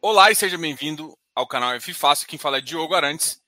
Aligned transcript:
Olá 0.00 0.30
e 0.30 0.34
seja 0.34 0.58
bem-vindo 0.58 1.16
ao 1.34 1.46
canal 1.46 1.72
F 1.74 1.94
Fácil. 1.94 2.28
Quem 2.28 2.38
fala 2.38 2.58
é 2.58 2.60
Diogo 2.60 2.94
Arantes 2.94 3.40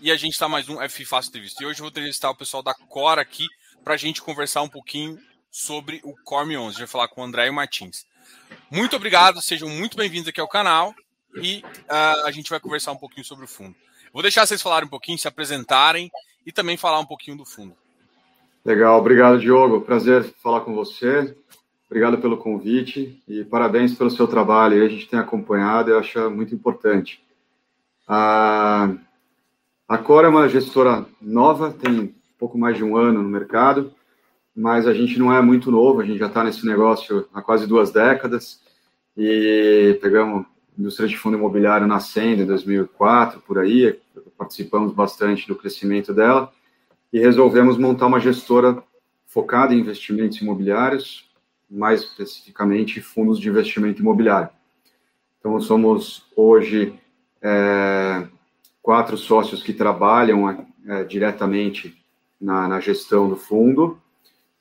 e 0.00 0.10
a 0.10 0.16
gente 0.16 0.32
está 0.32 0.48
mais 0.48 0.68
um 0.68 0.80
F 0.82 1.04
Fácil 1.04 1.28
Entrevista. 1.28 1.62
E 1.62 1.66
hoje 1.66 1.78
eu 1.78 1.84
vou 1.84 1.90
entrevistar 1.90 2.30
o 2.30 2.36
pessoal 2.36 2.62
da 2.62 2.74
Cora 2.74 3.22
aqui 3.22 3.46
para 3.84 3.94
a 3.94 3.96
gente 3.96 4.20
conversar 4.20 4.62
um 4.62 4.68
pouquinho 4.68 5.18
sobre 5.50 6.00
o 6.02 6.14
Corme 6.24 6.56
11. 6.56 6.66
A 6.66 6.70
gente 6.70 6.78
vai 6.80 6.86
falar 6.88 7.08
com 7.08 7.20
o 7.20 7.24
André 7.24 7.50
Martins. 7.50 8.04
Muito 8.70 8.96
obrigado, 8.96 9.40
sejam 9.40 9.68
muito 9.68 9.96
bem-vindos 9.96 10.28
aqui 10.28 10.40
ao 10.40 10.48
canal 10.48 10.94
e 11.36 11.62
uh, 11.64 12.26
a 12.26 12.30
gente 12.32 12.50
vai 12.50 12.58
conversar 12.58 12.92
um 12.92 12.96
pouquinho 12.96 13.24
sobre 13.24 13.44
o 13.44 13.48
fundo. 13.48 13.76
Vou 14.12 14.22
deixar 14.22 14.46
vocês 14.46 14.62
falarem 14.62 14.86
um 14.86 14.90
pouquinho, 14.90 15.18
se 15.18 15.28
apresentarem 15.28 16.10
e 16.44 16.52
também 16.52 16.76
falar 16.76 16.98
um 16.98 17.06
pouquinho 17.06 17.36
do 17.36 17.44
fundo. 17.44 17.76
Legal, 18.64 18.98
obrigado, 18.98 19.38
Diogo. 19.38 19.82
Prazer 19.82 20.24
falar 20.42 20.62
com 20.62 20.74
você. 20.74 21.36
Obrigado 21.94 22.18
pelo 22.18 22.36
convite 22.36 23.22
e 23.28 23.44
parabéns 23.44 23.94
pelo 23.94 24.10
seu 24.10 24.26
trabalho. 24.26 24.84
A 24.84 24.88
gente 24.88 25.08
tem 25.08 25.16
acompanhado 25.16 25.92
e 25.92 25.94
acho 25.94 26.28
muito 26.28 26.52
importante. 26.52 27.22
A, 28.08 28.92
a 29.86 29.98
Cora 29.98 30.26
é 30.26 30.28
uma 30.28 30.48
gestora 30.48 31.06
nova, 31.22 31.72
tem 31.72 32.12
pouco 32.36 32.58
mais 32.58 32.76
de 32.76 32.82
um 32.82 32.96
ano 32.96 33.22
no 33.22 33.28
mercado, 33.28 33.94
mas 34.56 34.88
a 34.88 34.92
gente 34.92 35.20
não 35.20 35.32
é 35.32 35.40
muito 35.40 35.70
novo, 35.70 36.00
a 36.00 36.04
gente 36.04 36.18
já 36.18 36.26
está 36.26 36.42
nesse 36.42 36.66
negócio 36.66 37.28
há 37.32 37.40
quase 37.40 37.64
duas 37.64 37.92
décadas 37.92 38.60
e 39.16 39.96
pegamos 40.02 40.46
indústria 40.76 41.06
de 41.06 41.16
fundo 41.16 41.36
imobiliário 41.36 41.86
nascendo 41.86 42.42
em 42.42 42.46
2004, 42.46 43.40
por 43.42 43.56
aí, 43.56 43.96
participamos 44.36 44.92
bastante 44.92 45.46
do 45.46 45.54
crescimento 45.54 46.12
dela 46.12 46.52
e 47.12 47.20
resolvemos 47.20 47.78
montar 47.78 48.06
uma 48.06 48.18
gestora 48.18 48.82
focada 49.28 49.72
em 49.72 49.78
investimentos 49.78 50.40
imobiliários, 50.40 51.32
mais 51.70 52.02
especificamente 52.02 53.00
fundos 53.00 53.38
de 53.38 53.48
investimento 53.48 54.00
imobiliário. 54.00 54.50
Então, 55.38 55.60
somos 55.60 56.26
hoje 56.34 56.98
é, 57.42 58.26
quatro 58.82 59.16
sócios 59.16 59.62
que 59.62 59.72
trabalham 59.72 60.66
é, 60.86 61.04
diretamente 61.04 61.96
na, 62.40 62.68
na, 62.68 62.80
gestão 62.80 63.28
do 63.28 63.36
fundo 63.36 63.98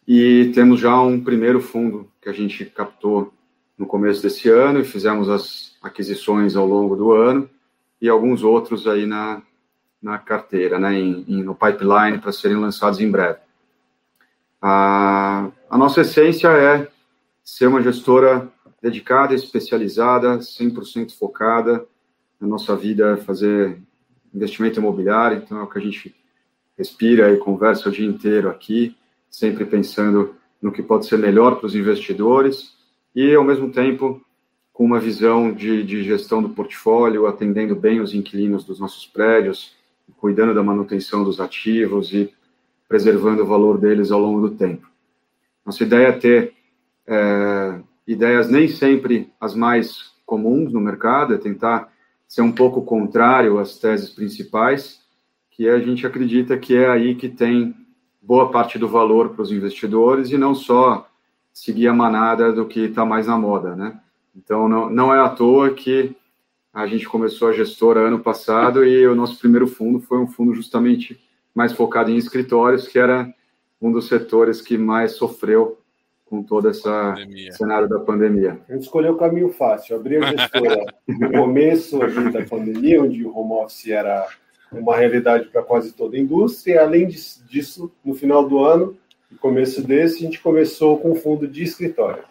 e 0.07 0.51
temos 0.53 0.79
já 0.79 0.99
um 1.01 1.21
primeiro 1.21 1.61
fundo 1.61 2.09
que 2.21 2.29
a 2.29 2.33
gente 2.33 2.65
captou 2.65 3.33
no 3.77 3.85
começo 3.85 4.21
desse 4.21 4.49
ano 4.49 4.79
e 4.79 4.85
fizemos 4.85 5.29
as 5.29 5.77
aquisições 5.81 6.55
ao 6.55 6.65
longo 6.65 6.95
do 6.95 7.11
ano 7.11 7.49
e 8.01 8.09
alguns 8.09 8.43
outros 8.43 8.87
aí 8.87 9.05
na, 9.05 9.41
na 10.01 10.17
carteira, 10.17 10.77
né, 10.77 10.99
em, 10.99 11.25
em 11.27 11.43
no 11.43 11.55
pipeline 11.55 12.19
para 12.19 12.31
serem 12.31 12.57
lançados 12.57 12.99
em 12.99 13.09
breve. 13.09 13.39
A, 14.61 15.49
a 15.69 15.77
nossa 15.77 16.01
essência 16.01 16.49
é 16.49 16.89
ser 17.43 17.67
uma 17.67 17.81
gestora 17.81 18.49
dedicada, 18.81 19.33
especializada, 19.33 20.37
100% 20.39 21.17
focada. 21.17 21.85
Na 22.39 22.47
nossa 22.47 22.75
vida 22.75 23.17
fazer 23.17 23.81
investimento 24.33 24.79
imobiliário, 24.79 25.37
então 25.37 25.59
é 25.59 25.63
o 25.63 25.67
que 25.67 25.77
a 25.77 25.81
gente 25.81 26.15
respira 26.77 27.31
e 27.31 27.37
conversa 27.37 27.87
o 27.87 27.91
dia 27.91 28.07
inteiro 28.07 28.49
aqui, 28.49 28.95
sempre 29.29 29.65
pensando 29.65 30.35
no 30.61 30.71
que 30.71 30.81
pode 30.81 31.05
ser 31.05 31.17
melhor 31.17 31.57
para 31.57 31.67
os 31.67 31.75
investidores 31.75 32.73
e, 33.15 33.33
ao 33.33 33.43
mesmo 33.43 33.71
tempo, 33.71 34.21
com 34.71 34.83
uma 34.83 34.99
visão 34.99 35.53
de, 35.53 35.83
de 35.83 36.03
gestão 36.03 36.41
do 36.41 36.49
portfólio, 36.49 37.27
atendendo 37.27 37.75
bem 37.75 38.01
os 38.01 38.13
inquilinos 38.13 38.65
dos 38.65 38.79
nossos 38.79 39.05
prédios, 39.05 39.75
cuidando 40.17 40.53
da 40.53 40.63
manutenção 40.63 41.23
dos 41.23 41.39
ativos 41.39 42.11
e 42.13 42.33
preservando 42.87 43.43
o 43.43 43.45
valor 43.45 43.77
deles 43.77 44.11
ao 44.11 44.19
longo 44.19 44.47
do 44.47 44.55
tempo. 44.55 44.87
Nossa 45.65 45.83
ideia 45.83 46.07
é 46.07 46.11
ter 46.11 46.52
é, 47.07 47.79
ideias 48.07 48.49
nem 48.49 48.67
sempre 48.67 49.31
as 49.39 49.55
mais 49.55 50.13
comuns 50.25 50.71
no 50.71 50.79
mercado, 50.79 51.33
é 51.33 51.37
tentar 51.37 51.91
ser 52.27 52.41
um 52.41 52.51
pouco 52.51 52.81
contrário 52.81 53.59
às 53.59 53.77
teses 53.77 54.09
principais, 54.09 55.01
que 55.51 55.69
a 55.69 55.77
gente 55.79 56.05
acredita 56.07 56.57
que 56.57 56.75
é 56.75 56.89
aí 56.89 57.13
que 57.15 57.29
tem 57.29 57.75
boa 58.21 58.49
parte 58.49 58.79
do 58.79 58.87
valor 58.87 59.29
para 59.29 59.43
os 59.43 59.51
investidores 59.51 60.31
e 60.31 60.37
não 60.37 60.55
só 60.55 61.07
seguir 61.53 61.87
a 61.87 61.93
manada 61.93 62.51
do 62.51 62.65
que 62.65 62.85
está 62.85 63.05
mais 63.05 63.27
na 63.27 63.37
moda, 63.37 63.75
né? 63.75 63.99
Então, 64.35 64.67
não, 64.67 64.89
não 64.89 65.13
é 65.13 65.19
à 65.19 65.29
toa 65.29 65.71
que 65.71 66.15
a 66.73 66.87
gente 66.87 67.07
começou 67.07 67.49
a 67.49 67.53
gestora 67.53 68.07
ano 68.07 68.19
passado 68.19 68.83
e 68.83 69.05
o 69.05 69.13
nosso 69.13 69.37
primeiro 69.37 69.67
fundo 69.67 69.99
foi 69.99 70.17
um 70.17 70.27
fundo 70.27 70.55
justamente 70.55 71.19
mais 71.53 71.71
focado 71.71 72.09
em 72.09 72.17
escritórios, 72.17 72.87
que 72.87 72.97
era 72.97 73.31
um 73.79 73.91
dos 73.91 74.07
setores 74.07 74.59
que 74.59 74.75
mais 74.75 75.11
sofreu 75.11 75.77
com 76.33 76.41
todo 76.41 76.67
esse 76.67 76.81
cenário 77.51 77.87
da 77.87 77.99
pandemia. 77.99 78.59
A 78.67 78.73
gente 78.73 78.81
escolheu 78.81 79.13
o 79.13 79.17
caminho 79.17 79.49
fácil, 79.49 79.95
abrir 79.95 80.23
a 80.23 80.31
gestora 80.31 80.83
no 81.07 81.31
começo 81.31 81.99
da 82.31 82.43
pandemia, 82.43 83.03
onde 83.03 83.23
o 83.23 83.37
home 83.37 83.63
office 83.63 83.89
era 83.89 84.27
uma 84.71 84.97
realidade 84.97 85.49
para 85.49 85.61
quase 85.61 85.93
toda 85.93 86.17
a 86.17 86.19
indústria, 86.19 86.73
e 86.73 86.77
além 86.79 87.07
disso, 87.07 87.91
no 88.03 88.15
final 88.15 88.49
do 88.49 88.63
ano, 88.63 88.97
no 89.29 89.37
começo 89.37 89.83
desse, 89.83 90.17
a 90.17 90.21
gente 90.21 90.41
começou 90.41 90.97
com 90.97 91.11
um 91.11 91.15
fundo 91.15 91.47
de 91.47 91.61
escritório. 91.61 92.23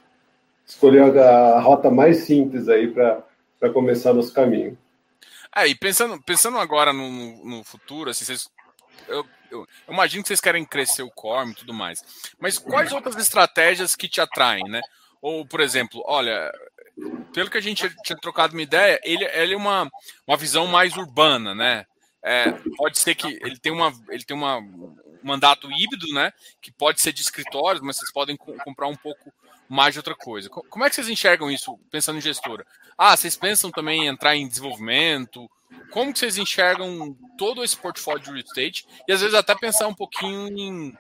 Escolheu 0.67 1.23
a, 1.23 1.61
rota 1.61 1.89
mais 1.89 2.25
simples 2.25 2.69
aí 2.69 2.89
para 2.89 3.71
começar 3.73 4.13
nosso 4.13 4.35
caminho. 4.35 4.77
É, 5.55 5.69
e 5.69 5.77
pensando, 5.77 6.21
pensando 6.21 6.59
agora 6.59 6.93
no, 6.93 7.45
no 7.45 7.63
futuro, 7.63 8.11
assim, 8.11 8.25
vocês, 8.25 8.49
eu, 9.09 9.27
eu, 9.51 9.67
eu, 9.87 9.95
imagino 9.95 10.23
que 10.23 10.29
vocês 10.29 10.41
querem 10.41 10.65
crescer 10.65 11.03
o 11.03 11.11
core 11.11 11.51
e 11.51 11.55
tudo 11.55 11.75
mais. 11.75 12.03
Mas 12.39 12.59
quais 12.59 12.93
outras 12.93 13.17
estratégias 13.17 13.95
que 13.95 14.09
te 14.09 14.21
atraem, 14.21 14.65
né? 14.65 14.81
Ou, 15.21 15.47
por 15.47 15.61
exemplo, 15.61 16.03
olha, 16.07 16.53
pelo 17.33 17.51
que 17.51 17.59
a 17.59 17.63
gente 17.63 17.89
tinha 18.03 18.19
trocado 18.19 18.55
uma 18.55 18.63
ideia, 18.63 19.01
ele, 19.05 19.25
ele 19.25 19.55
é 19.55 19.57
uma, 19.57 19.91
uma 20.27 20.37
visão 20.37 20.67
mais 20.67 20.97
urbana, 20.97 21.55
né? 21.55 21.87
É, 22.25 22.53
pode 22.77 22.99
ser 22.99 23.15
que 23.17 23.27
ele 23.27 23.59
tem 23.59 23.73
uma 23.73 23.93
ele 24.09 24.23
tem 24.23 24.37
uma, 24.37 24.59
um 24.59 24.97
mandato 25.23 25.71
híbrido, 25.71 26.07
né? 26.15 26.33
Que 26.61 26.71
pode 26.71 27.01
ser 27.01 27.13
de 27.13 27.21
escritórios, 27.21 27.83
mas 27.83 27.97
vocês 27.97 28.13
podem 28.13 28.37
comprar 28.37 28.87
um 28.87 28.97
pouco 28.97 29.33
mais 29.69 29.95
de 29.95 29.99
outra 29.99 30.15
coisa. 30.15 30.49
Como 30.49 30.85
é 30.85 30.89
que 30.89 30.95
vocês 30.95 31.09
enxergam 31.09 31.51
isso, 31.51 31.79
pensando 31.91 32.19
em 32.19 32.23
gestora? 32.23 32.67
Ah, 32.97 33.17
vocês 33.17 33.37
pensam 33.37 33.71
também 33.71 34.05
em 34.05 34.07
entrar 34.07 34.37
em 34.37 34.47
desenvolvimento? 34.47 35.51
Como 35.91 36.13
que 36.13 36.19
vocês 36.19 36.39
enxergam 36.39 37.17
todo 37.37 37.63
esse 37.63 37.77
portfólio 37.77 38.23
de 38.23 38.31
real 38.31 38.39
estate 38.39 38.87
e 39.07 39.13
às 39.13 39.21
vezes 39.21 39.35
até 39.35 39.55
pensar 39.55 39.87
um 39.87 39.95
pouquinho 39.95 40.49
em, 40.49 40.97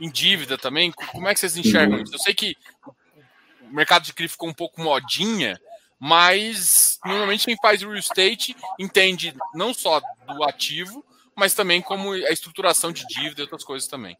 em 0.00 0.10
dívida 0.10 0.58
também. 0.58 0.90
Como 0.90 1.28
é 1.28 1.34
que 1.34 1.40
vocês 1.40 1.56
enxergam 1.56 2.00
isso? 2.00 2.14
Eu 2.14 2.18
sei 2.18 2.34
que 2.34 2.56
o 3.62 3.74
mercado 3.74 4.04
de 4.04 4.12
CRI 4.12 4.28
ficou 4.28 4.48
um 4.48 4.54
pouco 4.54 4.80
modinha, 4.80 5.60
mas 5.98 6.98
normalmente 7.04 7.46
quem 7.46 7.56
faz 7.56 7.80
real 7.80 7.94
estate 7.94 8.56
entende 8.78 9.34
não 9.54 9.72
só 9.72 10.00
do 10.00 10.42
ativo, 10.44 11.04
mas 11.36 11.54
também 11.54 11.80
como 11.80 12.12
a 12.12 12.30
estruturação 12.30 12.92
de 12.92 13.06
dívida 13.06 13.40
e 13.40 13.42
outras 13.42 13.64
coisas 13.64 13.88
também. 13.88 14.16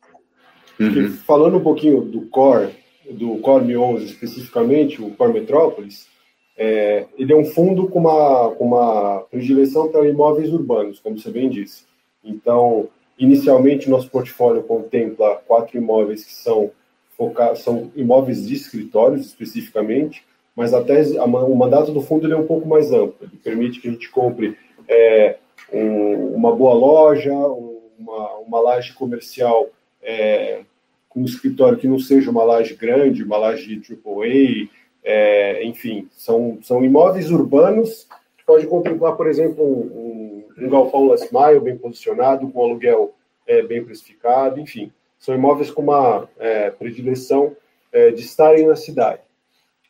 Uhum. 0.78 1.16
Falando 1.18 1.58
um 1.58 1.62
pouquinho 1.62 2.02
do 2.02 2.22
core, 2.26 2.76
do 3.10 3.38
Core 3.38 3.76
11 3.76 4.04
especificamente, 4.06 5.00
o 5.00 5.10
Core 5.10 5.34
Metrópolis, 5.34 6.08
é, 6.56 7.06
ele 7.18 7.32
é 7.32 7.36
um 7.36 7.44
fundo 7.44 7.88
com 7.88 7.98
uma, 7.98 8.50
com 8.54 8.64
uma 8.64 9.20
predileção 9.30 9.88
para 9.88 10.08
imóveis 10.08 10.52
urbanos, 10.52 11.00
como 11.00 11.18
você 11.18 11.30
bem 11.30 11.48
disse. 11.48 11.84
Então, 12.24 12.88
inicialmente, 13.18 13.90
nosso 13.90 14.08
portfólio 14.10 14.62
contempla 14.62 15.42
quatro 15.46 15.76
imóveis 15.76 16.24
que 16.24 16.32
são, 16.32 16.70
focados, 17.16 17.62
são 17.62 17.90
imóveis 17.96 18.46
de 18.46 18.54
escritórios, 18.54 19.26
especificamente, 19.26 20.24
mas 20.54 20.72
até 20.72 21.02
o 21.20 21.56
mandato 21.56 21.90
do 21.92 22.00
fundo 22.00 22.32
é 22.32 22.36
um 22.36 22.46
pouco 22.46 22.68
mais 22.68 22.92
amplo. 22.92 23.16
Ele 23.20 23.40
permite 23.42 23.80
que 23.80 23.88
a 23.88 23.90
gente 23.90 24.08
compre 24.10 24.56
é, 24.88 25.36
um, 25.72 26.34
uma 26.34 26.54
boa 26.54 26.74
loja, 26.74 27.32
uma, 27.32 28.36
uma 28.38 28.60
laje 28.60 28.92
comercial 28.94 29.68
é, 30.00 30.60
com 31.08 31.20
um 31.20 31.24
escritório 31.24 31.78
que 31.78 31.88
não 31.88 31.98
seja 31.98 32.30
uma 32.30 32.44
laje 32.44 32.74
grande, 32.74 33.24
uma 33.24 33.36
laje 33.36 33.80
AAA, 33.80 34.68
é, 35.04 35.62
enfim, 35.64 36.08
são, 36.12 36.58
são 36.62 36.82
imóveis 36.82 37.30
urbanos 37.30 38.08
que 38.38 38.44
pode 38.44 38.66
contemplar, 38.66 39.16
por 39.16 39.26
exemplo, 39.26 39.62
um, 39.62 40.44
um, 40.58 40.64
um 40.64 40.68
galpão 40.70 41.06
last 41.06 41.28
mile 41.32 41.60
bem 41.60 41.76
posicionado, 41.76 42.48
com 42.48 42.64
aluguel 42.64 43.14
é, 43.46 43.62
bem 43.62 43.84
precificado, 43.84 44.58
enfim. 44.58 44.90
São 45.18 45.34
imóveis 45.34 45.70
com 45.70 45.82
uma 45.82 46.28
é, 46.38 46.70
predileção 46.70 47.54
é, 47.92 48.10
de 48.10 48.22
estarem 48.22 48.66
na 48.66 48.76
cidade. 48.76 49.20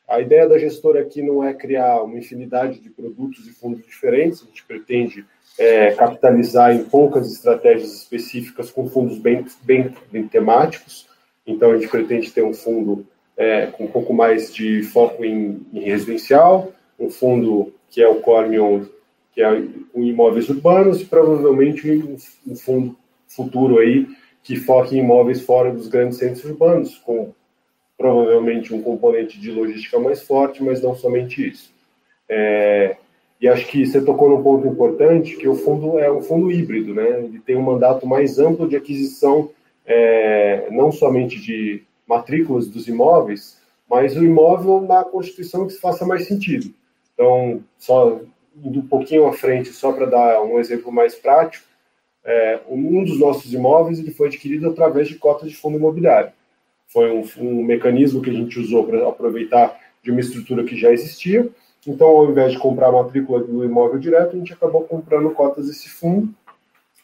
A 0.06 0.20
ideia 0.20 0.48
da 0.48 0.58
gestora 0.58 1.00
aqui 1.00 1.22
não 1.22 1.42
é 1.42 1.54
criar 1.54 2.02
uma 2.02 2.18
infinidade 2.18 2.78
de 2.78 2.90
produtos 2.90 3.46
e 3.46 3.52
fundos 3.52 3.84
diferentes, 3.86 4.42
a 4.42 4.46
gente 4.46 4.64
pretende 4.64 5.24
é, 5.58 5.92
capitalizar 5.92 6.74
em 6.74 6.84
poucas 6.84 7.32
estratégias 7.32 7.94
específicas 7.94 8.70
com 8.70 8.88
fundos 8.88 9.18
bem, 9.18 9.46
bem, 9.62 9.94
bem 10.10 10.28
temáticos. 10.28 11.08
Então, 11.46 11.70
a 11.70 11.78
gente 11.78 11.90
pretende 11.90 12.30
ter 12.30 12.42
um 12.42 12.52
fundo 12.52 13.06
é, 13.36 13.66
com 13.66 13.84
um 13.84 13.88
pouco 13.88 14.12
mais 14.12 14.52
de 14.52 14.82
foco 14.82 15.24
em, 15.24 15.66
em, 15.72 15.80
residencial, 15.80 16.72
um 16.98 17.10
fundo 17.10 17.72
que 17.90 18.02
é 18.02 18.08
o 18.08 18.20
Cormion, 18.20 18.84
que 19.32 19.42
é 19.42 19.62
em 19.94 20.08
imóveis 20.08 20.48
urbanos, 20.48 21.00
e 21.00 21.04
provavelmente 21.04 21.90
um 22.46 22.56
fundo 22.56 22.96
futuro 23.28 23.78
aí 23.78 24.06
que 24.42 24.56
foque 24.56 24.96
em 24.96 25.00
imóveis 25.00 25.40
fora 25.40 25.72
dos 25.72 25.88
grandes 25.88 26.18
centros 26.18 26.44
urbanos, 26.44 26.98
com 26.98 27.32
provavelmente 27.96 28.74
um 28.74 28.82
componente 28.82 29.40
de 29.40 29.50
logística 29.50 29.98
mais 29.98 30.22
forte, 30.22 30.62
mas 30.62 30.82
não 30.82 30.94
somente 30.94 31.48
isso. 31.48 31.72
É, 32.28 32.96
e 33.40 33.48
acho 33.48 33.66
que 33.66 33.84
você 33.84 34.00
tocou 34.00 34.28
num 34.28 34.42
ponto 34.42 34.66
importante, 34.66 35.36
que 35.36 35.48
o 35.48 35.54
fundo 35.54 35.98
é 35.98 36.10
um 36.10 36.22
fundo 36.22 36.50
híbrido, 36.50 36.94
né? 36.94 37.24
Ele 37.24 37.40
tem 37.40 37.56
um 37.56 37.62
mandato 37.62 38.06
mais 38.06 38.38
amplo 38.38 38.68
de 38.68 38.76
aquisição, 38.76 39.50
é, 39.86 40.68
não 40.70 40.92
somente 40.92 41.40
de 41.40 41.82
matrículas 42.06 42.68
dos 42.68 42.88
imóveis, 42.88 43.58
mas 43.88 44.16
o 44.16 44.24
imóvel 44.24 44.80
na 44.80 45.04
constituição 45.04 45.66
que 45.66 45.74
faça 45.74 46.04
mais 46.04 46.26
sentido. 46.26 46.72
Então, 47.12 47.62
só 47.78 48.20
indo 48.62 48.80
um 48.80 48.86
pouquinho 48.86 49.26
à 49.26 49.32
frente, 49.32 49.70
só 49.70 49.92
para 49.92 50.06
dar 50.06 50.42
um 50.42 50.58
exemplo 50.58 50.92
mais 50.92 51.14
prático, 51.14 51.66
é, 52.24 52.60
um 52.68 53.04
dos 53.04 53.18
nossos 53.18 53.52
imóveis 53.52 53.98
ele 53.98 54.10
foi 54.10 54.28
adquirido 54.28 54.68
através 54.68 55.08
de 55.08 55.16
cotas 55.16 55.50
de 55.50 55.56
fundo 55.56 55.76
imobiliário. 55.76 56.32
Foi 56.88 57.10
um, 57.10 57.24
um 57.38 57.64
mecanismo 57.64 58.22
que 58.22 58.30
a 58.30 58.32
gente 58.32 58.58
usou 58.58 58.86
para 58.86 59.08
aproveitar 59.08 59.78
de 60.02 60.10
uma 60.10 60.20
estrutura 60.20 60.64
que 60.64 60.76
já 60.76 60.90
existia. 60.90 61.48
Então, 61.86 62.08
ao 62.08 62.30
invés 62.30 62.52
de 62.52 62.58
comprar 62.58 62.88
a 62.88 62.92
matrícula 62.92 63.42
do 63.42 63.64
imóvel 63.64 63.98
direto, 63.98 64.34
a 64.34 64.38
gente 64.38 64.52
acabou 64.52 64.84
comprando 64.84 65.30
cotas 65.30 65.66
desse 65.66 65.88
fundo, 65.88 66.32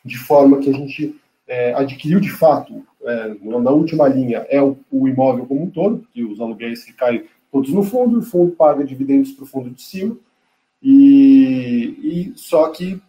de 0.05 0.17
forma 0.17 0.59
que 0.59 0.71
a 0.71 0.73
gente 0.73 1.15
é, 1.47 1.75
adquiriu 1.75 2.21
de 2.21 2.31
fato, 2.31 2.83
é, 3.05 3.35
na 3.43 3.71
última 3.71 4.09
linha, 4.09 4.47
é 4.49 4.61
o, 4.63 4.77
o, 4.91 5.09
imóvel 5.09 5.47
como 5.47 5.63
um 5.63 5.71
todo, 5.71 6.07
que 6.13 6.23
os 6.23 6.41
aluguéis 6.41 6.85
que 6.85 6.93
caem 6.93 7.25
todos 7.51 7.71
no 7.73 7.83
fundo, 7.83 8.19
o 8.19 8.23
fundo 8.23 8.53
paga 8.53 8.85
dividendos 8.85 9.33
para 9.33 9.45
o 9.45 9.47
fundo 9.47 9.71
de 9.71 9.83
cima, 9.83 10.17
e, 10.83 11.97
e, 12.03 12.33
só 12.37 12.69
que 12.69 13.01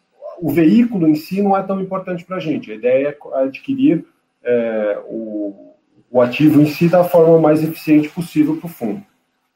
o 0.41 0.49
veículo 0.49 1.07
em 1.07 1.15
si 1.15 1.41
não 1.41 1.55
é 1.55 1.63
tão 1.63 1.79
importante 1.79 2.25
para 2.25 2.37
a 2.37 2.39
gente. 2.39 2.71
A 2.71 2.75
ideia 2.75 3.09
é 3.09 3.37
adquirir 3.43 4.05
é, 4.43 4.99
o, 5.05 5.73
o 6.09 6.21
ativo 6.21 6.61
em 6.61 6.65
si 6.65 6.89
da 6.89 7.03
forma 7.03 7.39
mais 7.39 7.63
eficiente 7.63 8.09
possível 8.09 8.57
para 8.57 8.65
o 8.65 8.69
fundo. 8.69 9.03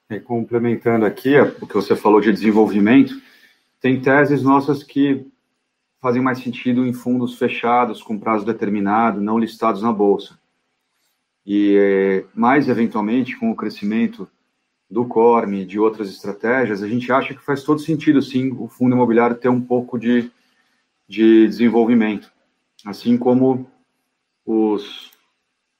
E 0.09 0.19
complementando 0.19 1.05
aqui 1.05 1.37
o 1.39 1.65
que 1.65 1.73
você 1.73 1.95
falou 1.95 2.21
de 2.21 2.31
desenvolvimento, 2.31 3.13
tem 3.81 3.99
teses 3.99 4.43
nossas 4.43 4.83
que 4.83 5.25
fazem 6.05 6.21
mais 6.21 6.37
sentido 6.37 6.85
em 6.85 6.93
fundos 6.93 7.35
fechados, 7.35 8.03
com 8.03 8.19
prazo 8.19 8.45
determinado, 8.45 9.19
não 9.19 9.39
listados 9.39 9.81
na 9.81 9.91
bolsa. 9.91 10.37
E 11.43 12.23
mais 12.31 12.69
eventualmente, 12.69 13.35
com 13.35 13.49
o 13.49 13.55
crescimento 13.55 14.29
do 14.87 15.05
Corme 15.05 15.61
e 15.61 15.65
de 15.65 15.79
outras 15.79 16.07
estratégias, 16.11 16.83
a 16.83 16.87
gente 16.87 17.11
acha 17.11 17.33
que 17.33 17.43
faz 17.43 17.63
todo 17.63 17.81
sentido, 17.81 18.21
sim, 18.21 18.51
o 18.51 18.67
fundo 18.67 18.95
imobiliário 18.95 19.35
ter 19.35 19.49
um 19.49 19.59
pouco 19.59 19.97
de, 19.97 20.31
de 21.07 21.47
desenvolvimento, 21.47 22.31
assim 22.85 23.17
como 23.17 23.65
os 24.45 25.09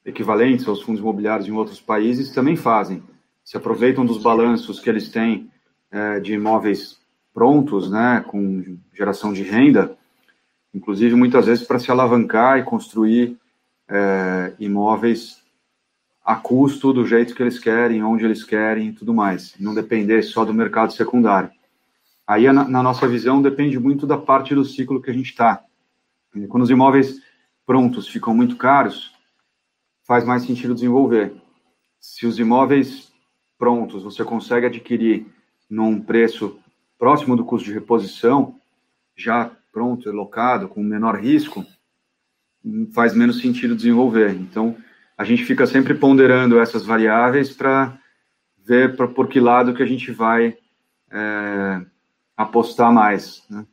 equivalentes 0.03 0.67
aos 0.67 0.81
fundos 0.81 1.01
imobiliários 1.01 1.47
em 1.47 1.51
outros 1.51 1.79
países 1.79 2.31
também 2.31 2.55
fazem. 2.55 3.03
Se 3.43 3.55
aproveitam 3.55 4.03
dos 4.03 4.17
balanços 4.17 4.79
que 4.79 4.89
eles 4.89 5.07
têm 5.07 5.51
é, 5.91 6.19
de 6.19 6.33
imóveis 6.33 6.99
prontos, 7.31 7.91
né, 7.91 8.25
com 8.27 8.79
geração 8.91 9.31
de 9.31 9.43
renda, 9.43 9.95
inclusive 10.75 11.15
muitas 11.15 11.45
vezes 11.45 11.65
para 11.65 11.79
se 11.79 11.89
alavancar 11.89 12.59
e 12.59 12.63
construir 12.63 13.37
é, 13.87 14.53
imóveis 14.59 15.41
a 16.23 16.35
custo 16.35 16.91
do 16.91 17.05
jeito 17.05 17.33
que 17.33 17.41
eles 17.41 17.57
querem, 17.57 18.03
onde 18.03 18.25
eles 18.25 18.43
querem 18.43 18.89
e 18.89 18.91
tudo 18.91 19.13
mais, 19.13 19.55
não 19.57 19.73
depender 19.73 20.21
só 20.21 20.43
do 20.43 20.53
mercado 20.53 20.91
secundário. 20.91 21.49
Aí, 22.27 22.51
na, 22.51 22.67
na 22.67 22.83
nossa 22.83 23.07
visão, 23.07 23.41
depende 23.41 23.79
muito 23.79 24.05
da 24.05 24.17
parte 24.17 24.53
do 24.53 24.65
ciclo 24.65 25.01
que 25.01 25.11
a 25.11 25.13
gente 25.13 25.29
está. 25.29 25.63
Quando 26.49 26.63
os 26.63 26.69
imóveis 26.69 27.21
prontos 27.65 28.07
ficam 28.07 28.35
muito 28.35 28.57
caros, 28.57 29.13
faz 30.03 30.25
mais 30.25 30.43
sentido 30.43 30.73
desenvolver. 30.73 31.33
Se 32.01 32.25
os 32.25 32.37
imóveis 32.37 33.13
prontos 33.57 34.03
você 34.03 34.25
consegue 34.25 34.65
adquirir 34.65 35.27
num 35.69 36.01
preço 36.01 36.59
próximo 36.97 37.37
do 37.37 37.45
custo 37.45 37.65
de 37.65 37.73
reposição, 37.73 38.55
já 39.15 39.51
pronto, 39.75 40.09
locado, 40.09 40.69
com 40.69 40.81
menor 40.81 41.19
risco, 41.19 41.65
faz 42.93 43.13
menos 43.13 43.41
sentido 43.41 43.75
desenvolver. 43.75 44.31
Então, 44.31 44.77
a 45.17 45.25
gente 45.25 45.43
fica 45.43 45.67
sempre 45.67 45.93
ponderando 45.93 46.57
essas 46.57 46.85
variáveis 46.85 47.51
para 47.51 47.99
ver 48.63 48.95
pra, 48.95 49.05
por 49.05 49.27
que 49.27 49.37
lado 49.37 49.73
que 49.73 49.83
a 49.83 49.85
gente 49.85 50.13
vai 50.13 50.57
é, 51.11 51.81
apostar 52.37 52.93
mais. 52.93 53.43
Né? 53.49 53.65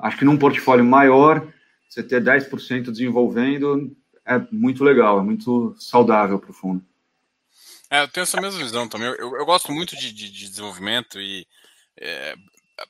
Acho 0.00 0.18
que 0.18 0.26
num 0.26 0.36
portfólio 0.36 0.84
maior, 0.84 1.50
você 1.88 2.02
ter 2.02 2.22
10% 2.22 2.90
desenvolvendo 2.90 3.96
é 4.26 4.38
muito 4.52 4.84
legal, 4.84 5.20
é 5.20 5.22
muito 5.22 5.74
saudável 5.78 6.38
para 6.38 6.50
o 6.50 6.54
fundo. 6.54 6.84
É, 7.88 8.02
eu 8.02 8.08
tenho 8.08 8.24
essa 8.24 8.38
mesma 8.42 8.62
visão 8.62 8.86
também. 8.86 9.08
Eu, 9.08 9.14
eu, 9.14 9.36
eu 9.36 9.46
gosto 9.46 9.72
muito 9.72 9.96
de, 9.96 10.12
de, 10.12 10.30
de 10.30 10.50
desenvolvimento 10.50 11.18
e 11.18 11.46
é, 11.98 12.34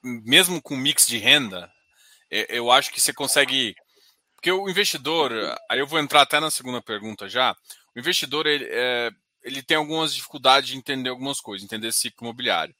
mesmo 0.03 0.61
com 0.61 0.77
mix 0.77 1.07
de 1.07 1.19
renda, 1.19 1.73
eu 2.31 2.71
acho 2.71 2.91
que 2.91 3.00
você 3.00 3.12
consegue. 3.12 3.75
Porque 4.35 4.50
o 4.53 4.69
investidor, 4.69 5.32
aí 5.71 5.79
eu 5.79 5.87
vou 5.87 5.99
entrar 5.99 6.23
até 6.23 6.38
na 6.38 6.50
segunda 6.50 6.82
pergunta 6.82 7.29
já. 7.29 7.56
O 7.94 7.99
investidor 7.99 8.47
ele, 8.47 8.67
é, 8.69 9.11
ele 9.43 9.62
tem 9.62 9.76
algumas 9.76 10.15
dificuldades 10.15 10.71
de 10.71 10.76
entender 10.76 11.11
algumas 11.11 11.41
coisas, 11.41 11.65
entender 11.65 11.93
ciclo 11.93 12.26
imobiliário. 12.26 12.75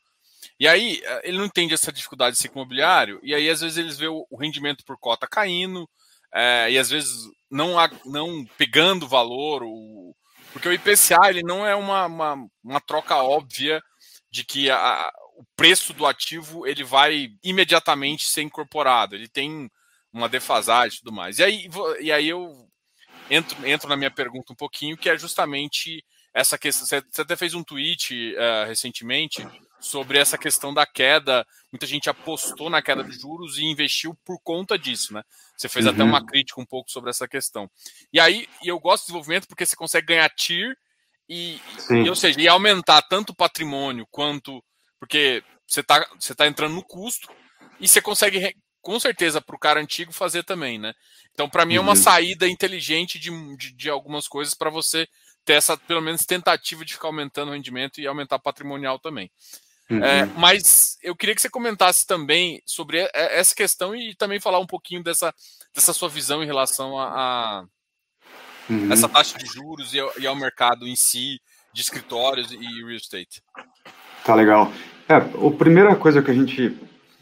E 0.59 0.69
aí 0.69 1.01
é, 1.05 1.29
ele 1.29 1.39
não 1.39 1.47
entende 1.47 1.75
essa 1.75 1.93
dificuldade 1.93 2.37
de 2.37 2.43
ciclo 2.43 2.61
imobiliário, 2.61 3.21
e 3.23 3.35
aí 3.35 3.49
às 3.49 3.61
vezes 3.61 3.77
eles 3.79 3.99
vê 3.99 4.09
o, 4.09 4.27
rendimento 4.39 4.85
por 4.85 4.99
cota 4.99 5.27
caindo, 5.27 5.89
é, 6.33 6.71
e 6.71 6.79
às 6.79 6.91
vezes 6.91 7.11
não, 7.51 7.75
não 8.05 8.45
pegando 8.59 9.09
valor, 9.09 9.63
o, 9.63 10.15
porque 10.53 10.69
o 10.69 10.73
IPCA 10.73 11.29
ele 11.29 11.43
não 11.43 11.67
é 11.67 11.75
uma, 11.75 12.07
uma, 12.07 12.47
uma 12.63 12.81
troca 12.81 13.17
óbvia 13.17 13.83
de 14.31 14.45
que 14.45 14.71
a, 14.71 15.13
o 15.37 15.45
preço 15.57 15.93
do 15.93 16.07
ativo 16.07 16.67
ele 16.67 16.85
vai 16.85 17.29
imediatamente 17.43 18.27
ser 18.27 18.43
incorporado, 18.43 19.15
ele 19.15 19.29
tem 19.29 19.71
uma 20.13 20.29
defasagem 20.29 20.97
e 20.97 20.99
tudo 21.01 21.13
mais. 21.13 21.39
E 21.39 21.45
aí, 21.45 21.69
e 22.01 22.13
aí 22.13 22.29
eu 22.29 22.69
entro, 23.31 23.67
entro 23.67 23.89
na 23.89 23.97
minha 23.97 24.11
pergunta 24.11 24.53
um 24.53 24.57
pouquinho, 24.57 24.97
que 24.97 25.09
é 25.09 25.19
justamente 25.19 26.05
essa 26.33 26.59
questão. 26.59 26.87
Você 26.87 27.23
até 27.23 27.37
fez 27.37 27.55
um 27.55 27.63
tweet 27.63 28.35
uh, 28.35 28.67
recentemente 28.67 29.47
sobre 29.81 30.19
essa 30.19 30.39
questão 30.39 30.73
da 30.73 30.87
queda. 30.87 31.47
Muita 31.71 31.87
gente 31.87 32.09
apostou 32.09 32.71
na 32.71 32.83
queda 32.83 33.05
de 33.05 33.13
juros 33.13 33.59
e 33.59 33.65
investiu 33.65 34.17
por 34.25 34.39
conta 34.43 34.79
disso, 34.79 35.13
né? 35.13 35.23
Você 35.57 35.69
fez 35.69 35.85
uhum. 35.85 35.93
até 35.93 36.03
uma 36.03 36.25
crítica 36.25 36.61
um 36.61 36.67
pouco 36.67 36.91
sobre 36.91 37.11
essa 37.11 37.29
questão. 37.29 37.71
E 38.13 38.19
aí, 38.19 38.49
e 38.63 38.69
eu 38.69 38.81
gosto 38.81 39.03
de 39.03 39.07
desenvolvimento 39.09 39.47
porque 39.47 39.67
você 39.67 39.77
consegue 39.77 40.07
ganhar 40.07 40.29
TIR 40.31 40.77
e, 41.29 41.61
e, 41.91 42.09
ou 42.09 42.17
seja, 42.17 42.41
e 42.41 42.49
aumentar 42.49 43.03
tanto 43.03 43.31
o 43.31 43.37
patrimônio 43.37 44.07
quanto. 44.11 44.63
Porque 45.05 45.45
você 45.67 45.81
está 45.81 46.07
você 46.19 46.35
tá 46.35 46.47
entrando 46.47 46.75
no 46.75 46.83
custo 46.83 47.31
e 47.79 47.87
você 47.87 48.01
consegue, 48.01 48.57
com 48.81 48.99
certeza, 48.99 49.39
para 49.39 49.55
o 49.55 49.59
cara 49.59 49.79
antigo 49.79 50.13
fazer 50.13 50.43
também, 50.45 50.79
né? 50.79 50.95
Então, 51.35 51.49
para 51.49 51.67
mim, 51.67 51.77
é 51.77 51.81
uma 51.81 51.91
uhum. 51.91 51.97
saída 51.97 52.49
inteligente 52.49 53.19
de, 53.19 53.31
de, 53.57 53.73
de 53.73 53.91
algumas 53.91 54.27
coisas 54.27 54.55
para 54.55 54.71
você 54.71 55.07
ter 55.45 55.55
essa, 55.55 55.77
pelo 55.77 56.01
menos, 56.01 56.25
tentativa 56.25 56.87
de 56.87 56.95
ficar 56.95 57.09
aumentando 57.09 57.51
o 57.51 57.55
rendimento 57.55 58.01
e 58.01 58.07
aumentar 58.07 58.39
patrimonial 58.39 58.99
também. 58.99 59.31
É, 59.91 59.95
uhum. 59.95 60.03
É, 60.03 60.25
mas 60.39 60.97
eu 61.03 61.15
queria 61.15 61.35
que 61.35 61.43
você 61.43 61.51
comentasse 61.51 62.07
também 62.07 62.63
sobre 62.65 63.07
essa 63.13 63.55
questão 63.55 63.95
e 63.95 64.15
também 64.15 64.41
falar 64.41 64.59
um 64.59 64.67
pouquinho 64.67 65.03
dessa, 65.03 65.35
dessa 65.75 65.93
sua 65.93 66.09
visão 66.09 66.43
em 66.43 66.47
relação 66.47 66.99
a, 66.99 67.09
a 67.09 67.65
uhum. 68.71 68.91
essa 68.91 69.07
taxa 69.07 69.37
de 69.37 69.45
juros 69.45 69.93
e 69.93 70.01
ao, 70.01 70.19
e 70.19 70.27
ao, 70.27 70.35
mercado 70.35 70.89
em 70.89 70.97
si, 70.97 71.39
de 71.75 71.83
escritórios 71.83 72.51
e 72.53 72.57
real 72.57 72.91
estate. 72.93 73.43
Tá 74.25 74.35
legal. 74.35 74.73
É, 75.07 75.17
a 75.17 75.51
primeira 75.59 75.95
coisa 75.95 76.23
que 76.23 76.31
a 76.31 76.35
gente 76.35 76.75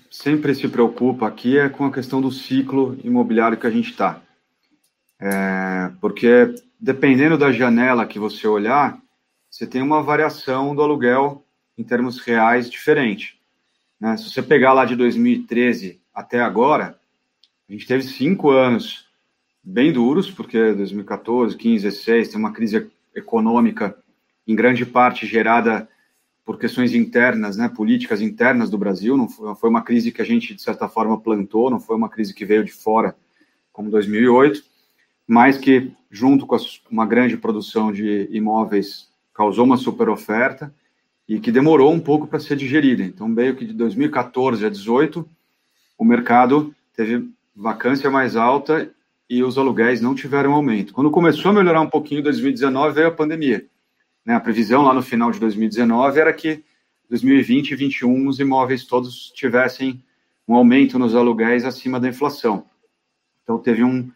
sempre 0.09 0.55
se 0.55 0.69
preocupa 0.69 1.27
aqui 1.27 1.59
é 1.59 1.69
com 1.69 1.85
a 1.85 1.93
questão 1.93 2.21
do 2.21 2.31
ciclo 2.31 2.97
imobiliário 3.03 3.59
que 3.59 3.67
a 3.67 3.71
gente 3.71 3.91
está. 3.91 4.23
É, 5.21 5.91
porque 6.01 6.55
dependendo 6.81 7.37
da 7.37 7.51
janela 7.51 8.07
que 8.07 8.21
você 8.21 8.47
olhar, 8.47 9.03
você 9.51 9.67
tem 9.67 9.83
uma 9.83 10.01
variação 10.01 10.77
do 10.77 10.81
aluguel 10.83 11.45
em 11.77 11.83
termos 11.83 12.21
reais 12.21 12.71
diferente. 12.71 13.37
Né? 14.01 14.17
Se 14.17 14.31
você 14.31 14.41
pegar 14.41 14.73
lá 14.73 14.85
de 14.85 14.95
2013 14.95 16.01
até 16.15 16.41
agora, 16.41 16.97
a 17.69 17.73
gente 17.73 17.85
teve 17.85 18.05
cinco 18.05 18.51
anos 18.51 19.09
bem 19.61 19.93
duros, 19.93 20.31
porque 20.31 20.73
2014, 20.73 21.57
15, 21.57 21.83
16 21.83 22.29
tem 22.29 22.39
uma 22.39 22.53
crise 22.53 22.89
econômica 23.13 23.99
em 24.47 24.55
grande 24.55 24.87
parte 24.87 25.27
gerada 25.27 25.89
por 26.53 26.59
questões 26.59 26.95
internas, 26.95 27.57
né, 27.57 27.67
políticas 27.67 28.21
internas 28.21 28.69
do 28.69 28.77
Brasil. 28.77 29.17
Não 29.17 29.27
foi, 29.27 29.71
uma 29.71 29.81
crise 29.81 30.13
que 30.13 30.21
a 30.21 30.25
gente, 30.25 30.55
de 30.55 30.61
certa 30.61 30.87
forma, 30.87 31.19
plantou, 31.19 31.71
não 31.71 31.81
foi 31.81 31.97
uma 31.97 32.11
crise 32.11 32.35
que 32.35 32.45
veio 32.45 32.63
de 32.63 32.73
fora, 32.73 33.17
como 33.73 33.91
2008, 33.91 34.63
mas 35.27 35.57
que, 35.57 35.91
junto 36.11 36.47
com 36.47 36.55
uma 36.91 37.07
grande 37.07 37.39
produção 37.39 37.91
de 37.91 38.29
imóveis, 38.31 39.09
causou 39.33 39.65
uma 39.65 39.79
super 39.79 40.11
oferta 40.11 40.75
e 41.27 41.41
que 41.41 41.51
demorou 41.51 41.91
um 41.91 42.01
pouco 42.01 42.27
para 42.27 42.39
ser 42.39 42.57
digerida. 42.57 43.03
Então, 43.03 43.27
meio 43.27 43.57
que 43.57 43.65
de 43.65 43.73
2014 43.73 44.67
a 44.67 44.69
2018, 44.69 45.27
o 45.97 46.05
mercado 46.05 46.75
teve 46.95 47.31
vacância 47.57 48.11
mais 48.11 48.37
alta 48.37 48.91
e 49.29 49.43
os 49.43 49.57
aluguéis 49.57 50.03
não 50.03 50.15
tiveram 50.15 50.53
aumento. 50.53 50.93
Quando 50.93 51.11
começou 51.11 51.51
a 51.51 51.55
melhorar 51.55 51.81
um 51.81 51.89
pouquinho 51.89 52.21
em 52.21 52.25
2019, 52.25 52.95
veio 52.95 53.09
a 53.09 53.13
pandemia. 53.13 53.65
Né? 54.25 54.35
A 54.35 54.41
previsão 54.41 54.83
lá 54.83 54.95
no 54.95 55.03
final 55.03 55.31
de 55.31 55.41
2019 55.41 56.21
era 56.21 56.33
que 56.33 56.65
2020 57.09 57.67
e 57.73 57.77
2021 57.77 58.29
os 58.29 58.41
imóveis 58.41 58.87
todos 58.87 59.31
tivessem 59.35 60.03
um 60.47 60.55
aumento 60.55 60.99
nos 60.99 61.15
aluguéis 61.15 61.65
acima 61.65 62.01
da 62.01 62.09
inflação. 62.09 62.67
Então 63.43 63.59
teve 63.59 63.85
um 63.85 64.11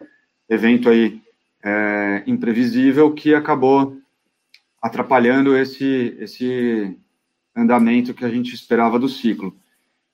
evento 0.48 0.88
aí 0.88 1.20
é, 1.62 2.22
imprevisível 2.26 3.12
que 3.12 3.34
acabou 3.34 3.96
atrapalhando 4.80 5.56
esse, 5.56 6.16
esse 6.20 6.96
andamento 7.54 8.14
que 8.14 8.24
a 8.24 8.28
gente 8.28 8.54
esperava 8.54 8.98
do 8.98 9.08
ciclo. 9.08 9.56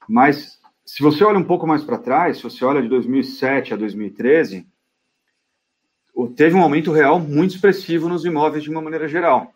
Mas 0.09 0.59
se 0.85 1.03
você 1.03 1.23
olha 1.25 1.39
um 1.39 1.45
pouco 1.45 1.67
mais 1.67 1.85
para 1.85 1.99
trás, 1.99 2.39
se 2.39 2.43
você 2.43 2.65
olha 2.65 2.83
de 2.83 2.89
2007 2.89 3.75
a 3.75 3.77
2013, 3.77 4.67
teve 6.35 6.57
um 6.57 6.63
aumento 6.63 6.93
real 6.93 7.21
muito 7.21 7.55
expressivo 7.55 8.09
nos 8.09 8.25
imóveis 8.25 8.65
de 8.65 8.71
uma 8.71 8.83
maneira 8.83 9.07
geral. 9.07 9.55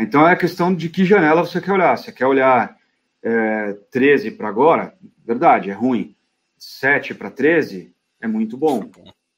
Então 0.00 0.26
é 0.26 0.32
a 0.32 0.36
questão 0.36 0.74
de 0.74 0.88
que 0.88 1.04
janela 1.04 1.44
você 1.44 1.60
quer 1.60 1.72
olhar. 1.72 1.96
Você 1.96 2.10
quer 2.10 2.26
olhar 2.26 2.76
é, 3.22 3.74
13 3.90 4.30
para 4.32 4.48
agora? 4.48 4.94
Verdade, 5.24 5.70
é 5.70 5.74
ruim. 5.74 6.14
7 6.58 7.14
para 7.14 7.30
13 7.30 7.94
é 8.20 8.26
muito 8.26 8.56
bom. 8.56 8.90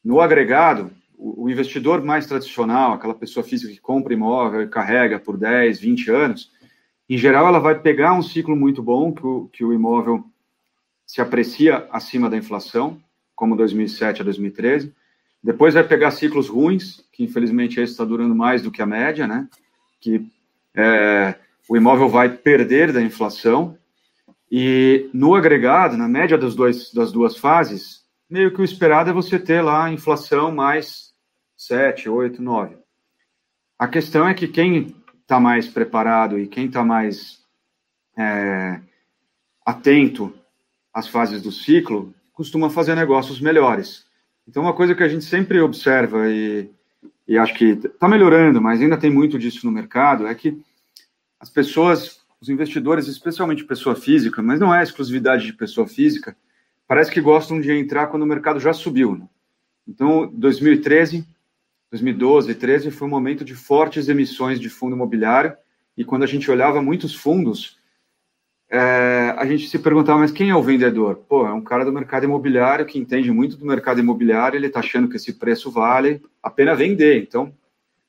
No 0.04 0.20
agregado, 0.20 0.90
o, 1.16 1.44
o 1.44 1.50
investidor 1.50 2.02
mais 2.02 2.26
tradicional, 2.26 2.92
aquela 2.92 3.14
pessoa 3.14 3.44
física 3.44 3.72
que 3.72 3.80
compra 3.80 4.12
imóvel 4.12 4.62
e 4.62 4.68
carrega 4.68 5.18
por 5.18 5.36
10, 5.36 5.80
20 5.80 6.10
anos, 6.10 6.50
em 7.08 7.16
geral 7.16 7.46
ela 7.46 7.58
vai 7.58 7.78
pegar 7.78 8.14
um 8.14 8.22
ciclo 8.22 8.56
muito 8.56 8.82
bom, 8.82 9.12
que 9.12 9.26
o, 9.26 9.48
que 9.52 9.64
o 9.64 9.72
imóvel 9.72 10.24
se 11.06 11.20
aprecia 11.20 11.86
acima 11.90 12.30
da 12.30 12.36
inflação, 12.36 13.00
como 13.34 13.56
2007 13.56 14.22
a 14.22 14.24
2013. 14.24 14.94
Depois 15.42 15.74
vai 15.74 15.84
pegar 15.84 16.10
ciclos 16.12 16.48
ruins, 16.48 17.04
que 17.12 17.24
infelizmente 17.24 17.80
esse 17.80 17.92
está 17.92 18.04
durando 18.04 18.34
mais 18.34 18.62
do 18.62 18.70
que 18.70 18.80
a 18.80 18.86
média, 18.86 19.26
né? 19.26 19.48
Que 20.00 20.24
é, 20.74 21.34
o 21.68 21.76
imóvel 21.76 22.08
vai 22.08 22.28
perder 22.28 22.92
da 22.92 23.02
inflação. 23.02 23.76
E 24.50 25.08
no 25.12 25.34
agregado, 25.34 25.96
na 25.96 26.08
média 26.08 26.36
das, 26.36 26.54
dois, 26.54 26.92
das 26.92 27.10
duas 27.10 27.36
fases, 27.36 28.02
meio 28.28 28.52
que 28.52 28.60
o 28.60 28.64
esperado 28.64 29.10
é 29.10 29.12
você 29.12 29.38
ter 29.38 29.62
lá 29.62 29.84
a 29.84 29.92
inflação 29.92 30.52
mais 30.52 31.12
7, 31.56 32.08
8, 32.08 32.42
9. 32.42 32.76
A 33.78 33.88
questão 33.88 34.28
é 34.28 34.34
que 34.34 34.46
quem 34.48 34.94
está 35.20 35.40
mais 35.40 35.68
preparado 35.68 36.38
e 36.38 36.46
quem 36.46 36.66
está 36.66 36.84
mais 36.84 37.40
é, 38.18 38.80
atento 39.64 40.32
às 40.92 41.08
fases 41.08 41.40
do 41.42 41.50
ciclo 41.50 42.14
costuma 42.32 42.68
fazer 42.68 42.94
negócios 42.94 43.40
melhores. 43.40 44.06
Então, 44.46 44.62
uma 44.62 44.74
coisa 44.74 44.94
que 44.94 45.02
a 45.02 45.08
gente 45.08 45.24
sempre 45.24 45.60
observa 45.60 46.28
e, 46.28 46.70
e 47.32 47.38
acho 47.38 47.54
que 47.54 47.64
está 47.64 48.06
melhorando, 48.06 48.60
mas 48.60 48.82
ainda 48.82 48.98
tem 48.98 49.10
muito 49.10 49.38
disso 49.38 49.64
no 49.64 49.72
mercado, 49.72 50.26
é 50.26 50.34
que 50.34 50.60
as 51.40 51.48
pessoas, 51.48 52.20
os 52.38 52.50
investidores, 52.50 53.08
especialmente 53.08 53.64
pessoa 53.64 53.96
física, 53.96 54.42
mas 54.42 54.60
não 54.60 54.74
é 54.74 54.82
exclusividade 54.82 55.46
de 55.46 55.54
pessoa 55.54 55.86
física, 55.86 56.36
parece 56.86 57.10
que 57.10 57.22
gostam 57.22 57.58
de 57.58 57.72
entrar 57.72 58.08
quando 58.08 58.24
o 58.24 58.26
mercado 58.26 58.60
já 58.60 58.74
subiu. 58.74 59.16
Né? 59.16 59.26
Então, 59.88 60.30
2013, 60.30 61.26
2012, 61.90 62.48
2013 62.48 62.90
foi 62.90 63.08
um 63.08 63.10
momento 63.10 63.46
de 63.46 63.54
fortes 63.54 64.10
emissões 64.10 64.60
de 64.60 64.68
fundo 64.68 64.94
imobiliário, 64.94 65.56
e 65.96 66.04
quando 66.04 66.24
a 66.24 66.26
gente 66.26 66.50
olhava 66.50 66.82
muitos 66.82 67.14
fundos, 67.14 67.78
é, 68.74 69.34
a 69.36 69.44
gente 69.44 69.68
se 69.68 69.78
perguntava, 69.78 70.20
mas 70.20 70.30
quem 70.30 70.48
é 70.48 70.56
o 70.56 70.62
vendedor? 70.62 71.16
Pô, 71.28 71.46
é 71.46 71.52
um 71.52 71.60
cara 71.60 71.84
do 71.84 71.92
mercado 71.92 72.24
imobiliário 72.24 72.86
que 72.86 72.98
entende 72.98 73.30
muito 73.30 73.54
do 73.54 73.66
mercado 73.66 74.00
imobiliário, 74.00 74.56
ele 74.56 74.68
está 74.68 74.80
achando 74.80 75.10
que 75.10 75.16
esse 75.16 75.34
preço 75.34 75.70
vale 75.70 76.22
a 76.42 76.48
pena 76.48 76.74
vender. 76.74 77.22
Então, 77.22 77.52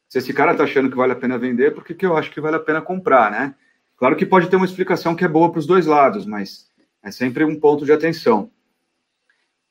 se 0.08 0.20
esse 0.20 0.32
cara 0.32 0.54
está 0.54 0.64
achando 0.64 0.90
que 0.90 0.96
vale 0.96 1.12
a 1.12 1.18
pena 1.18 1.38
vender, 1.38 1.74
por 1.76 1.84
que, 1.84 1.94
que 1.94 2.06
eu 2.06 2.16
acho 2.16 2.32
que 2.32 2.40
vale 2.40 2.56
a 2.56 2.62
pena 2.62 2.82
comprar, 2.82 3.30
né? 3.30 3.54
Claro 3.98 4.16
que 4.16 4.26
pode 4.26 4.50
ter 4.50 4.56
uma 4.56 4.66
explicação 4.66 5.14
que 5.14 5.26
é 5.26 5.28
boa 5.28 5.52
para 5.52 5.60
os 5.60 5.68
dois 5.68 5.86
lados, 5.86 6.26
mas 6.26 6.70
é 7.04 7.12
sempre 7.12 7.44
um 7.44 7.60
ponto 7.60 7.84
de 7.84 7.92
atenção. 7.92 8.50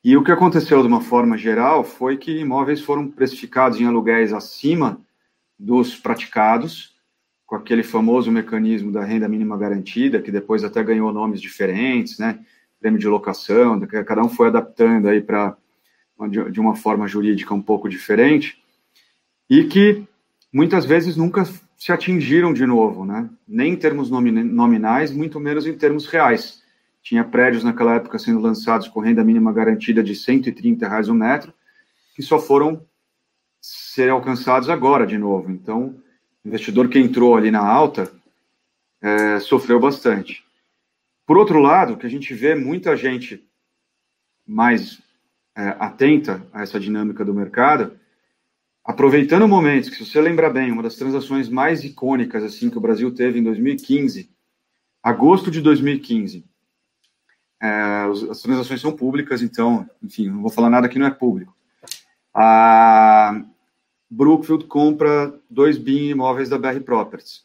E 0.03 0.15
o 0.15 0.23
que 0.23 0.31
aconteceu 0.31 0.79
de 0.81 0.87
uma 0.87 1.01
forma 1.01 1.39
geral 1.39 1.83
foi 1.83 2.17
que 2.17 2.37
imóveis 2.37 2.81
foram 2.81 3.09
precificados 3.09 3.81
em 3.81 3.87
aluguéis 3.87 4.31
acima 4.31 5.01
dos 5.57 5.95
praticados, 5.95 6.92
com 7.53 7.57
aquele 7.57 7.83
famoso 7.83 8.31
mecanismo 8.31 8.91
da 8.91 9.03
renda 9.03 9.29
mínima 9.29 9.55
garantida, 9.55 10.19
que 10.19 10.31
depois 10.31 10.63
até 10.63 10.83
ganhou 10.83 11.13
nomes 11.13 11.39
diferentes, 11.39 12.17
né? 12.17 12.39
Prêmio 12.79 12.99
de 12.99 13.07
locação, 13.07 13.79
cada 13.79 14.23
um 14.23 14.29
foi 14.29 14.47
adaptando 14.47 15.07
aí 15.07 15.21
para 15.21 15.55
de 16.51 16.59
uma 16.59 16.75
forma 16.75 17.07
jurídica 17.07 17.53
um 17.53 17.61
pouco 17.61 17.87
diferente, 17.87 18.59
e 19.47 19.65
que 19.65 20.03
muitas 20.51 20.83
vezes 20.83 21.15
nunca 21.15 21.45
se 21.77 21.91
atingiram 21.91 22.55
de 22.55 22.65
novo, 22.65 23.05
né? 23.05 23.29
Nem 23.47 23.73
em 23.73 23.75
termos 23.75 24.09
nominais, 24.09 25.11
muito 25.11 25.39
menos 25.39 25.67
em 25.67 25.77
termos 25.77 26.07
reais. 26.07 26.63
Tinha 27.03 27.23
prédios 27.23 27.63
naquela 27.63 27.93
época 27.93 28.17
sendo 28.17 28.39
lançados 28.39 28.87
com 28.87 28.99
renda 28.99 29.23
mínima 29.23 29.53
garantida 29.53 30.01
de 30.01 30.15
130 30.15 30.89
reais 30.89 31.07
um 31.07 31.13
metro, 31.13 31.53
que 32.15 32.23
só 32.23 32.39
foram 32.39 32.83
ser 33.61 34.09
alcançados 34.09 34.71
agora 34.71 35.05
de 35.05 35.19
novo. 35.19 35.51
Então, 35.51 36.01
investidor 36.45 36.89
que 36.89 36.99
entrou 36.99 37.35
ali 37.35 37.49
na 37.49 37.65
alta 37.65 38.11
é, 39.01 39.39
sofreu 39.39 39.79
bastante. 39.79 40.43
Por 41.25 41.37
outro 41.37 41.59
lado, 41.59 41.97
que 41.97 42.05
a 42.05 42.09
gente 42.09 42.33
vê 42.33 42.55
muita 42.55 42.95
gente 42.97 43.45
mais 44.45 45.01
é, 45.55 45.69
atenta 45.79 46.45
a 46.51 46.63
essa 46.63 46.79
dinâmica 46.79 47.23
do 47.23 47.33
mercado, 47.33 47.97
aproveitando 48.83 49.47
momentos 49.47 49.89
que, 49.89 49.95
se 49.95 50.05
você 50.05 50.19
lembrar 50.19 50.49
bem, 50.49 50.71
uma 50.71 50.83
das 50.83 50.95
transações 50.95 51.47
mais 51.47 51.83
icônicas 51.83 52.43
assim 52.43 52.69
que 52.69 52.77
o 52.77 52.81
Brasil 52.81 53.13
teve 53.13 53.39
em 53.39 53.43
2015, 53.43 54.29
agosto 55.01 55.49
de 55.49 55.61
2015. 55.61 56.45
É, 57.61 58.07
as 58.29 58.41
transações 58.41 58.81
são 58.81 58.91
públicas, 58.91 59.41
então, 59.41 59.89
enfim, 60.01 60.27
não 60.27 60.41
vou 60.41 60.51
falar 60.51 60.69
nada 60.69 60.89
que 60.89 60.99
não 60.99 61.07
é 61.07 61.11
público. 61.11 61.55
A, 62.33 63.41
Brookfield 64.15 64.65
compra 64.65 65.33
dois 65.49 65.75
BIM 65.75 66.09
imóveis 66.09 66.47
da 66.47 66.59
BR 66.59 66.79
Properties. 66.81 67.41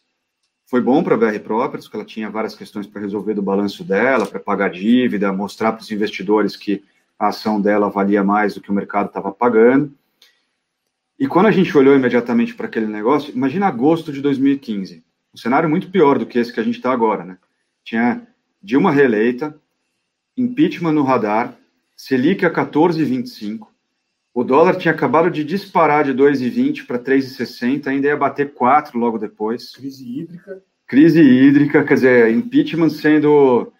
Foi 0.67 0.83
bom 0.83 1.03
para 1.03 1.15
a 1.15 1.19
BR 1.19 1.39
Properties, 1.39 1.87
porque 1.87 1.97
ela 1.97 2.05
tinha 2.05 2.29
várias 2.29 2.55
questões 2.55 2.87
para 2.87 3.01
resolver 3.01 3.33
do 3.33 3.41
balanço 3.41 3.83
dela, 3.83 4.27
para 4.27 4.39
pagar 4.39 4.69
dívida, 4.69 5.33
mostrar 5.33 5.73
para 5.73 5.81
os 5.81 5.91
investidores 5.91 6.57
que 6.57 6.85
a 7.19 7.29
ação 7.29 7.59
dela 7.59 7.89
valia 7.89 8.23
mais 8.23 8.55
do 8.55 8.61
que 8.61 8.71
o 8.71 8.75
mercado 8.75 9.07
estava 9.07 9.33
pagando. 9.33 9.91
E 11.19 11.27
quando 11.27 11.47
a 11.47 11.51
gente 11.51 11.75
olhou 11.75 11.97
imediatamente 11.97 12.55
para 12.55 12.67
aquele 12.67 12.87
negócio, 12.87 13.35
imagina 13.35 13.67
agosto 13.67 14.13
de 14.13 14.21
2015, 14.21 15.03
um 15.33 15.39
cenário 15.39 15.71
muito 15.71 15.91
pior 15.91 16.19
do 16.19 16.27
que 16.27 16.39
esse 16.39 16.53
que 16.53 16.61
a 16.61 16.63
gente 16.63 16.77
está 16.77 16.93
agora, 16.93 17.25
né? 17.25 17.39
Tinha 17.83 18.29
Dilma 18.63 18.93
reeleita, 18.93 19.59
impeachment 20.37 20.93
no 20.93 21.03
radar, 21.03 21.57
Selic 21.97 22.45
a 22.45 22.51
14,25, 22.51 23.69
o 24.35 24.45
dólar 24.45 24.77
tinha 24.77 24.93
acabado 24.93 25.31
de 25.31 25.43
disparar 25.43 26.05
de 26.05 26.13
2,20 26.13 26.87
para 26.87 26.99
3,60, 26.99 27.87
ainda 27.89 28.07
ia 28.09 28.17
bater 28.17 28.53
4 28.53 28.99
logo 28.99 29.19
depois. 29.19 29.73
Crise 29.73 30.21
hídrica. 30.21 30.63
Crise 30.87 31.21
hídrica, 31.21 31.85
quer 31.85 31.95
dizer, 31.95 32.31
impeachment 32.31 32.91
sendo 32.91 33.73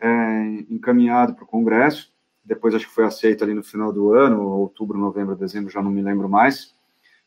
é, 0.00 0.64
encaminhado 0.70 1.34
para 1.34 1.44
o 1.44 1.46
Congresso. 1.46 2.12
Depois 2.44 2.74
acho 2.74 2.88
que 2.88 2.94
foi 2.94 3.04
aceito 3.04 3.44
ali 3.44 3.54
no 3.54 3.62
final 3.62 3.92
do 3.92 4.12
ano, 4.12 4.40
outubro, 4.42 4.98
novembro, 4.98 5.36
dezembro, 5.36 5.70
já 5.70 5.82
não 5.82 5.90
me 5.90 6.02
lembro 6.02 6.28
mais. 6.28 6.74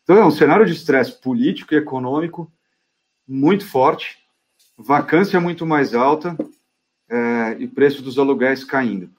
Então 0.04 0.18
é 0.18 0.26
um 0.26 0.32
cenário 0.32 0.66
de 0.66 0.74
estresse 0.74 1.20
político 1.20 1.74
e 1.74 1.78
econômico 1.78 2.52
muito 3.28 3.66
forte, 3.68 4.18
vacância 4.78 5.40
muito 5.40 5.66
mais 5.66 5.94
alta 5.94 6.36
é, 7.08 7.58
e 7.60 7.68
preço 7.68 8.02
dos 8.02 8.18
aluguéis 8.18 8.64
caindo 8.64 9.12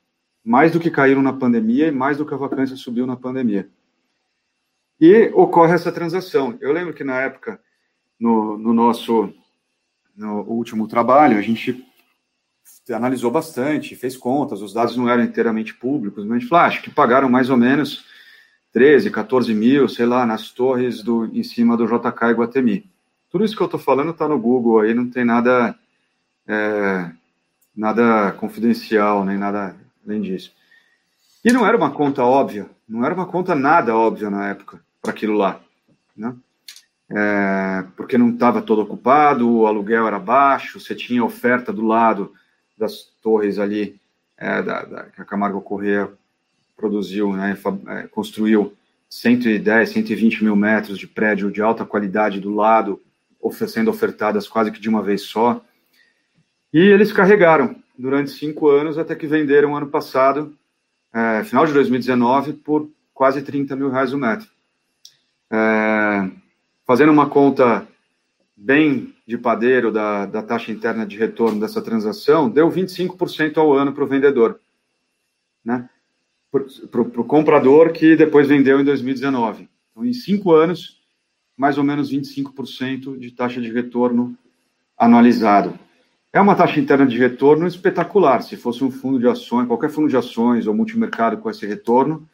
mais 0.44 0.73
do 0.73 0.80
que 0.80 0.90
caíram 0.90 1.23
na 1.23 1.32
pandemia 1.32 1.88
e 1.88 1.92
mais 1.92 2.18
do 2.18 2.26
que 2.26 2.35
a 2.35 2.37
vacância 2.37 2.76
subiu 2.76 3.06
na 3.06 3.16
pandemia. 3.16 3.68
E 5.00 5.30
ocorre 5.35 5.75
essa 5.75 5.90
transação. 5.90 6.56
Eu 6.61 6.73
lembro 6.73 6.92
que 6.92 7.04
na 7.04 7.20
época, 7.20 7.61
no, 8.18 8.59
no 8.59 8.73
nosso 8.73 9.32
no 10.16 10.42
último 10.42 10.87
trabalho, 10.87 11.38
a 11.38 11.40
gente 11.40 11.82
analisou 12.90 13.30
bastante, 13.30 13.97
fez 13.97 14.16
contas, 14.16 14.61
os 14.61 14.75
dados 14.75 14.97
não 14.97 15.09
eram 15.09 15.23
inteiramente 15.23 15.75
públicos, 15.75 16.25
mas 16.25 16.37
a 16.37 16.38
gente 16.40 16.49
falou, 16.49 16.64
ah, 16.64 16.66
acho 16.66 16.82
que 16.82 16.90
pagaram 16.90 17.28
mais 17.28 17.49
ou 17.49 17.56
menos 17.56 18.04
13, 18.73 19.11
14 19.11 19.54
mil, 19.54 19.88
sei 19.88 20.06
lá, 20.06 20.26
nas 20.26 20.50
torres 20.50 21.02
do, 21.02 21.25
em 21.26 21.42
cima 21.42 21.76
do 21.76 21.87
JK 21.87 22.30
Iguatemi. 22.30 22.90
Tudo 23.30 23.44
isso 23.44 23.56
que 23.56 23.62
eu 23.62 23.66
estou 23.66 23.80
falando 23.80 24.11
está 24.11 24.28
no 24.28 24.38
Google 24.38 24.80
aí, 24.80 24.92
não 24.92 25.09
tem 25.09 25.25
nada, 25.25 25.75
é, 26.47 27.11
nada 27.75 28.32
confidencial, 28.32 29.25
nem 29.25 29.38
nada 29.38 29.76
além 30.11 30.21
disso. 30.21 30.52
E 31.45 31.52
não 31.52 31.67
era 31.67 31.76
uma 31.76 31.90
conta 31.90 32.25
óbvia, 32.25 32.69
não 32.88 33.05
era 33.05 33.14
uma 33.14 33.26
conta 33.26 33.55
nada 33.55 33.97
óbvia 33.97 34.29
na 34.29 34.50
época 34.50 34.81
para 35.00 35.12
aquilo 35.12 35.35
lá, 35.35 35.61
né? 36.17 36.35
É, 37.12 37.85
porque 37.97 38.19
não 38.19 38.31
estava 38.31 38.62
todo 38.62 38.83
ocupado, 38.83 39.49
o 39.49 39.67
aluguel 39.67 40.07
era 40.07 40.19
baixo, 40.19 40.79
você 40.79 40.95
tinha 40.95 41.25
oferta 41.25 41.73
do 41.73 41.85
lado 41.85 42.33
das 42.79 43.09
torres 43.21 43.59
ali 43.59 43.99
é, 44.37 44.62
da, 44.62 44.85
da, 44.85 45.02
que 45.05 45.21
a 45.21 45.25
Camargo 45.25 45.61
Corrêa 45.61 46.09
produziu, 46.76 47.33
né, 47.33 47.59
é, 47.88 48.02
construiu 48.07 48.75
110, 49.09 49.90
120 49.90 50.45
mil 50.45 50.55
metros 50.55 50.99
de 50.99 51.09
prédio 51.09 51.50
de 51.50 51.61
alta 51.61 51.85
qualidade 51.85 52.38
do 52.38 52.55
lado, 52.55 53.02
sendo 53.67 53.90
ofertadas 53.90 54.47
quase 54.47 54.71
que 54.71 54.81
de 54.81 54.88
uma 54.88 55.02
vez 55.02 55.23
só. 55.23 55.61
E 56.73 56.79
eles 56.79 57.12
carregaram 57.12 57.75
durante 58.00 58.30
cinco 58.30 58.69
anos 58.69 58.97
até 58.97 59.14
que 59.14 59.26
venderam 59.26 59.76
ano 59.76 59.88
passado, 59.88 60.57
é, 61.12 61.45
final 61.45 61.66
de 61.66 61.73
2019, 61.73 62.54
por 62.54 62.90
quase 63.12 63.42
30 63.42 63.76
mil 63.76 63.90
reais 63.90 64.14
o 64.14 64.19
metro. 64.19 64.49
É, 65.52 66.30
fazendo 66.87 67.12
uma 67.12 67.28
conta 67.28 67.87
bem 68.57 69.14
de 69.26 69.37
padeiro 69.37 69.92
da, 69.92 70.25
da 70.25 70.42
taxa 70.42 70.73
interna 70.73 71.07
de 71.07 71.16
retorno 71.19 71.61
dessa 71.61 71.83
transação, 71.83 72.49
deu 72.49 72.71
25% 72.71 73.59
ao 73.59 73.73
ano 73.73 73.92
para 73.92 74.04
o 74.04 74.07
vendedor. 74.07 74.59
Né? 75.62 75.88
Para 76.50 77.00
o 77.02 77.25
comprador 77.25 77.92
que 77.92 78.16
depois 78.16 78.49
vendeu 78.49 78.80
em 78.80 78.85
2019. 78.85 79.69
Então, 79.90 80.04
em 80.04 80.12
cinco 80.12 80.52
anos, 80.52 81.00
mais 81.57 81.76
ou 81.76 81.85
menos 81.85 82.11
25% 82.11 83.19
de 83.19 83.30
taxa 83.30 83.61
de 83.61 83.71
retorno 83.71 84.35
anualizado. 84.97 85.78
É 86.32 86.40
uma 86.40 86.54
taxa 86.54 86.78
interna 86.78 87.06
de 87.06 87.18
retorno 87.18 87.66
espetacular. 87.66 88.42
Se 88.42 88.56
fosse 88.56 88.84
um 88.84 88.90
fundo 88.90 89.18
de 89.18 89.26
ações, 89.26 89.66
qualquer 89.66 89.90
fundo 89.90 90.08
de 90.08 90.16
ações 90.16 90.66
ou 90.66 90.75
multimercado 90.75 91.38
com 91.38 91.50
esse 91.50 91.66
retorno, 91.66 92.28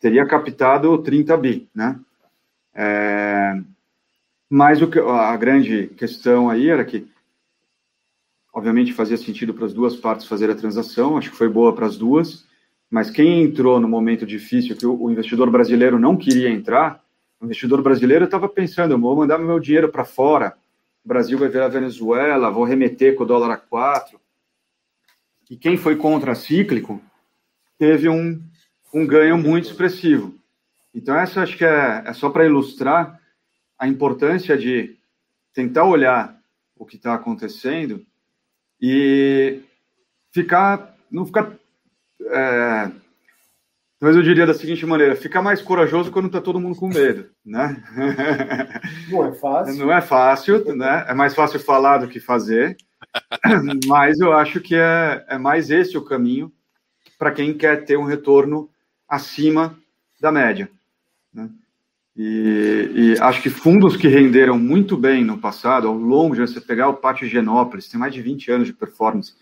teria 0.00 0.26
captado 0.26 0.96
30 0.98 1.36
bi, 1.36 1.68
né? 1.74 2.00
É, 2.74 3.60
mas 4.48 4.82
o 4.82 4.86
que, 4.88 4.98
a 4.98 5.36
grande 5.36 5.88
questão 5.96 6.48
aí 6.48 6.68
era 6.68 6.84
que, 6.84 7.06
obviamente, 8.52 8.92
fazia 8.92 9.16
sentido 9.16 9.52
para 9.52 9.66
as 9.66 9.72
duas 9.72 9.96
partes 9.96 10.26
fazer 10.26 10.50
a 10.50 10.54
transação, 10.54 11.16
acho 11.16 11.30
que 11.30 11.36
foi 11.36 11.48
boa 11.48 11.74
para 11.74 11.86
as 11.86 11.96
duas, 11.96 12.46
mas 12.90 13.10
quem 13.10 13.42
entrou 13.42 13.78
no 13.80 13.88
momento 13.88 14.26
difícil 14.26 14.76
que 14.76 14.86
o, 14.86 15.10
investidor 15.10 15.50
brasileiro 15.50 15.98
não 15.98 16.16
queria 16.16 16.50
entrar, 16.50 17.02
o 17.40 17.44
investidor 17.44 17.82
brasileiro 17.82 18.24
estava 18.24 18.48
pensando, 18.48 18.98
vou 18.98 19.16
mandar 19.16 19.38
meu 19.38 19.58
dinheiro 19.58 19.88
para 19.88 20.04
fora, 20.04 20.54
o 21.04 21.08
Brasil 21.08 21.38
vai 21.38 21.48
virar 21.48 21.68
Venezuela, 21.68 22.50
vou 22.50 22.64
remeter 22.64 23.16
com 23.16 23.24
o 23.24 23.26
dólar 23.26 23.52
a 23.52 23.56
4. 23.56 24.20
E 25.50 25.56
quem 25.56 25.76
foi 25.76 25.96
contra-cíclico 25.96 27.02
teve 27.76 28.08
um, 28.08 28.42
um 28.94 29.06
ganho 29.06 29.36
muito 29.36 29.68
expressivo. 29.68 30.38
Então, 30.94 31.16
essa 31.16 31.42
acho 31.42 31.56
que 31.56 31.64
é, 31.64 32.02
é 32.06 32.12
só 32.12 32.30
para 32.30 32.46
ilustrar 32.46 33.20
a 33.78 33.88
importância 33.88 34.56
de 34.56 34.96
tentar 35.52 35.84
olhar 35.84 36.40
o 36.76 36.86
que 36.86 36.96
está 36.96 37.14
acontecendo 37.14 38.06
e 38.80 39.60
ficar, 40.32 40.96
não 41.10 41.26
ficar 41.26 41.52
é, 42.20 42.90
mas 44.02 44.16
eu 44.16 44.22
diria 44.22 44.44
da 44.44 44.52
seguinte 44.52 44.84
maneira: 44.84 45.14
fica 45.14 45.40
mais 45.40 45.62
corajoso 45.62 46.10
quando 46.10 46.26
está 46.26 46.40
todo 46.40 46.58
mundo 46.58 46.74
com 46.74 46.88
medo, 46.88 47.30
né? 47.46 47.80
Não 49.08 49.24
é 49.24 49.32
fácil. 49.32 49.76
Não 49.76 49.92
é 49.92 50.00
fácil, 50.00 50.74
né? 50.74 51.04
É 51.06 51.14
mais 51.14 51.36
fácil 51.36 51.60
falar 51.60 51.98
do 51.98 52.08
que 52.08 52.18
fazer, 52.18 52.76
mas 53.86 54.18
eu 54.18 54.32
acho 54.32 54.60
que 54.60 54.74
é, 54.74 55.24
é 55.28 55.38
mais 55.38 55.70
esse 55.70 55.96
o 55.96 56.04
caminho 56.04 56.52
para 57.16 57.30
quem 57.30 57.54
quer 57.54 57.84
ter 57.84 57.96
um 57.96 58.02
retorno 58.02 58.68
acima 59.08 59.78
da 60.20 60.32
média. 60.32 60.68
Né? 61.32 61.48
E, 62.16 62.90
e, 62.94 63.18
acho 63.20 63.40
que 63.40 63.50
fundos 63.50 63.96
que 63.96 64.08
renderam 64.08 64.58
muito 64.58 64.96
bem 64.96 65.24
no 65.24 65.38
passado, 65.38 65.86
ao 65.86 65.94
longo 65.94 66.34
de 66.34 66.40
você 66.40 66.60
pegar 66.60 66.88
o 66.88 66.96
Pátio 66.96 67.28
Genópolis, 67.28 67.88
tem 67.88 68.00
mais 68.00 68.12
de 68.12 68.20
20 68.20 68.50
anos 68.50 68.66
de 68.66 68.72
performance, 68.72 69.34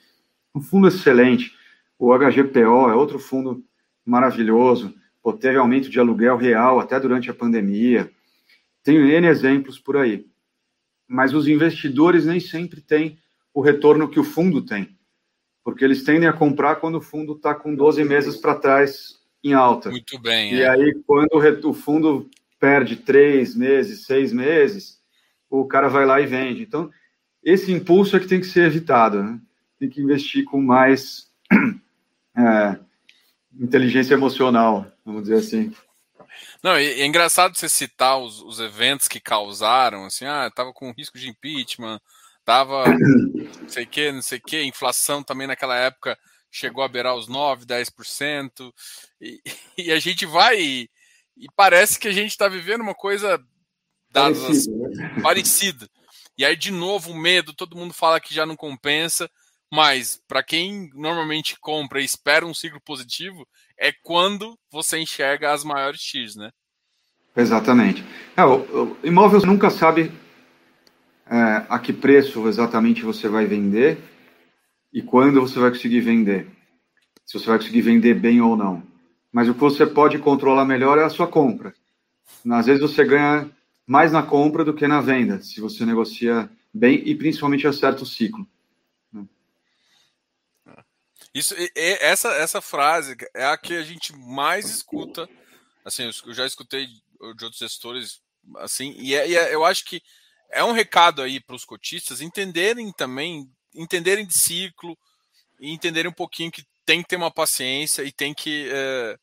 um 0.54 0.60
fundo 0.60 0.86
excelente. 0.86 1.54
O 1.98 2.16
HGPO 2.16 2.90
é 2.90 2.94
outro 2.94 3.18
fundo 3.18 3.64
maravilhoso, 4.10 4.92
pô, 5.22 5.32
teve 5.32 5.56
aumento 5.56 5.88
de 5.88 6.00
aluguel 6.00 6.36
real 6.36 6.80
até 6.80 6.98
durante 6.98 7.30
a 7.30 7.34
pandemia. 7.34 8.10
Tenho 8.82 9.06
N 9.06 9.28
exemplos 9.28 9.78
por 9.78 9.96
aí. 9.96 10.26
Mas 11.06 11.32
os 11.32 11.46
investidores 11.46 12.26
nem 12.26 12.40
sempre 12.40 12.80
têm 12.80 13.18
o 13.54 13.60
retorno 13.60 14.08
que 14.08 14.18
o 14.18 14.24
fundo 14.24 14.62
tem, 14.62 14.96
porque 15.64 15.84
eles 15.84 16.02
tendem 16.02 16.28
a 16.28 16.32
comprar 16.32 16.76
quando 16.76 16.96
o 16.96 17.00
fundo 17.00 17.34
está 17.34 17.54
com 17.54 17.74
12 17.74 18.04
meses 18.04 18.36
para 18.36 18.54
trás 18.54 19.20
em 19.42 19.52
alta. 19.52 19.90
Muito 19.90 20.18
bem. 20.18 20.54
E 20.54 20.62
é. 20.62 20.68
aí, 20.68 20.94
quando 21.06 21.68
o 21.68 21.72
fundo 21.72 22.28
perde 22.58 22.96
três 22.96 23.56
meses, 23.56 24.06
seis 24.06 24.32
meses, 24.32 25.00
o 25.48 25.64
cara 25.66 25.88
vai 25.88 26.04
lá 26.04 26.20
e 26.20 26.26
vende. 26.26 26.62
Então, 26.62 26.90
esse 27.42 27.72
impulso 27.72 28.16
é 28.16 28.20
que 28.20 28.28
tem 28.28 28.40
que 28.40 28.46
ser 28.46 28.66
evitado. 28.66 29.22
Né? 29.22 29.40
Tem 29.78 29.88
que 29.88 30.00
investir 30.00 30.44
com 30.44 30.60
mais 30.60 31.28
é, 32.36 32.78
inteligência 33.58 34.14
emocional, 34.14 34.90
vamos 35.04 35.22
dizer 35.22 35.36
assim. 35.36 35.74
Não, 36.62 36.72
é, 36.72 37.04
engraçado 37.04 37.56
você 37.56 37.68
citar 37.68 38.18
os, 38.18 38.40
os, 38.42 38.60
eventos 38.60 39.08
que 39.08 39.20
causaram, 39.20 40.04
assim, 40.04 40.24
ah, 40.24 40.50
tava 40.54 40.72
com 40.72 40.92
risco 40.92 41.18
de 41.18 41.28
impeachment, 41.28 42.00
tava 42.44 42.84
não 43.60 43.68
sei 43.68 43.84
o 43.84 43.86
que, 43.86 44.12
não 44.12 44.22
sei 44.22 44.38
o 44.38 44.42
que, 44.42 44.62
inflação 44.62 45.22
também 45.22 45.46
naquela 45.46 45.76
época 45.76 46.18
chegou 46.50 46.82
a 46.82 46.88
beirar 46.88 47.14
os 47.14 47.28
9, 47.28 47.64
10%, 47.64 48.72
e, 49.20 49.40
e 49.78 49.92
a 49.92 49.98
gente 49.98 50.26
vai 50.26 50.60
e, 50.60 50.90
e 51.36 51.46
parece 51.54 51.98
que 51.98 52.08
a 52.08 52.12
gente 52.12 52.30
está 52.30 52.48
vivendo 52.48 52.82
uma 52.82 52.94
coisa 52.94 53.42
parecida, 54.12 54.88
né? 54.88 55.20
parecida. 55.22 55.88
E 56.36 56.44
aí, 56.44 56.56
de 56.56 56.70
novo, 56.70 57.12
o 57.12 57.18
medo, 57.18 57.54
todo 57.54 57.76
mundo 57.76 57.94
fala 57.94 58.20
que 58.20 58.34
já 58.34 58.44
não 58.44 58.56
compensa, 58.56 59.30
mas 59.72 60.20
para 60.26 60.42
quem 60.42 60.90
normalmente 60.94 61.56
compra 61.60 62.00
e 62.00 62.04
espera 62.04 62.46
um 62.46 62.54
ciclo 62.54 62.80
positivo, 62.84 63.46
é 63.78 63.92
quando 64.02 64.58
você 64.70 64.98
enxerga 64.98 65.52
as 65.52 65.64
maiores 65.64 66.00
X, 66.00 66.34
né? 66.34 66.50
Exatamente. 67.36 68.04
É, 68.36 68.44
o, 68.44 68.56
o 68.56 68.96
imóvel 69.04 69.40
nunca 69.46 69.70
sabe 69.70 70.12
é, 71.26 71.64
a 71.68 71.78
que 71.78 71.92
preço 71.92 72.48
exatamente 72.48 73.02
você 73.02 73.28
vai 73.28 73.46
vender 73.46 73.98
e 74.92 75.00
quando 75.00 75.40
você 75.40 75.58
vai 75.58 75.70
conseguir 75.70 76.00
vender. 76.00 76.48
Se 77.24 77.38
você 77.38 77.46
vai 77.46 77.58
conseguir 77.58 77.82
vender 77.82 78.14
bem 78.14 78.40
ou 78.40 78.56
não. 78.56 78.82
Mas 79.32 79.48
o 79.48 79.54
que 79.54 79.60
você 79.60 79.86
pode 79.86 80.18
controlar 80.18 80.64
melhor 80.64 80.98
é 80.98 81.04
a 81.04 81.08
sua 81.08 81.28
compra. 81.28 81.72
Às 82.50 82.66
vezes 82.66 82.82
você 82.82 83.04
ganha 83.04 83.48
mais 83.86 84.10
na 84.10 84.22
compra 84.22 84.64
do 84.64 84.74
que 84.74 84.86
na 84.88 85.00
venda, 85.00 85.40
se 85.40 85.60
você 85.60 85.84
negocia 85.84 86.50
bem 86.74 87.02
e 87.06 87.14
principalmente 87.14 87.66
acerta 87.66 88.02
o 88.02 88.06
ciclo. 88.06 88.46
Isso, 91.32 91.54
essa, 91.76 92.28
essa 92.34 92.60
frase 92.60 93.16
é 93.34 93.44
a 93.44 93.56
que 93.56 93.74
a 93.74 93.82
gente 93.82 94.12
mais 94.16 94.68
escuta. 94.68 95.28
Assim, 95.84 96.10
eu 96.26 96.34
já 96.34 96.44
escutei 96.44 96.86
de 96.86 97.44
outros 97.44 97.58
gestores 97.58 98.20
assim, 98.56 98.94
e, 98.98 99.14
é, 99.14 99.28
e 99.28 99.36
é, 99.36 99.54
eu 99.54 99.64
acho 99.64 99.84
que 99.84 100.02
é 100.50 100.64
um 100.64 100.72
recado 100.72 101.22
aí 101.22 101.40
para 101.40 101.54
os 101.54 101.64
cotistas 101.64 102.20
entenderem 102.20 102.92
também, 102.92 103.48
entenderem 103.74 104.26
de 104.26 104.34
ciclo 104.34 104.98
e 105.60 105.70
entenderem 105.70 106.10
um 106.10 106.14
pouquinho 106.14 106.50
que 106.50 106.64
tem 106.84 107.02
que 107.02 107.08
ter 107.08 107.16
uma 107.16 107.30
paciência 107.30 108.02
e 108.02 108.10
tem 108.10 108.34
que. 108.34 108.68
É, 108.72 109.16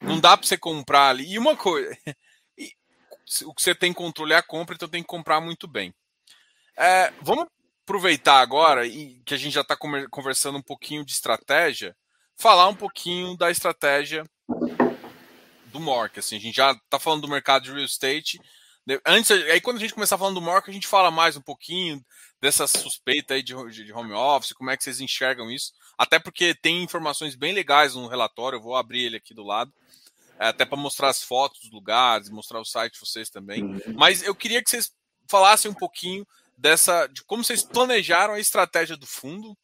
não 0.00 0.20
dá 0.20 0.36
para 0.36 0.46
você 0.46 0.56
comprar 0.56 1.08
ali. 1.08 1.32
E 1.32 1.38
uma 1.38 1.56
coisa, 1.56 1.90
o 3.44 3.54
que 3.54 3.62
você 3.62 3.74
tem 3.74 3.92
controle 3.92 4.32
é 4.32 4.36
a 4.36 4.42
compra, 4.42 4.74
então 4.74 4.88
tem 4.88 5.02
que 5.02 5.08
comprar 5.08 5.40
muito 5.40 5.66
bem. 5.66 5.92
É, 6.76 7.12
vamos 7.20 7.48
aproveitar 7.88 8.40
agora 8.40 8.86
e 8.86 9.18
que 9.24 9.32
a 9.32 9.36
gente 9.38 9.54
já 9.54 9.62
está 9.62 9.74
conversando 10.10 10.58
um 10.58 10.62
pouquinho 10.62 11.02
de 11.06 11.12
estratégia, 11.12 11.96
falar 12.36 12.68
um 12.68 12.74
pouquinho 12.74 13.34
da 13.34 13.50
estratégia 13.50 14.24
do 15.72 15.80
Mork. 15.80 16.18
Assim, 16.18 16.36
a 16.36 16.40
gente 16.40 16.54
já 16.54 16.72
está 16.72 16.98
falando 16.98 17.22
do 17.22 17.28
mercado 17.28 17.62
de 17.62 17.72
real 17.72 17.82
estate. 17.82 18.38
Antes, 19.06 19.30
aí 19.30 19.58
quando 19.58 19.78
a 19.78 19.80
gente 19.80 19.94
começar 19.94 20.18
falando 20.18 20.34
do 20.34 20.42
Mork, 20.42 20.68
a 20.68 20.72
gente 20.72 20.86
fala 20.86 21.10
mais 21.10 21.34
um 21.38 21.40
pouquinho 21.40 22.04
dessa 22.42 22.66
suspeita 22.66 23.32
aí 23.32 23.42
de, 23.42 23.54
de 23.70 23.92
home 23.92 24.12
office, 24.12 24.52
como 24.52 24.70
é 24.70 24.76
que 24.76 24.84
vocês 24.84 25.00
enxergam 25.00 25.50
isso. 25.50 25.72
Até 25.96 26.18
porque 26.18 26.54
tem 26.54 26.82
informações 26.82 27.34
bem 27.34 27.54
legais 27.54 27.94
no 27.94 28.06
relatório, 28.06 28.58
eu 28.58 28.62
vou 28.62 28.76
abrir 28.76 29.04
ele 29.04 29.16
aqui 29.16 29.32
do 29.32 29.42
lado. 29.42 29.72
É, 30.38 30.48
até 30.48 30.66
para 30.66 30.76
mostrar 30.76 31.08
as 31.08 31.22
fotos 31.22 31.62
dos 31.62 31.70
lugares, 31.70 32.28
mostrar 32.28 32.60
o 32.60 32.66
site 32.66 32.92
de 32.92 33.00
vocês 33.00 33.30
também. 33.30 33.64
Uhum. 33.64 33.80
Mas 33.96 34.22
eu 34.22 34.34
queria 34.34 34.62
que 34.62 34.68
vocês 34.68 34.92
falassem 35.26 35.70
um 35.70 35.74
pouquinho 35.74 36.26
dessa 36.58 37.06
de 37.06 37.24
como 37.24 37.44
vocês 37.44 37.62
planejaram 37.62 38.34
a 38.34 38.40
estratégia 38.40 38.96
do 38.96 39.06
fundo 39.06 39.56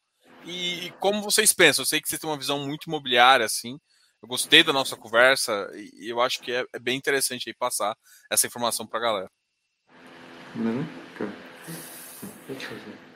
e, 0.47 0.93
como 1.01 1.23
vocês 1.23 1.53
pensam. 1.53 1.83
Eu 1.83 1.87
sei 1.87 2.01
que 2.01 2.09
vocês 2.09 2.21
têm 2.21 2.31
uma 2.31 2.39
visão 2.39 2.65
muito 2.65 2.85
imobiliária 2.85 3.45
assim. 3.45 3.79
Eu 4.23 4.29
gostei 4.29 4.63
da 4.63 4.73
nossa 4.73 4.97
conversa 4.97 5.69
e 5.75 6.11
eu 6.11 6.21
acho 6.21 6.41
que 6.41 6.53
é, 6.53 6.65
é 6.73 6.79
bem 6.79 6.97
interessante 6.97 7.49
aí 7.49 7.55
passar 7.55 7.95
essa 8.31 8.47
informação 8.47 8.87
para 8.87 8.99
a 8.99 9.03
galera. 9.03 9.31
Uhum. 10.57 10.87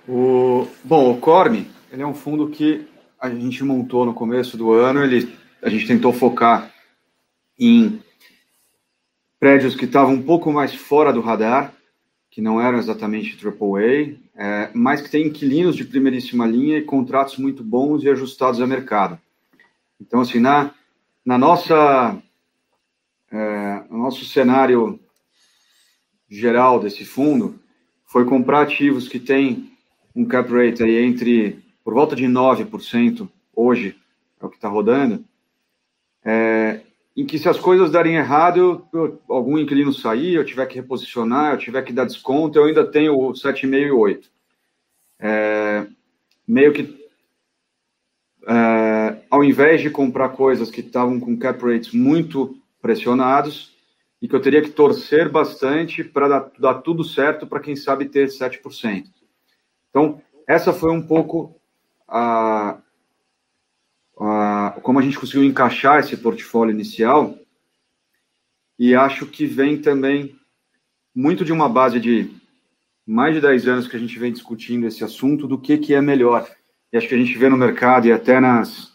O, 0.07 0.69
bom, 0.83 1.13
o 1.13 1.21
Corme, 1.21 1.71
ele 1.91 2.03
é 2.03 2.07
um 2.07 2.15
fundo 2.15 2.51
que 2.51 2.87
a 3.21 3.31
gente 3.31 3.63
montou 3.63 4.05
no 4.05 4.13
começo 4.13 4.57
do 4.57 4.73
ano. 4.73 5.03
Ele, 5.03 5.39
a 5.63 5.69
gente 5.69 5.87
tentou 5.87 6.13
focar 6.13 6.73
em 7.59 8.03
prédios 9.39 9.75
que 9.75 9.85
estavam 9.85 10.15
um 10.15 10.23
pouco 10.23 10.53
mais 10.53 10.75
fora 10.75 11.13
do 11.13 11.21
radar, 11.21 11.73
que 12.39 12.43
não 12.43 12.61
eram 12.61 12.79
exatamente 12.79 13.37
AAA, 13.45 14.15
é, 14.37 14.71
mas 14.73 15.01
que 15.01 15.11
têm 15.11 15.27
inquilinos 15.27 15.75
de 15.75 15.85
primeiríssima 15.85 16.47
linha 16.47 16.79
e 16.79 16.83
contratos 16.83 17.37
muito 17.37 17.65
bons 17.65 18.05
e 18.05 18.09
ajustados 18.09 18.61
a 18.61 18.67
mercado. 18.67 19.19
Então, 20.01 20.21
assim, 20.21 20.39
na, 20.39 20.73
na 21.27 21.37
nossa, 21.37 22.17
é, 23.33 23.83
no 23.91 23.99
nosso 23.99 24.25
cenário 24.25 25.01
geral 26.31 26.79
desse 26.79 27.05
fundo, 27.05 27.59
foi 28.07 28.25
comprar 28.25 28.63
ativos 28.63 29.09
que 29.09 29.19
têm 29.19 29.73
um 30.15 30.25
cap 30.25 30.49
rate 30.49 30.85
aí 30.85 31.05
entre 31.05 31.59
por 31.83 31.93
volta 31.93 32.15
de 32.15 32.27
9% 32.27 33.29
hoje, 33.53 33.97
é 34.41 34.47
o 34.47 34.49
que 34.49 34.55
está 34.55 34.69
rodando, 34.69 35.25
é, 36.25 36.83
em 37.21 37.27
que 37.27 37.39
se 37.39 37.49
as 37.49 37.59
coisas 37.59 37.91
darem 37.91 38.15
errado, 38.15 38.87
eu, 38.93 39.21
algum 39.29 39.59
inquilino 39.59 39.93
sair, 39.93 40.35
eu 40.35 40.45
tiver 40.45 40.67
que 40.67 40.77
reposicionar, 40.77 41.53
eu 41.53 41.59
tiver 41.59 41.83
que 41.83 41.93
dar 41.93 42.05
desconto, 42.05 42.59
eu 42.59 42.65
ainda 42.65 42.87
tenho 42.87 43.19
o 43.19 43.33
7,5 43.33 43.75
e 43.75 43.91
8. 43.91 44.31
É, 45.19 45.87
meio 46.47 46.73
que, 46.73 47.09
é, 48.47 49.17
ao 49.29 49.43
invés 49.43 49.81
de 49.81 49.91
comprar 49.91 50.29
coisas 50.29 50.71
que 50.71 50.81
estavam 50.81 51.19
com 51.19 51.37
cap 51.37 51.61
rates 51.65 51.93
muito 51.93 52.57
pressionados, 52.81 53.77
e 54.21 54.29
que 54.29 54.35
eu 54.35 54.41
teria 54.41 54.63
que 54.63 54.71
torcer 54.71 55.29
bastante 55.29 56.03
para 56.03 56.29
dar, 56.29 56.51
dar 56.59 56.75
tudo 56.83 57.05
certo 57.05 57.47
para 57.47 57.61
quem 57.61 57.77
sabe 57.77 58.09
ter 58.09 58.29
7%. 58.29 59.05
Então, 59.91 60.21
essa 60.47 60.73
foi 60.73 60.93
um 60.93 61.03
pouco 61.03 61.55
a, 62.07 62.79
como 64.83 64.99
a 64.99 65.03
gente 65.03 65.19
conseguiu 65.19 65.45
encaixar 65.45 66.01
esse 66.01 66.17
portfólio 66.17 66.75
inicial, 66.75 67.39
e 68.79 68.95
acho 68.95 69.27
que 69.27 69.47
vem 69.47 69.81
também 69.81 70.37
muito 71.15 71.45
de 71.45 71.53
uma 71.53 71.69
base 71.69 72.01
de 72.01 72.31
mais 73.07 73.35
de 73.35 73.41
10 73.41 73.69
anos 73.69 73.89
que 73.89 73.97
a 73.97 73.99
gente 73.99 74.19
vem 74.19 74.33
discutindo 74.33 74.87
esse 74.87 75.03
assunto 75.03 75.47
do 75.47 75.59
que, 75.59 75.79
que 75.79 75.95
é 75.95 76.01
melhor. 76.01 76.49
E 76.93 76.97
acho 76.97 77.09
que 77.09 77.15
a 77.15 77.19
gente 77.19 77.37
vê 77.39 77.49
no 77.49 77.57
mercado 77.57 78.07
e 78.07 78.13
até 78.13 78.39
nas, 78.39 78.93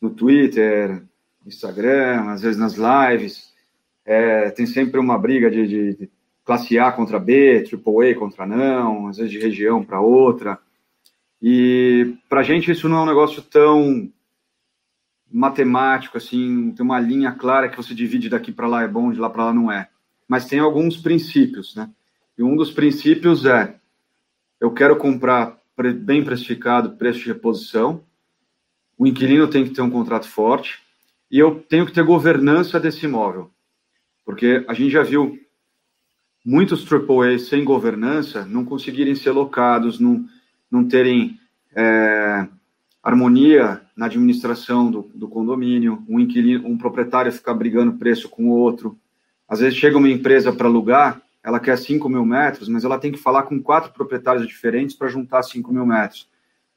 no 0.00 0.10
Twitter, 0.10 1.02
Instagram, 1.44 2.30
às 2.30 2.42
vezes 2.42 2.58
nas 2.58 2.74
lives, 2.74 3.52
é, 4.04 4.50
tem 4.50 4.66
sempre 4.66 5.00
uma 5.00 5.18
briga 5.18 5.50
de, 5.50 5.66
de, 5.66 5.94
de 5.96 6.10
classe 6.44 6.78
A 6.78 6.92
contra 6.92 7.18
B, 7.18 7.62
triple 7.62 8.10
A 8.10 8.14
contra 8.14 8.46
não, 8.46 9.08
às 9.08 9.16
vezes 9.16 9.32
de 9.32 9.38
região 9.38 9.84
para 9.84 10.00
outra. 10.00 10.58
E 11.42 12.14
para 12.28 12.40
a 12.40 12.44
gente 12.44 12.70
isso 12.70 12.88
não 12.88 12.98
é 12.98 13.02
um 13.02 13.06
negócio 13.06 13.42
tão 13.42 14.10
matemático, 15.30 16.16
assim, 16.16 16.72
tem 16.72 16.84
uma 16.84 16.98
linha 16.98 17.32
clara 17.32 17.68
que 17.68 17.76
você 17.76 17.94
divide 17.94 18.28
daqui 18.28 18.50
para 18.50 18.66
lá 18.66 18.82
é 18.82 18.88
bom, 18.88 19.12
de 19.12 19.18
lá 19.18 19.30
para 19.30 19.46
lá 19.46 19.54
não 19.54 19.70
é. 19.70 19.88
Mas 20.26 20.46
tem 20.46 20.58
alguns 20.58 20.96
princípios, 20.96 21.74
né? 21.74 21.90
E 22.36 22.42
um 22.42 22.56
dos 22.56 22.70
princípios 22.70 23.44
é: 23.44 23.76
eu 24.60 24.72
quero 24.72 24.96
comprar 24.96 25.58
bem 26.02 26.22
precificado, 26.22 26.96
preço 26.96 27.20
de 27.20 27.28
reposição, 27.28 28.02
o 28.98 29.06
inquilino 29.06 29.48
tem 29.48 29.64
que 29.64 29.70
ter 29.70 29.80
um 29.80 29.90
contrato 29.90 30.28
forte 30.28 30.78
e 31.30 31.38
eu 31.38 31.60
tenho 31.68 31.86
que 31.86 31.92
ter 31.92 32.04
governança 32.04 32.78
desse 32.78 33.06
imóvel. 33.06 33.50
Porque 34.24 34.64
a 34.68 34.74
gente 34.74 34.90
já 34.90 35.02
viu 35.02 35.38
muitos 36.44 36.84
AAA 36.90 37.38
sem 37.38 37.64
governança 37.64 38.44
não 38.44 38.64
conseguirem 38.64 39.14
ser 39.14 39.30
locados, 39.30 39.98
não, 39.98 40.26
não 40.70 40.86
terem. 40.86 41.38
É, 41.74 42.48
harmonia 43.02 43.80
na 44.00 44.06
administração 44.06 44.90
do, 44.90 45.10
do 45.14 45.28
condomínio, 45.28 46.02
um 46.08 46.18
inquilino, 46.18 46.66
um 46.66 46.78
proprietário 46.78 47.30
ficar 47.30 47.52
brigando 47.52 47.98
preço 47.98 48.30
com 48.30 48.46
o 48.46 48.48
outro. 48.48 48.98
Às 49.46 49.60
vezes 49.60 49.78
chega 49.78 49.98
uma 49.98 50.08
empresa 50.08 50.50
para 50.50 50.66
alugar, 50.66 51.20
ela 51.44 51.60
quer 51.60 51.76
5 51.76 52.08
mil 52.08 52.24
metros, 52.24 52.66
mas 52.66 52.82
ela 52.82 52.98
tem 52.98 53.12
que 53.12 53.18
falar 53.18 53.42
com 53.42 53.62
quatro 53.62 53.92
proprietários 53.92 54.46
diferentes 54.46 54.96
para 54.96 55.08
juntar 55.08 55.42
5 55.42 55.70
mil 55.70 55.84
metros. 55.84 56.26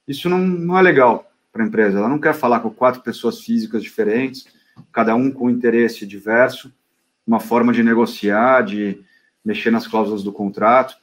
Isso 0.06 0.28
não, 0.28 0.38
não 0.38 0.78
é 0.78 0.82
legal 0.82 1.32
para 1.50 1.64
a 1.64 1.66
empresa. 1.66 1.98
Ela 1.98 2.10
não 2.10 2.20
quer 2.20 2.34
falar 2.34 2.60
com 2.60 2.70
quatro 2.70 3.00
pessoas 3.00 3.40
físicas 3.40 3.82
diferentes, 3.82 4.46
cada 4.92 5.16
um 5.16 5.32
com 5.32 5.50
interesse 5.50 6.06
diverso, 6.06 6.74
uma 7.26 7.40
forma 7.40 7.72
de 7.72 7.84
negociar, 7.84 8.66
de 8.66 9.00
mexer 9.46 9.72
nas 9.72 9.88
cláusulas 9.88 10.24
do 10.24 10.34
contrato. 10.34 10.98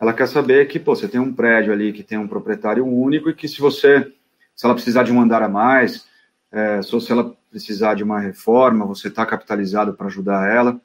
Ela 0.00 0.14
quer 0.14 0.28
saber 0.28 0.66
que 0.66 0.78
pô, 0.78 0.96
você 0.96 1.06
tem 1.06 1.20
um 1.20 1.34
prédio 1.34 1.74
ali 1.74 1.92
que 1.92 2.02
tem 2.02 2.16
um 2.16 2.26
proprietário 2.26 2.86
único 2.86 3.28
e 3.28 3.34
que 3.34 3.46
se 3.46 3.60
você 3.60 4.14
se 4.58 4.66
ela 4.66 4.74
precisar 4.74 5.04
de 5.04 5.12
um 5.12 5.20
andar 5.20 5.40
a 5.40 5.48
mais, 5.48 6.04
é, 6.50 6.82
se 6.82 7.12
ela 7.12 7.32
precisar 7.48 7.94
de 7.94 8.02
uma 8.02 8.18
reforma, 8.18 8.84
você 8.84 9.06
está 9.06 9.24
capitalizado 9.24 9.94
para 9.94 10.08
ajudar 10.08 10.52
ela. 10.52 10.80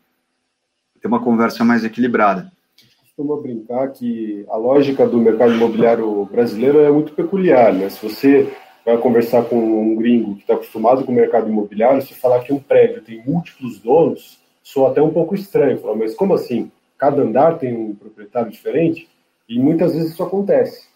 Ter 1.02 1.08
uma 1.08 1.20
conversa 1.20 1.66
mais 1.66 1.84
equilibrada. 1.84 2.52
Costuma 3.02 3.42
brincar 3.42 3.92
que 3.92 4.46
a 4.48 4.58
lógica 4.58 5.08
do 5.08 5.18
mercado 5.18 5.56
imobiliário 5.56 6.24
brasileiro 6.26 6.82
é 6.82 6.92
muito 6.92 7.14
peculiar, 7.14 7.74
né? 7.74 7.90
Se 7.90 8.08
você 8.08 8.54
vai 8.86 8.96
conversar 9.00 9.44
com 9.46 9.58
um 9.58 9.96
gringo 9.96 10.36
que 10.36 10.42
está 10.42 10.54
acostumado 10.54 11.04
com 11.04 11.12
o 11.12 11.16
mercado 11.16 11.50
imobiliário, 11.50 12.02
se 12.04 12.14
falar 12.14 12.44
que 12.44 12.54
um 12.54 12.60
prédio 12.60 13.02
tem 13.02 13.24
múltiplos 13.26 13.80
donos, 13.80 14.40
soa 14.62 14.92
até 14.92 15.02
um 15.02 15.12
pouco 15.12 15.34
estranho. 15.34 15.82
Mas 15.98 16.14
como 16.14 16.36
assim? 16.36 16.72
Cada 16.96 17.24
andar 17.24 17.58
tem 17.58 17.76
um 17.76 17.96
proprietário 17.96 18.52
diferente? 18.52 19.10
E 19.50 19.58
muitas 19.58 19.96
vezes 19.96 20.12
isso 20.12 20.22
acontece. 20.22 20.93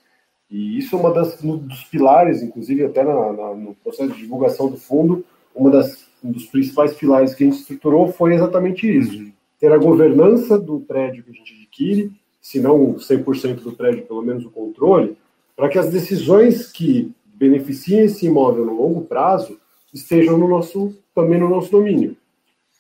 E 0.50 0.78
isso 0.78 0.96
é 0.96 1.00
uma 1.00 1.14
das 1.14 1.44
um 1.44 1.58
dos 1.58 1.84
pilares, 1.84 2.42
inclusive 2.42 2.86
até 2.86 3.04
na, 3.04 3.34
na, 3.34 3.54
no 3.54 3.76
processo 3.76 4.14
de 4.14 4.20
divulgação 4.20 4.70
do 4.70 4.78
fundo, 4.78 5.26
uma 5.54 5.70
das 5.70 6.08
um 6.24 6.32
dos 6.32 6.46
principais 6.46 6.94
pilares 6.94 7.36
que 7.36 7.44
a 7.44 7.48
gente 7.48 7.60
estruturou 7.60 8.12
foi 8.12 8.34
exatamente 8.34 8.88
isso: 8.88 9.18
uhum. 9.18 9.32
ter 9.60 9.72
a 9.72 9.78
governança 9.78 10.58
do 10.58 10.80
prédio 10.80 11.24
que 11.24 11.32
a 11.32 11.34
gente 11.34 11.54
adquire, 11.54 12.12
se 12.42 12.60
não 12.60 12.96
100% 12.96 13.62
do 13.62 13.74
prédio, 13.74 14.06
pelo 14.06 14.22
menos 14.22 14.46
o 14.46 14.50
controle, 14.50 15.18
para 15.56 15.70
que 15.70 15.78
as 15.78 15.90
decisões 15.90 16.72
que 16.72 17.12
beneficiem 17.26 18.06
esse 18.06 18.26
imóvel 18.26 18.66
no 18.66 18.74
longo 18.74 19.02
prazo 19.02 19.60
estejam 19.94 20.38
no 20.38 20.48
nosso 20.48 20.96
também 21.14 21.40
no 21.40 21.50
nosso 21.50 21.72
domínio. 21.72 22.16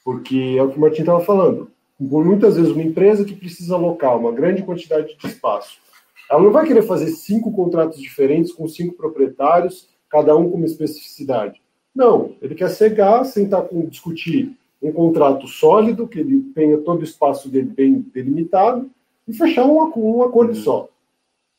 Porque 0.03 0.55
é 0.57 0.63
o 0.63 0.69
que 0.69 0.77
o 0.77 0.81
Martin 0.81 1.01
estava 1.01 1.19
falando. 1.19 1.69
Por 2.09 2.23
muitas 2.23 2.55
vezes 2.55 2.71
uma 2.71 2.83
empresa 2.83 3.25
que 3.25 3.35
precisa 3.35 3.75
alocar 3.75 4.17
uma 4.17 4.31
grande 4.31 4.63
quantidade 4.63 5.17
de 5.17 5.27
espaço 5.27 5.79
ela 6.29 6.41
não 6.41 6.51
vai 6.51 6.65
querer 6.65 6.83
fazer 6.83 7.07
cinco 7.07 7.51
contratos 7.51 7.99
diferentes 7.99 8.51
com 8.51 8.67
cinco 8.67 8.95
proprietários, 8.95 9.89
cada 10.09 10.35
um 10.35 10.49
com 10.49 10.57
uma 10.57 10.65
especificidade. 10.65 11.61
Não, 11.95 12.35
ele 12.41 12.55
quer 12.55 12.69
cegar, 12.69 13.25
sentar 13.25 13.63
com 13.63 13.87
discutir 13.87 14.55
um 14.81 14.91
contrato 14.91 15.47
sólido, 15.47 16.07
que 16.07 16.19
ele 16.19 16.41
tenha 16.53 16.77
todo 16.77 17.01
o 17.01 17.03
espaço 17.03 17.49
dele 17.49 17.69
bem 17.69 18.05
delimitado, 18.13 18.89
e 19.27 19.33
fechar 19.33 19.65
um, 19.65 19.91
um 19.95 20.23
acordo 20.23 20.49
uhum. 20.49 20.63
só. 20.63 20.89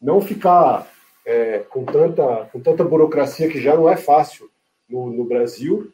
Não 0.01 0.21
ficar 0.21 0.89
é, 1.27 1.59
com, 1.59 1.85
tanta, 1.85 2.49
com 2.53 2.61
tanta 2.61 2.85
burocracia 2.85 3.49
que 3.49 3.61
já 3.61 3.75
não 3.75 3.89
é 3.89 3.97
fácil 3.97 4.49
no, 4.89 5.11
no 5.11 5.25
Brasil, 5.25 5.93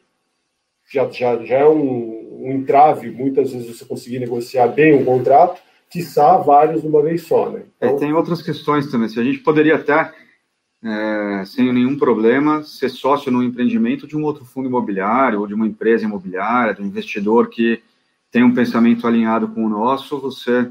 já, 0.87 1.09
já, 1.09 1.43
já 1.43 1.57
é 1.57 1.67
um, 1.67 2.43
um 2.45 2.51
entrave, 2.51 3.09
muitas 3.09 3.51
vezes 3.51 3.67
você 3.67 3.83
conseguir 3.83 4.19
negociar 4.19 4.67
bem 4.67 4.93
um 4.93 5.03
contrato, 5.03 5.59
quiçá 5.95 6.37
vários 6.37 6.81
de 6.81 6.87
uma 6.87 7.01
vez 7.01 7.21
só, 7.21 7.49
né? 7.49 7.63
É, 7.79 7.85
então... 7.85 7.95
É, 7.95 7.99
tem 7.99 8.13
outras 8.13 8.41
questões 8.41 8.91
também. 8.91 9.07
Se 9.07 9.17
a 9.17 9.23
gente 9.23 9.39
poderia 9.39 9.75
até, 9.75 10.13
é, 10.83 11.43
sem 11.45 11.71
nenhum 11.71 11.97
problema, 11.97 12.63
ser 12.63 12.89
sócio 12.89 13.31
no 13.31 13.41
empreendimento 13.41 14.05
de 14.05 14.17
um 14.17 14.23
outro 14.23 14.43
fundo 14.43 14.67
imobiliário 14.67 15.39
ou 15.39 15.47
de 15.47 15.53
uma 15.53 15.65
empresa 15.65 16.03
imobiliária, 16.03 16.73
de 16.73 16.81
um 16.81 16.85
investidor 16.85 17.49
que 17.49 17.81
tem 18.29 18.43
um 18.43 18.53
pensamento 18.53 19.07
alinhado 19.07 19.47
com 19.47 19.65
o 19.65 19.69
nosso, 19.69 20.19
você 20.19 20.69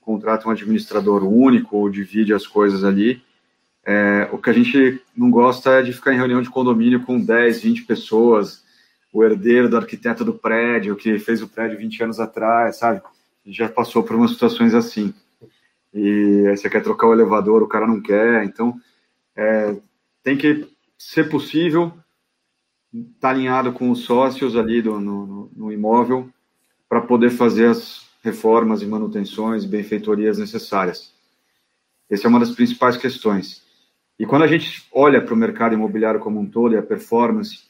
contrata 0.00 0.48
um 0.48 0.50
administrador 0.50 1.22
único 1.22 1.76
ou 1.76 1.88
divide 1.88 2.34
as 2.34 2.44
coisas 2.44 2.82
ali. 2.82 3.22
É, 3.86 4.28
o 4.32 4.38
que 4.38 4.50
a 4.50 4.52
gente 4.52 5.00
não 5.16 5.30
gosta 5.30 5.70
é 5.78 5.82
de 5.82 5.92
ficar 5.92 6.12
em 6.12 6.16
reunião 6.16 6.42
de 6.42 6.50
condomínio 6.50 7.04
com 7.04 7.20
10, 7.20 7.62
20 7.62 7.84
pessoas, 7.84 8.64
o 9.12 9.22
herdeiro 9.22 9.68
do 9.68 9.76
arquiteto 9.76 10.24
do 10.24 10.34
prédio, 10.34 10.96
que 10.96 11.16
fez 11.20 11.40
o 11.40 11.48
prédio 11.48 11.78
20 11.78 12.02
anos 12.02 12.18
atrás, 12.18 12.76
sabe? 12.76 13.00
Já 13.48 13.68
passou 13.68 14.02
por 14.02 14.16
umas 14.16 14.32
situações 14.32 14.74
assim. 14.74 15.14
E 15.92 16.46
aí 16.48 16.56
você 16.56 16.68
quer 16.68 16.82
trocar 16.82 17.06
o 17.06 17.12
elevador, 17.12 17.62
o 17.62 17.68
cara 17.68 17.86
não 17.86 18.00
quer. 18.00 18.44
Então, 18.44 18.78
é, 19.34 19.76
tem 20.22 20.36
que 20.36 20.68
ser 20.98 21.28
possível 21.28 21.92
estar 22.92 23.12
tá 23.20 23.30
alinhado 23.30 23.72
com 23.72 23.90
os 23.90 24.00
sócios 24.00 24.56
ali 24.56 24.82
do, 24.82 25.00
no, 25.00 25.50
no 25.56 25.72
imóvel 25.72 26.28
para 26.88 27.00
poder 27.00 27.30
fazer 27.30 27.66
as 27.66 28.06
reformas 28.22 28.82
e 28.82 28.86
manutenções 28.86 29.64
e 29.64 29.68
benfeitorias 29.68 30.38
necessárias. 30.38 31.12
Essa 32.10 32.26
é 32.26 32.28
uma 32.28 32.40
das 32.40 32.50
principais 32.50 32.96
questões. 32.96 33.62
E 34.18 34.26
quando 34.26 34.42
a 34.42 34.46
gente 34.46 34.86
olha 34.92 35.22
para 35.22 35.34
o 35.34 35.36
mercado 35.36 35.74
imobiliário 35.74 36.20
como 36.20 36.40
um 36.40 36.46
todo 36.46 36.74
e 36.74 36.78
a 36.78 36.82
performance, 36.82 37.60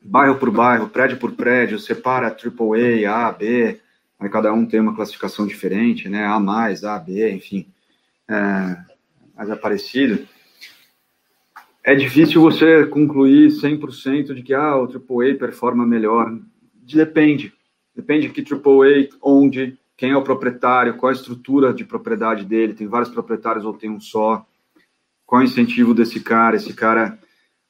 bairro 0.00 0.38
por 0.38 0.50
bairro, 0.50 0.88
prédio 0.88 1.18
por 1.18 1.32
prédio, 1.32 1.78
separa 1.78 2.28
AAA, 2.28 3.10
A, 3.10 3.32
B, 3.32 3.80
Aí 4.18 4.28
cada 4.28 4.52
um 4.52 4.64
tem 4.64 4.80
uma 4.80 4.94
classificação 4.94 5.46
diferente, 5.46 6.08
né? 6.08 6.24
A 6.24 6.40
mais, 6.40 6.84
A, 6.84 6.98
B, 6.98 7.30
enfim, 7.32 7.66
é, 8.28 8.76
mais 9.36 9.58
parecido. 9.60 10.26
É 11.84 11.94
difícil 11.94 12.40
você 12.40 12.86
concluir 12.86 13.50
100% 13.50 14.34
de 14.34 14.42
que 14.42 14.52
ah, 14.52 14.76
o 14.76 14.84
AAA 14.84 15.36
performa 15.38 15.86
melhor. 15.86 16.36
Depende. 16.74 17.52
Depende 17.94 18.28
de 18.28 18.32
que 18.32 18.54
AAA, 18.54 19.08
onde, 19.22 19.78
quem 19.96 20.10
é 20.10 20.16
o 20.16 20.22
proprietário, 20.22 20.96
qual 20.96 21.10
a 21.10 21.14
estrutura 21.14 21.72
de 21.72 21.84
propriedade 21.84 22.44
dele. 22.44 22.74
Tem 22.74 22.86
vários 22.86 23.10
proprietários 23.10 23.64
ou 23.64 23.72
tem 23.72 23.88
um 23.88 24.00
só. 24.00 24.44
Qual 25.24 25.40
é 25.40 25.44
o 25.44 25.46
incentivo 25.46 25.94
desse 25.94 26.20
cara? 26.20 26.56
Esse 26.56 26.74
cara 26.74 27.18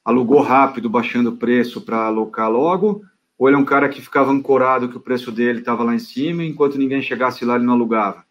alugou 0.03 0.41
rápido, 0.41 0.89
baixando 0.89 1.31
o 1.31 1.37
preço 1.37 1.81
para 1.81 2.05
alocar 2.05 2.49
logo, 2.49 3.03
ou 3.37 3.47
ele 3.47 3.55
é 3.55 3.59
um 3.59 3.65
cara 3.65 3.87
que 3.87 4.01
ficava 4.01 4.31
ancorado 4.31 4.89
que 4.89 4.97
o 4.97 5.01
preço 5.01 5.31
dele 5.31 5.59
estava 5.59 5.83
lá 5.83 5.93
em 5.93 5.99
cima, 5.99 6.43
enquanto 6.43 6.77
ninguém 6.77 7.01
chegasse 7.01 7.45
lá 7.45 7.55
ele 7.55 7.65
não 7.65 7.73
alugava. 7.73 8.25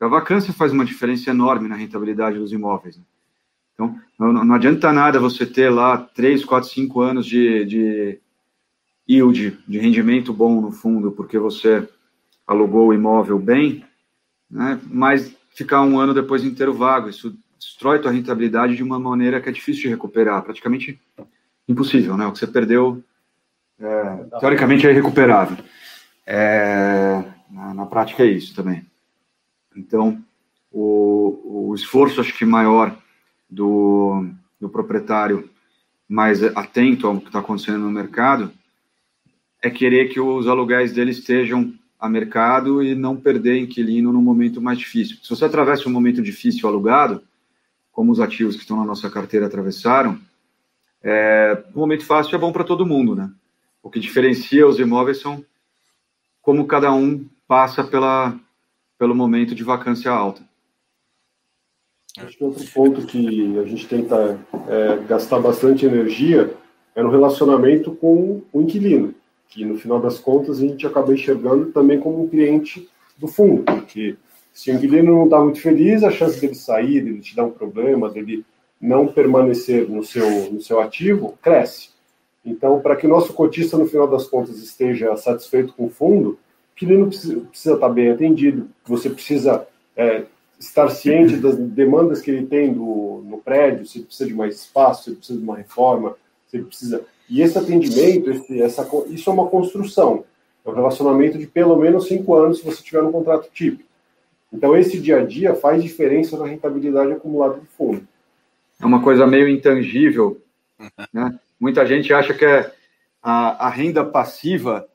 A 0.00 0.08
vacância 0.08 0.52
faz 0.52 0.72
uma 0.72 0.84
diferença 0.84 1.30
enorme 1.30 1.68
na 1.68 1.74
rentabilidade 1.74 2.38
dos 2.38 2.52
imóveis. 2.52 2.96
Né? 2.96 3.02
Então, 3.74 4.00
não, 4.18 4.44
não 4.44 4.54
adianta 4.54 4.92
nada 4.92 5.20
você 5.20 5.44
ter 5.44 5.70
lá 5.70 5.98
3, 5.98 6.44
4, 6.44 6.68
5 6.68 7.00
anos 7.00 7.26
de, 7.26 7.64
de 7.64 8.18
yield, 9.08 9.58
de 9.66 9.78
rendimento 9.78 10.32
bom 10.32 10.60
no 10.60 10.70
fundo, 10.70 11.10
porque 11.12 11.38
você 11.38 11.86
alugou 12.46 12.88
o 12.88 12.94
imóvel 12.94 13.38
bem, 13.38 13.84
né, 14.50 14.80
mas 14.86 15.34
ficar 15.54 15.82
um 15.82 15.98
ano 15.98 16.14
depois 16.14 16.44
inteiro 16.44 16.72
vago. 16.72 17.08
Isso 17.08 17.36
destrói 17.58 17.98
tua 17.98 18.10
rentabilidade 18.10 18.76
de 18.76 18.82
uma 18.82 18.98
maneira 18.98 19.40
que 19.40 19.48
é 19.48 19.52
difícil 19.52 19.82
de 19.82 19.88
recuperar, 19.88 20.42
praticamente 20.42 21.00
impossível, 21.68 22.16
né? 22.16 22.26
O 22.26 22.32
que 22.32 22.38
você 22.38 22.46
perdeu, 22.46 23.02
é, 23.80 24.38
teoricamente, 24.38 24.86
é 24.86 24.90
irrecuperável. 24.90 25.56
É, 26.26 27.24
na, 27.50 27.74
na, 27.74 27.86
prática 27.86 28.22
é 28.22 28.26
isso 28.26 28.54
também. 28.54 28.86
Então, 29.74 30.22
o, 30.70 31.68
o 31.70 31.74
esforço, 31.74 32.20
acho 32.20 32.36
que 32.36 32.44
maior 32.44 32.96
do, 33.48 34.26
do 34.60 34.68
proprietário 34.68 35.48
mais 36.08 36.42
atento 36.42 37.06
ao 37.06 37.20
que 37.20 37.26
está 37.26 37.38
acontecendo 37.38 37.78
no 37.78 37.90
mercado 37.90 38.52
é 39.62 39.70
querer 39.70 40.08
que 40.08 40.20
os 40.20 40.46
aluguéis 40.46 40.92
dele 40.92 41.10
estejam 41.10 41.72
a 41.98 42.08
mercado 42.08 42.82
e 42.82 42.94
não 42.94 43.16
perder 43.16 43.58
inquilino 43.58 44.12
no 44.12 44.22
momento 44.22 44.60
mais 44.60 44.78
difícil. 44.78 45.18
Se 45.22 45.28
você 45.28 45.44
atravessa 45.44 45.88
um 45.88 45.92
momento 45.92 46.22
difícil 46.22 46.68
alugado, 46.68 47.22
como 47.92 48.10
os 48.10 48.20
ativos 48.20 48.56
que 48.56 48.62
estão 48.62 48.76
na 48.76 48.84
nossa 48.84 49.10
carteira 49.10 49.46
atravessaram, 49.46 50.18
é, 51.02 51.62
o 51.74 51.78
momento 51.78 52.04
fácil 52.04 52.34
é 52.34 52.38
bom 52.38 52.52
para 52.52 52.64
todo 52.64 52.86
mundo, 52.86 53.14
né? 53.14 53.30
O 53.82 53.90
que 53.90 53.98
diferencia 53.98 54.66
os 54.66 54.78
imóveis 54.78 55.20
são 55.20 55.44
como 56.42 56.66
cada 56.66 56.92
um 56.92 57.26
passa 57.46 57.84
pela, 57.84 58.38
pelo 58.98 59.14
momento 59.14 59.54
de 59.54 59.64
vacância 59.64 60.10
alta. 60.10 60.42
Acho 62.18 62.36
que 62.36 62.44
outro 62.44 62.66
ponto 62.72 63.06
que 63.06 63.58
a 63.58 63.64
gente 63.64 63.86
tenta 63.86 64.38
é, 64.68 64.96
gastar 65.06 65.38
bastante 65.38 65.86
energia 65.86 66.52
é 66.94 67.02
no 67.02 67.10
relacionamento 67.10 67.94
com 67.94 68.42
o 68.52 68.60
inquilino, 68.60 69.14
que 69.48 69.64
no 69.64 69.78
final 69.78 70.00
das 70.00 70.18
contas 70.18 70.58
a 70.58 70.66
gente 70.66 70.86
acaba 70.86 71.14
enxergando 71.14 71.72
também 71.72 72.00
como 72.00 72.24
um 72.24 72.28
cliente 72.28 72.88
do 73.16 73.28
fundo, 73.28 73.62
porque 73.62 74.16
se 74.52 74.70
o 74.70 74.74
inquilino 74.74 75.14
não 75.14 75.24
está 75.24 75.40
muito 75.40 75.60
feliz, 75.60 76.02
a 76.02 76.10
chance 76.10 76.40
dele 76.40 76.54
sair, 76.54 77.00
dele 77.00 77.20
te 77.20 77.36
dar 77.36 77.44
um 77.44 77.50
problema, 77.50 78.10
dele 78.10 78.44
não 78.80 79.06
permanecer 79.06 79.88
no 79.88 80.02
seu, 80.02 80.52
no 80.52 80.60
seu 80.60 80.80
ativo, 80.80 81.38
cresce. 81.40 81.90
Então, 82.44 82.80
para 82.80 82.96
que 82.96 83.06
o 83.06 83.10
nosso 83.10 83.32
cotista, 83.32 83.76
no 83.76 83.86
final 83.86 84.08
das 84.08 84.26
contas, 84.26 84.58
esteja 84.58 85.14
satisfeito 85.16 85.74
com 85.74 85.86
o 85.86 85.90
fundo, 85.90 86.30
o 86.30 86.38
inquilino 86.74 87.08
precisa, 87.08 87.40
precisa 87.40 87.74
estar 87.74 87.88
bem 87.90 88.10
atendido, 88.10 88.68
você 88.84 89.10
precisa 89.10 89.66
é, 89.94 90.24
estar 90.58 90.88
ciente 90.88 91.36
das 91.36 91.56
demandas 91.56 92.20
que 92.22 92.30
ele 92.30 92.46
tem 92.46 92.72
do, 92.72 93.22
no 93.26 93.38
prédio, 93.38 93.86
se 93.86 93.98
ele 93.98 94.06
precisa 94.06 94.28
de 94.28 94.34
mais 94.34 94.56
espaço, 94.56 95.04
se 95.04 95.10
ele 95.10 95.16
precisa 95.16 95.38
de 95.38 95.44
uma 95.44 95.56
reforma, 95.56 96.16
se 96.48 96.56
ele 96.56 96.64
precisa... 96.64 97.04
E 97.28 97.42
esse 97.42 97.56
atendimento, 97.56 98.30
esse, 98.30 98.60
essa, 98.60 98.88
isso 99.08 99.30
é 99.30 99.32
uma 99.32 99.46
construção, 99.46 100.24
é 100.64 100.70
um 100.70 100.74
relacionamento 100.74 101.38
de 101.38 101.46
pelo 101.46 101.76
menos 101.76 102.06
cinco 102.06 102.34
anos 102.34 102.58
se 102.58 102.64
você 102.64 102.82
tiver 102.82 103.02
um 103.02 103.12
contrato 103.12 103.48
típico. 103.52 103.88
Então, 104.52 104.76
esse 104.76 104.98
dia 104.98 105.20
a 105.20 105.24
dia 105.24 105.54
faz 105.54 105.82
diferença 105.82 106.36
na 106.36 106.46
rentabilidade 106.46 107.12
acumulada 107.12 107.54
do 107.54 107.66
fundo. 107.66 108.02
É 108.80 108.84
uma 108.84 109.02
coisa 109.02 109.26
meio 109.26 109.48
intangível. 109.48 110.40
Né? 111.12 111.38
Muita 111.60 111.84
gente 111.84 112.12
acha 112.12 112.32
que 112.32 112.44
é 112.44 112.72
a, 113.22 113.66
a 113.66 113.68
renda 113.68 114.04
passiva, 114.04 114.88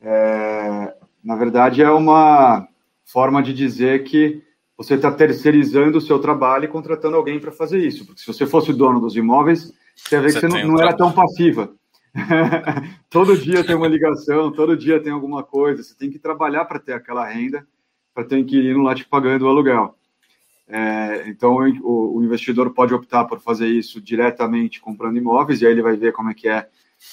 é, 0.00 0.94
na 1.22 1.36
verdade, 1.36 1.82
é 1.82 1.90
uma 1.90 2.66
forma 3.04 3.42
de 3.42 3.52
dizer 3.52 4.04
que 4.04 4.42
você 4.76 4.94
está 4.94 5.12
terceirizando 5.12 5.98
o 5.98 6.00
seu 6.00 6.18
trabalho 6.18 6.64
e 6.64 6.68
contratando 6.68 7.16
alguém 7.16 7.38
para 7.38 7.52
fazer 7.52 7.78
isso. 7.78 8.06
Porque 8.06 8.20
se 8.20 8.26
você 8.26 8.46
fosse 8.46 8.70
o 8.70 8.76
dono 8.76 9.00
dos 9.00 9.14
imóveis, 9.14 9.72
você 9.94 10.20
vê 10.20 10.32
que 10.32 10.40
você 10.40 10.48
não, 10.48 10.72
não 10.72 10.82
era 10.82 10.96
tão 10.96 11.12
passiva. 11.12 11.72
todo 13.10 13.36
dia 13.36 13.62
tem 13.64 13.76
uma 13.76 13.88
ligação, 13.88 14.50
todo 14.50 14.76
dia 14.76 15.02
tem 15.02 15.12
alguma 15.12 15.42
coisa. 15.42 15.82
Você 15.82 15.94
tem 15.94 16.10
que 16.10 16.18
trabalhar 16.18 16.64
para 16.64 16.80
ter 16.80 16.92
aquela 16.92 17.26
renda 17.26 17.66
para 18.14 18.24
ter 18.24 18.36
um 18.36 18.38
inquilino 18.38 18.82
lá 18.82 18.94
te 18.94 19.04
pagando 19.04 19.44
o 19.44 19.48
aluguel. 19.48 19.96
É, 20.66 21.28
então, 21.28 21.56
o, 21.82 22.16
o, 22.16 22.24
investidor 22.24 22.70
pode 22.72 22.94
optar 22.94 23.24
por 23.24 23.40
fazer 23.40 23.68
isso 23.68 24.00
diretamente 24.00 24.80
comprando 24.80 25.18
imóveis, 25.18 25.60
e 25.60 25.66
aí 25.66 25.72
ele 25.72 25.82
vai 25.82 25.96
ver 25.96 26.12
como 26.12 26.30
é 26.30 26.34
que 26.34 26.48
é. 26.48 26.66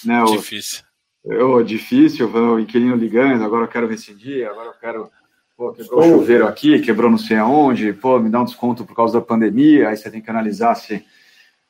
Né, 0.06 0.24
o, 0.24 0.38
difícil. 0.38 0.84
O, 1.24 1.62
difícil, 1.62 2.30
o 2.30 2.60
inquilino 2.60 2.96
ligando, 2.96 3.44
agora 3.44 3.66
eu 3.66 3.70
quero 3.70 3.88
rescindir, 3.88 4.48
agora 4.48 4.70
eu 4.70 4.74
quero. 4.74 5.10
Pô, 5.58 5.74
quebrou 5.74 6.00
o 6.00 6.04
chuveiro 6.04 6.48
aqui, 6.48 6.80
quebrou 6.80 7.12
não 7.12 7.18
sei 7.18 7.38
aonde, 7.38 7.94
pô, 7.94 8.18
me 8.20 8.30
dá 8.30 8.42
um 8.42 8.46
desconto 8.46 8.84
por 8.86 8.96
causa 8.96 9.20
da 9.20 9.26
pandemia, 9.26 9.90
aí 9.90 9.98
você 9.98 10.10
tem 10.10 10.22
que 10.22 10.30
analisar 10.30 10.74
se 10.76 11.06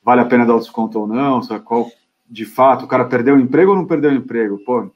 vale 0.02 0.22
a 0.22 0.26
pena 0.26 0.46
dar 0.46 0.56
o 0.56 0.60
desconto 0.60 1.00
ou 1.00 1.08
não, 1.08 1.42
sabe, 1.42 1.66
qual 1.66 1.92
de 2.30 2.46
fato, 2.46 2.86
o 2.86 2.88
cara 2.88 3.04
perdeu 3.04 3.36
o 3.36 3.40
emprego 3.40 3.72
ou 3.72 3.78
não 3.78 3.86
perdeu 3.86 4.12
o 4.12 4.16
emprego, 4.16 4.58
pô, 4.64 4.90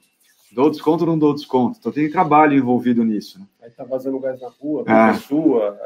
Dou 0.56 0.70
desconto 0.70 1.04
ou 1.04 1.10
não 1.10 1.18
dou 1.18 1.34
desconto? 1.34 1.76
Então 1.78 1.92
tem 1.92 2.10
trabalho 2.10 2.56
envolvido 2.56 3.04
nisso. 3.04 3.38
Né? 3.38 3.46
Aí 3.60 3.70
tá 3.70 3.84
vazando 3.84 4.18
gás 4.18 4.40
na 4.40 4.48
rua, 4.48 4.84
é. 4.86 5.12
sua, 5.12 5.78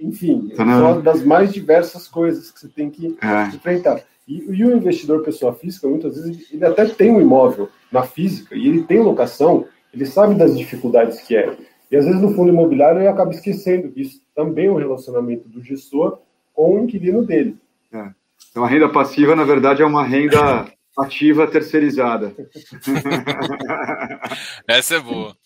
enfim, 0.00 0.50
então, 0.52 0.66
são 0.66 1.00
das 1.02 1.22
mais 1.24 1.52
diversas 1.52 2.08
coisas 2.08 2.50
que 2.50 2.60
você 2.60 2.68
tem 2.68 2.90
que 2.90 3.16
é. 3.20 3.54
enfrentar. 3.54 4.02
E, 4.26 4.38
e, 4.38 4.64
o 4.64 4.76
investidor 4.76 5.22
pessoa 5.22 5.52
física, 5.54 5.88
muitas 5.88 6.14
vezes, 6.14 6.52
ele 6.52 6.64
até 6.64 6.86
tem 6.86 7.10
um 7.10 7.20
imóvel 7.20 7.68
na 7.90 8.02
física 8.02 8.54
e 8.54 8.68
ele 8.68 8.82
tem 8.84 9.00
locação, 9.00 9.66
ele 9.92 10.06
sabe 10.06 10.34
das 10.34 10.56
dificuldades 10.56 11.20
que 11.20 11.36
é. 11.36 11.56
E 11.90 11.96
às 11.96 12.04
vezes 12.04 12.20
no 12.20 12.32
fundo 12.34 12.50
imobiliário 12.50 13.00
ele 13.00 13.08
acaba 13.08 13.32
esquecendo 13.32 13.90
que 13.90 14.02
isso 14.02 14.22
também 14.34 14.66
é 14.66 14.70
um 14.70 14.76
relacionamento 14.76 15.48
do 15.48 15.60
gestor 15.62 16.20
com 16.54 16.76
o 16.76 16.84
inquilino 16.84 17.24
dele. 17.24 17.56
É. 17.92 18.10
Então 18.50 18.64
a 18.64 18.68
renda 18.68 18.88
passiva, 18.88 19.34
na 19.34 19.44
verdade, 19.44 19.82
é 19.82 19.84
uma 19.84 20.04
renda 20.04 20.70
ativa 21.02 21.46
terceirizada. 21.46 22.34
Essa 24.66 24.96
é 24.96 25.00
boa. 25.00 25.36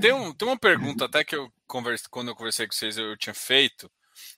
Tem, 0.00 0.12
um, 0.12 0.32
tem 0.32 0.48
uma 0.48 0.58
pergunta 0.58 1.04
até 1.04 1.24
que 1.24 1.36
eu 1.36 1.52
converse, 1.66 2.08
quando 2.08 2.28
eu 2.28 2.36
conversei 2.36 2.66
com 2.66 2.72
vocês 2.72 2.98
eu 2.98 3.16
tinha 3.16 3.34
feito, 3.34 3.90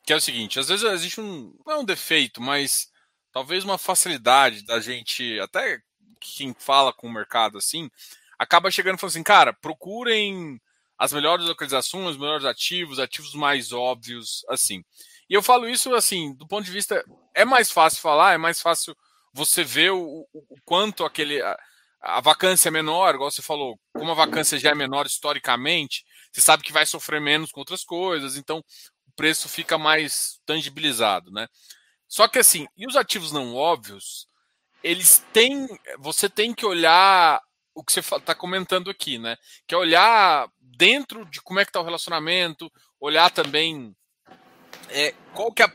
que 0.04 0.12
é 0.12 0.16
o 0.16 0.20
seguinte: 0.20 0.58
às 0.58 0.68
vezes 0.68 0.84
existe 0.84 1.20
um 1.20 1.54
não 1.66 1.74
é 1.74 1.78
um 1.78 1.84
defeito, 1.84 2.40
mas 2.40 2.90
talvez 3.32 3.64
uma 3.64 3.78
facilidade 3.78 4.64
da 4.64 4.80
gente 4.80 5.38
até 5.40 5.80
quem 6.20 6.54
fala 6.58 6.92
com 6.92 7.08
o 7.08 7.12
mercado 7.12 7.58
assim 7.58 7.90
acaba 8.38 8.70
chegando 8.70 8.96
e 8.96 9.00
falando 9.00 9.12
assim, 9.12 9.22
cara, 9.22 9.52
procurem 9.52 10.60
as 10.98 11.12
melhores 11.12 11.46
localizações, 11.46 12.10
os 12.10 12.16
melhores 12.16 12.44
ativos, 12.44 12.98
ativos 12.98 13.34
mais 13.34 13.72
óbvios, 13.72 14.44
assim. 14.48 14.84
E 15.28 15.34
eu 15.34 15.42
falo 15.42 15.68
isso 15.68 15.94
assim, 15.94 16.34
do 16.34 16.46
ponto 16.46 16.64
de 16.64 16.70
vista 16.70 17.04
é 17.34 17.44
mais 17.44 17.70
fácil 17.70 18.00
falar, 18.00 18.34
é 18.34 18.38
mais 18.38 18.60
fácil 18.60 18.96
você 19.32 19.64
vê 19.64 19.90
o, 19.90 20.26
o 20.32 20.56
quanto 20.64 21.04
aquele. 21.04 21.40
A, 21.42 21.56
a, 22.00 22.20
vacância 22.20 22.68
é 22.68 22.72
menor, 22.72 23.14
igual 23.14 23.30
você 23.30 23.42
falou, 23.42 23.78
como 23.94 24.10
a 24.10 24.14
vacância 24.14 24.58
já 24.58 24.70
é 24.70 24.74
menor 24.74 25.06
historicamente, 25.06 26.04
você 26.32 26.40
sabe 26.40 26.62
que 26.62 26.72
vai 26.72 26.84
sofrer 26.84 27.20
menos 27.20 27.50
com 27.50 27.60
outras 27.60 27.84
coisas, 27.84 28.36
então 28.36 28.58
o 29.06 29.12
preço 29.14 29.48
fica 29.48 29.78
mais 29.78 30.40
tangibilizado, 30.44 31.30
né? 31.30 31.46
Só 32.08 32.28
que 32.28 32.38
assim, 32.38 32.66
e 32.76 32.86
os 32.86 32.96
ativos 32.96 33.32
não 33.32 33.54
óbvios, 33.54 34.26
eles 34.82 35.24
têm. 35.32 35.66
Você 35.98 36.28
tem 36.28 36.52
que 36.52 36.66
olhar 36.66 37.40
o 37.74 37.82
que 37.82 37.92
você 37.92 38.00
está 38.00 38.34
comentando 38.34 38.90
aqui, 38.90 39.18
né? 39.18 39.36
Que 39.66 39.74
é 39.74 39.78
olhar 39.78 40.48
dentro 40.60 41.24
de 41.24 41.40
como 41.40 41.60
é 41.60 41.64
que 41.64 41.70
está 41.70 41.80
o 41.80 41.84
relacionamento, 41.84 42.70
olhar 43.00 43.30
também 43.30 43.96
é, 44.90 45.12
qual 45.34 45.52
que 45.52 45.62
é, 45.62 45.72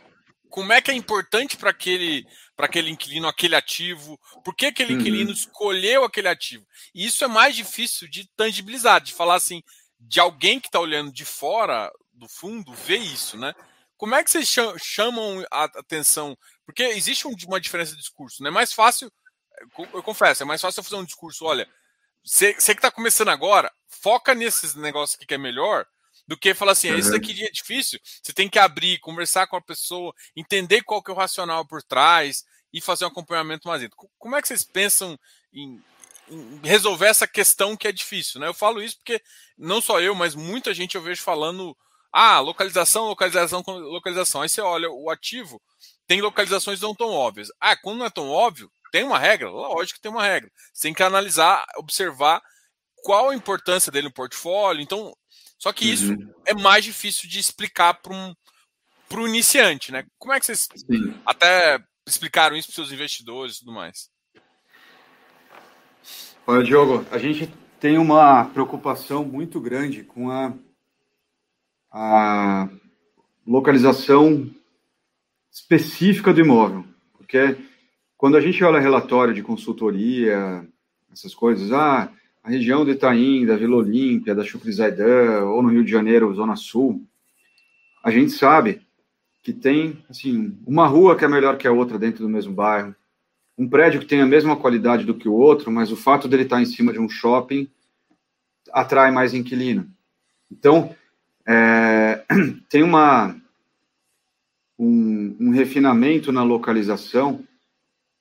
como 0.50 0.74
é 0.74 0.82
que 0.82 0.92
é 0.92 0.94
importante 0.94 1.58
para 1.58 1.70
aquele 1.70 2.26
para 2.56 2.66
aquele 2.66 2.90
inquilino 2.90 3.28
aquele 3.28 3.56
ativo, 3.56 4.20
por 4.44 4.56
que 4.56 4.68
aquele 4.68 4.94
uhum. 4.94 5.00
inquilino 5.00 5.32
escolheu 5.32 6.04
aquele 6.04 6.28
ativo. 6.28 6.66
E 6.94 7.06
isso 7.06 7.24
é 7.24 7.28
mais 7.28 7.56
difícil 7.56 8.10
de 8.10 8.28
tangibilizar, 8.36 9.00
de 9.00 9.14
falar 9.14 9.36
assim, 9.36 9.62
de 10.00 10.20
alguém 10.20 10.60
que 10.60 10.68
está 10.68 10.80
olhando 10.80 11.12
de 11.12 11.24
fora 11.24 11.92
do 12.14 12.28
fundo 12.28 12.74
ver 12.74 12.98
isso, 12.98 13.38
né? 13.38 13.54
Como 13.96 14.16
é 14.16 14.24
que 14.24 14.30
vocês 14.30 14.54
chamam 14.80 15.46
a 15.52 15.64
atenção? 15.64 16.38
Porque 16.66 16.84
existe 16.84 17.26
uma 17.28 17.60
diferença 17.60 17.92
de 17.92 18.00
discurso, 18.00 18.44
né? 18.44 18.50
É 18.50 18.52
mais 18.52 18.74
fácil, 18.74 19.12
eu 19.94 20.04
confesso, 20.04 20.44
é 20.44 20.46
mais 20.46 20.62
fácil 20.62 20.80
eu 20.80 20.84
fazer 20.84 20.96
um 20.98 21.06
discurso, 21.06 21.46
olha, 21.46 21.68
você, 22.24 22.54
você 22.54 22.74
que 22.74 22.80
está 22.80 22.92
começando 22.92 23.30
agora, 23.30 23.72
foca 23.88 24.36
nesses 24.36 24.76
negócios 24.76 25.16
aqui 25.16 25.26
que 25.26 25.34
é 25.34 25.38
melhor, 25.38 25.88
do 26.28 26.38
que 26.38 26.54
falar 26.54 26.74
assim, 26.74 26.92
uhum. 26.92 26.98
esse 26.98 27.12
daqui 27.12 27.44
é 27.44 27.50
difícil, 27.50 28.00
você 28.22 28.34
tem 28.34 28.50
que 28.50 28.60
abrir, 28.60 29.00
conversar 29.00 29.48
com 29.48 29.56
a 29.56 29.62
pessoa, 29.62 30.14
entender 30.36 30.84
qual 30.84 31.02
que 31.02 31.10
é 31.10 31.14
o 31.14 31.18
racional 31.18 31.66
por 31.66 31.82
trás 31.82 32.44
e 32.74 32.82
fazer 32.82 33.06
um 33.06 33.08
acompanhamento 33.08 33.68
mais 33.68 33.82
dentro. 33.82 33.98
Como 34.18 34.36
é 34.36 34.42
que 34.42 34.48
vocês 34.48 34.64
pensam 34.64 35.18
em, 35.54 35.82
em, 36.30 36.60
resolver 36.64 37.08
essa 37.08 37.26
questão 37.26 37.78
que 37.78 37.88
é 37.88 37.92
difícil, 37.92 38.42
né? 38.42 38.48
Eu 38.48 38.54
falo 38.54 38.82
isso 38.82 38.98
porque 38.98 39.22
não 39.58 39.80
só 39.82 40.02
eu, 40.02 40.14
mas 40.14 40.36
muita 40.36 40.74
gente 40.74 40.96
eu 40.96 41.02
vejo 41.02 41.22
falando 41.22 41.76
ah, 42.12 42.40
localização, 42.40 43.06
localização, 43.06 43.64
localização. 43.66 44.42
Aí 44.42 44.50
você 44.50 44.60
olha 44.60 44.90
o 44.92 45.10
ativo, 45.10 45.62
tem 46.06 46.22
localizações 46.22 46.82
não 46.82 46.94
tão 46.94 47.10
óbvias. 47.10 47.50
Ah, 47.60 47.76
quando 47.76 48.00
não 48.00 48.06
é 48.06 48.10
tão 48.10 48.30
óbvio, 48.30 48.70
tem 48.92 49.04
uma 49.04 49.20
regra? 49.20 49.50
Lógico 49.50 49.98
que 49.98 50.02
tem 50.02 50.12
uma 50.12 50.24
regra. 50.24 50.52
Você 50.74 50.84
tem 50.84 50.94
que 50.94 51.04
analisar, 51.04 51.66
observar 51.78 52.42
qual 53.04 53.30
a 53.30 53.36
importância 53.36 53.92
dele 53.92 54.08
no 54.08 54.14
portfólio. 54.14 54.82
Então, 54.82 55.16
só 55.58 55.74
que 55.74 55.92
isso 55.92 56.12
uhum. 56.14 56.34
é 56.46 56.54
mais 56.54 56.84
difícil 56.84 57.30
de 57.30 57.40
explicar 57.40 57.96
para 57.96 58.14
um, 58.14 58.34
para 59.10 59.22
o 59.22 59.28
iniciante, 59.28 59.92
né? 59.92 60.06
Como 60.18 60.34
é 60.34 60.40
que 60.40 60.46
vocês 60.46 60.68
Sim. 60.76 61.14
até 61.26 61.80
explicaram 62.08 62.56
isso 62.56 62.68
para 62.68 62.76
seus 62.76 62.92
investidores 62.92 63.56
e 63.56 63.60
tudo 63.60 63.74
mais? 63.74 64.10
Olha, 66.46 66.64
Diogo, 66.64 67.06
a 67.12 67.18
gente 67.18 67.52
tem 67.80 67.98
uma 67.98 68.46
preocupação 68.46 69.26
muito 69.26 69.60
grande 69.60 70.04
com 70.04 70.32
a, 70.32 70.54
a 71.92 72.70
localização 73.46 74.50
específica 75.52 76.34
do 76.34 76.40
imóvel, 76.40 76.86
porque 77.14 77.58
quando 78.16 78.38
a 78.38 78.42
gente 78.42 78.64
olha 78.64 78.80
relatório 78.80 79.34
de 79.34 79.44
consultoria, 79.44 80.68
essas 81.12 81.36
coisas, 81.36 81.72
ah, 81.72 82.12
a 82.48 82.50
região 82.50 82.86
do 82.86 82.92
Itaim, 82.92 83.46
da 83.46 83.58
Vila 83.58 83.76
Olímpia, 83.76 84.34
da 84.34 84.42
Chucrizaidan, 84.42 85.44
ou 85.44 85.62
no 85.62 85.68
Rio 85.68 85.84
de 85.84 85.92
Janeiro, 85.92 86.34
Zona 86.34 86.56
Sul, 86.56 87.06
a 88.02 88.10
gente 88.10 88.32
sabe 88.32 88.82
que 89.44 89.52
tem, 89.52 90.02
assim, 90.10 90.58
uma 90.66 90.88
rua 90.88 91.18
que 91.18 91.26
é 91.26 91.28
melhor 91.28 91.58
que 91.58 91.68
a 91.68 91.74
outra 91.74 92.00
dentro 92.00 92.24
do 92.24 92.30
mesmo 92.30 92.54
bairro, 92.54 92.96
um 93.58 93.68
prédio 93.68 94.00
que 94.00 94.06
tem 94.06 94.22
a 94.22 94.26
mesma 94.26 94.56
qualidade 94.56 95.04
do 95.04 95.14
que 95.14 95.28
o 95.28 95.34
outro, 95.34 95.70
mas 95.70 95.92
o 95.92 95.98
fato 95.98 96.26
dele 96.26 96.44
estar 96.44 96.62
em 96.62 96.66
cima 96.66 96.94
de 96.94 97.00
um 97.00 97.10
shopping 97.10 97.68
atrai 98.72 99.12
mais 99.12 99.34
inquilino. 99.34 99.86
Então, 100.50 100.96
é, 101.46 102.24
tem 102.70 102.82
uma, 102.82 103.36
um, 104.80 105.36
um, 105.38 105.50
refinamento 105.52 106.32
na 106.32 106.44
localização 106.44 107.44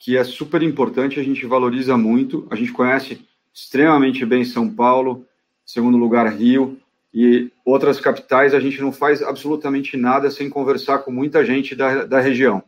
que 0.01 0.17
é 0.17 0.25
super 0.25 0.65
importante, 0.65 1.21
a 1.21 1.23
gente 1.23 1.47
valoriza 1.47 1.97
muito, 1.97 2.45
a 2.51 2.57
gente 2.57 2.73
conhece 2.73 3.25
extremamente 3.57 4.27
bem 4.27 4.45
São 4.45 4.69
Paulo, 4.69 5.27
segundo 5.65 5.97
lugar 5.97 6.31
Rio, 6.31 6.79
e 7.13 7.51
outras 7.65 7.99
capitais 7.99 8.53
a 8.53 8.61
gente 8.61 8.83
não 8.83 8.93
faz 8.93 9.23
absolutamente 9.23 9.97
nada 9.97 10.31
sem 10.31 10.51
conversar 10.51 10.99
com 10.99 11.11
muita 11.11 11.43
gente 11.43 11.75
da, 11.75 12.05
da 12.05 12.21
região, 12.21 12.63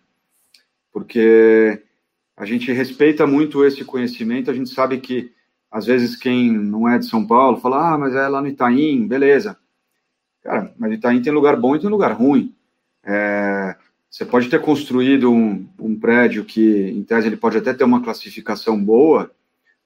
porque 0.91 1.83
a 2.35 2.47
gente 2.47 2.73
respeita 2.73 3.27
muito 3.27 3.63
esse 3.67 3.85
conhecimento, 3.85 4.51
a 4.51 4.55
gente 4.55 4.71
sabe 4.71 4.97
que, 4.99 5.31
às 5.71 5.85
vezes, 5.85 6.17
quem 6.17 6.51
não 6.51 6.89
é 6.89 6.99
de 6.99 7.05
São 7.05 7.27
Paulo 7.27 7.61
fala, 7.61 7.93
ah, 7.93 7.99
mas 7.99 8.15
é 8.15 8.27
lá 8.27 8.41
no 8.41 8.49
Itaim, 8.49 9.07
beleza. 9.07 9.59
Cara, 10.43 10.73
mas 10.79 10.93
Itaim 10.95 11.21
tem 11.21 11.33
lugar 11.33 11.57
bom 11.57 11.77
e 11.77 11.81
tem 11.81 11.91
lugar 11.91 12.13
ruim. 12.13 12.55
É, 13.05 13.77
você 14.09 14.25
pode 14.25 14.49
ter 14.49 14.63
construído 14.63 15.31
um, 15.31 15.69
um, 15.79 15.99
prédio 15.99 16.45
que, 16.45 16.89
em 16.89 17.03
tese, 17.03 17.27
ele 17.27 17.37
pode 17.37 17.59
até 17.59 17.75
ter 17.75 17.85
uma 17.85 18.03
classificação 18.03 18.83
boa, 18.83 19.31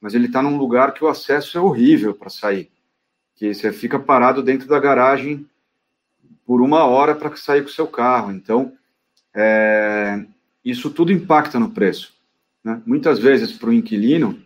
mas 0.02 0.14
ele 0.14 0.26
está 0.26 0.42
num 0.42 0.58
lugar 0.58 0.92
que 0.92 1.04
o 1.04 1.08
acesso 1.08 1.56
é 1.56 1.60
horrível 1.60 2.12
para 2.12 2.28
sair. 2.28 2.68
Que 3.36 3.54
você 3.54 3.72
fica 3.72 4.00
parado 4.00 4.42
dentro 4.42 4.66
da 4.66 4.80
garagem 4.80 5.46
por 6.44 6.60
uma 6.60 6.84
hora 6.84 7.14
para 7.14 7.34
sair 7.36 7.62
com 7.62 7.68
o 7.68 7.72
seu 7.72 7.86
carro. 7.86 8.32
Então, 8.32 8.72
é, 9.32 10.24
isso 10.64 10.90
tudo 10.90 11.12
impacta 11.12 11.60
no 11.60 11.70
preço. 11.70 12.12
Né? 12.64 12.82
Muitas 12.84 13.20
vezes, 13.20 13.52
para 13.52 13.68
o 13.68 13.72
inquilino, 13.72 14.42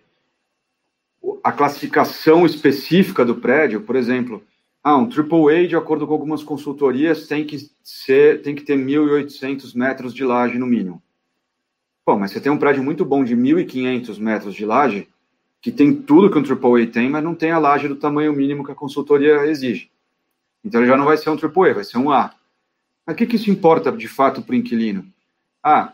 a 1.43 1.51
classificação 1.51 2.45
específica 2.45 3.25
do 3.25 3.37
prédio, 3.37 3.81
por 3.81 3.97
exemplo, 3.97 4.45
ah, 4.85 4.99
um 4.99 5.09
AAA, 5.09 5.67
de 5.67 5.75
acordo 5.75 6.07
com 6.07 6.13
algumas 6.13 6.45
consultorias, 6.45 7.27
tem 7.27 7.47
que, 7.47 7.71
ser, 7.83 8.43
tem 8.43 8.55
que 8.55 8.63
ter 8.63 8.77
1.800 8.77 9.75
metros 9.75 10.13
de 10.13 10.23
laje 10.23 10.59
no 10.59 10.67
mínimo. 10.67 11.03
Pô, 12.05 12.17
mas 12.17 12.31
você 12.31 12.41
tem 12.41 12.53
um 12.53 12.59
prédio 12.59 12.85
muito 12.85 13.07
bom 13.07 13.25
de 13.25 13.35
1.500 13.35 14.21
metros 14.21 14.55
de 14.55 14.65
laje, 14.65 15.09
que 15.67 15.73
tem 15.73 15.93
tudo 15.93 16.31
que 16.31 16.39
um 16.39 16.43
AAA 16.43 16.87
tem, 16.87 17.11
mas 17.11 17.25
não 17.25 17.35
tem 17.35 17.51
a 17.51 17.59
laje 17.59 17.89
do 17.89 17.97
tamanho 17.97 18.33
mínimo 18.33 18.65
que 18.65 18.71
a 18.71 18.75
consultoria 18.77 19.45
exige. 19.47 19.91
Então 20.65 20.81
ele 20.81 20.87
já 20.87 20.97
não 20.97 21.05
vai 21.05 21.17
ser 21.17 21.29
um 21.29 21.33
AAA, 21.35 21.75
vai 21.75 21.83
ser 21.83 21.99
um 21.99 22.09
A. 22.09 22.33
Mas 23.05 23.15
o 23.15 23.17
que, 23.19 23.27
que 23.27 23.35
isso 23.35 23.51
importa 23.51 23.91
de 23.91 24.07
fato 24.07 24.41
para 24.43 24.53
o 24.53 24.55
inquilino? 24.55 25.05
Ah, 25.61 25.93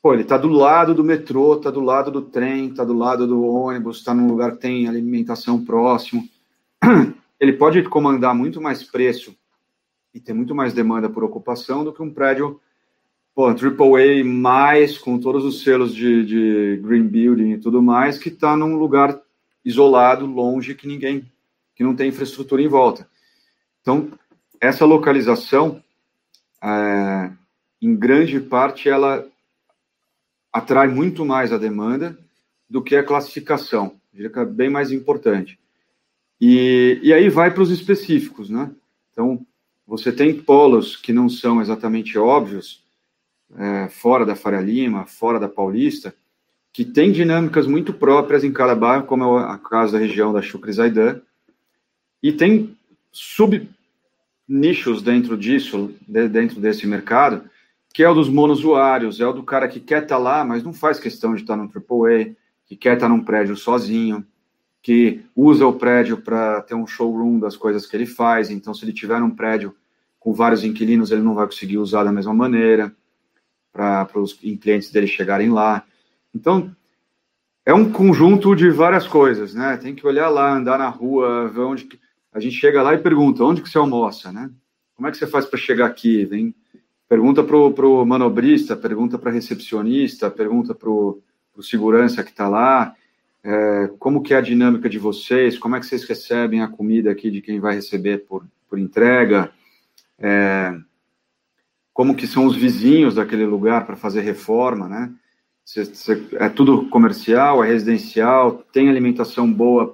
Pô, 0.00 0.12
ele 0.12 0.22
está 0.22 0.38
do 0.38 0.48
lado 0.48 0.94
do 0.94 1.02
metrô, 1.02 1.56
está 1.56 1.68
do 1.68 1.80
lado 1.80 2.12
do 2.12 2.22
trem, 2.22 2.68
está 2.68 2.84
do 2.84 2.92
lado 2.92 3.26
do 3.26 3.42
ônibus, 3.42 3.96
está 3.96 4.14
num 4.14 4.28
lugar 4.28 4.52
que 4.52 4.58
tem 4.58 4.86
alimentação 4.86 5.64
próximo. 5.64 6.28
Ele 7.40 7.54
pode 7.54 7.82
comandar 7.82 8.32
muito 8.36 8.60
mais 8.60 8.84
preço 8.84 9.36
e 10.14 10.20
ter 10.20 10.32
muito 10.32 10.54
mais 10.54 10.72
demanda 10.72 11.10
por 11.10 11.24
ocupação 11.24 11.82
do 11.82 11.92
que 11.92 12.00
um 12.00 12.14
prédio 12.14 12.60
pô, 13.38 13.50
AAA 13.50 14.24
mais 14.24 14.98
com 14.98 15.16
todos 15.16 15.44
os 15.44 15.62
selos 15.62 15.94
de, 15.94 16.26
de 16.26 16.82
green 16.82 17.06
building 17.06 17.52
e 17.52 17.58
tudo 17.58 17.80
mais 17.80 18.18
que 18.18 18.30
está 18.30 18.56
num 18.56 18.74
lugar 18.74 19.16
isolado, 19.64 20.26
longe, 20.26 20.74
que 20.74 20.88
ninguém, 20.88 21.24
que 21.76 21.84
não 21.84 21.94
tem 21.94 22.08
infraestrutura 22.08 22.60
em 22.60 22.66
volta. 22.66 23.08
Então, 23.80 24.10
essa 24.60 24.84
localização, 24.84 25.80
é, 26.60 27.30
em 27.80 27.94
grande 27.94 28.40
parte, 28.40 28.88
ela 28.88 29.24
atrai 30.52 30.88
muito 30.88 31.24
mais 31.24 31.52
a 31.52 31.58
demanda 31.58 32.18
do 32.68 32.82
que 32.82 32.96
a 32.96 33.04
classificação, 33.04 34.00
é 34.12 34.44
bem 34.46 34.68
mais 34.68 34.90
importante. 34.90 35.60
E, 36.40 36.98
e 37.04 37.12
aí 37.12 37.28
vai 37.28 37.54
para 37.54 37.62
os 37.62 37.70
específicos, 37.70 38.50
né? 38.50 38.68
Então, 39.12 39.46
você 39.86 40.10
tem 40.10 40.34
polos 40.34 40.96
que 40.96 41.12
não 41.12 41.28
são 41.28 41.60
exatamente 41.60 42.18
óbvios, 42.18 42.82
é, 43.56 43.88
fora 43.88 44.26
da 44.26 44.34
Faria 44.34 44.60
Lima, 44.60 45.06
fora 45.06 45.38
da 45.38 45.48
Paulista, 45.48 46.14
que 46.72 46.84
tem 46.84 47.10
dinâmicas 47.10 47.66
muito 47.66 47.92
próprias 47.92 48.44
em 48.44 48.52
cada 48.52 48.74
bairro, 48.74 49.04
como 49.04 49.38
é 49.38 49.44
a 49.44 49.58
caso 49.58 49.92
da 49.92 49.98
região 49.98 50.32
da 50.32 50.42
Chucrizaidan, 50.42 51.20
e 52.22 52.32
tem 52.32 52.76
sub-nichos 53.10 55.02
dentro 55.02 55.36
disso, 55.36 55.94
de, 56.06 56.28
dentro 56.28 56.60
desse 56.60 56.86
mercado, 56.86 57.48
que 57.92 58.02
é 58.02 58.08
o 58.08 58.14
dos 58.14 58.28
monosuários, 58.28 59.20
é 59.20 59.26
o 59.26 59.32
do 59.32 59.42
cara 59.42 59.66
que 59.66 59.80
quer 59.80 60.02
estar 60.02 60.16
tá 60.16 60.22
lá, 60.22 60.44
mas 60.44 60.62
não 60.62 60.72
faz 60.72 61.00
questão 61.00 61.34
de 61.34 61.42
estar 61.42 61.56
tá 61.56 61.62
no 61.62 61.68
AAA, 61.68 62.34
que 62.66 62.76
quer 62.76 62.94
estar 62.94 63.08
tá 63.08 63.08
num 63.08 63.24
prédio 63.24 63.56
sozinho, 63.56 64.24
que 64.82 65.22
usa 65.34 65.66
o 65.66 65.72
prédio 65.72 66.18
para 66.18 66.60
ter 66.62 66.74
um 66.74 66.86
showroom 66.86 67.38
das 67.38 67.56
coisas 67.56 67.86
que 67.86 67.96
ele 67.96 68.06
faz. 68.06 68.50
Então, 68.50 68.72
se 68.72 68.84
ele 68.84 68.92
tiver 68.92 69.20
um 69.20 69.30
prédio 69.30 69.74
com 70.20 70.32
vários 70.32 70.62
inquilinos, 70.62 71.10
ele 71.10 71.22
não 71.22 71.34
vai 71.34 71.46
conseguir 71.46 71.78
usar 71.78 72.04
da 72.04 72.12
mesma 72.12 72.32
maneira 72.32 72.94
para 73.72 74.08
os 74.16 74.32
clientes 74.32 74.90
dele 74.90 75.06
chegarem 75.06 75.50
lá. 75.50 75.84
Então, 76.34 76.74
é 77.64 77.72
um 77.72 77.90
conjunto 77.90 78.54
de 78.54 78.70
várias 78.70 79.06
coisas, 79.06 79.54
né? 79.54 79.76
Tem 79.76 79.94
que 79.94 80.06
olhar 80.06 80.28
lá, 80.28 80.52
andar 80.52 80.78
na 80.78 80.88
rua, 80.88 81.48
ver 81.48 81.60
onde 81.60 81.88
a 82.32 82.40
gente 82.40 82.56
chega 82.56 82.82
lá 82.82 82.94
e 82.94 82.98
pergunta 82.98 83.44
onde 83.44 83.62
que 83.62 83.68
você 83.68 83.78
almoça, 83.78 84.32
né? 84.32 84.50
Como 84.94 85.06
é 85.06 85.10
que 85.10 85.16
você 85.16 85.26
faz 85.26 85.46
para 85.46 85.58
chegar 85.58 85.86
aqui? 85.86 86.24
Vem 86.24 86.54
Pergunta 87.08 87.42
para 87.42 87.56
o 87.56 88.04
manobrista, 88.04 88.76
pergunta 88.76 89.18
para 89.18 89.30
recepcionista, 89.30 90.30
pergunta 90.30 90.74
para 90.74 90.90
o 90.90 91.22
segurança 91.62 92.22
que 92.22 92.30
está 92.30 92.46
lá, 92.46 92.94
é, 93.42 93.90
como 93.98 94.22
que 94.22 94.34
é 94.34 94.36
a 94.36 94.42
dinâmica 94.42 94.90
de 94.90 94.98
vocês, 94.98 95.58
como 95.58 95.74
é 95.74 95.80
que 95.80 95.86
vocês 95.86 96.04
recebem 96.04 96.60
a 96.60 96.68
comida 96.68 97.10
aqui 97.10 97.30
de 97.30 97.40
quem 97.40 97.58
vai 97.60 97.74
receber 97.74 98.26
por, 98.26 98.46
por 98.68 98.78
entrega, 98.78 99.50
é, 100.18 100.78
como 101.98 102.14
que 102.14 102.28
são 102.28 102.46
os 102.46 102.54
vizinhos 102.54 103.16
daquele 103.16 103.44
lugar 103.44 103.84
para 103.84 103.96
fazer 103.96 104.20
reforma, 104.20 104.88
né? 104.88 105.12
É 106.38 106.48
tudo 106.48 106.88
comercial, 106.90 107.64
é 107.64 107.66
residencial, 107.66 108.58
tem 108.72 108.88
alimentação 108.88 109.52
boa 109.52 109.92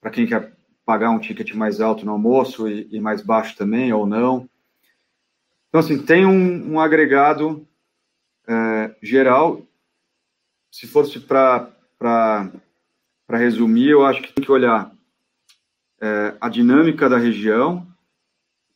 para 0.00 0.10
quem 0.10 0.26
quer 0.26 0.56
pagar 0.84 1.10
um 1.10 1.20
ticket 1.20 1.54
mais 1.54 1.80
alto 1.80 2.04
no 2.04 2.10
almoço 2.10 2.68
e, 2.68 2.88
e 2.90 2.98
mais 2.98 3.22
baixo 3.22 3.56
também, 3.56 3.92
ou 3.92 4.06
não. 4.08 4.50
Então, 5.68 5.78
assim, 5.78 6.04
tem 6.04 6.26
um, 6.26 6.72
um 6.72 6.80
agregado 6.80 7.64
é, 8.48 8.96
geral. 9.00 9.62
Se 10.68 10.88
fosse 10.88 11.20
para 11.20 11.70
resumir, 13.30 13.90
eu 13.90 14.04
acho 14.04 14.20
que 14.20 14.32
tem 14.32 14.44
que 14.44 14.50
olhar 14.50 14.92
é, 16.00 16.34
a 16.40 16.48
dinâmica 16.48 17.08
da 17.08 17.18
região, 17.18 17.86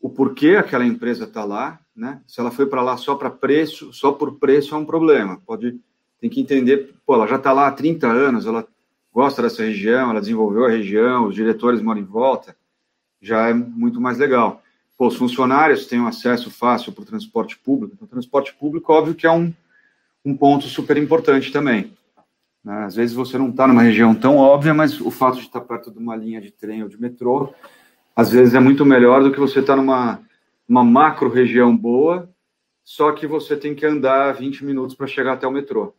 o 0.01 0.09
porquê 0.09 0.51
aquela 0.51 0.87
empresa 0.87 1.25
está 1.25 1.43
lá, 1.45 1.82
né? 1.95 2.21
Se 2.27 2.41
ela 2.41 2.51
foi 2.51 2.67
para 2.67 2.83
lá 2.83 2.97
só 2.97 3.15
para 3.15 3.31
preço, 3.31 3.93
só 3.93 4.13
por 4.13 4.39
preço 4.39 4.75
é 4.75 4.79
um 4.79 4.85
problema. 4.85 5.41
Pode 5.47 5.79
tem 6.21 6.31
que 6.31 6.41
entender, 6.41 6.95
pô, 7.05 7.15
ela 7.15 7.27
já 7.27 7.35
está 7.35 7.53
lá 7.53 7.67
há 7.67 7.73
30 7.73 8.07
anos, 8.07 8.47
ela 8.47 8.65
gosta 9.13 9.43
dessa 9.43 9.65
região, 9.65 10.11
ela 10.11 10.21
desenvolveu 10.21 10.65
a 10.65 10.71
região, 10.71 11.27
os 11.27 11.35
diretores 11.35 11.83
moram 11.83 12.01
em 12.01 12.05
volta, 12.05 12.57
já 13.21 13.49
é 13.49 13.53
muito 13.53 14.01
mais 14.01 14.19
legal 14.19 14.63
pô, 15.03 15.09
os 15.09 15.17
funcionários 15.17 15.87
têm 15.87 16.01
um 16.01 16.07
acesso 16.07 16.49
fácil 16.49 16.93
para 16.93 17.03
o 17.03 17.07
transporte 17.07 17.59
público. 17.59 18.05
O 18.05 18.07
transporte 18.07 18.55
público, 18.55 18.93
óbvio 18.93 19.17
que 19.17 19.27
é 19.27 19.33
um, 19.33 19.53
um 20.25 20.37
ponto 20.37 20.67
super 20.67 20.97
importante 20.97 21.51
também. 21.51 21.93
Né? 22.65 22.85
Às 22.85 22.95
vezes 22.95 23.13
você 23.13 23.37
não 23.37 23.51
está 23.51 23.67
numa 23.67 23.83
região 23.83 24.15
tão 24.15 24.37
óbvia, 24.37 24.73
mas 24.73 25.01
o 25.01 25.11
fato 25.11 25.39
de 25.39 25.47
estar 25.47 25.61
perto 25.61 25.91
de 25.91 25.99
uma 25.99 26.15
linha 26.15 26.41
de 26.41 26.53
trem 26.53 26.85
ou 26.85 26.89
de 26.89 27.01
metrô, 27.01 27.53
às 28.15 28.31
vezes 28.31 28.55
é 28.55 28.61
muito 28.61 28.85
melhor 28.85 29.25
do 29.25 29.33
que 29.33 29.41
você 29.41 29.59
estar 29.59 29.75
tá 29.75 29.83
numa 29.83 30.21
uma 30.73 30.83
macro 30.83 31.29
região 31.29 31.77
boa, 31.77 32.31
só 32.83 33.13
que 33.13 33.27
você 33.27 33.59
tem 33.59 33.75
que 33.75 33.85
andar 33.85 34.33
20 34.33 34.65
minutos 34.65 34.97
para 34.97 35.07
chegar 35.07 35.35
até 35.35 35.47
o 35.47 35.51
metrô. 35.51 35.93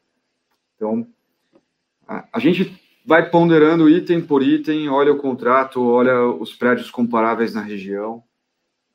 Então, 0.75 1.07
a, 2.07 2.27
a 2.33 2.39
gente 2.39 2.81
vai 3.05 3.29
ponderando 3.29 3.87
item 3.87 4.19
por 4.19 4.41
item, 4.41 4.89
olha 4.89 5.13
o 5.13 5.19
contrato, 5.19 5.79
olha 5.79 6.25
os 6.25 6.55
prédios 6.55 6.89
comparáveis 6.89 7.53
na 7.53 7.61
região, 7.61 8.23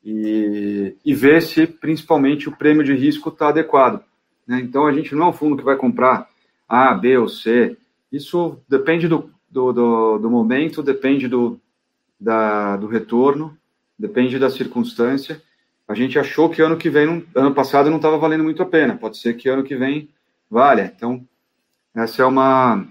e, 0.03 0.97
e 1.05 1.13
ver 1.13 1.41
se 1.41 1.65
principalmente 1.65 2.49
o 2.49 2.57
prêmio 2.57 2.83
de 2.83 2.93
risco 2.93 3.29
está 3.29 3.47
adequado. 3.47 4.03
Né? 4.45 4.59
Então 4.59 4.85
a 4.85 4.91
gente 4.91 5.15
não 5.15 5.27
é 5.27 5.29
um 5.29 5.33
fundo 5.33 5.55
que 5.55 5.63
vai 5.63 5.77
comprar 5.77 6.27
A, 6.67 6.93
B 6.93 7.17
ou 7.17 7.29
C. 7.29 7.77
Isso 8.11 8.59
depende 8.67 9.07
do, 9.07 9.31
do, 9.49 9.71
do, 9.71 10.17
do 10.17 10.29
momento, 10.29 10.83
depende 10.83 11.29
do, 11.29 11.57
da, 12.19 12.75
do 12.75 12.87
retorno, 12.87 13.57
depende 13.97 14.37
da 14.37 14.49
circunstância. 14.49 15.41
A 15.89 15.95
gente 15.95 16.19
achou 16.19 16.51
que 16.51 16.61
ano 16.61 16.77
que 16.77 16.87
vem, 16.87 17.27
ano 17.33 17.55
passado, 17.55 17.89
não 17.89 17.97
estava 17.97 18.15
valendo 18.15 18.43
muito 18.43 18.61
a 18.61 18.65
pena. 18.65 18.95
Pode 18.95 19.17
ser 19.17 19.33
que 19.33 19.49
ano 19.49 19.63
que 19.63 19.75
vem 19.75 20.07
valha. 20.47 20.93
Então, 20.95 21.27
essa 21.95 22.21
é 22.21 22.25
uma, 22.27 22.87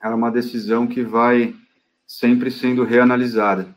é 0.00 0.08
uma 0.08 0.30
decisão 0.30 0.86
que 0.86 1.02
vai 1.02 1.52
sempre 2.06 2.48
sendo 2.52 2.84
reanalisada. 2.84 3.76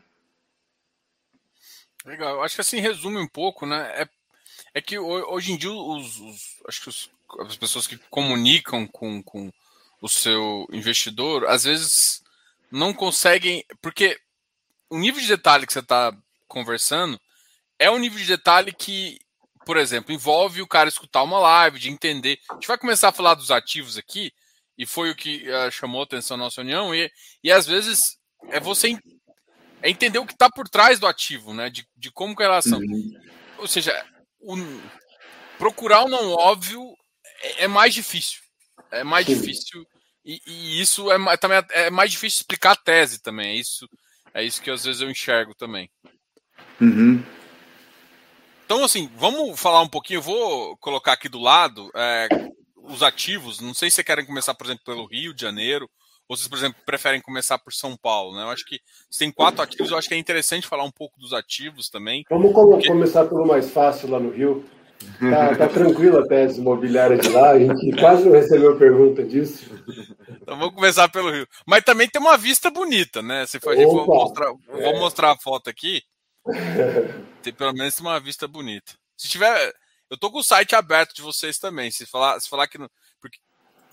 Legal. 2.06 2.40
Acho 2.40 2.54
que 2.54 2.60
assim 2.60 2.78
resume 2.78 3.18
um 3.18 3.26
pouco, 3.26 3.66
né? 3.66 4.00
É, 4.00 4.08
é 4.74 4.80
que 4.80 4.96
hoje 4.96 5.50
em 5.50 5.56
dia 5.56 5.72
os, 5.72 6.20
os 6.20 6.62
acho 6.68 6.82
que 6.82 6.88
os, 6.88 7.10
as 7.40 7.56
pessoas 7.56 7.88
que 7.88 7.98
comunicam 8.08 8.86
com, 8.86 9.20
com 9.24 9.52
o 10.00 10.08
seu 10.08 10.68
investidor, 10.72 11.46
às 11.46 11.64
vezes 11.64 12.22
não 12.70 12.94
conseguem, 12.94 13.64
porque 13.80 14.20
o 14.88 14.98
nível 14.98 15.20
de 15.20 15.26
detalhe 15.26 15.66
que 15.66 15.72
você 15.72 15.80
está 15.80 16.16
conversando 16.46 17.20
é 17.82 17.90
um 17.90 17.98
nível 17.98 18.18
de 18.18 18.26
detalhe 18.26 18.72
que, 18.72 19.18
por 19.66 19.76
exemplo, 19.76 20.14
envolve 20.14 20.62
o 20.62 20.68
cara 20.68 20.88
escutar 20.88 21.22
uma 21.22 21.38
live, 21.38 21.80
de 21.80 21.90
entender. 21.90 22.38
A 22.50 22.54
gente 22.54 22.68
vai 22.68 22.78
começar 22.78 23.08
a 23.08 23.12
falar 23.12 23.34
dos 23.34 23.50
ativos 23.50 23.98
aqui, 23.98 24.32
e 24.78 24.86
foi 24.86 25.10
o 25.10 25.16
que 25.16 25.44
uh, 25.50 25.70
chamou 25.70 26.00
a 26.00 26.04
atenção 26.04 26.36
na 26.36 26.44
nossa 26.44 26.60
união, 26.60 26.94
e, 26.94 27.10
e 27.42 27.50
às 27.50 27.66
vezes 27.66 28.16
é 28.50 28.60
você 28.60 28.96
é 29.82 29.90
entender 29.90 30.18
o 30.20 30.26
que 30.26 30.32
está 30.32 30.48
por 30.48 30.68
trás 30.68 31.00
do 31.00 31.08
ativo, 31.08 31.52
né? 31.52 31.68
De, 31.68 31.84
de 31.96 32.10
como 32.12 32.36
que 32.36 32.42
é 32.42 32.46
a 32.46 32.50
relação. 32.50 32.78
Uhum. 32.78 33.20
Ou 33.58 33.66
seja, 33.66 33.92
o, 34.40 34.56
procurar 35.58 36.04
o 36.04 36.08
não 36.08 36.30
óbvio 36.30 36.94
é, 37.42 37.64
é 37.64 37.68
mais 37.68 37.92
difícil. 37.92 38.40
É 38.92 39.02
mais 39.02 39.26
Sim. 39.26 39.34
difícil. 39.34 39.84
E, 40.24 40.40
e, 40.46 40.80
isso 40.80 41.10
é, 41.10 41.36
também 41.36 41.60
é 41.70 41.90
mais 41.90 42.12
difícil 42.12 42.38
explicar 42.42 42.72
a 42.72 42.76
tese 42.76 43.20
também. 43.20 43.56
É 43.56 43.56
isso, 43.56 43.88
é 44.32 44.44
isso 44.44 44.62
que 44.62 44.70
às 44.70 44.84
vezes 44.84 45.00
eu 45.00 45.10
enxergo 45.10 45.52
também. 45.52 45.90
Uhum. 46.80 47.24
Então, 48.72 48.86
assim, 48.86 49.06
vamos 49.18 49.60
falar 49.60 49.82
um 49.82 49.86
pouquinho. 49.86 50.16
Eu 50.16 50.22
vou 50.22 50.78
colocar 50.78 51.12
aqui 51.12 51.28
do 51.28 51.38
lado 51.38 51.90
é, 51.94 52.26
os 52.82 53.02
ativos. 53.02 53.60
Não 53.60 53.74
sei 53.74 53.90
se 53.90 53.96
vocês 53.96 54.06
querem 54.06 54.24
começar, 54.24 54.54
por 54.54 54.64
exemplo, 54.64 54.82
pelo 54.82 55.04
Rio 55.04 55.34
de 55.34 55.42
Janeiro 55.42 55.86
ou 56.26 56.34
vocês, 56.34 56.48
por 56.48 56.56
exemplo, 56.56 56.80
preferem 56.86 57.20
começar 57.20 57.58
por 57.58 57.74
São 57.74 57.94
Paulo, 57.98 58.34
né? 58.34 58.44
Eu 58.44 58.48
acho 58.48 58.64
que 58.64 58.80
se 59.10 59.18
tem 59.18 59.30
quatro 59.30 59.60
ativos, 59.60 59.90
eu 59.90 59.98
acho 59.98 60.08
que 60.08 60.14
é 60.14 60.16
interessante 60.16 60.66
falar 60.66 60.84
um 60.84 60.90
pouco 60.90 61.20
dos 61.20 61.34
ativos 61.34 61.90
também. 61.90 62.24
Vamos 62.30 62.50
porque... 62.50 62.88
começar 62.88 63.26
pelo 63.26 63.46
mais 63.46 63.70
fácil 63.70 64.08
lá 64.08 64.18
no 64.18 64.30
Rio. 64.30 64.64
Tá, 65.20 65.54
tá 65.54 65.68
tranquila 65.68 66.20
a 66.20 66.26
tese 66.26 66.58
imobiliária 66.58 67.18
de 67.18 67.28
lá, 67.28 67.50
a 67.50 67.58
gente 67.58 67.94
quase 68.00 68.24
não 68.24 68.32
recebeu 68.32 68.78
pergunta 68.78 69.22
disso. 69.22 69.70
Então 70.40 70.56
vamos 70.56 70.74
começar 70.74 71.10
pelo 71.10 71.30
Rio. 71.30 71.46
Mas 71.66 71.84
também 71.84 72.08
tem 72.08 72.22
uma 72.22 72.38
vista 72.38 72.70
bonita, 72.70 73.20
né? 73.20 73.44
Se 73.46 73.60
for, 73.60 73.76
vou, 73.76 74.06
mostrar, 74.06 74.50
é. 74.50 74.82
vou 74.82 74.98
mostrar 74.98 75.32
a 75.32 75.36
foto 75.36 75.68
aqui. 75.68 76.02
Tem 77.42 77.52
pelo 77.52 77.72
menos 77.72 77.98
uma 77.98 78.18
vista 78.20 78.46
bonita. 78.46 78.92
Se 79.16 79.28
tiver. 79.28 79.74
Eu 80.08 80.18
tô 80.18 80.30
com 80.30 80.38
o 80.38 80.44
site 80.44 80.74
aberto 80.74 81.14
de 81.14 81.22
vocês 81.22 81.58
também. 81.58 81.90
Se 81.90 82.06
falar, 82.06 82.38
se 82.40 82.48
falar 82.48 82.68
que. 82.68 82.78
Porque 83.20 83.38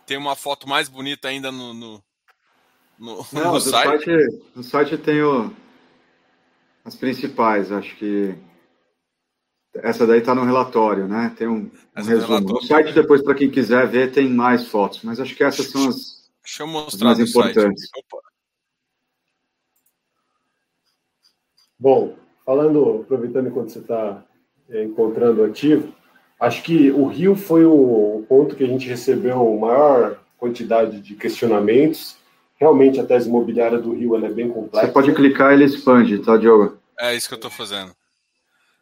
tem 0.05 0.17
uma 0.17 0.35
foto 0.35 0.67
mais 0.67 0.89
bonita 0.89 1.27
ainda 1.27 1.51
no, 1.51 1.73
no, 1.73 2.03
no, 2.97 3.25
Não, 3.31 3.53
no 3.53 3.61
site? 3.61 4.05
site? 4.05 4.43
No 4.55 4.63
site 4.63 4.97
tem 4.97 5.21
o, 5.21 5.53
as 6.83 6.95
principais, 6.95 7.71
acho 7.71 7.95
que 7.95 8.35
essa 9.75 10.07
daí 10.07 10.19
está 10.19 10.33
no 10.33 10.43
relatório, 10.43 11.07
né? 11.07 11.33
Tem 11.37 11.47
um, 11.47 11.71
um 11.95 12.03
resumo. 12.03 12.39
No 12.39 12.61
site, 12.61 12.91
depois, 12.91 13.21
para 13.21 13.35
quem 13.35 13.49
quiser 13.49 13.87
ver, 13.87 14.11
tem 14.11 14.27
mais 14.27 14.67
fotos, 14.67 15.03
mas 15.03 15.19
acho 15.19 15.35
que 15.35 15.43
essas 15.43 15.67
são 15.67 15.87
as, 15.87 16.19
Deixa 16.43 16.63
eu 16.63 16.67
mostrar 16.67 17.11
as 17.11 17.19
mais 17.19 17.29
importantes. 17.29 17.89
Bom, 21.77 22.17
falando, 22.49 23.01
aproveitando 23.03 23.49
enquanto 23.49 23.69
você 23.69 23.77
está 23.77 24.23
é, 24.69 24.83
encontrando 24.83 25.43
ativo, 25.43 25.93
acho 26.39 26.63
que 26.63 26.89
o 26.89 27.05
Rio 27.05 27.35
foi 27.35 27.63
o 27.63 28.25
ponto 28.27 28.55
que 28.55 28.63
a 28.63 28.67
gente 28.67 28.89
recebeu 28.89 29.55
maior 29.55 30.17
quantidade 30.37 30.99
de 30.99 31.13
questionamentos 31.15 32.17
Realmente 32.59 32.99
a 32.99 33.05
tese 33.05 33.29
imobiliária 33.29 33.77
do 33.77 33.93
Rio 33.93 34.17
é 34.17 34.29
bem 34.29 34.49
complexa. 34.49 34.87
Você 34.87 34.91
pode 34.91 35.13
clicar 35.13 35.51
e 35.51 35.53
ele 35.53 35.63
expande, 35.63 36.19
tá, 36.19 36.35
Diogo? 36.35 36.77
É 36.99 37.15
isso 37.15 37.29
que 37.29 37.33
eu 37.33 37.37
estou 37.37 37.49
fazendo. 37.49 37.93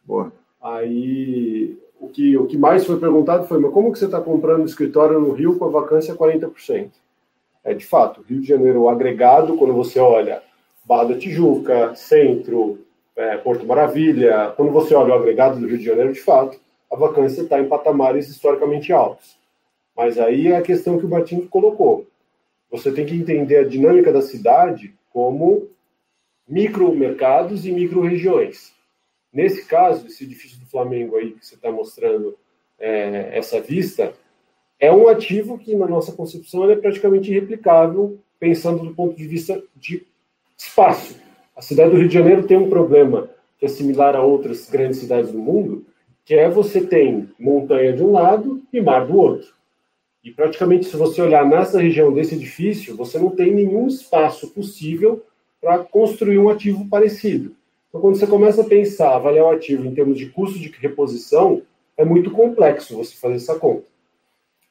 Boa. 0.04 0.32
Aí 0.60 1.78
o 2.00 2.08
que, 2.08 2.36
o 2.36 2.46
que 2.46 2.58
mais 2.58 2.84
foi 2.84 2.98
perguntado 2.98 3.46
foi: 3.46 3.60
mas 3.60 3.72
como 3.72 3.92
que 3.92 3.98
você 4.00 4.06
está 4.06 4.20
comprando 4.20 4.66
escritório 4.66 5.20
no 5.20 5.32
Rio 5.32 5.56
com 5.56 5.66
a 5.66 5.70
vacância 5.70 6.16
40%? 6.16 6.90
É 7.62 7.72
de 7.72 7.86
fato, 7.86 8.24
Rio 8.28 8.40
de 8.40 8.48
Janeiro 8.48 8.88
agregado, 8.88 9.56
quando 9.56 9.74
você 9.74 10.00
olha 10.00 10.42
Barra 10.84 11.10
da 11.10 11.18
Tijuca, 11.18 11.94
Centro, 11.94 12.80
é, 13.18 13.36
Porto 13.36 13.66
Maravilha, 13.66 14.52
quando 14.56 14.72
você 14.72 14.94
olha 14.94 15.12
o 15.12 15.18
agregado 15.18 15.60
do 15.60 15.66
Rio 15.66 15.78
de 15.78 15.84
Janeiro, 15.84 16.12
de 16.12 16.20
fato, 16.20 16.58
a 16.90 16.96
vacância 16.96 17.42
está 17.42 17.60
em 17.60 17.68
patamares 17.68 18.28
historicamente 18.28 18.92
altos. 18.92 19.36
Mas 19.94 20.18
aí 20.18 20.48
é 20.48 20.56
a 20.56 20.62
questão 20.62 20.98
que 20.98 21.04
o 21.04 21.08
Martin 21.08 21.46
colocou 21.46 22.06
você 22.70 22.92
tem 22.92 23.06
que 23.06 23.14
entender 23.14 23.56
a 23.56 23.68
dinâmica 23.68 24.12
da 24.12 24.22
cidade 24.22 24.94
como 25.10 25.68
micromercados 26.46 27.66
e 27.66 27.72
micro-regiões. 27.72 28.72
Nesse 29.32 29.64
caso, 29.66 30.06
esse 30.06 30.24
edifício 30.24 30.58
do 30.58 30.66
Flamengo 30.66 31.16
aí 31.16 31.32
que 31.32 31.44
você 31.44 31.54
está 31.54 31.70
mostrando 31.70 32.38
é, 32.78 33.30
essa 33.36 33.60
vista, 33.60 34.14
é 34.78 34.92
um 34.92 35.08
ativo 35.08 35.58
que, 35.58 35.74
na 35.74 35.86
nossa 35.86 36.12
concepção, 36.12 36.70
é 36.70 36.76
praticamente 36.76 37.30
irreplicável, 37.30 38.18
pensando 38.38 38.84
do 38.84 38.94
ponto 38.94 39.16
de 39.16 39.26
vista 39.26 39.62
de 39.74 40.06
espaço. 40.56 41.16
A 41.58 41.60
cidade 41.60 41.90
do 41.90 41.96
Rio 41.96 42.06
de 42.06 42.14
Janeiro 42.14 42.44
tem 42.44 42.56
um 42.56 42.70
problema 42.70 43.28
que 43.58 43.66
é 43.66 43.68
similar 43.68 44.14
a 44.14 44.22
outras 44.22 44.70
grandes 44.70 45.00
cidades 45.00 45.32
do 45.32 45.40
mundo, 45.40 45.84
que 46.24 46.32
é 46.32 46.48
você 46.48 46.80
tem 46.80 47.28
montanha 47.36 47.92
de 47.92 48.00
um 48.00 48.12
lado 48.12 48.62
e 48.72 48.80
mar 48.80 49.04
do 49.04 49.16
outro. 49.16 49.48
E 50.22 50.30
praticamente, 50.30 50.86
se 50.86 50.96
você 50.96 51.20
olhar 51.20 51.44
nessa 51.44 51.80
região 51.80 52.12
desse 52.12 52.36
edifício, 52.36 52.96
você 52.96 53.18
não 53.18 53.30
tem 53.30 53.52
nenhum 53.52 53.88
espaço 53.88 54.54
possível 54.54 55.24
para 55.60 55.80
construir 55.80 56.38
um 56.38 56.48
ativo 56.48 56.86
parecido. 56.88 57.56
Então, 57.88 58.00
quando 58.00 58.16
você 58.16 58.26
começa 58.28 58.62
a 58.62 58.68
pensar, 58.68 59.16
avaliar 59.16 59.46
o 59.46 59.50
ativo 59.50 59.84
em 59.84 59.92
termos 59.92 60.16
de 60.16 60.26
custo 60.26 60.60
de 60.60 60.72
reposição, 60.78 61.62
é 61.96 62.04
muito 62.04 62.30
complexo 62.30 62.96
você 62.96 63.16
fazer 63.16 63.34
essa 63.34 63.58
conta. 63.58 63.88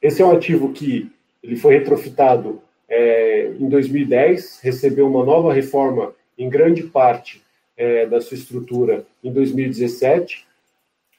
Esse 0.00 0.22
é 0.22 0.24
um 0.24 0.32
ativo 0.32 0.72
que 0.72 1.12
ele 1.42 1.56
foi 1.56 1.74
retrofitado 1.74 2.62
é, 2.88 3.52
em 3.60 3.68
2010, 3.68 4.60
recebeu 4.62 5.06
uma 5.06 5.22
nova 5.22 5.52
reforma 5.52 6.16
em 6.38 6.48
grande 6.48 6.84
parte 6.84 7.42
é, 7.76 8.06
da 8.06 8.20
sua 8.20 8.36
estrutura 8.36 9.04
em 9.22 9.32
2017. 9.32 10.46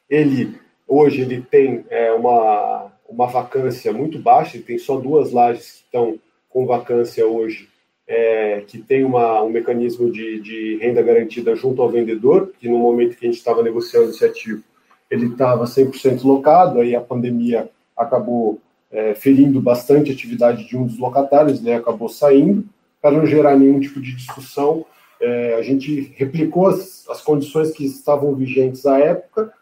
Ele 0.09 0.57
hoje 0.87 1.21
ele 1.21 1.41
tem 1.41 1.85
é, 1.89 2.11
uma 2.13 2.91
uma 3.09 3.27
vacância 3.27 3.91
muito 3.91 4.19
baixa, 4.19 4.57
e 4.57 4.61
tem 4.61 4.77
só 4.77 4.97
duas 4.97 5.31
lajes 5.31 5.71
que 5.71 5.83
estão 5.85 6.19
com 6.47 6.65
vacância 6.65 7.25
hoje, 7.25 7.67
é, 8.07 8.63
que 8.67 8.77
tem 8.77 9.03
uma, 9.03 9.41
um 9.41 9.49
mecanismo 9.49 10.11
de, 10.11 10.39
de, 10.39 10.77
renda 10.77 11.01
garantida 11.01 11.55
junto 11.55 11.81
ao 11.81 11.89
vendedor, 11.89 12.53
que 12.59 12.69
no 12.69 12.77
momento 12.77 13.17
que 13.17 13.25
a 13.25 13.29
gente 13.29 13.37
estava 13.37 13.61
negociando 13.61 14.09
esse 14.09 14.23
ativo, 14.23 14.63
ele 15.09 15.27
estava 15.27 15.65
100% 15.65 16.23
locado, 16.23 16.79
aí 16.79 16.95
a 16.95 17.01
pandemia 17.01 17.69
acabou 17.97 18.59
é, 18.91 19.13
ferindo 19.13 19.61
bastante 19.61 20.11
a 20.11 20.13
atividade 20.13 20.67
de 20.67 20.77
um 20.77 20.85
dos 20.85 20.97
locatários, 20.97 21.61
né, 21.61 21.75
acabou 21.75 22.09
saindo, 22.09 22.65
para 23.01 23.11
não 23.11 23.25
gerar 23.25 23.57
nenhum 23.57 23.79
tipo 23.79 24.01
de 24.01 24.15
discussão, 24.15 24.85
é, 25.21 25.55
a 25.55 25.61
gente 25.61 26.13
replicou 26.15 26.67
as, 26.67 27.07
as 27.09 27.21
condições 27.21 27.71
que 27.71 27.85
estavam 27.85 28.33
vigentes 28.35 28.85
à 28.85 28.99
época 28.99 29.53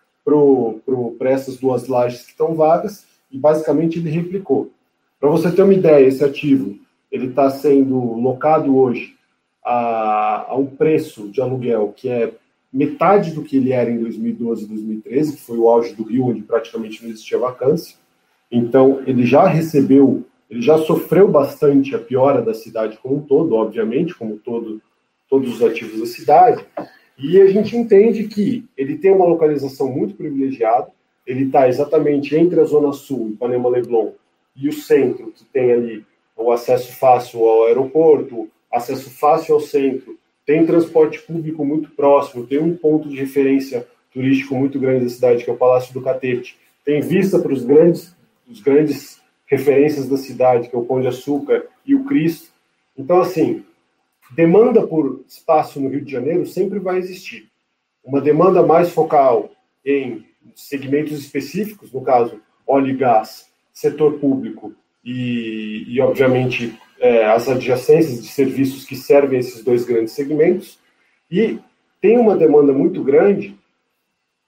para 1.17 1.29
essas 1.29 1.57
duas 1.57 1.87
lajes 1.87 2.23
que 2.23 2.31
estão 2.31 2.53
vagas, 2.53 3.05
e 3.31 3.37
basicamente 3.37 3.99
ele 3.99 4.09
replicou. 4.09 4.71
Para 5.19 5.29
você 5.29 5.51
ter 5.51 5.63
uma 5.63 5.73
ideia, 5.73 6.05
esse 6.05 6.23
ativo 6.23 6.77
ele 7.11 7.27
está 7.27 7.49
sendo 7.49 7.97
locado 8.13 8.77
hoje 8.77 9.15
a, 9.63 10.45
a, 10.49 10.55
um 10.55 10.65
preço 10.65 11.29
de 11.29 11.41
aluguel 11.41 11.93
que 11.95 12.09
é 12.09 12.33
metade 12.71 13.31
do 13.31 13.43
que 13.43 13.57
ele 13.57 13.71
era 13.71 13.89
em 13.89 13.97
2012 13.97 14.63
e 14.63 14.67
2013, 14.67 15.35
que 15.37 15.41
foi 15.41 15.57
o 15.57 15.69
auge 15.69 15.93
do 15.93 16.03
Rio, 16.03 16.27
onde 16.27 16.41
praticamente 16.41 17.01
não 17.01 17.09
existia 17.09 17.37
vacância. 17.37 17.95
Então, 18.51 19.01
ele 19.05 19.25
já 19.25 19.47
recebeu, 19.47 20.23
ele 20.49 20.61
já 20.61 20.77
sofreu 20.77 21.27
bastante 21.27 21.95
a 21.95 21.99
piora 21.99 22.41
da 22.41 22.53
cidade 22.53 22.97
como 23.01 23.17
um 23.17 23.21
todo, 23.21 23.55
obviamente, 23.55 24.13
como 24.13 24.37
todo, 24.37 24.81
todos 25.29 25.55
os 25.55 25.63
ativos 25.63 25.99
da 25.99 26.05
cidade. 26.05 26.65
E 27.17 27.41
a 27.41 27.47
gente 27.47 27.75
entende 27.75 28.25
que 28.25 28.65
ele 28.77 28.97
tem 28.97 29.11
uma 29.11 29.25
localização 29.25 29.91
muito 29.91 30.15
privilegiada, 30.15 30.87
ele 31.25 31.45
está 31.45 31.67
exatamente 31.67 32.35
entre 32.35 32.59
a 32.59 32.63
Zona 32.63 32.93
Sul, 32.93 33.29
Ipanema 33.29 33.69
Leblon, 33.69 34.11
e 34.55 34.69
o 34.69 34.73
centro, 34.73 35.31
que 35.31 35.43
tem 35.45 35.71
ali 35.71 36.05
o 36.35 36.51
acesso 36.51 36.93
fácil 36.93 37.43
ao 37.43 37.65
aeroporto, 37.65 38.49
acesso 38.71 39.09
fácil 39.09 39.55
ao 39.55 39.59
centro, 39.59 40.17
tem 40.45 40.65
transporte 40.65 41.19
público 41.21 41.65
muito 41.65 41.89
próximo, 41.89 42.45
tem 42.45 42.59
um 42.59 42.75
ponto 42.75 43.09
de 43.09 43.17
referência 43.17 43.85
turístico 44.13 44.55
muito 44.55 44.79
grande 44.79 45.03
da 45.03 45.09
cidade, 45.09 45.43
que 45.43 45.49
é 45.49 45.53
o 45.53 45.57
Palácio 45.57 45.93
do 45.93 46.01
Catete. 46.01 46.57
Tem 46.85 47.01
vista 47.01 47.37
para 47.37 47.51
os 47.51 47.65
grandes, 47.65 48.15
os 48.49 48.61
grandes 48.61 49.19
referências 49.45 50.07
da 50.07 50.17
cidade, 50.17 50.69
que 50.69 50.75
é 50.75 50.79
o 50.79 50.85
Pão 50.85 51.01
de 51.01 51.07
Açúcar 51.07 51.65
e 51.85 51.93
o 51.93 52.05
Cristo. 52.05 52.49
Então, 52.97 53.19
assim, 53.19 53.63
demanda 54.31 54.85
por 54.85 55.23
espaço 55.27 55.79
no 55.79 55.89
Rio 55.89 56.03
de 56.03 56.11
Janeiro 56.11 56.45
sempre 56.45 56.79
vai 56.79 56.97
existir. 56.97 57.49
Uma 58.03 58.21
demanda 58.21 58.65
mais 58.65 58.89
focal 58.89 59.51
em 59.85 60.25
segmentos 60.55 61.17
específicos, 61.17 61.91
no 61.91 62.01
caso, 62.01 62.39
óleo 62.65 62.89
e 62.89 62.95
gás, 62.95 63.47
setor 63.73 64.19
público 64.19 64.73
e, 65.03 65.85
e 65.87 66.01
obviamente, 66.01 66.77
é, 66.99 67.25
as 67.25 67.47
adjacências 67.47 68.21
de 68.21 68.27
serviços 68.27 68.85
que 68.85 68.95
servem 68.95 69.39
esses 69.39 69.63
dois 69.63 69.85
grandes 69.85 70.13
segmentos. 70.13 70.79
E 71.29 71.59
tem 72.01 72.17
uma 72.17 72.35
demanda 72.35 72.73
muito 72.73 73.03
grande 73.03 73.55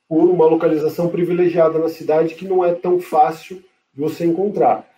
por 0.07 0.29
uma 0.29 0.45
localização 0.45 1.07
privilegiada 1.09 1.77
na 1.77 1.89
cidade 1.89 2.35
que 2.35 2.47
não 2.47 2.65
é 2.65 2.73
tão 2.73 2.99
fácil 2.99 3.57
de 3.93 4.01
você 4.01 4.25
encontrar. 4.25 4.89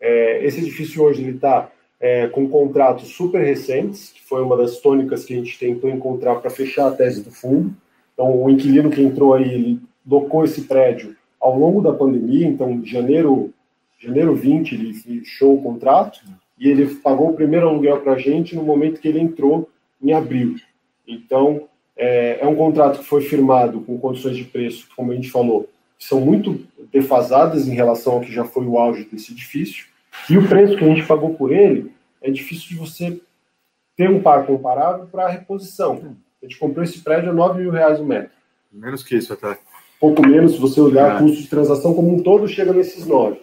É, 0.00 0.44
esse 0.44 0.60
edifício 0.60 1.02
hoje 1.02 1.26
está 1.30 1.70
é, 2.00 2.26
com 2.28 2.48
contratos 2.48 3.08
super 3.08 3.42
recentes, 3.42 4.10
que 4.10 4.22
foi 4.22 4.42
uma 4.42 4.56
das 4.56 4.78
tônicas 4.78 5.24
que 5.24 5.34
a 5.34 5.36
gente 5.36 5.58
tentou 5.58 5.90
encontrar 5.90 6.36
para 6.36 6.50
fechar 6.50 6.88
a 6.88 6.90
tese 6.92 7.22
do 7.22 7.30
fundo. 7.30 7.74
Então, 8.12 8.42
o 8.42 8.50
inquilino 8.50 8.90
que 8.90 9.02
entrou 9.02 9.34
aí, 9.34 9.52
ele 9.52 9.80
locou 10.06 10.44
esse 10.44 10.62
prédio 10.62 11.16
ao 11.40 11.58
longo 11.58 11.80
da 11.80 11.92
pandemia, 11.92 12.46
então, 12.46 12.70
em 12.70 12.84
janeiro, 12.84 13.52
janeiro 13.98 14.34
20, 14.34 14.74
ele 14.74 14.94
fechou 14.94 15.54
o 15.54 15.62
contrato 15.62 16.20
e 16.58 16.68
ele 16.68 16.86
pagou 16.96 17.30
o 17.30 17.34
primeiro 17.34 17.68
aluguel 17.68 18.00
para 18.00 18.12
a 18.12 18.18
gente 18.18 18.56
no 18.56 18.62
momento 18.62 19.00
que 19.00 19.08
ele 19.08 19.20
entrou 19.20 19.68
em 20.02 20.12
abril. 20.12 20.56
Então, 21.06 21.68
é, 21.96 22.38
é 22.40 22.46
um 22.46 22.54
contrato 22.54 22.98
que 22.98 23.04
foi 23.04 23.22
firmado 23.22 23.80
com 23.80 23.98
condições 23.98 24.36
de 24.36 24.44
preço, 24.44 24.88
como 24.94 25.12
a 25.12 25.14
gente 25.14 25.30
falou, 25.30 25.68
são 25.98 26.20
muito 26.20 26.66
defasadas 26.92 27.66
em 27.66 27.74
relação 27.74 28.14
ao 28.14 28.20
que 28.20 28.32
já 28.32 28.44
foi 28.44 28.66
o 28.66 28.78
auge 28.78 29.08
desse 29.10 29.32
edifício. 29.32 29.86
E 30.28 30.36
o 30.36 30.48
preço 30.48 30.76
que 30.76 30.84
a 30.84 30.88
gente 30.88 31.06
pagou 31.06 31.34
por 31.34 31.52
ele 31.52 31.92
é 32.20 32.30
difícil 32.30 32.68
de 32.68 32.76
você 32.76 33.20
ter 33.96 34.10
um 34.10 34.20
par 34.20 34.46
comparável 34.46 35.06
para 35.06 35.26
a 35.26 35.28
reposição. 35.28 36.16
A 36.42 36.46
gente 36.46 36.58
comprou 36.58 36.84
esse 36.84 37.00
prédio 37.00 37.30
a 37.30 37.32
9 37.32 37.60
mil 37.60 37.70
reais 37.70 38.00
o 38.00 38.04
metro. 38.04 38.30
Menos 38.72 39.02
que 39.02 39.16
isso 39.16 39.32
até. 39.32 39.58
Pouco 39.98 40.26
menos, 40.26 40.52
se 40.52 40.58
você 40.58 40.80
olhar 40.80 41.16
é. 41.16 41.18
custo 41.18 41.40
de 41.40 41.48
transação 41.48 41.94
como 41.94 42.14
um 42.14 42.22
todo, 42.22 42.46
chega 42.46 42.72
nesses 42.72 43.06
9. 43.06 43.40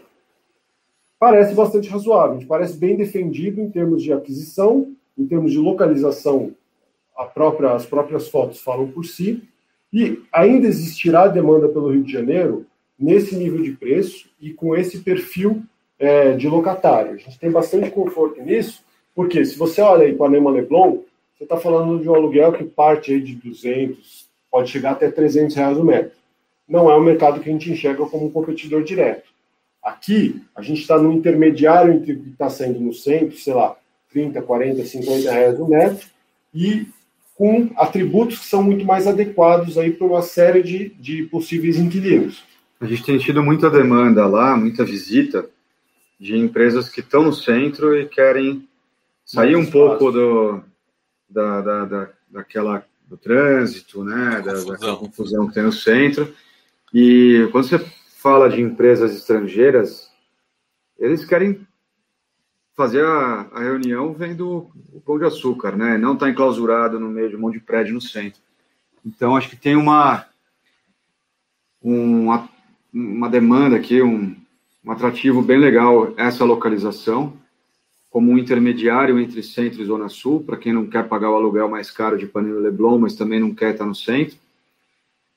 Parece 1.17 1.55
bastante 1.55 1.89
razoável, 1.89 2.31
a 2.31 2.39
gente 2.39 2.47
parece 2.47 2.77
bem 2.77 2.95
defendido 2.95 3.61
em 3.61 3.69
termos 3.69 4.03
de 4.03 4.11
aquisição, 4.11 4.93
em 5.17 5.25
termos 5.25 5.51
de 5.51 5.57
localização, 5.57 6.53
própria, 7.33 7.71
as 7.71 7.85
próprias 7.85 8.27
fotos 8.27 8.59
falam 8.59 8.89
por 8.91 9.05
si, 9.05 9.43
e 9.91 10.21
ainda 10.31 10.67
existirá 10.67 11.27
demanda 11.27 11.69
pelo 11.69 11.91
Rio 11.91 12.03
de 12.03 12.11
Janeiro 12.11 12.65
nesse 12.97 13.35
nível 13.35 13.61
de 13.61 13.71
preço 13.71 14.29
e 14.41 14.51
com 14.51 14.75
esse 14.75 14.99
perfil 14.99 15.63
é, 16.03 16.33
de 16.33 16.49
locatário. 16.49 17.13
A 17.13 17.17
gente 17.17 17.39
tem 17.39 17.49
bastante 17.49 17.89
conforto 17.89 18.41
nisso, 18.41 18.83
porque 19.15 19.45
se 19.45 19.57
você 19.57 19.81
olha 19.81 20.03
aí 20.03 20.11
Ipanema 20.11 20.51
Leblon, 20.51 20.99
você 21.33 21.43
está 21.43 21.55
falando 21.55 22.01
de 22.01 22.09
um 22.09 22.13
aluguel 22.13 22.51
que 22.51 22.65
parte 22.65 23.17
de 23.21 23.35
200, 23.35 24.27
pode 24.51 24.69
chegar 24.69 24.91
até 24.91 25.09
300 25.09 25.55
reais 25.55 25.77
o 25.77 25.83
metro. 25.83 26.11
Não 26.67 26.91
é 26.91 26.97
um 26.97 27.03
mercado 27.03 27.39
que 27.39 27.49
a 27.49 27.51
gente 27.53 27.71
enxerga 27.71 28.05
como 28.05 28.25
um 28.25 28.31
competidor 28.31 28.83
direto. 28.83 29.29
Aqui, 29.81 30.41
a 30.53 30.61
gente 30.61 30.81
está 30.81 30.97
no 30.97 31.11
intermediário 31.11 31.93
entre 31.93 32.13
o 32.13 32.21
que 32.21 32.29
está 32.31 32.49
saindo 32.49 32.81
no 32.81 32.93
centro, 32.93 33.37
sei 33.37 33.53
lá, 33.53 33.75
30, 34.11 34.41
40, 34.41 34.85
50 34.85 35.31
reais 35.31 35.59
o 35.59 35.67
metro, 35.67 36.05
e 36.53 36.85
com 37.35 37.69
atributos 37.77 38.39
que 38.39 38.45
são 38.45 38.61
muito 38.61 38.85
mais 38.85 39.07
adequados 39.07 39.77
aí 39.77 39.91
para 39.91 40.05
uma 40.05 40.21
série 40.21 40.61
de, 40.61 40.89
de 40.99 41.23
possíveis 41.23 41.77
inquilinos. 41.77 42.43
A 42.79 42.85
gente 42.85 43.03
tem 43.03 43.17
tido 43.17 43.41
muita 43.41 43.69
demanda 43.69 44.27
lá, 44.27 44.55
muita 44.55 44.85
visita, 44.85 45.49
de 46.23 46.37
empresas 46.37 46.87
que 46.87 47.01
estão 47.01 47.23
no 47.23 47.33
centro 47.33 47.93
e 47.99 48.07
querem 48.07 48.65
sair 49.25 49.57
um 49.57 49.69
pouco 49.69 50.09
do, 50.09 50.63
da, 51.29 51.59
da, 51.59 51.85
da, 51.85 52.09
daquela 52.31 52.85
do 53.05 53.17
trânsito, 53.17 54.05
né, 54.05 54.41
da, 54.41 54.53
daquela 54.53 54.95
confusão 54.95 55.49
que 55.49 55.53
tem 55.53 55.63
no 55.63 55.73
centro. 55.73 56.33
E 56.93 57.49
quando 57.51 57.67
você 57.67 57.77
fala 57.77 58.49
de 58.49 58.61
empresas 58.61 59.13
estrangeiras, 59.13 60.09
eles 60.97 61.25
querem 61.25 61.67
fazer 62.73 63.03
a, 63.05 63.49
a 63.51 63.59
reunião 63.59 64.13
vendo 64.13 64.71
o 64.93 65.01
pão 65.01 65.19
de 65.19 65.25
açúcar, 65.25 65.75
né? 65.75 65.97
Não 65.97 66.13
está 66.13 66.29
enclausurado 66.29 67.01
no 67.01 67.09
meio 67.09 67.29
de 67.29 67.35
um 67.35 67.39
monte 67.39 67.55
de 67.55 67.65
prédio 67.65 67.93
no 67.93 68.01
centro. 68.01 68.39
Então, 69.05 69.35
acho 69.35 69.49
que 69.49 69.57
tem 69.57 69.75
uma, 69.75 70.25
uma, 71.81 72.49
uma 72.93 73.29
demanda 73.29 73.75
aqui, 73.75 74.01
um, 74.01 74.41
um 74.85 74.91
atrativo 74.91 75.41
bem 75.41 75.57
legal 75.57 76.13
essa 76.17 76.43
localização, 76.43 77.33
como 78.09 78.31
um 78.31 78.37
intermediário 78.37 79.19
entre 79.19 79.41
centro 79.41 79.81
e 79.81 79.85
zona 79.85 80.09
sul, 80.09 80.43
para 80.43 80.57
quem 80.57 80.73
não 80.73 80.85
quer 80.85 81.07
pagar 81.07 81.31
o 81.31 81.35
aluguel 81.35 81.69
mais 81.69 81.89
caro 81.89 82.17
de 82.17 82.27
Panelo 82.27 82.59
Leblon, 82.59 82.99
mas 82.99 83.15
também 83.15 83.39
não 83.39 83.55
quer 83.55 83.71
estar 83.71 83.85
no 83.85 83.95
centro. 83.95 84.37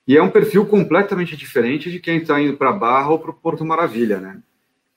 E 0.07 0.17
é 0.17 0.23
um 0.23 0.31
perfil 0.31 0.67
completamente 0.67 1.37
diferente 1.37 1.91
de 1.91 1.99
quem 1.99 2.19
está 2.19 2.41
indo 2.41 2.57
para 2.57 2.73
Barra 2.73 3.11
ou 3.11 3.19
para 3.19 3.31
o 3.31 3.35
Porto 3.35 3.65
Maravilha, 3.65 4.21
né? 4.21 4.41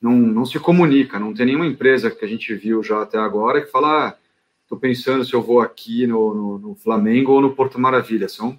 Não, 0.01 0.13
não 0.13 0.45
se 0.45 0.59
comunica, 0.59 1.19
não 1.19 1.33
tem 1.33 1.47
nenhuma 1.47 1.65
empresa 1.65 2.11
que 2.11 2.23
a 2.23 2.27
gente 2.27 2.53
viu 2.53 2.83
já 2.83 3.01
até 3.01 3.17
agora 3.17 3.61
que 3.61 3.71
fala, 3.71 4.17
estou 4.63 4.77
ah, 4.77 4.81
pensando 4.81 5.25
se 5.25 5.33
eu 5.33 5.41
vou 5.41 5.61
aqui 5.61 6.07
no, 6.07 6.33
no, 6.33 6.59
no 6.59 6.75
Flamengo 6.75 7.33
ou 7.33 7.41
no 7.41 7.55
Porto 7.55 7.79
Maravilha. 7.79 8.29
São 8.29 8.57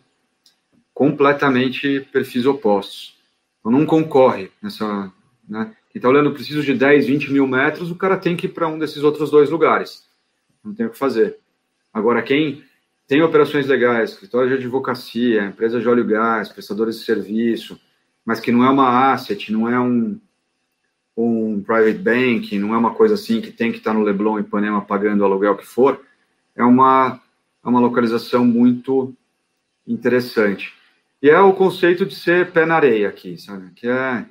completamente 0.92 2.00
perfis 2.12 2.46
opostos. 2.46 3.16
Então 3.58 3.72
não 3.72 3.86
concorre 3.86 4.50
nessa, 4.62 5.10
né? 5.48 5.74
Quem 5.90 5.98
está 5.98 6.08
olhando, 6.08 6.32
preciso 6.32 6.62
de 6.62 6.72
10, 6.72 7.06
20 7.06 7.32
mil 7.32 7.46
metros, 7.46 7.90
o 7.90 7.96
cara 7.96 8.16
tem 8.16 8.36
que 8.36 8.46
ir 8.46 8.50
para 8.50 8.68
um 8.68 8.78
desses 8.78 9.02
outros 9.02 9.30
dois 9.30 9.50
lugares. 9.50 10.08
Não 10.64 10.72
tem 10.72 10.86
o 10.86 10.90
que 10.90 10.98
fazer. 10.98 11.38
Agora, 11.92 12.22
quem 12.22 12.62
tem 13.08 13.22
operações 13.22 13.66
legais, 13.66 14.10
escritório 14.10 14.48
de 14.48 14.54
advocacia, 14.54 15.44
empresa 15.44 15.80
de 15.80 15.88
óleo 15.88 16.04
e 16.04 16.12
gás, 16.12 16.48
prestadores 16.48 17.00
de 17.00 17.04
serviço, 17.04 17.80
mas 18.24 18.38
que 18.38 18.52
não 18.52 18.64
é 18.64 18.70
uma 18.70 19.12
asset, 19.12 19.52
não 19.52 19.68
é 19.68 19.80
um, 19.80 20.16
um 21.16 21.60
private 21.60 21.98
bank, 21.98 22.56
não 22.56 22.72
é 22.72 22.78
uma 22.78 22.94
coisa 22.94 23.14
assim 23.14 23.40
que 23.40 23.50
tem 23.50 23.72
que 23.72 23.78
estar 23.78 23.92
no 23.92 24.04
Leblon 24.04 24.38
e 24.38 24.42
Ipanema 24.42 24.80
pagando 24.82 25.22
o 25.22 25.24
aluguel 25.24 25.56
que 25.56 25.66
for, 25.66 26.00
é 26.54 26.62
uma, 26.62 27.20
é 27.64 27.68
uma 27.68 27.80
localização 27.80 28.44
muito 28.44 29.12
interessante. 29.84 30.72
E 31.20 31.28
é 31.28 31.40
o 31.40 31.52
conceito 31.52 32.06
de 32.06 32.14
ser 32.14 32.52
pé 32.52 32.64
na 32.64 32.76
areia 32.76 33.08
aqui, 33.08 33.36
sabe? 33.36 33.72
Que 33.74 33.88
é 33.88 34.24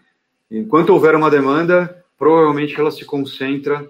Enquanto 0.51 0.89
houver 0.89 1.15
uma 1.15 1.29
demanda, 1.29 2.03
provavelmente 2.17 2.79
ela 2.79 2.91
se 2.91 3.05
concentra 3.05 3.89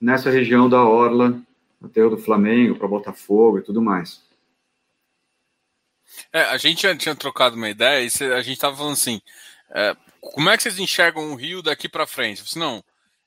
nessa 0.00 0.30
região 0.30 0.68
da 0.68 0.84
Orla, 0.84 1.40
aterro 1.82 2.10
do 2.10 2.18
Flamengo, 2.18 2.76
para 2.76 2.88
Botafogo 2.88 3.58
e 3.58 3.62
tudo 3.62 3.80
mais. 3.80 4.22
É, 6.32 6.42
a 6.42 6.56
gente 6.56 6.82
já 6.82 6.96
tinha 6.96 7.14
trocado 7.14 7.56
uma 7.56 7.68
ideia 7.68 8.02
e 8.02 8.24
a 8.32 8.42
gente 8.42 8.52
estava 8.54 8.76
falando 8.76 8.92
assim: 8.92 9.20
é, 9.70 9.96
como 10.20 10.48
é 10.50 10.56
que 10.56 10.62
vocês 10.62 10.78
enxergam 10.78 11.32
o 11.32 11.34
Rio 11.34 11.62
daqui 11.62 11.88
para 11.88 12.06
frente? 12.06 12.38
Eu 12.38 12.44
disse, 12.44 12.58
não, 12.58 12.82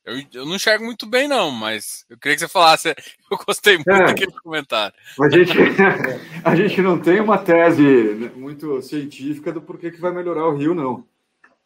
eu, 0.05 0.23
eu, 0.33 0.45
não 0.45 0.55
enxergo 0.55 0.85
muito 0.85 1.05
bem, 1.05 1.27
não, 1.27 1.51
mas 1.51 2.05
eu 2.09 2.17
queria 2.17 2.35
que 2.35 2.39
você 2.39 2.47
falasse. 2.47 2.95
Eu 3.29 3.37
gostei 3.45 3.75
muito 3.75 3.91
é, 3.91 4.05
daquele 4.05 4.31
comentário. 4.31 4.95
A 5.21 5.29
gente, 5.29 5.51
a 6.45 6.55
gente 6.55 6.81
não 6.81 6.97
tem 6.97 7.19
uma 7.19 7.37
tese 7.37 8.31
muito 8.37 8.81
científica 8.81 9.51
do 9.51 9.61
porquê 9.61 9.91
que 9.91 9.99
vai 9.99 10.13
melhorar 10.13 10.47
o 10.47 10.55
Rio, 10.55 10.73
não. 10.73 11.05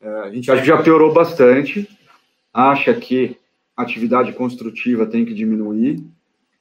É, 0.02 0.10
a 0.22 0.32
gente 0.32 0.52
que 0.52 0.66
já 0.66 0.82
piorou 0.82 1.14
bastante, 1.14 1.88
acha 2.52 2.94
que 2.94 3.38
a 3.78 3.84
atividade 3.84 4.34
construtiva 4.34 5.06
tem 5.06 5.24
que 5.24 5.34
diminuir. 5.34 6.04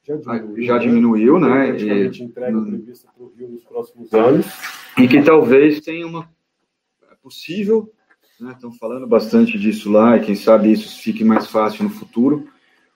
Já 0.02 0.16
diminuiu, 0.16 0.62
já 0.64 0.78
diminuiu 0.78 1.40
né? 1.40 1.72
né? 1.72 1.78
E, 1.78 2.22
entrega 2.22 2.60
prevista 2.60 3.08
para 3.14 3.24
o 3.24 3.32
Rio 3.36 3.48
nos 3.48 3.64
próximos 3.64 4.12
anos. 4.12 4.46
E 4.98 5.08
que 5.08 5.22
talvez 5.22 5.80
tenha 5.80 6.06
uma. 6.06 6.28
É 7.10 7.14
possível, 7.22 7.90
né? 8.38 8.52
estão 8.52 8.72
falando 8.72 9.06
bastante 9.06 9.58
disso 9.58 9.90
lá, 9.90 10.16
e 10.16 10.20
quem 10.20 10.34
sabe 10.34 10.72
isso 10.72 11.02
fique 11.02 11.24
mais 11.24 11.46
fácil 11.46 11.84
no 11.84 11.90
futuro. 11.90 12.46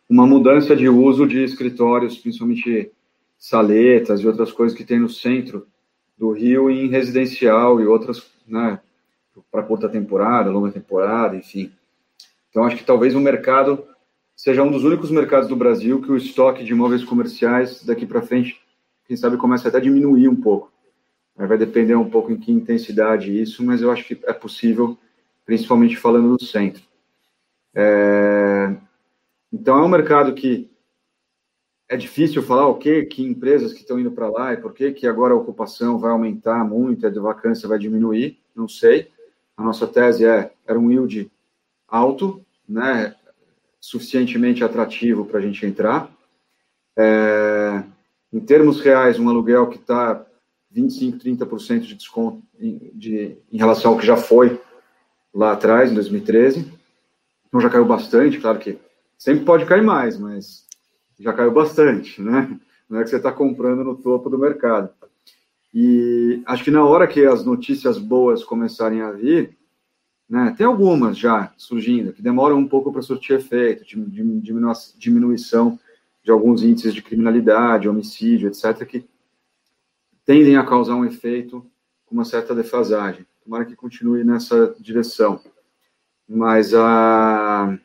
Uma 0.09 0.27
mudança 0.27 0.77
de 0.77 0.89
uso 0.89 1.27
de 1.27 1.43
escritórios, 1.43 2.19
principalmente 2.19 2.91
saletas 3.39 4.21
e 4.21 4.27
outras 4.27 4.53
coisas 4.53 4.77
que 4.77 4.85
tem 4.85 4.99
no 4.99 5.09
centro 5.09 5.67
do 6.17 6.33
Rio 6.33 6.71
em 6.71 6.89
residencial 6.89 7.81
e 7.81 7.87
outras, 7.87 8.31
né, 8.47 8.81
para 9.51 9.63
curta 9.63 9.89
temporada, 9.89 10.51
longa 10.51 10.71
temporada, 10.71 11.37
enfim. 11.37 11.73
Então, 12.51 12.65
acho 12.65 12.77
que 12.77 12.85
talvez 12.85 13.15
o 13.15 13.21
mercado 13.21 13.85
seja 14.37 14.63
um 14.63 14.71
dos 14.71 14.85
únicos 14.85 15.11
mercados 15.11 15.49
do 15.49 15.57
Brasil 15.57 16.01
que 16.01 16.11
o 16.11 16.17
estoque 16.17 16.65
de 16.65 16.73
imóveis 16.73 17.05
comerciais 17.05 17.85
daqui 17.85 18.07
para 18.07 18.23
frente, 18.23 18.61
quem 19.07 19.17
sabe, 19.17 19.37
começa 19.37 19.69
até 19.69 19.79
a 19.79 19.81
diminuir 19.81 20.29
um 20.29 20.37
pouco. 20.37 20.73
Vai 21.37 21.59
depender 21.59 21.97
um 21.97 22.09
pouco 22.09 22.31
em 22.31 22.37
que 22.37 22.53
intensidade 22.53 23.41
isso, 23.41 23.65
mas 23.65 23.83
eu 23.83 23.91
acho 23.91 24.05
que 24.05 24.21
é 24.25 24.33
possível, 24.33 24.97
principalmente 25.45 25.97
falando 25.97 26.37
do 26.37 26.45
centro. 26.45 26.83
É... 27.75 28.77
Então, 29.53 29.79
é 29.79 29.83
um 29.83 29.89
mercado 29.89 30.33
que 30.33 30.71
é 31.89 31.97
difícil 31.97 32.43
falar 32.43 32.69
o 32.69 32.77
que, 32.77 33.05
que 33.07 33.25
empresas 33.25 33.73
que 33.73 33.81
estão 33.81 33.99
indo 33.99 34.13
para 34.13 34.29
lá 34.29 34.53
e 34.53 34.57
por 34.57 34.73
que, 34.73 34.93
que 34.93 35.07
agora 35.07 35.35
a 35.35 35.37
ocupação 35.37 35.99
vai 35.99 36.13
aumentar 36.13 36.65
muito, 36.65 37.07
a 37.07 37.11
vacância 37.11 37.69
vai 37.69 37.79
diminuir 37.79 38.39
não 38.55 38.69
sei. 38.69 39.11
A 39.57 39.63
nossa 39.63 39.87
tese 39.87 40.25
é 40.25 40.53
era 40.67 40.79
um 40.79 40.91
yield 40.91 41.31
alto, 41.89 42.45
né, 42.69 43.15
suficientemente 43.81 44.65
atrativo 44.65 45.25
para 45.25 45.39
a 45.39 45.43
gente 45.43 45.65
entrar. 45.65 46.11
É, 46.97 47.83
em 48.33 48.41
termos 48.41 48.81
reais, 48.81 49.19
um 49.19 49.29
aluguel 49.29 49.69
que 49.69 49.77
está 49.77 50.25
25, 50.71 51.19
30% 51.19 51.81
de 51.81 51.95
desconto 51.95 52.43
em, 52.59 52.91
de, 52.95 53.37
em 53.53 53.59
relação 53.59 53.93
ao 53.93 53.99
que 53.99 54.07
já 54.07 54.17
foi 54.17 54.61
lá 55.33 55.53
atrás, 55.53 55.91
em 55.91 55.95
2013. 55.95 56.73
Então 57.47 57.61
já 57.61 57.71
caiu 57.71 57.85
bastante, 57.85 58.41
claro 58.41 58.59
que 58.59 58.79
sempre 59.17 59.45
pode 59.45 59.67
cair 59.67 59.83
mais, 59.83 60.19
mas 60.19 60.67
já 61.19 61.33
caiu 61.33 61.53
bastante, 61.53 62.21
né? 62.21 62.59
Não 62.89 63.01
é 63.01 63.05
que 63.05 63.11
você 63.11 63.17
está 63.17 63.33
comprando 63.33 63.85
no 63.85 63.97
topo 63.97 64.29
do 64.29 64.39
mercado. 64.39 64.91
E 65.75 66.41
acho 66.47 66.63
que 66.63 66.71
na 66.71 66.85
hora 66.85 67.09
que 67.09 67.27
as 67.27 67.45
notícias 67.45 67.99
boas 67.99 68.45
começarem 68.45 69.01
a 69.01 69.11
vir, 69.11 69.59
né, 70.29 70.55
tem 70.57 70.65
algumas 70.65 71.19
já 71.19 71.53
surgindo, 71.57 72.13
que 72.13 72.23
demoram 72.23 72.57
um 72.59 72.69
pouco 72.69 72.93
para 72.93 73.03
surtir 73.03 73.37
efeito, 73.37 73.85
diminuição 74.97 75.79
de 76.23 76.31
alguns 76.31 76.63
índices 76.63 76.95
de 76.95 77.03
criminalidade, 77.03 77.89
homicídio, 77.89 78.49
etc., 78.49 78.87
que 78.87 79.05
tendem 80.25 80.57
a 80.57 80.65
causar 80.65 80.95
um 80.95 81.05
efeito 81.05 81.67
com 82.07 82.15
uma 82.15 82.25
certa 82.25 82.55
defasagem. 82.55 83.27
Tomara 83.43 83.65
que 83.65 83.75
continue 83.75 84.23
nessa 84.23 84.75
direção. 84.79 85.41
Mas 86.27 86.73
a, 86.73 87.77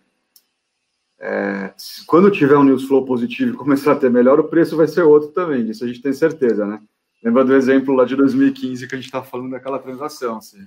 é, 1.19 1.73
quando 2.05 2.31
tiver 2.31 2.55
um 2.55 2.63
news 2.63 2.85
flow 2.85 3.03
positivo 3.03 3.53
e 3.53 3.57
começar 3.57 3.93
a 3.93 3.99
ter 3.99 4.11
melhor, 4.11 4.39
o 4.39 4.47
preço 4.47 4.77
vai 4.77 4.87
ser 4.87 5.01
outro 5.01 5.29
também, 5.29 5.65
disso 5.65 5.83
a 5.83 5.87
gente 5.87 6.01
tem 6.01 6.13
certeza, 6.13 6.67
né? 6.67 6.79
Lembra 7.23 7.43
do 7.43 7.55
exemplo 7.55 7.93
lá 7.93 8.05
de 8.05 8.15
2015 8.15 8.87
que 8.87 8.95
a 8.95 8.97
gente 8.97 9.05
estava 9.05 9.25
falando 9.25 9.51
daquela 9.51 9.79
transação. 9.79 10.37
Assim. 10.37 10.65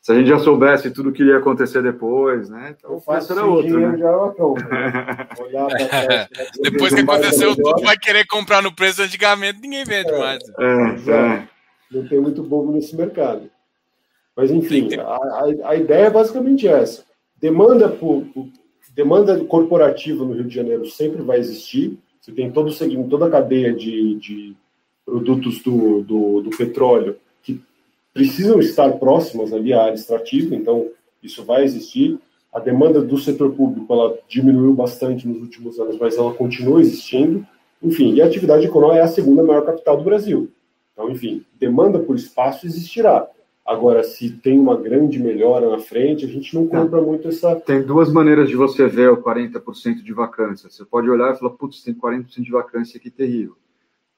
Se 0.00 0.12
a 0.12 0.14
gente 0.14 0.28
já 0.28 0.38
soubesse 0.38 0.90
tudo 0.90 1.12
que 1.12 1.24
ia 1.24 1.38
acontecer 1.38 1.82
depois, 1.82 2.48
né? 2.48 2.74
Então 2.76 2.96
o 2.96 3.00
preço 3.00 3.32
era 3.32 3.44
outro, 3.44 3.78
né? 3.78 3.98
Já 3.98 4.08
era 4.08 4.28
pronto, 4.30 4.64
né? 4.68 5.28
é. 6.10 6.28
Depois 6.62 6.94
que 6.94 7.00
aconteceu 7.00 7.56
tudo, 7.56 7.82
vai 7.82 7.96
querer 7.96 8.26
comprar 8.26 8.62
no 8.62 8.74
preço 8.74 9.02
antigamente, 9.02 9.60
ninguém 9.60 9.84
vende 9.84 10.10
é. 10.10 10.18
mais. 10.18 10.42
É, 10.58 11.10
é. 11.10 11.48
Não 11.90 12.06
tem 12.06 12.20
muito 12.20 12.42
bobo 12.42 12.72
nesse 12.72 12.94
mercado. 12.94 13.50
Mas, 14.36 14.50
enfim, 14.50 14.94
a, 14.94 15.02
a, 15.02 15.70
a, 15.70 15.74
ideia 15.74 16.06
é 16.06 16.10
basicamente 16.10 16.68
essa. 16.68 17.04
Demanda, 17.40 17.88
por, 17.88 18.24
por, 18.26 18.46
demanda 18.94 19.44
corporativa 19.44 20.24
no 20.24 20.32
Rio 20.32 20.44
de 20.44 20.54
Janeiro 20.54 20.86
sempre 20.86 21.22
vai 21.22 21.38
existir. 21.38 21.98
Você 22.20 22.30
tem 22.30 22.52
todo 22.52 22.68
o 22.68 22.72
segmento, 22.72 23.08
toda 23.08 23.26
a 23.26 23.30
cadeia 23.30 23.72
de, 23.72 24.14
de 24.16 24.56
produtos 25.08 25.62
do, 25.62 26.02
do, 26.02 26.42
do 26.42 26.50
petróleo 26.50 27.16
que 27.42 27.58
precisam 28.12 28.60
estar 28.60 28.92
próximas 28.98 29.54
ali 29.54 29.72
à 29.72 29.84
área 29.84 29.94
extrativa, 29.94 30.54
então 30.54 30.90
isso 31.22 31.42
vai 31.44 31.64
existir. 31.64 32.18
A 32.52 32.60
demanda 32.60 33.00
do 33.00 33.16
setor 33.16 33.52
público 33.52 33.90
ela 33.90 34.18
diminuiu 34.28 34.74
bastante 34.74 35.26
nos 35.26 35.40
últimos 35.40 35.80
anos, 35.80 35.98
mas 35.98 36.18
ela 36.18 36.34
continua 36.34 36.82
existindo. 36.82 37.46
Enfim, 37.82 38.12
e 38.12 38.20
a 38.20 38.26
atividade 38.26 38.66
econômica 38.66 38.98
é 38.98 39.02
a 39.02 39.08
segunda 39.08 39.42
maior 39.42 39.64
capital 39.64 39.96
do 39.96 40.04
Brasil. 40.04 40.50
Então, 40.92 41.10
enfim, 41.10 41.42
demanda 41.58 41.98
por 41.98 42.14
espaço 42.14 42.66
existirá. 42.66 43.26
Agora, 43.64 44.02
se 44.02 44.30
tem 44.30 44.58
uma 44.58 44.76
grande 44.76 45.18
melhora 45.18 45.70
na 45.70 45.78
frente, 45.78 46.24
a 46.24 46.28
gente 46.28 46.54
não 46.54 46.66
compra 46.66 47.00
muito 47.00 47.28
essa. 47.28 47.56
Tem 47.56 47.82
duas 47.82 48.12
maneiras 48.12 48.48
de 48.48 48.56
você 48.56 48.86
ver 48.88 49.10
o 49.10 49.22
40% 49.22 50.02
de 50.02 50.12
vacância. 50.12 50.70
Você 50.70 50.84
pode 50.84 51.08
olhar 51.08 51.34
e 51.34 51.38
falar, 51.38 51.52
putz, 51.52 51.82
tem 51.82 51.94
40% 51.94 52.42
de 52.42 52.50
vacância 52.50 52.98
aqui 52.98 53.10
terrível. 53.10 53.56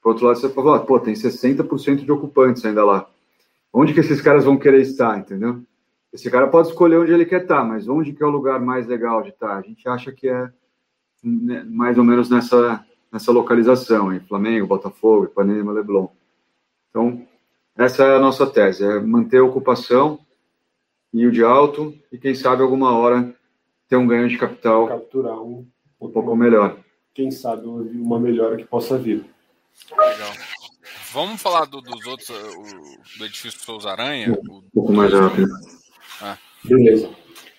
Por 0.03 0.11
outro 0.11 0.27
lado, 0.27 0.39
você 0.39 0.49
falar, 0.49 0.81
pô, 0.81 0.99
tem 0.99 1.15
60% 1.15 2.05
de 2.05 2.13
ocupantes 2.13 2.65
ainda 2.65 2.85
lá. 2.85 3.09
Onde 3.73 3.95
que 3.95 4.01
esses 4.01 4.21
caras 4.21 4.45
vão 4.45 4.57
querer 4.57 4.81
estar, 4.81 5.19
entendeu? 5.19 5.63
Esse 6.13 6.31
cara 6.31 6.49
pode 6.49 6.69
escolher 6.69 6.99
onde 6.99 7.13
ele 7.13 7.25
quer 7.25 7.43
estar, 7.43 7.63
mas 7.65 7.89
onde 7.89 8.13
que 8.13 8.23
é 8.23 8.27
o 8.27 8.31
lugar 8.31 8.61
mais 8.61 8.87
legal 8.87 9.23
de 9.23 9.29
estar? 9.29 9.57
A 9.57 9.63
gente 9.63 9.89
acha 9.89 10.11
que 10.11 10.29
é 10.29 10.51
né, 11.23 11.65
mais 11.69 11.99
ou 11.99 12.05
menos 12.05 12.29
nessa, 12.29 12.85
nessa 13.13 13.31
localização, 13.31 14.13
em 14.13 14.21
Flamengo, 14.21 14.67
Botafogo, 14.67 15.27
Ipanema, 15.27 15.73
Leblon. 15.73 16.09
Então, 16.89 17.25
essa 17.77 18.05
é 18.05 18.17
a 18.17 18.21
nossa 18.21 18.47
tese, 18.47 18.85
é 18.85 18.99
manter 18.99 19.39
a 19.39 19.45
ocupação, 19.45 20.19
yield 21.15 21.43
alto 21.45 21.95
e, 22.11 22.19
quem 22.19 22.35
sabe, 22.35 22.63
alguma 22.63 22.97
hora 22.97 23.33
ter 23.89 23.97
um 23.97 24.07
ganho 24.07 24.29
de 24.29 24.39
capital 24.39 24.87
capturar 24.87 25.41
um, 25.41 25.67
um 26.01 26.11
pouco 26.11 26.35
melhor. 26.35 26.79
Quem 27.15 27.31
sabe 27.31 27.67
uma 27.67 28.19
melhora 28.19 28.57
que 28.57 28.65
possa 28.65 28.97
vir. 28.97 29.25
Legal. 29.91 30.33
Vamos 31.13 31.43
falar 31.43 31.67
do, 31.67 31.81
dos 31.81 32.07
outros, 32.07 32.31
o, 32.31 33.19
do 33.19 33.25
edifício 33.25 33.61
Souza 33.61 33.91
Aranha? 33.91 34.39
Um 34.49 34.63
pouco 34.73 34.93
mais 34.93 35.13
rápido. 35.13 35.49
Ah. 36.21 36.39
Beleza. 36.65 37.11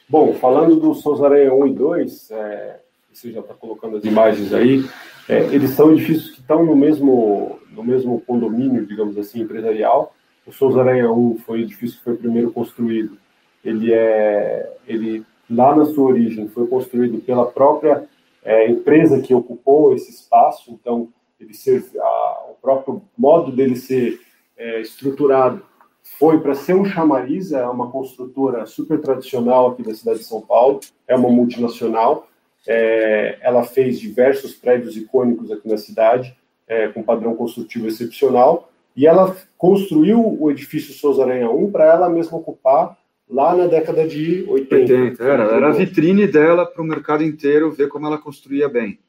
Bom, 0.07 0.33
falando 0.33 0.75
do 0.75 0.93
Souza 0.93 1.25
Aranha 1.25 1.53
1 1.53 1.67
e 1.67 1.73
2, 1.73 2.31
é, 2.31 2.79
você 3.11 3.31
já 3.31 3.39
está 3.39 3.53
colocando 3.53 3.97
as 3.97 4.03
imagens 4.03 4.53
aí, 4.53 4.85
é, 5.27 5.39
eles 5.53 5.71
são 5.71 5.91
edifícios 5.91 6.31
que 6.31 6.41
estão 6.41 6.65
no 6.65 6.75
mesmo, 6.75 7.59
no 7.71 7.83
mesmo 7.83 8.21
condomínio, 8.21 8.85
digamos 8.85 9.17
assim, 9.17 9.41
empresarial. 9.41 10.13
O 10.45 10.51
Souza 10.51 10.81
Aranha 10.81 11.11
1 11.11 11.39
foi 11.39 11.59
o 11.59 11.63
edifício 11.63 11.97
que 11.97 12.03
foi 12.03 12.17
primeiro 12.17 12.51
construído. 12.51 13.17
Ele 13.63 13.93
é, 13.93 14.77
ele 14.87 15.25
lá 15.49 15.75
na 15.75 15.85
sua 15.85 16.09
origem 16.09 16.47
foi 16.47 16.67
construído 16.67 17.19
pela 17.19 17.45
própria 17.45 18.07
é, 18.43 18.69
empresa 18.69 19.21
que 19.21 19.33
ocupou 19.33 19.93
esse 19.93 20.09
espaço. 20.09 20.71
Então, 20.71 21.09
ele 21.43 21.53
ser, 21.53 21.83
a, 21.99 22.45
o 22.51 22.55
próprio 22.61 23.01
modo 23.17 23.51
dele 23.51 23.75
ser 23.75 24.19
é, 24.57 24.81
estruturado 24.81 25.63
foi 26.03 26.39
para 26.39 26.55
ser 26.55 26.73
um 26.73 26.85
chamariz. 26.85 27.51
É 27.51 27.65
uma 27.67 27.91
construtora 27.91 28.65
super 28.65 28.99
tradicional 28.99 29.69
aqui 29.69 29.83
da 29.83 29.93
cidade 29.93 30.19
de 30.19 30.25
São 30.25 30.41
Paulo. 30.41 30.79
É 31.07 31.15
uma 31.15 31.29
multinacional 31.29 32.27
é, 32.67 33.37
ela 33.41 33.63
fez 33.63 33.99
diversos 33.99 34.53
prédios 34.53 34.95
icônicos 34.95 35.51
aqui 35.51 35.67
na 35.67 35.77
cidade, 35.77 36.35
é, 36.67 36.87
com 36.87 37.03
padrão 37.03 37.35
construtivo 37.35 37.87
excepcional, 37.87 38.69
e 38.95 39.07
ela 39.07 39.35
construiu 39.57 40.37
o 40.39 40.51
edifício 40.51 40.93
Souza 40.93 41.23
Aranha 41.23 41.49
1 41.49 41.71
para 41.71 41.85
ela 41.85 42.09
mesma 42.09 42.37
ocupar 42.37 42.97
lá 43.29 43.55
na 43.55 43.65
década 43.65 44.05
de 44.07 44.45
80. 44.47 44.93
80 44.93 45.23
era, 45.23 45.43
era 45.43 45.69
a 45.69 45.71
vitrine 45.71 46.27
dela 46.27 46.65
para 46.65 46.81
o 46.81 46.85
mercado 46.85 47.23
inteiro 47.23 47.71
ver 47.71 47.87
como 47.87 48.05
ela 48.05 48.17
construía 48.17 48.67
bem. 48.67 48.99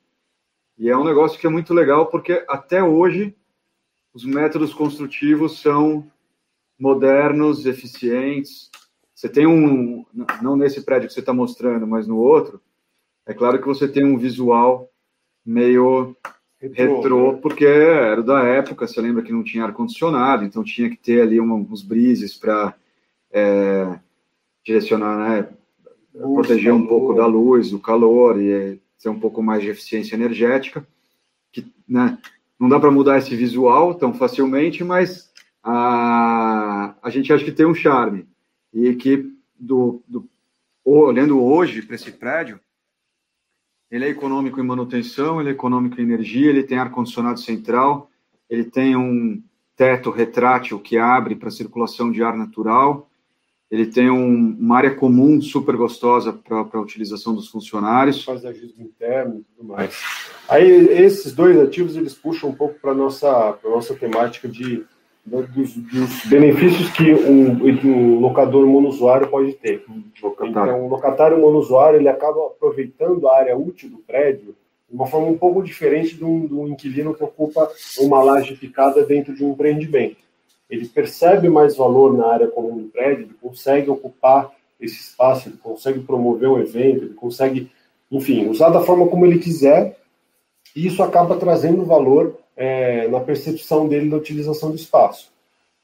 E 0.82 0.90
é 0.90 0.96
um 0.96 1.04
negócio 1.04 1.38
que 1.38 1.46
é 1.46 1.48
muito 1.48 1.72
legal, 1.72 2.06
porque 2.06 2.44
até 2.48 2.82
hoje 2.82 3.36
os 4.12 4.24
métodos 4.24 4.74
construtivos 4.74 5.60
são 5.60 6.10
modernos, 6.76 7.66
eficientes. 7.66 8.68
Você 9.14 9.28
tem 9.28 9.46
um, 9.46 10.04
não 10.42 10.56
nesse 10.56 10.82
prédio 10.82 11.06
que 11.06 11.14
você 11.14 11.20
está 11.20 11.32
mostrando, 11.32 11.86
mas 11.86 12.08
no 12.08 12.16
outro, 12.16 12.60
é 13.24 13.32
claro 13.32 13.60
que 13.60 13.68
você 13.68 13.86
tem 13.86 14.04
um 14.04 14.18
visual 14.18 14.90
meio 15.46 16.16
retrô, 16.60 16.96
retrô 16.96 17.32
né? 17.34 17.38
porque 17.40 17.64
era 17.64 18.20
da 18.20 18.42
época, 18.42 18.88
você 18.88 19.00
lembra 19.00 19.22
que 19.22 19.32
não 19.32 19.44
tinha 19.44 19.62
ar-condicionado, 19.62 20.44
então 20.44 20.64
tinha 20.64 20.90
que 20.90 20.96
ter 20.96 21.22
ali 21.22 21.38
uma, 21.38 21.54
uns 21.54 21.80
brises 21.80 22.36
para 22.36 22.74
é, 23.30 24.00
direcionar, 24.66 25.16
né, 25.16 25.48
luz, 26.12 26.34
proteger 26.34 26.72
um 26.72 26.88
pouco 26.88 27.14
da 27.14 27.24
luz, 27.24 27.70
do 27.70 27.78
calor 27.78 28.36
e 28.40 28.82
ter 29.02 29.08
um 29.08 29.18
pouco 29.18 29.42
mais 29.42 29.62
de 29.62 29.68
eficiência 29.68 30.14
energética, 30.14 30.86
que 31.50 31.66
né, 31.88 32.18
não 32.58 32.68
dá 32.68 32.78
para 32.78 32.90
mudar 32.90 33.18
esse 33.18 33.34
visual 33.34 33.94
tão 33.94 34.14
facilmente, 34.14 34.84
mas 34.84 35.32
a, 35.62 36.94
a 37.02 37.10
gente 37.10 37.32
acha 37.32 37.44
que 37.44 37.52
tem 37.52 37.66
um 37.66 37.74
charme. 37.74 38.26
E 38.72 38.94
que 38.94 39.30
do, 39.58 40.02
do 40.08 40.28
olhando 40.84 41.42
hoje 41.42 41.82
para 41.82 41.94
esse 41.94 42.10
prédio 42.10 42.58
ele 43.90 44.06
é 44.06 44.08
econômico 44.08 44.58
em 44.58 44.64
manutenção, 44.64 45.38
ele 45.38 45.50
é 45.50 45.52
econômico 45.52 46.00
em 46.00 46.04
energia, 46.04 46.48
ele 46.48 46.62
tem 46.62 46.78
ar-condicionado 46.78 47.38
central, 47.38 48.10
ele 48.48 48.64
tem 48.64 48.96
um 48.96 49.42
teto 49.76 50.10
retrátil 50.10 50.80
que 50.80 50.96
abre 50.96 51.36
para 51.36 51.50
circulação 51.50 52.10
de 52.10 52.22
ar 52.22 52.34
natural, 52.34 53.10
ele 53.72 53.86
tem 53.86 54.10
um, 54.10 54.54
uma 54.60 54.76
área 54.76 54.94
comum 54.94 55.40
super 55.40 55.74
gostosa 55.78 56.30
para 56.30 56.58
a 56.74 56.80
utilização 56.80 57.34
dos 57.34 57.48
funcionários. 57.48 58.22
Paisagismo 58.22 58.84
interno 58.84 59.40
e 59.40 59.44
tudo 59.56 59.68
mais. 59.68 59.98
Aí, 60.46 60.70
esses 60.70 61.32
dois 61.32 61.58
ativos, 61.58 61.96
eles 61.96 62.12
puxam 62.12 62.50
um 62.50 62.54
pouco 62.54 62.78
para 62.78 62.90
a 62.90 62.94
nossa, 62.94 63.58
nossa 63.64 63.94
temática 63.94 64.46
de 64.46 64.84
dos, 65.24 65.74
dos, 65.74 66.26
benefícios 66.26 66.90
que 66.90 67.14
um, 67.14 67.64
um 67.64 68.20
locador 68.20 68.66
monousuário 68.66 69.28
pode 69.28 69.54
ter. 69.54 69.82
Então, 70.42 70.84
o 70.84 70.88
locatário 70.88 71.40
monousuário 71.40 71.98
ele 71.98 72.08
acaba 72.08 72.48
aproveitando 72.48 73.26
a 73.26 73.38
área 73.38 73.56
útil 73.56 73.88
do 73.88 73.98
prédio 73.98 74.54
de 74.90 74.96
uma 74.96 75.06
forma 75.06 75.28
um 75.28 75.38
pouco 75.38 75.62
diferente 75.62 76.14
do, 76.16 76.46
do 76.46 76.68
inquilino 76.68 77.14
que 77.14 77.24
ocupa 77.24 77.70
uma 78.00 78.22
laje 78.22 78.54
picada 78.54 79.02
dentro 79.06 79.34
de 79.34 79.42
um 79.42 79.52
empreendimento. 79.52 80.21
Ele 80.72 80.88
percebe 80.88 81.50
mais 81.50 81.76
valor 81.76 82.16
na 82.16 82.28
área 82.28 82.48
comum 82.48 82.78
do 82.78 82.88
prédio, 82.88 83.24
ele 83.24 83.34
consegue 83.38 83.90
ocupar 83.90 84.50
esse 84.80 85.00
espaço, 85.00 85.50
ele 85.50 85.58
consegue 85.58 86.00
promover 86.00 86.48
um 86.48 86.58
evento, 86.58 87.04
ele 87.04 87.14
consegue, 87.14 87.70
enfim, 88.10 88.48
usar 88.48 88.70
da 88.70 88.80
forma 88.80 89.06
como 89.06 89.26
ele 89.26 89.38
quiser, 89.38 89.98
e 90.74 90.86
isso 90.86 91.02
acaba 91.02 91.36
trazendo 91.36 91.84
valor 91.84 92.38
é, 92.56 93.06
na 93.08 93.20
percepção 93.20 93.86
dele 93.86 94.08
da 94.08 94.16
utilização 94.16 94.70
do 94.70 94.76
espaço. 94.76 95.30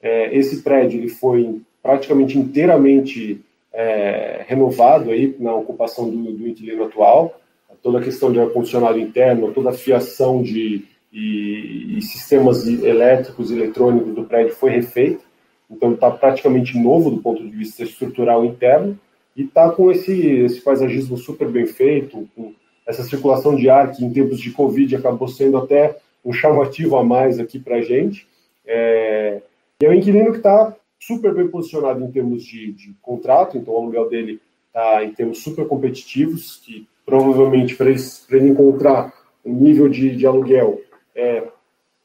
É, 0.01 0.35
esse 0.35 0.63
prédio 0.63 0.99
ele 0.99 1.09
foi 1.09 1.61
praticamente 1.83 2.35
inteiramente 2.35 3.45
é, 3.71 4.43
renovado 4.47 5.11
aí 5.11 5.35
na 5.37 5.53
ocupação 5.53 6.09
do, 6.09 6.33
do 6.33 6.47
inquilino 6.47 6.85
atual, 6.85 7.39
toda 7.83 7.99
a 7.99 8.03
questão 8.03 8.31
de 8.31 8.39
ar-condicionado 8.39 8.97
interno, 8.97 9.53
toda 9.53 9.69
a 9.69 9.73
fiação 9.73 10.41
de 10.41 10.83
e, 11.11 11.97
e 11.97 12.01
sistemas 12.01 12.67
elétricos 12.67 13.49
e 13.49 13.55
eletrônicos 13.55 14.13
do 14.13 14.23
prédio 14.23 14.55
foi 14.55 14.71
refeita, 14.71 15.23
então 15.69 15.93
está 15.93 16.09
praticamente 16.09 16.77
novo 16.77 17.11
do 17.11 17.21
ponto 17.21 17.43
de 17.43 17.55
vista 17.55 17.83
estrutural 17.83 18.43
interno. 18.45 18.97
E 19.35 19.43
está 19.43 19.69
com 19.71 19.91
esse, 19.91 20.19
esse 20.41 20.59
paisagismo 20.61 21.15
super 21.15 21.47
bem 21.47 21.65
feito, 21.65 22.27
com 22.35 22.53
essa 22.85 23.03
circulação 23.03 23.55
de 23.55 23.69
ar 23.69 23.91
que 23.91 24.03
em 24.03 24.11
tempos 24.11 24.39
de 24.39 24.51
Covid 24.51 24.95
acabou 24.95 25.27
sendo 25.27 25.57
até 25.57 25.97
um 26.25 26.33
chamativo 26.33 26.97
a 26.97 27.03
mais 27.03 27.39
aqui 27.39 27.59
para 27.59 27.77
a 27.77 27.81
gente. 27.81 28.27
É, 28.65 29.41
e 29.81 29.85
é 29.85 29.89
um 29.89 29.93
inquilino 29.93 30.31
que 30.31 30.37
está 30.37 30.75
super 30.99 31.33
bem 31.33 31.47
posicionado 31.47 32.03
em 32.03 32.11
termos 32.11 32.43
de, 32.43 32.73
de 32.73 32.93
contrato, 33.01 33.57
então 33.57 33.73
o 33.73 33.77
aluguel 33.77 34.09
dele 34.09 34.41
está 34.67 35.03
em 35.03 35.11
termos 35.11 35.41
super 35.41 35.65
competitivos, 35.67 36.61
que 36.65 36.87
provavelmente 37.05 37.75
para 37.75 37.89
ele, 37.89 37.99
ele 38.31 38.49
encontrar 38.49 39.13
um 39.45 39.53
nível 39.53 39.87
de, 39.87 40.15
de 40.15 40.27
aluguel 40.27 40.81
é, 41.19 41.47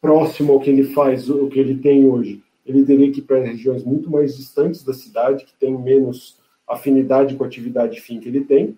próximo 0.00 0.52
ao 0.52 0.60
que 0.60 0.68
ele 0.68 0.84
faz, 0.84 1.30
o 1.30 1.48
que 1.48 1.58
ele 1.58 1.76
tem 1.76 2.06
hoje, 2.06 2.42
ele 2.66 2.84
teria 2.84 3.10
que 3.12 3.20
ir 3.20 3.22
para 3.22 3.40
regiões 3.40 3.84
muito 3.84 4.10
mais 4.10 4.36
distantes 4.36 4.82
da 4.82 4.92
cidade, 4.92 5.44
que 5.44 5.54
tem 5.54 5.76
menos 5.76 6.38
afinidade 6.66 7.36
com 7.36 7.44
a 7.44 7.46
atividade 7.46 8.00
fim 8.00 8.18
que 8.18 8.28
ele 8.28 8.42
tem. 8.42 8.76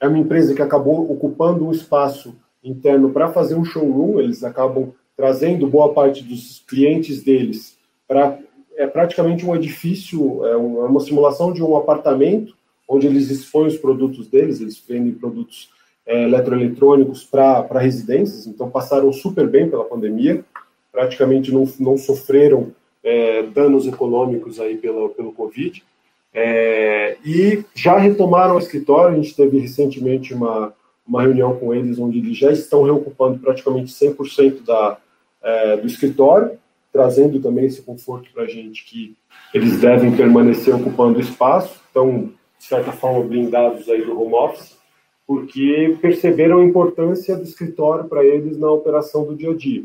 É 0.00 0.06
uma 0.06 0.18
empresa 0.18 0.54
que 0.54 0.62
acabou 0.62 1.10
ocupando 1.10 1.66
um 1.66 1.70
espaço 1.70 2.34
interno 2.62 3.10
para 3.10 3.32
fazer 3.32 3.54
um 3.54 3.64
showroom, 3.64 4.20
eles 4.20 4.44
acabam 4.44 4.92
trazendo 5.16 5.66
boa 5.66 5.92
parte 5.92 6.22
dos 6.22 6.64
clientes 6.66 7.22
deles 7.22 7.78
para 8.06 8.38
é 8.74 8.86
praticamente 8.86 9.44
um 9.44 9.54
edifício, 9.54 10.44
é, 10.46 10.52
é 10.52 10.56
uma 10.56 11.00
simulação 11.00 11.52
de 11.52 11.62
um 11.62 11.76
apartamento 11.76 12.56
onde 12.88 13.06
eles 13.06 13.30
expõem 13.30 13.68
os 13.68 13.76
produtos 13.76 14.26
deles, 14.26 14.60
eles 14.60 14.78
vendem 14.78 15.12
produtos 15.12 15.70
é, 16.06 16.24
eletroeletrônicos 16.24 17.24
para 17.24 17.78
residências, 17.78 18.46
então 18.46 18.70
passaram 18.70 19.12
super 19.12 19.48
bem 19.48 19.68
pela 19.68 19.84
pandemia, 19.84 20.44
praticamente 20.90 21.52
não, 21.52 21.64
não 21.80 21.96
sofreram 21.96 22.72
é, 23.02 23.42
danos 23.44 23.86
econômicos 23.86 24.60
aí 24.60 24.76
pelo, 24.76 25.10
pelo 25.10 25.32
Covid, 25.32 25.82
é, 26.34 27.16
e 27.24 27.62
já 27.74 27.98
retomaram 27.98 28.56
o 28.56 28.58
escritório, 28.58 29.14
a 29.14 29.22
gente 29.22 29.36
teve 29.36 29.58
recentemente 29.58 30.32
uma, 30.32 30.72
uma 31.06 31.22
reunião 31.22 31.56
com 31.56 31.74
eles, 31.74 31.98
onde 31.98 32.18
eles 32.18 32.36
já 32.36 32.50
estão 32.50 32.82
reocupando 32.82 33.38
praticamente 33.38 33.92
100% 33.92 34.64
da, 34.64 34.98
é, 35.42 35.76
do 35.76 35.86
escritório, 35.86 36.58
trazendo 36.92 37.40
também 37.40 37.66
esse 37.66 37.82
conforto 37.82 38.30
para 38.32 38.44
a 38.44 38.48
gente 38.48 38.84
que 38.84 39.16
eles 39.52 39.80
devem 39.80 40.14
permanecer 40.16 40.74
ocupando 40.74 41.20
espaço, 41.20 41.80
estão, 41.86 42.30
de 42.58 42.64
certa 42.64 42.92
forma, 42.92 43.24
blindados 43.24 43.88
aí 43.88 44.04
do 44.04 44.18
home 44.18 44.34
office, 44.34 44.76
porque 45.32 45.96
perceberam 46.02 46.58
a 46.58 46.64
importância 46.64 47.34
do 47.34 47.42
escritório 47.42 48.04
para 48.04 48.22
eles 48.22 48.58
na 48.58 48.70
operação 48.70 49.24
do 49.24 49.34
dia 49.34 49.50
a 49.50 49.56
dia. 49.56 49.82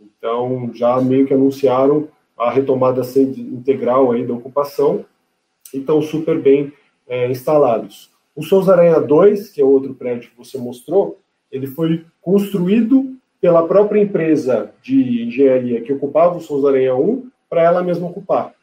Então, 0.00 0.70
já 0.72 0.98
meio 1.02 1.26
que 1.26 1.34
anunciaram 1.34 2.08
a 2.36 2.50
retomada 2.50 3.02
integral 3.14 4.10
aí 4.10 4.26
da 4.26 4.32
ocupação 4.32 5.04
e 5.74 5.80
estão 5.80 6.00
super 6.00 6.40
bem 6.40 6.72
é, 7.06 7.30
instalados. 7.30 8.10
O 8.34 8.42
Souza 8.42 8.72
Aranha 8.72 8.98
2, 8.98 9.50
que 9.50 9.60
é 9.60 9.64
outro 9.64 9.92
prédio 9.92 10.30
que 10.30 10.38
você 10.38 10.56
mostrou, 10.56 11.18
ele 11.52 11.66
foi 11.66 12.06
construído 12.22 13.16
pela 13.38 13.68
própria 13.68 14.00
empresa 14.00 14.72
de 14.82 15.24
engenharia 15.24 15.82
que 15.82 15.92
ocupava 15.92 16.38
o 16.38 16.40
Souza 16.40 16.68
Aranha 16.68 16.96
1 16.96 17.28
para 17.50 17.62
ela 17.62 17.82
mesma 17.82 18.08
ocupar. 18.08 18.54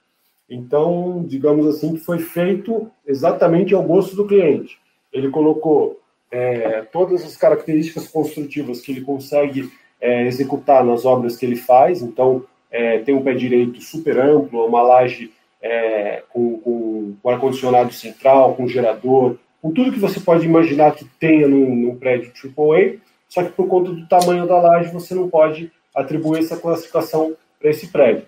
Então, 0.49 1.23
digamos 1.27 1.67
assim, 1.67 1.93
que 1.93 1.99
foi 1.99 2.17
feito 2.17 2.89
exatamente 3.05 3.75
ao 3.75 3.83
gosto 3.83 4.15
do 4.15 4.25
cliente. 4.25 4.79
Ele 5.13 5.29
colocou 5.29 5.99
é, 6.31 6.81
todas 6.91 7.23
as 7.23 7.37
características 7.37 8.07
construtivas 8.07 8.81
que 8.81 8.91
ele 8.91 9.01
consegue 9.01 9.71
é, 9.99 10.25
executar 10.25 10.83
nas 10.83 11.05
obras 11.05 11.37
que 11.37 11.45
ele 11.45 11.55
faz. 11.55 12.01
Então, 12.01 12.43
é, 12.69 12.99
tem 12.99 13.15
um 13.15 13.23
pé 13.23 13.33
direito 13.33 13.81
super 13.81 14.19
amplo, 14.19 14.65
uma 14.65 14.81
laje 14.81 15.31
é, 15.61 16.23
com, 16.29 16.57
com, 16.59 17.15
com 17.21 17.29
ar-condicionado 17.29 17.93
central, 17.93 18.55
com 18.55 18.67
gerador, 18.67 19.37
com 19.61 19.71
tudo 19.71 19.91
que 19.91 19.99
você 19.99 20.19
pode 20.19 20.45
imaginar 20.45 20.93
que 20.93 21.05
tenha 21.19 21.47
num, 21.47 21.75
num 21.75 21.95
prédio 21.95 22.31
AAA, 22.31 22.97
só 23.27 23.43
que 23.43 23.51
por 23.51 23.67
conta 23.67 23.91
do 23.91 24.07
tamanho 24.07 24.47
da 24.47 24.59
laje 24.61 24.93
você 24.93 25.13
não 25.15 25.29
pode 25.29 25.71
atribuir 25.95 26.39
essa 26.39 26.57
classificação 26.57 27.35
para 27.59 27.69
esse 27.69 27.87
prédio. 27.87 28.23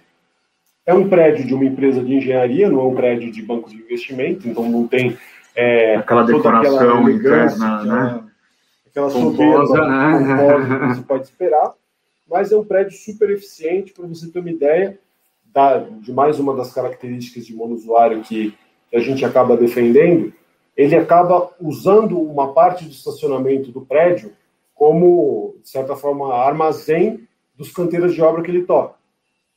É 0.86 0.94
um 0.94 1.08
prédio 1.08 1.46
de 1.46 1.54
uma 1.54 1.66
empresa 1.66 2.04
de 2.04 2.16
engenharia, 2.16 2.68
não 2.70 2.80
é 2.80 2.84
um 2.84 2.96
prédio 2.96 3.32
de 3.32 3.42
banco 3.44 3.70
de 3.70 3.76
investimento, 3.76 4.48
então 4.48 4.68
não 4.68 4.88
tem 4.88 5.16
é, 5.60 5.96
aquela 5.98 6.24
decoração 6.24 6.78
aquela 6.78 7.12
interna, 7.12 7.84
né? 7.84 8.24
Aquela 8.88 9.10
soberba 9.10 9.88
né? 9.88 10.88
que 10.88 10.96
você 10.96 11.02
pode 11.02 11.24
esperar, 11.26 11.74
mas 12.30 12.52
é 12.54 12.58
um 12.58 12.64
prédio 12.64 12.98
super 12.98 13.30
eficiente, 13.30 13.92
para 13.92 14.08
você 14.08 14.32
ter 14.32 14.40
uma 14.40 14.50
ideia 14.50 14.98
da, 15.46 15.80
de 15.80 16.14
mais 16.14 16.40
uma 16.40 16.56
das 16.56 16.72
características 16.72 17.46
de 17.46 17.54
monousuário 17.54 18.22
que 18.22 18.58
a 18.94 19.00
gente 19.00 19.26
acaba 19.26 19.58
defendendo, 19.58 20.32
ele 20.78 20.96
acaba 20.96 21.52
usando 21.60 22.18
uma 22.18 22.54
parte 22.54 22.86
do 22.86 22.92
estacionamento 22.92 23.70
do 23.70 23.82
prédio 23.82 24.32
como, 24.74 25.58
de 25.62 25.70
certa 25.70 25.94
forma, 25.94 26.34
armazém 26.34 27.28
dos 27.54 27.70
canteiros 27.70 28.16
de 28.16 28.22
obra 28.22 28.42
que 28.42 28.50
ele 28.50 28.64
toca, 28.64 28.96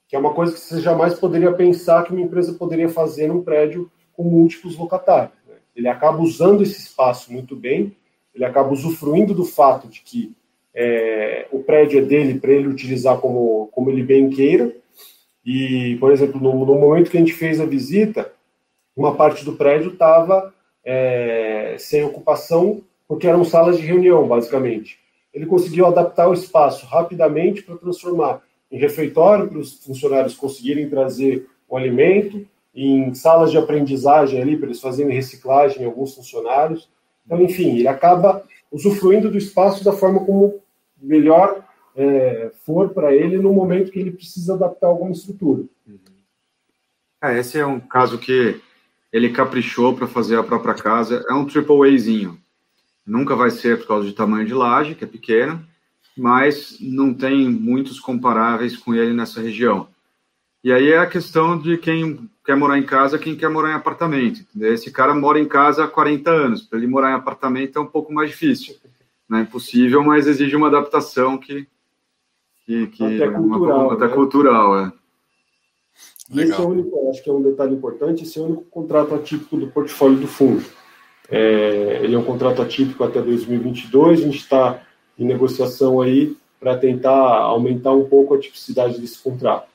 que 0.09 0.16
é 0.16 0.18
uma 0.18 0.34
coisa 0.34 0.53
que 0.53 0.59
você 0.59 0.80
jamais 0.80 1.14
poderia 1.14 1.53
pensar 1.53 2.03
que 2.03 2.11
uma 2.11 2.20
empresa 2.20 2.55
poderia 2.55 2.88
fazer 2.88 3.28
num 3.28 3.40
prédio 3.40 3.88
com 4.12 4.24
múltiplos 4.24 4.76
locatários. 4.76 5.41
Ele 5.75 5.89
acaba 5.89 6.23
usando 6.23 6.62
esse 6.62 6.79
espaço 6.79 7.33
muito 7.33 7.57
bem, 7.57 7.97
ele 8.35 8.45
acaba 8.45 8.73
usufruindo 8.73 9.35
do 9.35 9.45
fato 9.45 9.89
de 9.89 10.01
que 10.01 10.35
é, 10.75 11.47
o 11.51 11.61
prédio 11.61 11.99
é 11.99 12.03
dele 12.03 12.39
para 12.39 12.53
ele 12.53 12.68
utilizar 12.68 13.18
como, 13.18 13.68
como 13.73 13.91
ele 13.91 14.03
bem 14.03 14.31
queira, 14.31 14.75
e, 15.45 15.97
por 15.99 16.12
exemplo, 16.12 16.41
no, 16.41 16.64
no, 16.64 16.79
momento 16.79 17.11
que 17.11 17.16
a 17.16 17.20
gente 17.20 17.33
fez 17.33 17.61
a 17.61 17.66
visita, 17.66 18.33
uma 18.97 19.14
parte 19.14 19.45
do 19.45 19.55
prédio 19.55 19.93
estava 19.93 20.55
é, 20.85 21.77
sem 21.79 22.05
ocupação, 22.05 22.83
porque 23.09 23.27
eram 23.27 23.45
salas 23.45 23.77
de 23.77 23.85
reunião, 23.85 24.27
basicamente. 24.27 24.99
Ele 25.35 25.47
conseguiu 25.47 25.87
adaptar 25.87 26.29
o 26.29 26.35
espaço 26.35 26.87
rapidamente 26.87 27.62
para 27.62 27.77
transformar 27.77 28.43
em 28.70 28.79
refeitório, 28.79 29.49
para 29.49 29.59
os 29.59 29.85
funcionários 29.85 30.35
conseguirem 30.35 30.89
trazer 30.89 31.47
o 31.68 31.77
alimento, 31.77 32.47
em 32.75 33.12
salas 33.14 33.51
de 33.51 33.59
aprendizagem 33.59 34.41
ali, 34.41 34.57
para 34.57 34.66
eles 34.66 34.81
fazerem 34.81 35.14
reciclagem, 35.14 35.85
alguns 35.85 36.14
funcionários. 36.14 36.89
Então, 37.27 37.41
enfim, 37.43 37.79
ele 37.79 37.89
acaba 37.89 38.45
usufruindo 38.70 39.31
do 39.31 39.37
espaço 39.37 39.85
da 39.85 39.93
forma 39.93 40.25
como 40.25 40.61
melhor 41.01 41.64
é, 41.95 42.51
for 42.64 42.91
para 42.91 43.14
ele 43.14 43.39
no 43.39 43.53
momento 43.53 43.91
que 43.91 43.99
ele 43.99 44.12
precisa 44.12 44.55
adaptar 44.55 44.87
alguma 44.87 45.12
estrutura. 45.12 45.64
É, 47.23 47.39
esse 47.39 47.59
é 47.59 47.66
um 47.66 47.79
caso 47.79 48.18
que 48.18 48.61
ele 49.12 49.29
caprichou 49.31 49.95
para 49.95 50.07
fazer 50.07 50.37
a 50.37 50.43
própria 50.43 50.75
casa. 50.75 51.25
É 51.29 51.35
um 51.35 51.45
triple 51.45 51.95
Azinho. 51.95 52.39
Nunca 53.07 53.37
vai 53.37 53.51
ser 53.51 53.79
por 53.79 53.89
causa 53.89 54.07
de 54.07 54.14
tamanho 54.14 54.47
de 54.47 54.55
laje, 54.55 54.95
que 54.95 55.05
é 55.05 55.07
pequeno, 55.07 55.64
mas 56.16 56.79
não 56.81 57.12
tem 57.12 57.49
muitos 57.49 58.01
comparáveis 58.01 58.77
com 58.77 58.95
ele 58.95 59.12
nessa 59.12 59.41
região. 59.41 59.89
E 60.63 60.73
aí 60.73 60.91
é 60.91 60.99
a 60.99 61.07
questão 61.07 61.59
de 61.59 61.77
quem 61.77 62.31
quer 62.45 62.57
morar 62.57 62.79
em 62.79 62.85
casa, 62.85 63.19
quem 63.19 63.37
quer 63.37 63.49
morar 63.49 63.73
em 63.73 63.75
apartamento. 63.75 64.41
Entendeu? 64.41 64.73
Esse 64.73 64.91
cara 64.91 65.15
mora 65.15 65.39
em 65.39 65.47
casa 65.47 65.85
há 65.85 65.89
40 65.89 66.31
anos. 66.31 66.63
Para 66.63 66.79
ele 66.79 66.87
morar 66.87 67.11
em 67.11 67.15
apartamento 67.15 67.79
é 67.79 67.83
um 67.83 67.87
pouco 67.87 68.13
mais 68.13 68.31
difícil. 68.31 68.77
Não 69.29 69.39
é 69.39 69.43
impossível, 69.43 70.03
mas 70.03 70.27
exige 70.27 70.55
uma 70.55 70.69
adaptação 70.69 71.39
que 71.39 71.67
que, 72.67 72.87
que 72.89 73.05
até 73.05 73.31
cultural. 73.31 73.87
Uma, 73.87 73.95
até 73.95 74.07
né? 74.07 74.15
cultural, 74.15 74.79
é. 74.79 74.93
Esse 76.35 76.53
é 76.53 76.59
o 76.59 76.69
único, 76.69 77.11
acho 77.11 77.23
que 77.23 77.29
é 77.29 77.33
um 77.33 77.43
detalhe 77.43 77.75
importante, 77.75 78.23
esse 78.23 78.39
é 78.39 78.43
o 78.43 78.47
único 78.47 78.65
contrato 78.65 79.15
atípico 79.15 79.57
do 79.57 79.67
portfólio 79.67 80.19
do 80.19 80.27
fundo. 80.27 80.65
É, 81.29 82.01
ele 82.03 82.15
é 82.15 82.19
um 82.19 82.25
contrato 82.25 82.63
atípico 82.63 83.05
até 83.05 83.21
2022, 83.21 84.21
a 84.21 84.23
gente 84.25 84.39
está 84.39 84.83
em 85.19 85.27
negociação 85.27 86.01
aí 86.01 86.37
para 86.59 86.79
tentar 86.79 87.11
aumentar 87.11 87.93
um 87.93 88.05
pouco 88.05 88.35
a 88.35 88.39
tipicidade 88.39 89.01
desse 89.01 89.21
contrato. 89.21 89.69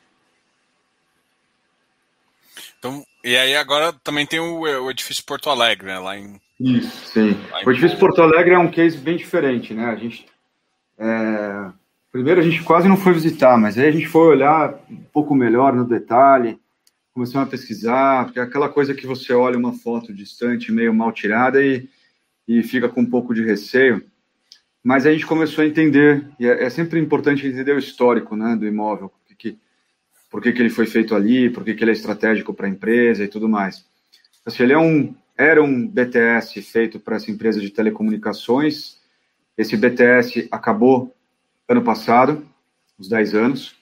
Então, 2.78 3.04
e 3.24 3.36
aí 3.36 3.56
agora 3.56 3.94
também 4.04 4.26
tem 4.26 4.40
o, 4.40 4.62
o 4.62 4.92
edifício 4.92 5.24
Porto 5.26 5.50
Alegre, 5.50 5.88
né, 5.88 6.00
lá 6.00 6.18
em... 6.18 6.40
Isso, 6.60 7.08
sim. 7.08 7.38
o 7.66 7.72
edifício 7.72 8.00
Porto 8.00 8.22
Alegre 8.22 8.54
é 8.54 8.60
um 8.60 8.72
case 8.72 8.98
bem 8.98 9.18
diferente, 9.18 9.74
né, 9.74 9.86
a 9.86 9.96
gente... 9.96 10.26
É 10.98 11.72
Primeiro 12.18 12.40
a 12.40 12.44
gente 12.44 12.64
quase 12.64 12.88
não 12.88 12.98
foi 12.98 13.14
visitar, 13.14 13.58
mas 13.60 13.78
aí 13.78 13.88
a 13.88 13.92
gente 13.92 14.08
foi 14.08 14.28
olhar 14.28 14.74
um 14.90 15.04
pouco 15.14 15.36
melhor 15.36 15.72
no 15.74 15.86
detalhe, 15.86 16.60
começamos 17.14 17.48
a 17.48 17.52
pesquisar, 17.52 18.26
porque 18.26 18.40
é 18.40 18.42
aquela 18.42 18.70
coisa 18.70 18.96
que 18.96 19.06
você 19.06 19.34
olha 19.34 19.56
uma 19.56 19.74
foto 19.74 20.12
distante, 20.12 20.72
meio 20.72 20.92
mal 20.92 21.12
tirada 21.12 21.64
e, 21.64 21.88
e 22.48 22.64
fica 22.64 22.90
com 22.90 23.02
um 23.02 23.06
pouco 23.06 23.36
de 23.36 23.44
receio. 23.44 24.04
Mas 24.84 25.06
a 25.06 25.12
gente 25.12 25.28
começou 25.28 25.64
a 25.64 25.68
entender, 25.68 26.28
e 26.40 26.48
é, 26.48 26.64
é 26.64 26.70
sempre 26.72 27.00
importante 27.00 27.46
entender 27.46 27.74
o 27.74 27.80
histórico 27.80 28.36
né, 28.36 28.56
do 28.56 28.66
imóvel, 28.66 29.12
por 30.30 30.42
que, 30.42 30.52
que 30.52 30.62
ele 30.62 30.70
foi 30.70 30.86
feito 30.86 31.16
ali, 31.16 31.50
por 31.50 31.64
que, 31.64 31.74
que 31.74 31.84
ele 31.84 31.92
é 31.92 31.94
estratégico 31.94 32.54
para 32.54 32.68
a 32.68 32.70
empresa 32.70 33.24
e 33.24 33.28
tudo 33.28 33.48
mais. 33.48 33.86
Se 34.48 34.64
ele 34.64 34.74
é 34.74 34.78
um, 34.78 35.14
era 35.38 35.62
um 35.62 35.88
BTS 35.88 36.62
feito 36.62 37.00
para 37.00 37.16
essa 37.16 37.32
empresa 37.32 37.60
de 37.60 37.70
telecomunicações, 37.70 38.98
esse 39.58 39.76
BTS 39.76 40.48
acabou 40.52 41.16
ano 41.68 41.82
passado, 41.82 42.46
uns 43.00 43.10
10 43.10 43.36
anos. 43.36 43.76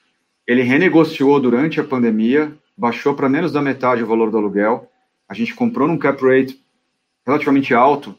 Ele 0.46 0.62
renegociou 0.62 1.40
durante 1.40 1.80
a 1.80 1.84
pandemia, 1.84 2.52
baixou 2.76 3.14
para 3.14 3.28
menos 3.28 3.52
da 3.52 3.62
metade 3.62 4.02
o 4.02 4.06
valor 4.06 4.30
do 4.30 4.38
aluguel. 4.38 4.90
A 5.28 5.34
gente 5.34 5.54
comprou 5.54 5.88
num 5.88 5.98
cap 5.98 6.22
rate 6.24 6.60
relativamente 7.26 7.74
alto 7.74 8.16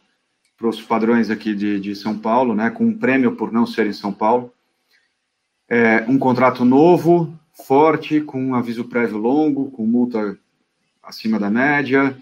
para 0.58 0.68
os 0.68 0.82
padrões 0.82 1.30
aqui 1.30 1.54
de, 1.54 1.80
de 1.80 1.96
São 1.96 2.18
Paulo, 2.18 2.56
né, 2.56 2.70
com 2.70 2.86
um 2.86 2.98
prêmio 2.98 3.36
por 3.36 3.52
não 3.52 3.66
ser 3.66 3.86
em 3.88 3.94
São 3.94 4.12
Paulo. 4.12 4.52
É, 5.70 6.04
um 6.08 6.18
contrato 6.18 6.66
novo, 6.66 7.34
forte, 7.66 8.22
com 8.22 8.42
um 8.42 8.56
aviso 8.56 8.86
prévio 8.86 9.18
longo, 9.18 9.72
com 9.72 9.86
multa 9.86 10.38
acima 11.02 11.40
da 11.40 11.50
média, 11.50 12.18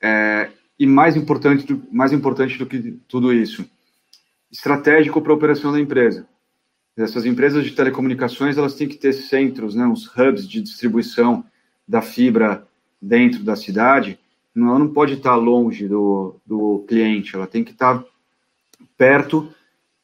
é, 0.00 0.50
e 0.78 0.86
mais 0.86 1.16
importante, 1.16 1.66
do, 1.66 1.82
mais 1.90 2.12
importante 2.12 2.56
do 2.56 2.66
que 2.66 2.98
tudo 3.08 3.32
isso, 3.32 3.68
estratégico 4.50 5.20
para 5.20 5.32
a 5.32 5.36
operação 5.36 5.72
da 5.72 5.80
empresa. 5.80 6.26
Essas 6.96 7.26
empresas 7.26 7.64
de 7.64 7.72
telecomunicações 7.72 8.56
elas 8.56 8.74
têm 8.74 8.88
que 8.88 8.96
ter 8.96 9.12
centros, 9.12 9.74
né, 9.74 9.86
uns 9.86 10.06
hubs 10.16 10.48
de 10.48 10.60
distribuição 10.60 11.44
da 11.86 12.02
fibra 12.02 12.66
dentro 13.00 13.42
da 13.44 13.54
cidade. 13.54 14.18
Ela 14.56 14.78
não 14.78 14.88
pode 14.88 15.14
estar 15.14 15.36
longe 15.36 15.86
do, 15.86 16.36
do 16.44 16.84
cliente, 16.88 17.36
ela 17.36 17.46
tem 17.46 17.62
que 17.62 17.70
estar 17.70 18.02
perto 18.96 19.52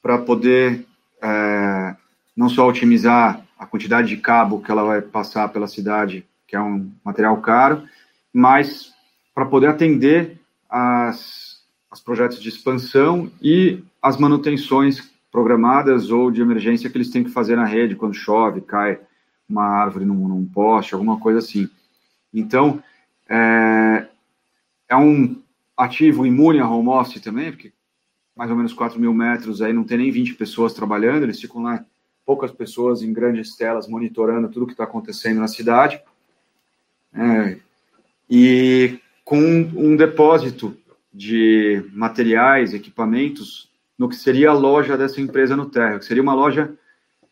para 0.00 0.18
poder 0.18 0.86
é, 1.20 1.96
não 2.36 2.48
só 2.48 2.68
otimizar 2.68 3.43
a 3.64 3.66
quantidade 3.66 4.08
de 4.08 4.18
cabo 4.18 4.60
que 4.60 4.70
ela 4.70 4.84
vai 4.84 5.00
passar 5.00 5.48
pela 5.48 5.66
cidade, 5.66 6.26
que 6.46 6.54
é 6.54 6.60
um 6.60 6.90
material 7.02 7.40
caro, 7.40 7.82
mas 8.32 8.92
para 9.34 9.46
poder 9.46 9.68
atender 9.68 10.38
as, 10.68 11.62
as 11.90 11.98
projetos 11.98 12.40
de 12.40 12.48
expansão 12.50 13.30
e 13.40 13.82
as 14.02 14.18
manutenções 14.18 15.10
programadas 15.32 16.10
ou 16.10 16.30
de 16.30 16.42
emergência 16.42 16.90
que 16.90 16.96
eles 16.96 17.10
têm 17.10 17.24
que 17.24 17.30
fazer 17.30 17.56
na 17.56 17.64
rede 17.64 17.96
quando 17.96 18.14
chove, 18.14 18.60
cai 18.60 19.00
uma 19.48 19.64
árvore 19.64 20.04
num, 20.04 20.28
num 20.28 20.44
poste, 20.44 20.92
alguma 20.92 21.18
coisa 21.18 21.38
assim. 21.38 21.68
Então, 22.32 22.82
é, 23.28 24.06
é 24.90 24.96
um 24.96 25.40
ativo 25.76 26.26
imune 26.26 26.60
a 26.60 26.68
home 26.68 26.90
office 26.90 27.22
também, 27.22 27.50
porque 27.50 27.72
mais 28.36 28.50
ou 28.50 28.56
menos 28.56 28.74
4 28.74 29.00
mil 29.00 29.14
metros 29.14 29.62
aí 29.62 29.72
não 29.72 29.84
tem 29.84 29.96
nem 29.96 30.10
20 30.10 30.34
pessoas 30.34 30.74
trabalhando, 30.74 31.22
eles 31.22 31.40
ficam 31.40 31.62
lá 31.62 31.82
poucas 32.24 32.50
pessoas 32.50 33.02
em 33.02 33.12
grandes 33.12 33.56
telas 33.56 33.86
monitorando 33.86 34.48
tudo 34.48 34.66
que 34.66 34.72
está 34.72 34.84
acontecendo 34.84 35.40
na 35.40 35.48
cidade. 35.48 36.00
É, 37.12 37.58
e 38.28 38.98
com 39.24 39.38
um 39.38 39.96
depósito 39.96 40.76
de 41.12 41.84
materiais, 41.92 42.74
equipamentos, 42.74 43.70
no 43.98 44.08
que 44.08 44.16
seria 44.16 44.50
a 44.50 44.54
loja 44.54 44.96
dessa 44.96 45.20
empresa 45.20 45.56
no 45.56 45.66
térreo, 45.66 46.00
que 46.00 46.04
seria 46.04 46.22
uma 46.22 46.34
loja 46.34 46.74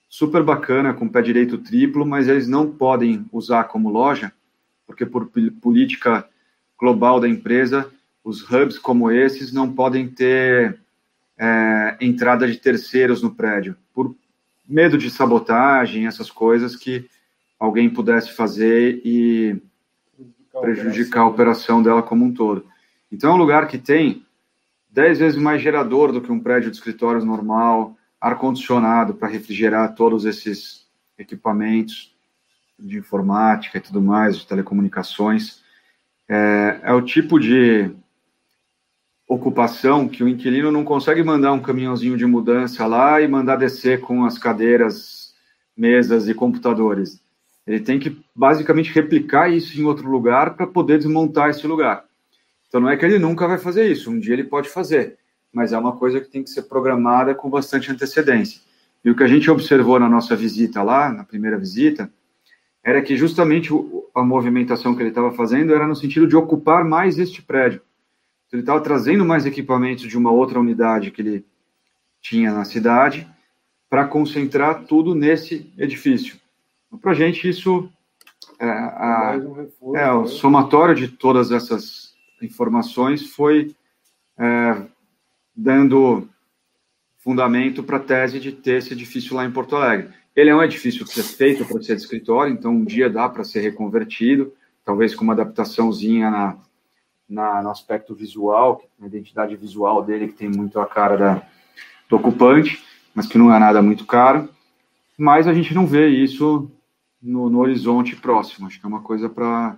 super 0.09 0.43
bacana, 0.43 0.95
com 0.95 1.09
pé 1.09 1.23
direito 1.23 1.59
triplo, 1.59 2.07
mas 2.07 2.29
eles 2.29 2.47
não 2.47 2.71
podem 2.71 3.25
usar 3.33 3.65
como 3.65 3.91
loja, 3.91 4.33
porque 4.87 5.05
por 5.05 5.31
política 5.61 6.29
global 6.79 7.19
da 7.19 7.29
empresa, 7.29 7.91
os 8.23 8.43
hubs 8.43 8.79
como 8.79 9.11
esses 9.11 9.53
não 9.53 9.73
podem 9.73 10.09
ter 10.09 10.79
é, 11.39 11.97
entrada 12.01 12.47
de 12.47 12.57
terceiros 12.59 13.23
no 13.23 13.35
prédio, 13.35 13.77
por 13.93 14.15
medo 14.69 14.97
de 14.97 15.11
sabotagem, 15.11 16.07
essas 16.07 16.31
coisas 16.31 16.77
que 16.77 17.09
alguém 17.59 17.89
pudesse 17.89 18.33
fazer 18.33 19.01
e 19.05 19.61
prejudicar 20.61 21.23
a 21.23 21.29
operação 21.29 21.83
dela 21.83 22.03
como 22.03 22.25
um 22.25 22.33
todo. 22.33 22.67
Então 23.11 23.31
é 23.31 23.35
um 23.35 23.39
lugar 23.39 23.69
que 23.69 23.79
tem 23.79 24.25
10 24.91 25.19
vezes 25.19 25.41
mais 25.41 25.63
gerador 25.63 26.13
do 26.13 26.21
que 26.21 26.31
um 26.31 26.41
prédio 26.41 26.71
de 26.71 26.77
escritórios 26.77 27.25
normal, 27.25 27.97
ar-condicionado 28.21 29.15
para 29.15 29.29
refrigerar 29.29 29.95
todos 29.95 30.25
esses 30.25 30.87
equipamentos 31.19 32.15
de 32.79 32.99
informática 32.99 33.79
e 33.79 33.81
tudo 33.81 34.03
mais, 34.03 34.39
de 34.39 34.47
telecomunicações. 34.47 35.63
É, 36.29 36.81
é 36.83 36.93
o 36.93 37.03
tipo 37.03 37.39
de 37.39 37.91
ocupação 39.35 40.07
que 40.07 40.23
o 40.23 40.29
inquilino 40.29 40.71
não 40.71 40.85
consegue 40.85 41.23
mandar 41.23 41.53
um 41.53 41.61
caminhãozinho 41.61 42.19
de 42.19 42.27
mudança 42.27 42.87
lá 42.87 43.21
e 43.21 43.27
mandar 43.27 43.57
descer 43.57 44.01
com 44.01 44.27
as 44.27 44.37
cadeiras, 44.37 45.35
mesas 45.75 46.29
e 46.29 46.35
computadores. 46.35 47.19
Ele 47.67 47.81
tem 47.81 47.99
que 47.99 48.21
basicamente 48.35 48.93
replicar 48.93 49.51
isso 49.51 49.81
em 49.81 49.85
outro 49.85 50.11
lugar 50.11 50.55
para 50.55 50.67
poder 50.67 50.99
desmontar 50.99 51.49
esse 51.49 51.67
lugar. 51.67 52.05
Então 52.69 52.81
não 52.81 52.91
é 52.91 52.97
que 52.97 53.07
ele 53.07 53.19
nunca 53.19 53.49
vai 53.49 53.57
fazer 53.57 53.91
isso, 53.91 54.11
um 54.11 54.19
dia 54.19 54.35
ele 54.35 54.45
pode 54.45 54.69
fazer, 54.69 55.17
mas 55.53 55.73
é 55.73 55.79
uma 55.79 55.97
coisa 55.97 56.21
que 56.21 56.29
tem 56.29 56.43
que 56.43 56.51
ser 56.51 56.63
programada 56.63 57.35
com 57.35 57.49
bastante 57.49 57.91
antecedência. 57.91 58.61
E 59.03 59.11
o 59.11 59.17
que 59.17 59.23
a 59.23 59.29
gente 59.29 59.51
observou 59.51 59.99
na 59.99 60.09
nossa 60.09 60.37
visita 60.37 60.83
lá, 60.83 61.11
na 61.11 61.25
primeira 61.25 61.59
visita, 61.59 62.11
era 62.85 63.01
que 63.01 63.17
justamente 63.17 63.71
a 64.15 64.23
movimentação 64.23 64.95
que 64.95 65.03
ele 65.03 65.09
estava 65.09 65.33
fazendo 65.33 65.75
era 65.75 65.87
no 65.87 65.97
sentido 65.97 66.27
de 66.27 66.37
ocupar 66.37 66.85
mais 66.85 67.19
este 67.19 67.41
prédio 67.41 67.81
ele 68.53 68.63
estava 68.63 68.81
trazendo 68.81 69.25
mais 69.25 69.47
equipamentos 69.47 70.07
de 70.07 70.19
uma 70.19 70.31
outra 70.31 70.61
unidade 70.61 71.11
que 71.11 71.23
ele 71.23 71.45
tinha 72.21 72.53
na 72.53 72.65
cidade 72.65 73.27
para 73.89 74.07
concentrar 74.07 74.85
tudo 74.85 75.15
nesse 75.15 75.73
edifício. 75.77 76.37
Então, 76.87 76.99
para 76.99 77.13
a 77.13 77.15
gente, 77.15 77.49
isso 77.49 77.91
é, 78.59 78.69
a, 78.69 79.41
um 79.43 79.53
reforço, 79.53 79.97
é, 79.97 80.13
o 80.13 80.23
né? 80.23 80.27
somatório 80.29 80.95
de 80.95 81.09
todas 81.09 81.51
essas 81.51 82.15
informações 82.41 83.27
foi 83.27 83.75
é, 84.39 84.83
dando 85.57 86.29
fundamento 87.19 87.83
para 87.83 87.97
a 87.97 88.01
tese 88.01 88.39
de 88.39 88.53
ter 88.53 88.79
esse 88.79 88.93
edifício 88.93 89.35
lá 89.35 89.45
em 89.45 89.53
Porto 89.53 89.77
Alegre. 89.77 90.11
Ele 90.35 90.51
é 90.51 90.55
um 90.55 90.63
edifício 90.63 91.07
que 91.07 91.21
é 91.21 91.23
feito 91.23 91.65
para 91.65 91.83
ser 91.83 91.97
de 91.97 92.03
escritório, 92.03 92.53
então 92.53 92.73
um 92.73 92.85
dia 92.85 93.09
dá 93.09 93.29
para 93.29 93.45
ser 93.45 93.61
reconvertido, 93.61 94.53
talvez 94.85 95.15
com 95.15 95.25
uma 95.25 95.35
adaptaçãozinha 95.35 96.31
na, 96.31 96.59
na, 97.33 97.63
no 97.63 97.71
aspecto 97.71 98.15
visual, 98.15 98.83
na 98.99 99.07
identidade 99.07 99.57
visual 99.57 100.03
dele, 100.03 100.29
que 100.29 100.35
tem 100.35 100.49
muito 100.49 100.79
a 100.79 100.87
cara 100.87 101.17
da, 101.17 101.43
do 102.09 102.17
ocupante, 102.17 102.83
mas 103.15 103.27
que 103.27 103.39
não 103.39 103.53
é 103.53 103.59
nada 103.59 103.81
muito 103.81 104.07
caro. 104.07 104.49
Mas 105.17 105.49
a 105.49 105.55
gente 105.55 105.75
não 105.75 105.87
vê 105.87 106.09
isso 106.09 106.71
no, 107.23 107.49
no 107.49 107.61
horizonte 107.61 108.15
próximo. 108.17 108.67
Acho 108.67 108.79
que 108.79 108.85
é 108.85 108.89
uma 108.89 109.01
coisa 109.01 109.29
para 109.29 109.77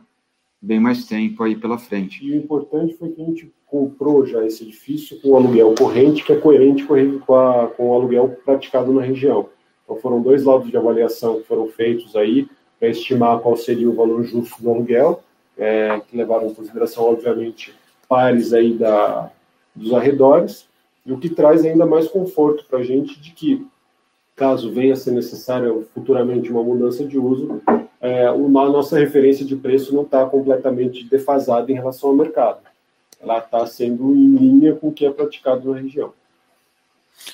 bem 0.61 0.81
mais 0.81 1.07
tempo 1.07 1.43
aí 1.43 1.55
pela 1.55 1.79
frente. 1.79 2.25
E 2.25 2.33
o 2.33 2.37
importante 2.37 2.95
foi 2.95 3.11
que 3.11 3.23
a 3.23 3.25
gente 3.25 3.53
comprou 3.67 4.27
já 4.27 4.45
esse 4.45 4.65
edifício 4.65 5.21
com 5.21 5.37
aluguel 5.37 5.75
corrente, 5.79 6.25
que 6.25 6.33
é 6.33 6.37
coerente 6.37 6.85
com, 6.85 7.35
a, 7.35 7.69
com 7.69 7.91
o 7.91 7.95
aluguel 7.95 8.37
praticado 8.45 8.93
na 8.93 9.03
região. 9.03 9.49
Então 9.85 9.97
foram 9.97 10.23
dois 10.23 10.45
laudos 10.45 10.71
de 10.71 10.77
avaliação 10.77 11.41
que 11.41 11.47
foram 11.47 11.69
feitos 11.69 12.17
aí 12.17 12.49
para 12.79 12.89
estimar 12.89 13.41
qual 13.41 13.57
seria 13.57 13.89
o 13.89 13.95
valor 13.95 14.25
justo 14.25 14.61
do 14.63 14.71
aluguel 14.71 15.23
é, 15.59 16.01
que 16.01 16.17
levaram 16.17 16.49
em 16.49 16.55
consideração, 16.55 17.05
obviamente, 17.05 17.75
pares 18.09 18.53
aí 18.53 18.75
da, 18.75 19.31
dos 19.75 19.93
arredores, 19.93 20.67
e 21.07 21.13
o 21.13 21.19
que 21.19 21.29
traz 21.29 21.65
ainda 21.65 21.87
mais 21.87 22.09
conforto 22.09 22.65
para 22.65 22.79
a 22.79 22.85
gente 22.85 23.19
de 23.21 23.33
que, 23.33 23.67
caso 24.35 24.73
venha 24.73 24.95
a 24.95 24.97
ser 24.97 25.13
necessária 25.13 25.71
futuramente 25.93 26.51
uma 26.51 26.63
mudança 26.63 27.05
de 27.05 27.19
uso, 27.19 27.63
é, 28.01 28.31
uma, 28.31 28.65
a 28.65 28.71
nossa 28.71 28.99
referência 28.99 29.45
de 29.45 29.57
preço 29.57 29.95
não 29.95 30.03
está 30.03 30.27
completamente 30.27 31.05
defasada 31.05 31.71
em 31.71 31.75
relação 31.75 32.11
ao 32.11 32.17
mercado. 32.17 32.61
Ela 33.21 33.39
está 33.39 33.67
sendo 33.67 34.15
em 34.15 34.37
linha 34.37 34.75
com 34.75 34.89
o 34.89 34.93
que 34.93 35.07
é 35.07 35.11
praticado 35.11 35.73
na 35.73 35.81
região. 35.81 36.13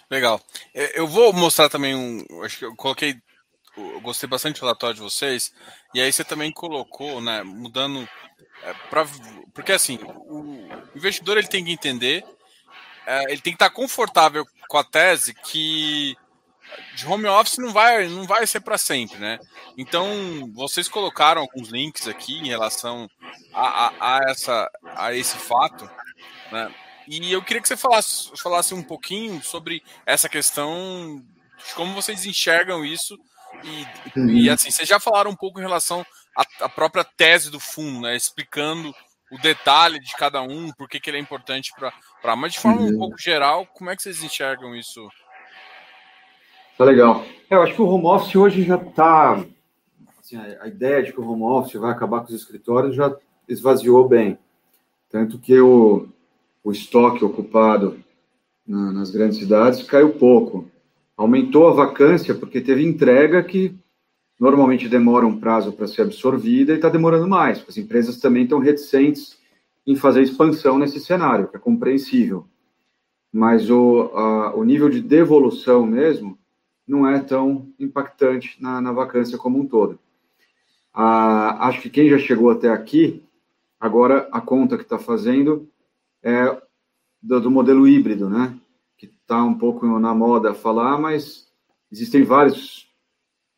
Legal. 0.09 0.41
Eu 0.95 1.07
vou 1.07 1.33
mostrar 1.33 1.69
também 1.69 1.95
um. 1.95 2.25
Acho 2.43 2.59
que 2.59 2.65
eu 2.65 2.77
coloquei 2.77 3.17
eu 3.95 4.01
gostei 4.01 4.29
bastante 4.29 4.61
do 4.61 4.63
relatório 4.63 4.97
de 4.97 5.03
vocês. 5.03 5.53
E 5.95 6.01
aí 6.01 6.13
você 6.13 6.25
também 6.25 6.53
colocou, 6.53 7.21
né, 7.21 7.43
mudando 7.43 8.09
é, 8.63 8.75
pra, 8.89 9.07
porque 9.55 9.73
assim, 9.73 9.99
o 10.05 10.69
investidor 10.95 11.39
ele 11.39 11.49
tem 11.49 11.65
que 11.65 11.73
entender, 11.73 12.25
é, 13.07 13.25
ele 13.25 13.41
tem 13.41 13.53
que 13.53 13.57
estar 13.57 13.71
confortável 13.71 14.47
com 14.69 14.79
a 14.79 14.85
tese 14.85 15.35
que 15.35 16.17
de 16.95 17.07
home 17.07 17.27
office 17.27 17.59
não 17.59 17.73
vai, 17.73 18.07
não 18.07 18.25
vai 18.25 18.47
ser 18.47 18.61
para 18.61 18.79
sempre, 18.79 19.19
né? 19.19 19.39
Então, 19.77 20.51
vocês 20.55 20.89
colocaram 20.89 21.41
alguns 21.41 21.69
links 21.69 22.07
aqui 22.07 22.39
em 22.39 22.49
relação 22.49 23.11
a, 23.53 23.87
a, 23.87 24.17
a, 24.17 24.31
essa, 24.31 24.71
a 24.85 25.15
esse 25.15 25.37
fato, 25.37 25.91
né? 26.53 26.73
E 27.09 27.33
eu 27.33 27.43
queria 27.43 27.61
que 27.61 27.67
você 27.67 27.77
falasse, 27.77 28.31
falasse 28.37 28.73
um 28.73 28.85
pouquinho 28.85 29.43
sobre 29.43 29.83
essa 30.07 30.29
questão 30.29 31.25
de 31.67 31.75
como 31.75 31.95
vocês 31.95 32.25
enxergam 32.25 32.85
isso 32.85 33.19
e, 33.65 34.19
uhum. 34.19 34.29
e 34.29 34.51
assim, 34.51 34.71
vocês 34.71 34.89
já 34.89 35.01
falaram 35.01 35.31
um 35.31 35.37
pouco 35.37 35.59
em 35.59 35.63
relação 35.63 36.05
à, 36.37 36.45
à, 36.65 36.69
própria 36.69 37.05
tese 37.05 37.51
do 37.51 37.61
fundo, 37.61 38.01
né? 38.01 38.17
Explicando 38.17 38.95
o 39.31 39.39
detalhe 39.39 40.01
de 40.01 40.13
cada 40.17 40.43
um, 40.43 40.73
por 40.73 40.89
que, 40.89 40.99
que 40.99 41.11
ele 41.11 41.19
é 41.19 41.21
importante 41.21 41.73
para. 42.23 42.37
Mas 42.37 42.55
de 42.55 42.61
forma 42.61 42.81
uhum. 42.81 42.89
um 42.89 42.99
pouco 42.99 43.19
geral, 43.19 43.67
como 43.67 43.91
é 43.91 43.97
que 43.97 44.03
vocês 44.03 44.23
enxergam 44.23 44.75
isso? 44.75 45.09
Tá 46.77 46.85
legal. 46.85 47.25
É, 47.51 47.55
eu 47.55 47.63
acho 47.63 47.75
que 47.75 47.83
o 47.83 47.87
home 47.87 48.07
office 48.07 48.37
hoje 48.37 48.63
já 48.63 48.77
está 48.77 49.45
assim, 50.19 50.37
a, 50.37 50.67
ideia 50.67 51.03
de 51.03 51.13
que 51.13 51.21
o 51.21 51.29
home 51.29 51.43
office 51.43 51.81
vai 51.81 51.91
acabar 51.91 52.21
com 52.21 52.29
os 52.29 52.35
escritórios 52.35 52.95
já 52.95 53.15
esvaziou 53.49 54.09
bem. 54.09 54.39
Tanto 55.11 55.39
que 55.39 55.59
o, 55.61 56.09
o 56.63 56.71
estoque 56.71 57.25
ocupado 57.25 58.03
na, 58.67 58.93
nas 58.93 59.11
grandes 59.11 59.39
cidades 59.39 59.83
caiu 59.83 60.15
pouco. 60.15 60.70
Aumentou 61.21 61.69
a 61.69 61.75
vacância 61.75 62.35
porque 62.35 62.63
teve 62.63 62.83
entrega 62.83 63.45
que 63.45 63.77
normalmente 64.41 64.89
demora 64.89 65.27
um 65.27 65.39
prazo 65.39 65.71
para 65.71 65.87
ser 65.87 66.01
absorvida 66.01 66.73
e 66.73 66.77
está 66.77 66.89
demorando 66.89 67.29
mais. 67.29 67.63
As 67.69 67.77
empresas 67.77 68.19
também 68.19 68.45
estão 68.45 68.59
reticentes 68.59 69.39
em 69.87 69.95
fazer 69.95 70.23
expansão 70.23 70.79
nesse 70.79 70.99
cenário, 70.99 71.47
que 71.47 71.57
é 71.57 71.61
compreensível. 71.61 72.47
Mas 73.31 73.69
o, 73.69 74.11
a, 74.15 74.55
o 74.57 74.65
nível 74.65 74.89
de 74.89 75.03
devolução 75.03 75.85
mesmo 75.85 76.39
não 76.89 77.07
é 77.07 77.21
tão 77.21 77.69
impactante 77.79 78.57
na, 78.59 78.81
na 78.81 78.91
vacância 78.91 79.37
como 79.37 79.61
um 79.61 79.67
todo. 79.67 79.99
A, 80.91 81.69
acho 81.69 81.83
que 81.83 81.91
quem 81.91 82.09
já 82.09 82.19
chegou 82.19 82.49
até 82.49 82.71
aqui, 82.71 83.23
agora 83.79 84.27
a 84.33 84.41
conta 84.41 84.79
que 84.79 84.85
está 84.85 84.99
fazendo 84.99 85.69
é 86.23 86.57
do, 87.23 87.43
do, 87.43 87.51
modelo 87.51 87.87
híbrido, 87.87 88.31
né? 88.31 88.59
Que 89.01 89.07
está 89.07 89.43
um 89.43 89.55
pouco 89.55 89.87
na 89.99 90.15
moda 90.15 90.53
falar, 90.53 90.99
mas 90.99 91.49
existem 91.91 92.23
vários, 92.23 92.87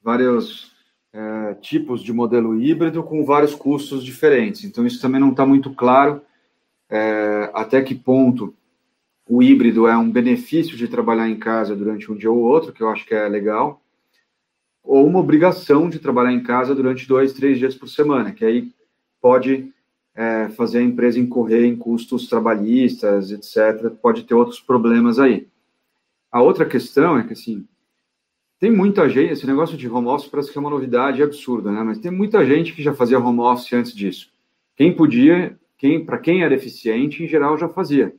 vários 0.00 0.72
é, 1.12 1.54
tipos 1.54 2.00
de 2.00 2.12
modelo 2.12 2.62
híbrido 2.62 3.02
com 3.02 3.24
vários 3.24 3.52
custos 3.52 4.04
diferentes. 4.04 4.62
Então, 4.62 4.86
isso 4.86 5.02
também 5.02 5.20
não 5.20 5.30
está 5.30 5.44
muito 5.44 5.74
claro 5.74 6.22
é, 6.88 7.50
até 7.52 7.82
que 7.82 7.92
ponto 7.92 8.54
o 9.28 9.42
híbrido 9.42 9.88
é 9.88 9.96
um 9.96 10.08
benefício 10.08 10.76
de 10.76 10.86
trabalhar 10.86 11.28
em 11.28 11.38
casa 11.40 11.74
durante 11.74 12.12
um 12.12 12.14
dia 12.14 12.30
ou 12.30 12.38
outro, 12.38 12.72
que 12.72 12.80
eu 12.80 12.88
acho 12.88 13.04
que 13.04 13.12
é 13.12 13.26
legal, 13.26 13.82
ou 14.80 15.04
uma 15.04 15.18
obrigação 15.18 15.90
de 15.90 15.98
trabalhar 15.98 16.32
em 16.32 16.44
casa 16.44 16.72
durante 16.72 17.08
dois, 17.08 17.32
três 17.32 17.58
dias 17.58 17.74
por 17.74 17.88
semana, 17.88 18.30
que 18.30 18.44
aí 18.44 18.72
pode 19.20 19.72
é, 20.14 20.48
fazer 20.50 20.78
a 20.78 20.82
empresa 20.82 21.18
incorrer 21.18 21.64
em 21.64 21.76
custos 21.76 22.28
trabalhistas, 22.28 23.30
etc. 23.30 23.90
Pode 24.00 24.24
ter 24.24 24.34
outros 24.34 24.60
problemas 24.60 25.18
aí. 25.18 25.48
A 26.30 26.42
outra 26.42 26.64
questão 26.64 27.18
é 27.18 27.24
que, 27.24 27.32
assim, 27.32 27.66
tem 28.58 28.70
muita 28.70 29.08
gente, 29.08 29.32
esse 29.32 29.46
negócio 29.46 29.76
de 29.76 29.88
home 29.88 30.08
office 30.08 30.28
parece 30.28 30.52
que 30.52 30.58
é 30.58 30.60
uma 30.60 30.70
novidade 30.70 31.22
absurda, 31.22 31.70
né? 31.72 31.82
Mas 31.82 31.98
tem 31.98 32.10
muita 32.10 32.44
gente 32.44 32.72
que 32.72 32.82
já 32.82 32.94
fazia 32.94 33.18
home 33.18 33.40
office 33.40 33.72
antes 33.72 33.94
disso. 33.94 34.30
Quem 34.76 34.94
podia, 34.94 35.58
quem, 35.76 36.04
para 36.04 36.18
quem 36.18 36.42
era 36.42 36.54
eficiente, 36.54 37.22
em 37.22 37.26
geral 37.26 37.58
já 37.58 37.68
fazia 37.68 38.14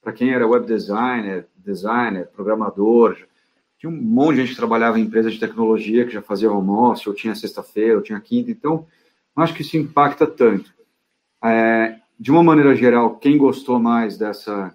para 0.00 0.12
quem 0.12 0.30
era 0.32 0.46
web 0.46 0.66
designer, 0.66 1.46
designer, 1.56 2.26
programador, 2.28 3.16
tinha 3.78 3.90
um 3.90 3.96
monte 3.96 4.36
de 4.36 4.40
gente 4.42 4.50
que 4.50 4.56
trabalhava 4.56 4.98
em 4.98 5.02
empresas 5.02 5.32
de 5.32 5.40
tecnologia 5.40 6.04
que 6.04 6.12
já 6.12 6.22
fazia 6.22 6.50
home 6.50 6.70
office, 6.70 7.06
ou 7.06 7.14
tinha 7.14 7.34
sexta-feira, 7.34 7.96
ou 7.96 8.02
tinha 8.02 8.20
quinta, 8.20 8.50
então 8.50 8.86
não 9.36 9.44
acho 9.44 9.54
que 9.54 9.62
isso 9.62 9.76
impacta 9.76 10.26
tanto. 10.26 10.72
É, 11.42 11.98
de 12.18 12.30
uma 12.30 12.42
maneira 12.42 12.74
geral, 12.74 13.16
quem 13.16 13.38
gostou 13.38 13.78
mais 13.78 14.18
dessa 14.18 14.74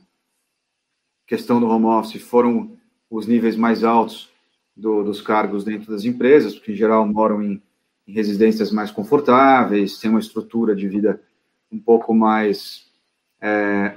questão 1.28 1.60
do 1.60 1.68
home 1.68 1.86
office 1.86 2.22
foram 2.22 2.72
os 3.10 3.28
níveis 3.28 3.56
mais 3.56 3.84
altos 3.84 4.30
do, 4.76 5.04
dos 5.04 5.22
cargos 5.22 5.64
dentro 5.64 5.92
das 5.92 6.06
empresas, 6.06 6.56
porque 6.56 6.72
em 6.72 6.76
geral 6.76 7.08
moram 7.08 7.42
em, 7.42 7.62
em 8.08 8.12
residências 8.12 8.72
mais 8.72 8.92
confortáveis, 8.92 9.98
têm 10.00 10.10
uma 10.10 10.20
estrutura 10.20 10.76
de 10.76 10.88
vida 10.88 11.22
um 11.72 11.80
pouco 11.80 12.14
mais 12.14 12.86
é, 13.42 13.96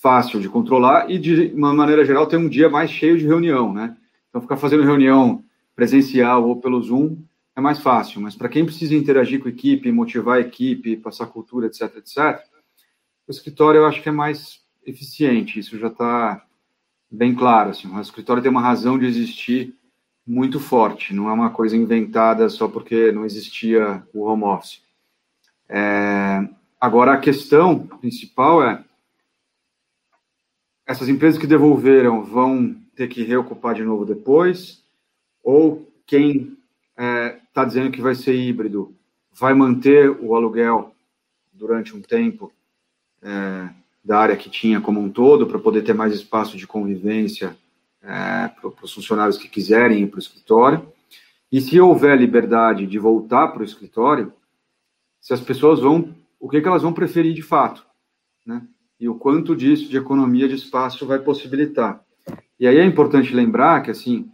fácil 0.00 0.40
de 0.40 0.48
controlar 0.48 1.10
e, 1.10 1.18
de 1.18 1.52
uma 1.54 1.72
maneira 1.72 2.04
geral, 2.04 2.26
ter 2.26 2.36
um 2.36 2.48
dia 2.48 2.68
mais 2.68 2.90
cheio 2.90 3.18
de 3.18 3.26
reunião, 3.26 3.72
né? 3.72 3.96
Então, 4.28 4.40
ficar 4.40 4.56
fazendo 4.56 4.82
reunião 4.82 5.44
presencial 5.74 6.46
ou 6.46 6.56
pelo 6.56 6.82
Zoom 6.82 7.16
é 7.60 7.62
mais 7.62 7.78
fácil, 7.78 8.20
mas 8.20 8.34
para 8.34 8.48
quem 8.48 8.64
precisa 8.64 8.94
interagir 8.94 9.40
com 9.40 9.48
a 9.48 9.52
equipe, 9.52 9.92
motivar 9.92 10.38
a 10.38 10.40
equipe, 10.40 10.96
passar 10.96 11.26
cultura, 11.26 11.66
etc, 11.66 11.96
etc, 11.96 12.40
o 13.28 13.30
escritório 13.30 13.78
eu 13.78 13.86
acho 13.86 14.02
que 14.02 14.08
é 14.08 14.12
mais 14.12 14.60
eficiente, 14.84 15.60
isso 15.60 15.78
já 15.78 15.86
está 15.86 16.44
bem 17.10 17.34
claro. 17.34 17.70
Assim, 17.70 17.88
o 17.88 18.00
escritório 18.00 18.42
tem 18.42 18.50
uma 18.50 18.60
razão 18.60 18.98
de 18.98 19.06
existir 19.06 19.76
muito 20.26 20.58
forte, 20.58 21.14
não 21.14 21.28
é 21.28 21.32
uma 21.32 21.50
coisa 21.50 21.76
inventada 21.76 22.48
só 22.48 22.66
porque 22.66 23.12
não 23.12 23.24
existia 23.24 24.02
o 24.12 24.22
home 24.22 24.44
office. 24.44 24.82
É, 25.68 26.48
agora, 26.80 27.12
a 27.12 27.20
questão 27.20 27.86
principal 27.86 28.62
é 28.62 28.84
essas 30.86 31.08
empresas 31.08 31.38
que 31.38 31.46
devolveram 31.46 32.24
vão 32.24 32.74
ter 32.96 33.06
que 33.06 33.22
reocupar 33.22 33.74
de 33.74 33.84
novo 33.84 34.04
depois, 34.04 34.82
ou 35.42 35.88
quem 36.06 36.56
é, 36.98 37.39
tá 37.52 37.64
dizendo 37.64 37.90
que 37.90 38.00
vai 38.00 38.14
ser 38.14 38.34
híbrido 38.34 38.94
vai 39.32 39.54
manter 39.54 40.10
o 40.10 40.34
aluguel 40.34 40.94
durante 41.52 41.96
um 41.96 42.00
tempo 42.00 42.52
é, 43.22 43.70
da 44.04 44.18
área 44.18 44.36
que 44.36 44.50
tinha 44.50 44.80
como 44.80 45.00
um 45.00 45.10
todo, 45.10 45.46
para 45.46 45.58
poder 45.58 45.82
ter 45.82 45.94
mais 45.94 46.12
espaço 46.12 46.56
de 46.56 46.66
convivência 46.66 47.56
é, 48.02 48.48
para 48.48 48.70
os 48.82 48.92
funcionários 48.92 49.36
que 49.36 49.48
quiserem 49.48 50.02
ir 50.02 50.06
para 50.08 50.16
o 50.16 50.20
escritório. 50.20 50.92
E 51.52 51.60
se 51.60 51.80
houver 51.80 52.18
liberdade 52.18 52.86
de 52.86 52.98
voltar 52.98 53.48
para 53.48 53.62
o 53.62 53.64
escritório, 53.64 54.32
se 55.20 55.32
as 55.32 55.40
pessoas 55.40 55.80
vão, 55.80 56.14
o 56.38 56.48
que, 56.48 56.60
que 56.60 56.68
elas 56.68 56.82
vão 56.82 56.92
preferir 56.92 57.34
de 57.34 57.42
fato, 57.42 57.84
né? 58.46 58.62
e 58.98 59.08
o 59.08 59.14
quanto 59.14 59.56
disso 59.56 59.88
de 59.88 59.96
economia 59.96 60.48
de 60.48 60.54
espaço 60.54 61.06
vai 61.06 61.18
possibilitar. 61.18 62.04
E 62.58 62.66
aí 62.66 62.76
é 62.76 62.84
importante 62.84 63.34
lembrar 63.34 63.82
que, 63.82 63.90
assim, 63.90 64.30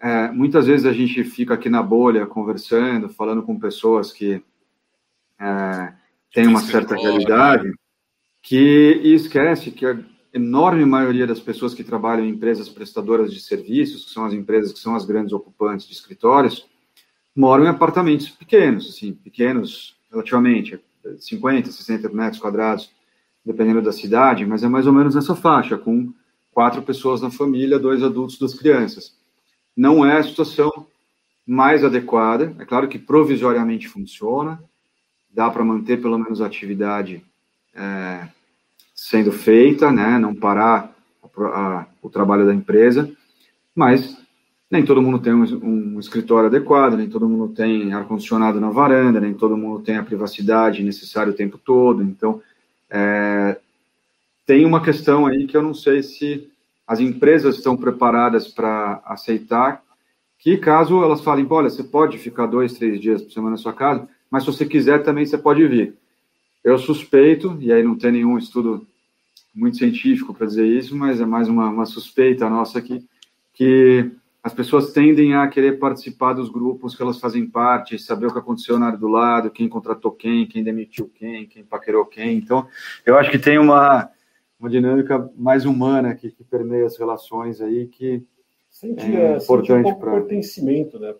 é, 0.00 0.30
muitas 0.30 0.66
vezes 0.66 0.86
a 0.86 0.92
gente 0.92 1.24
fica 1.24 1.54
aqui 1.54 1.68
na 1.68 1.82
bolha 1.82 2.26
conversando, 2.26 3.08
falando 3.08 3.42
com 3.42 3.58
pessoas 3.58 4.12
que 4.12 4.42
é, 5.40 5.92
têm 6.32 6.46
uma 6.46 6.60
certa 6.60 6.94
realidade, 6.94 7.72
que 8.42 9.00
e 9.02 9.14
esquece 9.14 9.70
que 9.70 9.84
a 9.84 9.98
enorme 10.32 10.84
maioria 10.84 11.26
das 11.26 11.40
pessoas 11.40 11.74
que 11.74 11.82
trabalham 11.82 12.24
em 12.24 12.30
empresas 12.30 12.68
prestadoras 12.68 13.32
de 13.32 13.40
serviços, 13.40 14.04
que 14.04 14.10
são 14.10 14.24
as 14.24 14.32
empresas 14.32 14.72
que 14.72 14.78
são 14.78 14.94
as 14.94 15.04
grandes 15.04 15.32
ocupantes 15.32 15.86
de 15.86 15.94
escritórios, 15.94 16.66
moram 17.34 17.64
em 17.64 17.68
apartamentos 17.68 18.28
pequenos, 18.28 18.88
assim, 18.88 19.12
pequenos 19.12 19.96
relativamente, 20.10 20.80
50, 21.18 21.70
60 21.70 22.08
metros 22.10 22.40
quadrados, 22.40 22.90
dependendo 23.44 23.82
da 23.82 23.92
cidade, 23.92 24.46
mas 24.46 24.62
é 24.62 24.68
mais 24.68 24.86
ou 24.86 24.92
menos 24.92 25.14
nessa 25.14 25.34
faixa, 25.34 25.76
com 25.76 26.12
quatro 26.52 26.82
pessoas 26.82 27.20
na 27.20 27.30
família, 27.30 27.78
dois 27.78 28.02
adultos, 28.02 28.38
duas 28.38 28.54
crianças. 28.54 29.17
Não 29.78 30.04
é 30.04 30.18
a 30.18 30.24
situação 30.24 30.88
mais 31.46 31.84
adequada. 31.84 32.52
É 32.58 32.64
claro 32.64 32.88
que 32.88 32.98
provisoriamente 32.98 33.86
funciona, 33.86 34.60
dá 35.30 35.48
para 35.48 35.64
manter 35.64 36.02
pelo 36.02 36.18
menos 36.18 36.42
a 36.42 36.46
atividade 36.46 37.22
é, 37.72 38.26
sendo 38.92 39.30
feita, 39.30 39.92
né? 39.92 40.18
não 40.18 40.34
parar 40.34 40.92
a, 41.22 41.44
a, 41.44 41.86
o 42.02 42.10
trabalho 42.10 42.44
da 42.44 42.52
empresa, 42.52 43.08
mas 43.72 44.20
nem 44.68 44.84
todo 44.84 45.00
mundo 45.00 45.20
tem 45.20 45.32
um, 45.32 45.44
um 45.94 46.00
escritório 46.00 46.48
adequado, 46.48 46.96
nem 46.96 47.08
todo 47.08 47.28
mundo 47.28 47.54
tem 47.54 47.92
ar-condicionado 47.92 48.60
na 48.60 48.70
varanda, 48.70 49.20
nem 49.20 49.32
todo 49.32 49.56
mundo 49.56 49.84
tem 49.84 49.96
a 49.96 50.02
privacidade 50.02 50.82
necessária 50.82 51.32
o 51.32 51.36
tempo 51.36 51.56
todo. 51.56 52.02
Então, 52.02 52.42
é, 52.90 53.56
tem 54.44 54.66
uma 54.66 54.82
questão 54.82 55.24
aí 55.24 55.46
que 55.46 55.56
eu 55.56 55.62
não 55.62 55.72
sei 55.72 56.02
se 56.02 56.50
as 56.88 57.00
empresas 57.00 57.56
estão 57.56 57.76
preparadas 57.76 58.48
para 58.48 59.02
aceitar 59.04 59.82
que 60.38 60.56
caso 60.56 61.02
elas 61.02 61.20
falem, 61.20 61.46
olha, 61.50 61.68
você 61.68 61.84
pode 61.84 62.16
ficar 62.16 62.46
dois, 62.46 62.72
três 62.72 63.00
dias 63.00 63.20
por 63.20 63.32
semana 63.32 63.52
na 63.52 63.56
sua 63.56 63.72
casa, 63.72 64.08
mas 64.30 64.44
se 64.44 64.52
você 64.52 64.64
quiser 64.64 65.02
também 65.02 65.26
você 65.26 65.36
pode 65.36 65.66
vir. 65.66 65.94
Eu 66.64 66.78
suspeito, 66.78 67.58
e 67.60 67.72
aí 67.72 67.82
não 67.82 67.96
tem 67.96 68.12
nenhum 68.12 68.38
estudo 68.38 68.86
muito 69.54 69.76
científico 69.76 70.32
para 70.32 70.46
dizer 70.46 70.66
isso, 70.66 70.96
mas 70.96 71.20
é 71.20 71.26
mais 71.26 71.48
uma, 71.48 71.68
uma 71.68 71.84
suspeita 71.84 72.48
nossa 72.48 72.78
aqui, 72.78 73.04
que 73.52 74.10
as 74.42 74.54
pessoas 74.54 74.92
tendem 74.92 75.34
a 75.34 75.46
querer 75.48 75.78
participar 75.78 76.32
dos 76.32 76.48
grupos 76.48 76.94
que 76.94 77.02
elas 77.02 77.18
fazem 77.18 77.46
parte, 77.46 77.98
saber 77.98 78.26
o 78.26 78.32
que 78.32 78.38
aconteceu 78.38 78.78
na 78.78 78.86
área 78.86 78.98
do 78.98 79.08
lado, 79.08 79.50
quem 79.50 79.68
contratou 79.68 80.12
quem, 80.12 80.46
quem 80.46 80.62
demitiu 80.62 81.10
quem, 81.14 81.46
quem 81.46 81.64
paquerou 81.64 82.06
quem. 82.06 82.36
Então, 82.36 82.66
eu 83.04 83.18
acho 83.18 83.30
que 83.30 83.38
tem 83.38 83.58
uma, 83.58 84.08
uma 84.58 84.68
dinâmica 84.68 85.30
mais 85.36 85.64
humana 85.64 86.14
que, 86.14 86.30
que 86.30 86.44
permeia 86.44 86.86
as 86.86 86.96
relações 86.96 87.60
aí 87.60 87.86
que 87.86 88.24
é, 88.82 88.86
é 88.86 89.36
importante 89.36 89.88
um 89.88 89.94
para 89.94 90.12
pertencimento, 90.12 90.98
né? 91.00 91.14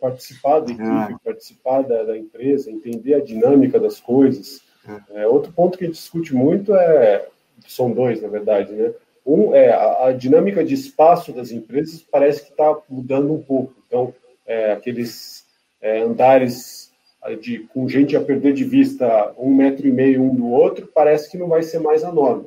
Participar 0.00 0.60
da 0.60 0.72
equipe, 0.72 1.12
é. 1.12 1.16
participar 1.22 1.82
da, 1.82 2.04
da, 2.04 2.16
empresa, 2.16 2.70
entender 2.70 3.14
a 3.14 3.20
dinâmica 3.20 3.78
das 3.78 4.00
coisas. 4.00 4.62
É. 4.88 5.22
é. 5.22 5.26
outro 5.26 5.52
ponto 5.52 5.76
que 5.76 5.84
a 5.84 5.86
gente 5.86 5.96
discute 5.96 6.34
muito 6.34 6.74
é, 6.74 7.26
são 7.66 7.92
dois, 7.92 8.22
na 8.22 8.28
verdade, 8.28 8.72
né? 8.72 8.92
Um 9.26 9.54
é 9.54 9.72
a, 9.72 10.06
a 10.06 10.12
dinâmica 10.12 10.64
de 10.64 10.74
espaço 10.74 11.32
das 11.32 11.50
empresas 11.50 12.00
parece 12.00 12.44
que 12.44 12.50
está 12.50 12.78
mudando 12.88 13.32
um 13.32 13.42
pouco. 13.42 13.74
Então, 13.86 14.14
é, 14.46 14.72
aqueles 14.72 15.44
é, 15.82 16.00
andares 16.00 16.92
de, 17.40 17.58
com 17.74 17.88
gente 17.88 18.16
a 18.16 18.20
perder 18.20 18.54
de 18.54 18.64
vista 18.64 19.34
um 19.36 19.52
metro 19.52 19.86
e 19.86 19.90
meio 19.90 20.22
um 20.22 20.34
do 20.34 20.48
outro, 20.48 20.86
parece 20.86 21.30
que 21.30 21.36
não 21.36 21.48
vai 21.48 21.62
ser 21.62 21.80
mais 21.80 22.04
a 22.04 22.12
norma. 22.12 22.44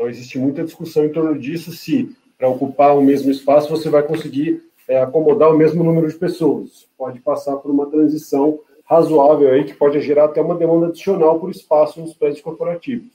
Então, 0.00 0.08
existe 0.08 0.38
muita 0.38 0.64
discussão 0.64 1.04
em 1.04 1.10
torno 1.10 1.38
disso, 1.38 1.72
se 1.72 2.16
para 2.38 2.48
ocupar 2.48 2.96
o 2.96 3.02
mesmo 3.02 3.30
espaço 3.30 3.68
você 3.68 3.90
vai 3.90 4.02
conseguir 4.02 4.62
é, 4.88 4.98
acomodar 4.98 5.52
o 5.52 5.58
mesmo 5.58 5.84
número 5.84 6.08
de 6.08 6.14
pessoas. 6.14 6.88
Pode 6.96 7.20
passar 7.20 7.56
por 7.56 7.70
uma 7.70 7.84
transição 7.84 8.60
razoável 8.86 9.50
aí 9.50 9.64
que 9.64 9.74
pode 9.74 10.00
gerar 10.00 10.24
até 10.24 10.40
uma 10.40 10.54
demanda 10.54 10.86
adicional 10.86 11.38
por 11.38 11.50
espaço 11.50 12.00
nos 12.00 12.14
prédios 12.14 12.40
corporativos. 12.40 13.10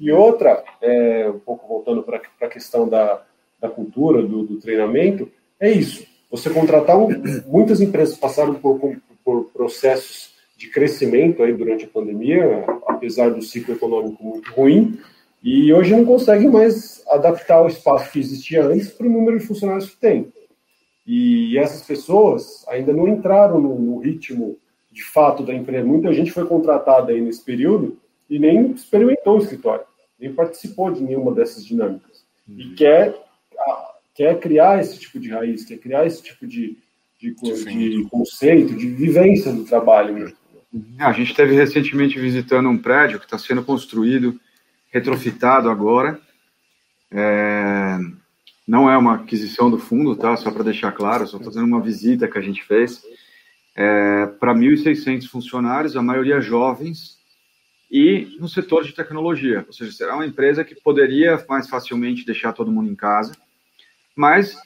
E 0.00 0.10
outra, 0.10 0.64
é, 0.80 1.28
um 1.28 1.40
pouco 1.40 1.68
voltando 1.68 2.02
para 2.02 2.22
a 2.40 2.48
questão 2.48 2.88
da, 2.88 3.22
da 3.60 3.68
cultura, 3.68 4.22
do, 4.22 4.44
do, 4.44 4.58
treinamento, 4.58 5.30
é 5.60 5.70
isso. 5.70 6.06
Você 6.30 6.48
contratar, 6.48 6.96
um, 6.96 7.10
muitas 7.46 7.82
empresas 7.82 8.16
passaram 8.16 8.54
por, 8.54 8.80
por 9.22 9.44
processos 9.52 10.32
de 10.56 10.70
crescimento 10.70 11.42
aí 11.42 11.52
durante 11.52 11.84
a 11.84 11.88
pandemia, 11.88 12.64
apesar 12.86 13.28
do 13.28 13.42
ciclo 13.42 13.74
econômico 13.74 14.24
muito 14.24 14.50
ruim, 14.52 14.98
e 15.44 15.70
hoje 15.74 15.94
não 15.94 16.06
conseguem 16.06 16.50
mais 16.50 17.04
adaptar 17.06 17.60
o 17.60 17.68
espaço 17.68 18.10
que 18.10 18.18
existia 18.18 18.64
antes 18.64 18.88
para 18.88 19.06
o 19.06 19.10
número 19.10 19.38
de 19.38 19.46
funcionários 19.46 19.90
que 19.90 19.96
tem. 19.96 20.32
E 21.06 21.58
essas 21.58 21.82
pessoas 21.82 22.64
ainda 22.66 22.94
não 22.94 23.06
entraram 23.06 23.60
no, 23.60 23.78
no 23.78 23.98
ritmo 23.98 24.56
de 24.90 25.04
fato 25.04 25.42
da 25.42 25.52
empresa. 25.52 25.84
Muita 25.84 26.14
gente 26.14 26.32
foi 26.32 26.46
contratada 26.46 27.12
aí 27.12 27.20
nesse 27.20 27.44
período 27.44 27.98
e 28.30 28.38
nem 28.38 28.72
experimentou 28.72 29.36
o 29.36 29.42
escritório, 29.42 29.84
nem 30.18 30.32
participou 30.32 30.90
de 30.90 31.02
nenhuma 31.02 31.34
dessas 31.34 31.62
dinâmicas. 31.62 32.24
Uhum. 32.48 32.58
E 32.58 32.74
quer, 32.74 33.14
quer 34.14 34.40
criar 34.40 34.80
esse 34.80 34.98
tipo 34.98 35.20
de 35.20 35.28
raiz, 35.28 35.66
quer 35.66 35.76
criar 35.76 36.06
esse 36.06 36.22
tipo 36.22 36.46
de, 36.46 36.78
de, 37.20 37.34
de 37.34 38.08
conceito, 38.10 38.74
de 38.74 38.86
vivência 38.86 39.52
do 39.52 39.64
trabalho 39.64 40.14
mesmo. 40.14 40.36
A 40.98 41.12
gente 41.12 41.32
esteve 41.32 41.54
recentemente 41.54 42.18
visitando 42.18 42.68
um 42.68 42.78
prédio 42.78 43.18
que 43.18 43.26
está 43.26 43.38
sendo 43.38 43.62
construído, 43.62 44.40
retrofitado 44.94 45.68
agora. 45.68 46.18
É... 47.10 47.98
Não 48.66 48.88
é 48.88 48.96
uma 48.96 49.16
aquisição 49.16 49.70
do 49.70 49.78
fundo, 49.78 50.16
tá? 50.16 50.34
Só 50.36 50.50
para 50.50 50.62
deixar 50.62 50.92
claro, 50.92 51.26
só 51.26 51.38
fazendo 51.38 51.66
uma 51.66 51.82
visita 51.82 52.26
que 52.26 52.38
a 52.38 52.40
gente 52.40 52.64
fez 52.64 53.02
é, 53.76 54.26
para 54.40 54.54
1.600 54.54 55.26
funcionários, 55.26 55.96
a 55.96 56.02
maioria 56.02 56.40
jovens, 56.40 57.18
e 57.90 58.36
no 58.40 58.48
setor 58.48 58.84
de 58.84 58.94
tecnologia. 58.94 59.64
Ou 59.66 59.72
seja, 59.72 59.92
será 59.92 60.14
uma 60.14 60.26
empresa 60.26 60.64
que 60.64 60.74
poderia 60.74 61.44
mais 61.46 61.68
facilmente 61.68 62.24
deixar 62.24 62.52
todo 62.52 62.72
mundo 62.72 62.90
em 62.90 62.94
casa, 62.94 63.32
mas 64.16 64.56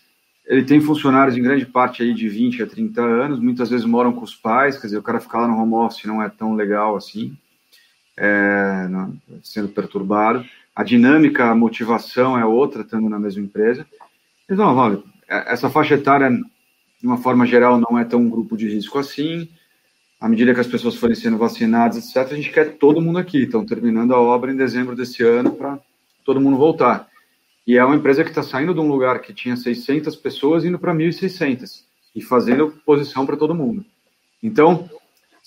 ele 0.46 0.62
tem 0.62 0.80
funcionários 0.80 1.36
em 1.36 1.42
grande 1.42 1.66
parte 1.66 2.02
aí 2.02 2.14
de 2.14 2.28
20 2.28 2.62
a 2.62 2.66
30 2.66 3.02
anos, 3.02 3.40
muitas 3.40 3.68
vezes 3.68 3.84
moram 3.84 4.12
com 4.12 4.22
os 4.22 4.34
pais, 4.34 4.78
quer 4.78 4.86
dizer, 4.86 4.98
o 4.98 5.02
cara 5.02 5.20
ficar 5.20 5.40
lá 5.40 5.48
no 5.48 5.60
home 5.60 5.74
office 5.74 6.04
não 6.04 6.22
é 6.22 6.28
tão 6.28 6.54
legal 6.54 6.96
assim, 6.96 7.36
é, 8.18 8.88
não, 8.88 9.16
sendo 9.42 9.68
perturbado. 9.68 10.44
A 10.74 10.84
dinâmica, 10.84 11.46
a 11.46 11.54
motivação 11.54 12.38
é 12.38 12.44
outra, 12.44 12.82
estando 12.82 13.08
na 13.08 13.18
mesma 13.18 13.42
empresa. 13.42 13.86
Então, 14.48 14.76
olha, 14.76 15.02
essa 15.28 15.70
faixa 15.70 15.94
etária 15.94 16.30
de 17.00 17.06
uma 17.06 17.16
forma 17.16 17.46
geral, 17.46 17.80
não 17.80 17.98
é 17.98 18.04
tão 18.04 18.20
um 18.20 18.28
grupo 18.28 18.56
de 18.56 18.68
risco 18.68 18.98
assim. 18.98 19.48
À 20.20 20.28
medida 20.28 20.52
que 20.52 20.60
as 20.60 20.66
pessoas 20.66 20.96
forem 20.96 21.14
sendo 21.14 21.38
vacinadas, 21.38 21.96
etc., 21.96 22.32
a 22.32 22.36
gente 22.36 22.50
quer 22.50 22.76
todo 22.76 23.00
mundo 23.00 23.18
aqui. 23.18 23.44
Estão 23.44 23.64
terminando 23.64 24.14
a 24.14 24.20
obra 24.20 24.52
em 24.52 24.56
dezembro 24.56 24.96
desse 24.96 25.22
ano 25.22 25.52
para 25.52 25.78
todo 26.24 26.40
mundo 26.40 26.56
voltar. 26.56 27.08
E 27.66 27.76
é 27.76 27.84
uma 27.84 27.94
empresa 27.94 28.24
que 28.24 28.30
está 28.30 28.42
saindo 28.42 28.74
de 28.74 28.80
um 28.80 28.88
lugar 28.88 29.20
que 29.20 29.32
tinha 29.32 29.54
600 29.54 30.16
pessoas 30.16 30.64
indo 30.64 30.78
para 30.78 30.94
1.600 30.94 31.82
e 32.16 32.22
fazendo 32.22 32.72
posição 32.84 33.24
para 33.24 33.36
todo 33.36 33.54
mundo. 33.54 33.84
Então, 34.42 34.90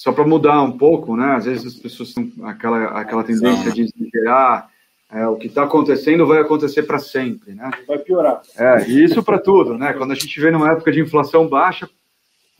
só 0.02 0.12
para 0.12 0.26
mudar 0.26 0.64
um 0.64 0.76
pouco, 0.76 1.16
né? 1.16 1.36
Às 1.36 1.46
vezes 1.46 1.64
as 1.64 1.74
pessoas 1.76 2.12
têm 2.12 2.34
aquela, 2.42 2.86
aquela 3.00 3.24
tendência 3.24 3.72
de 3.72 3.84
exagerar, 3.84 4.68
é, 5.12 5.28
o 5.28 5.36
que 5.36 5.46
está 5.46 5.64
acontecendo 5.64 6.26
vai 6.26 6.40
acontecer 6.40 6.82
para 6.84 6.98
sempre, 6.98 7.54
né? 7.54 7.70
Vai 7.88 8.00
piorar. 8.00 8.42
É, 8.58 8.88
e 8.88 9.04
isso 9.04 9.22
para 9.22 9.38
tudo, 9.38 9.78
né? 9.78 9.94
Quando 9.94 10.10
a 10.10 10.16
gente 10.16 10.42
vê 10.42 10.50
numa 10.50 10.72
época 10.72 10.92
de 10.92 11.02
inflação 11.02 11.48
baixa, 11.48 11.88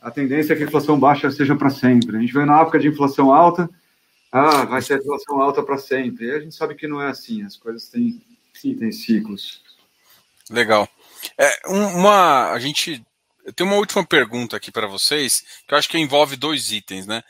a 0.00 0.08
tendência 0.08 0.52
é 0.52 0.56
que 0.56 0.62
a 0.62 0.66
inflação 0.66 0.96
baixa 1.00 1.32
seja 1.32 1.56
para 1.56 1.68
sempre. 1.68 2.16
A 2.16 2.20
gente 2.20 2.32
vê 2.32 2.44
na 2.44 2.60
época 2.60 2.78
de 2.78 2.86
inflação 2.86 3.34
alta, 3.34 3.68
ah, 4.30 4.64
vai 4.64 4.80
ser 4.80 5.00
inflação 5.00 5.40
alta 5.40 5.64
para 5.64 5.78
sempre. 5.78 6.26
E 6.26 6.30
a 6.30 6.38
gente 6.38 6.54
sabe 6.54 6.76
que 6.76 6.86
não 6.86 7.02
é 7.02 7.08
assim, 7.08 7.42
as 7.42 7.56
coisas 7.56 7.88
têm, 7.88 8.22
têm 8.62 8.92
ciclos. 8.92 9.60
Legal. 10.48 10.88
É, 11.36 11.50
uma, 11.66 12.52
a 12.52 12.58
gente 12.60 13.04
eu 13.44 13.52
tenho 13.52 13.68
uma 13.68 13.78
última 13.78 14.04
pergunta 14.06 14.56
aqui 14.56 14.70
para 14.70 14.86
vocês, 14.86 15.40
que 15.66 15.74
eu 15.74 15.78
acho 15.78 15.88
que 15.88 15.98
envolve 15.98 16.36
dois 16.36 16.70
itens, 16.72 17.06
né? 17.06 17.22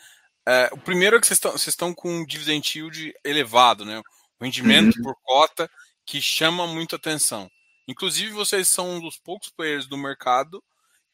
É, 0.46 0.68
o 0.72 0.78
primeiro 0.78 1.16
é 1.16 1.20
que 1.20 1.26
vocês 1.26 1.36
estão, 1.36 1.52
vocês 1.52 1.68
estão 1.68 1.94
com 1.94 2.10
um 2.10 2.26
dividend 2.26 2.78
yield 2.78 3.14
elevado, 3.24 3.84
né? 3.84 4.02
rendimento 4.42 4.96
uhum. 4.96 5.02
por 5.02 5.16
cota 5.22 5.70
que 6.04 6.20
chama 6.20 6.66
muito 6.66 6.96
atenção. 6.96 7.48
Inclusive, 7.86 8.32
vocês 8.32 8.68
são 8.68 8.96
um 8.96 9.00
dos 9.00 9.18
poucos 9.18 9.50
players 9.50 9.86
do 9.86 9.96
mercado 9.96 10.62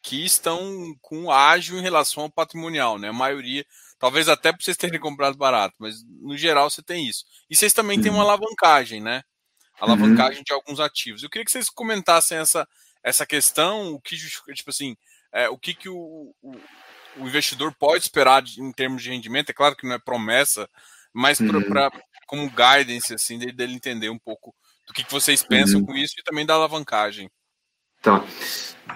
que 0.01 0.25
estão 0.25 0.95
com 1.01 1.31
ágil 1.31 1.77
em 1.77 1.81
relação 1.81 2.23
ao 2.23 2.31
patrimonial, 2.31 2.97
né? 2.97 3.09
A 3.09 3.13
maioria, 3.13 3.65
talvez 3.97 4.29
até 4.29 4.51
por 4.51 4.63
vocês 4.63 4.77
terem 4.77 4.99
comprado 4.99 5.37
barato, 5.37 5.75
mas 5.77 6.03
no 6.05 6.37
geral 6.37 6.69
você 6.69 6.81
tem 6.81 7.07
isso. 7.07 7.25
E 7.49 7.55
vocês 7.55 7.73
também 7.73 7.97
uhum. 7.97 8.03
têm 8.03 8.11
uma 8.11 8.23
uhum. 8.23 8.29
alavancagem, 8.29 9.01
né? 9.01 9.23
Alavancagem 9.79 10.39
uhum. 10.39 10.43
de 10.43 10.53
alguns 10.53 10.79
ativos. 10.79 11.21
Eu 11.21 11.29
queria 11.29 11.45
que 11.45 11.51
vocês 11.51 11.69
comentassem 11.69 12.37
essa, 12.37 12.67
essa 13.09 13.25
questão, 13.25 13.93
o 13.93 13.99
que 13.99 14.15
tipo 14.17 14.69
assim, 14.69 14.95
é, 15.33 15.49
o 15.49 15.57
que, 15.57 15.73
que 15.73 15.89
o, 15.89 16.33
o, 16.41 16.51
o 17.17 17.27
investidor 17.27 17.73
pode 17.77 18.03
esperar 18.03 18.41
de, 18.41 18.61
em 18.61 18.71
termos 18.71 19.03
de 19.03 19.09
rendimento. 19.09 19.49
É 19.49 19.53
claro 19.53 19.75
que 19.75 19.87
não 19.87 19.95
é 19.95 19.99
promessa, 19.99 20.69
mas 21.13 21.39
uhum. 21.39 21.61
para 21.63 21.91
como 22.27 22.49
guidance, 22.49 23.13
assim, 23.13 23.39
dele, 23.39 23.51
dele, 23.51 23.73
entender 23.73 24.09
um 24.09 24.19
pouco 24.19 24.53
do 24.87 24.93
que, 24.93 25.03
que 25.03 25.11
vocês 25.11 25.43
pensam 25.43 25.79
uhum. 25.79 25.85
com 25.87 25.95
isso 25.95 26.13
e 26.17 26.23
também 26.23 26.45
da 26.45 26.53
alavancagem. 26.53 27.29
Tá. 28.01 28.23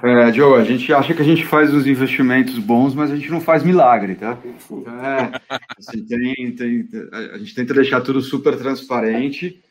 É, 0.01 0.32
Joe, 0.32 0.59
a 0.59 0.64
gente 0.64 0.91
acha 0.93 1.14
que 1.14 1.22
a 1.22 1.26
gente 1.26 1.45
faz 1.45 1.74
os 1.74 1.86
investimentos 1.86 2.57
bons, 2.57 2.93
mas 2.93 3.11
a 3.11 3.16
gente 3.16 3.30
não 3.30 3.41
faz 3.41 3.64
milagre, 3.64 4.16
tá? 4.16 4.38
É, 4.41 5.39
assim, 5.78 6.05
tem, 6.05 6.55
tem, 6.55 6.89
a 7.34 7.38
gente 7.38 7.53
tenta 7.53 7.74
deixar 7.74 8.01
tudo 8.01 8.22
super 8.22 8.57
transparente. 8.57 9.61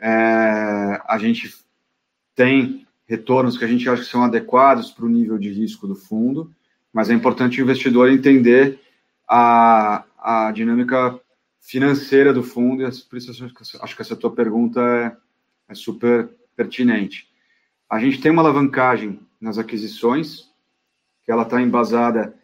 É, 0.00 1.00
a 1.06 1.16
gente 1.18 1.54
tem 2.34 2.81
retornos 3.12 3.58
que 3.58 3.64
a 3.64 3.68
gente 3.68 3.86
acha 3.90 4.02
que 4.02 4.08
são 4.08 4.24
adequados 4.24 4.90
para 4.90 5.04
o 5.04 5.08
nível 5.08 5.36
de 5.36 5.52
risco 5.52 5.86
do 5.86 5.94
fundo, 5.94 6.50
mas 6.90 7.10
é 7.10 7.12
importante 7.12 7.60
o 7.60 7.62
investidor 7.62 8.10
entender 8.10 8.80
a, 9.28 10.02
a 10.18 10.50
dinâmica 10.50 11.20
financeira 11.60 12.32
do 12.32 12.42
fundo, 12.42 12.82
e 12.82 12.90
por 13.04 13.18
isso 13.18 13.30
acho 13.82 13.96
que 13.96 14.00
essa 14.00 14.16
tua 14.16 14.30
pergunta 14.30 14.80
é, 14.80 15.14
é 15.72 15.74
super 15.74 16.30
pertinente. 16.56 17.28
A 17.88 17.98
gente 18.00 18.18
tem 18.18 18.32
uma 18.32 18.40
alavancagem 18.40 19.20
nas 19.38 19.58
aquisições, 19.58 20.50
que 21.22 21.30
ela 21.30 21.42
está 21.42 21.60
embasada 21.60 22.34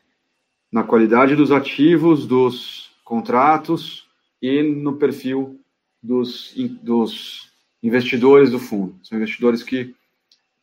na 0.70 0.82
qualidade 0.82 1.34
dos 1.34 1.50
ativos, 1.50 2.26
dos 2.26 2.90
contratos 3.02 4.06
e 4.42 4.62
no 4.62 4.96
perfil 4.98 5.58
dos, 6.02 6.54
dos 6.82 7.50
investidores 7.82 8.50
do 8.50 8.58
fundo. 8.58 8.94
São 9.02 9.16
investidores 9.16 9.62
que 9.62 9.96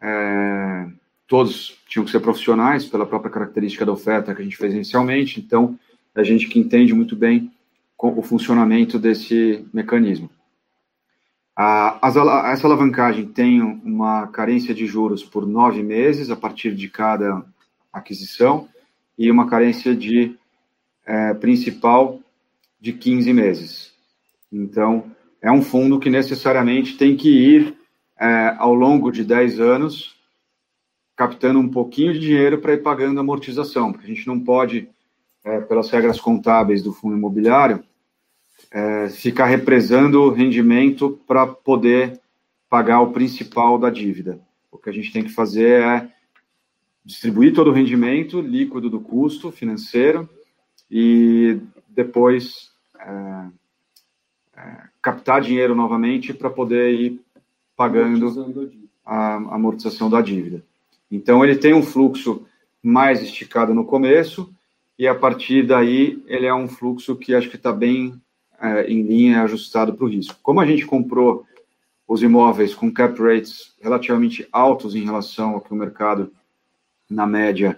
é, 0.07 0.87
todos 1.27 1.75
tinham 1.87 2.05
que 2.05 2.11
ser 2.11 2.19
profissionais 2.19 2.85
pela 2.85 3.07
própria 3.07 3.31
característica 3.31 3.83
da 3.83 3.91
oferta 3.91 4.35
que 4.35 4.41
a 4.41 4.45
gente 4.45 4.55
fez 4.55 4.71
inicialmente, 4.73 5.39
então 5.39 5.79
é 6.13 6.23
gente 6.23 6.47
que 6.47 6.59
entende 6.59 6.93
muito 6.93 7.15
bem 7.15 7.51
o 7.97 8.21
funcionamento 8.21 8.99
desse 8.99 9.65
mecanismo. 9.73 10.29
A, 11.57 11.99
essa 12.51 12.67
alavancagem 12.67 13.25
tem 13.25 13.61
uma 13.61 14.27
carência 14.27 14.75
de 14.75 14.85
juros 14.85 15.23
por 15.23 15.47
nove 15.47 15.81
meses 15.81 16.29
a 16.29 16.35
partir 16.35 16.75
de 16.75 16.87
cada 16.87 17.43
aquisição 17.91 18.67
e 19.17 19.31
uma 19.31 19.49
carência 19.49 19.95
de 19.95 20.35
é, 21.05 21.33
principal 21.33 22.19
de 22.79 22.93
15 22.93 23.33
meses. 23.33 23.93
Então, 24.51 25.09
é 25.41 25.51
um 25.51 25.61
fundo 25.61 25.99
que 25.99 26.09
necessariamente 26.09 26.97
tem 26.97 27.15
que 27.15 27.29
ir 27.29 27.84
é, 28.19 28.55
ao 28.57 28.73
longo 28.73 29.11
de 29.11 29.23
10 29.23 29.59
anos 29.59 30.15
captando 31.15 31.59
um 31.59 31.69
pouquinho 31.69 32.13
de 32.13 32.19
dinheiro 32.19 32.59
para 32.59 32.73
ir 32.73 32.83
pagando 32.83 33.19
amortização, 33.19 33.91
porque 33.91 34.05
a 34.05 34.13
gente 34.13 34.27
não 34.27 34.39
pode 34.39 34.89
é, 35.43 35.61
pelas 35.61 35.89
regras 35.89 36.19
contábeis 36.19 36.81
do 36.81 36.91
fundo 36.91 37.15
imobiliário, 37.15 37.83
é, 38.71 39.09
ficar 39.09 39.45
represando 39.45 40.21
o 40.23 40.31
rendimento 40.31 41.19
para 41.27 41.47
poder 41.47 42.19
pagar 42.69 43.01
o 43.01 43.13
principal 43.13 43.77
da 43.77 43.89
dívida. 43.89 44.39
O 44.71 44.77
que 44.77 44.89
a 44.89 44.93
gente 44.93 45.13
tem 45.13 45.23
que 45.23 45.29
fazer 45.29 45.81
é 45.81 46.09
distribuir 47.05 47.53
todo 47.53 47.69
o 47.69 47.73
rendimento 47.73 48.41
líquido 48.41 48.89
do 48.89 48.99
custo 48.99 49.51
financeiro 49.51 50.27
e 50.89 51.61
depois 51.87 52.71
é, 52.99 53.45
é, 54.57 54.83
captar 55.01 55.41
dinheiro 55.41 55.75
novamente 55.75 56.33
para 56.33 56.49
poder 56.49 56.93
ir 56.93 57.24
pagando 57.75 58.71
a 59.05 59.35
amortização 59.55 60.09
da 60.09 60.21
dívida. 60.21 60.63
Então, 61.11 61.43
ele 61.43 61.55
tem 61.55 61.73
um 61.73 61.83
fluxo 61.83 62.45
mais 62.81 63.21
esticado 63.21 63.73
no 63.73 63.85
começo, 63.85 64.53
e 64.97 65.07
a 65.07 65.15
partir 65.15 65.65
daí 65.65 66.23
ele 66.25 66.45
é 66.45 66.53
um 66.53 66.67
fluxo 66.67 67.15
que 67.15 67.35
acho 67.35 67.49
que 67.49 67.57
está 67.57 67.71
bem 67.71 68.19
é, 68.61 68.85
em 68.85 69.01
linha, 69.01 69.43
ajustado 69.43 69.93
para 69.93 70.05
o 70.05 70.09
risco. 70.09 70.39
Como 70.41 70.61
a 70.61 70.65
gente 70.65 70.85
comprou 70.85 71.45
os 72.07 72.21
imóveis 72.21 72.73
com 72.73 72.91
cap 72.91 73.19
rates 73.21 73.73
relativamente 73.81 74.47
altos 74.51 74.95
em 74.95 75.03
relação 75.03 75.51
ao 75.51 75.61
que 75.61 75.73
o 75.73 75.75
mercado, 75.75 76.31
na 77.09 77.25
média, 77.25 77.77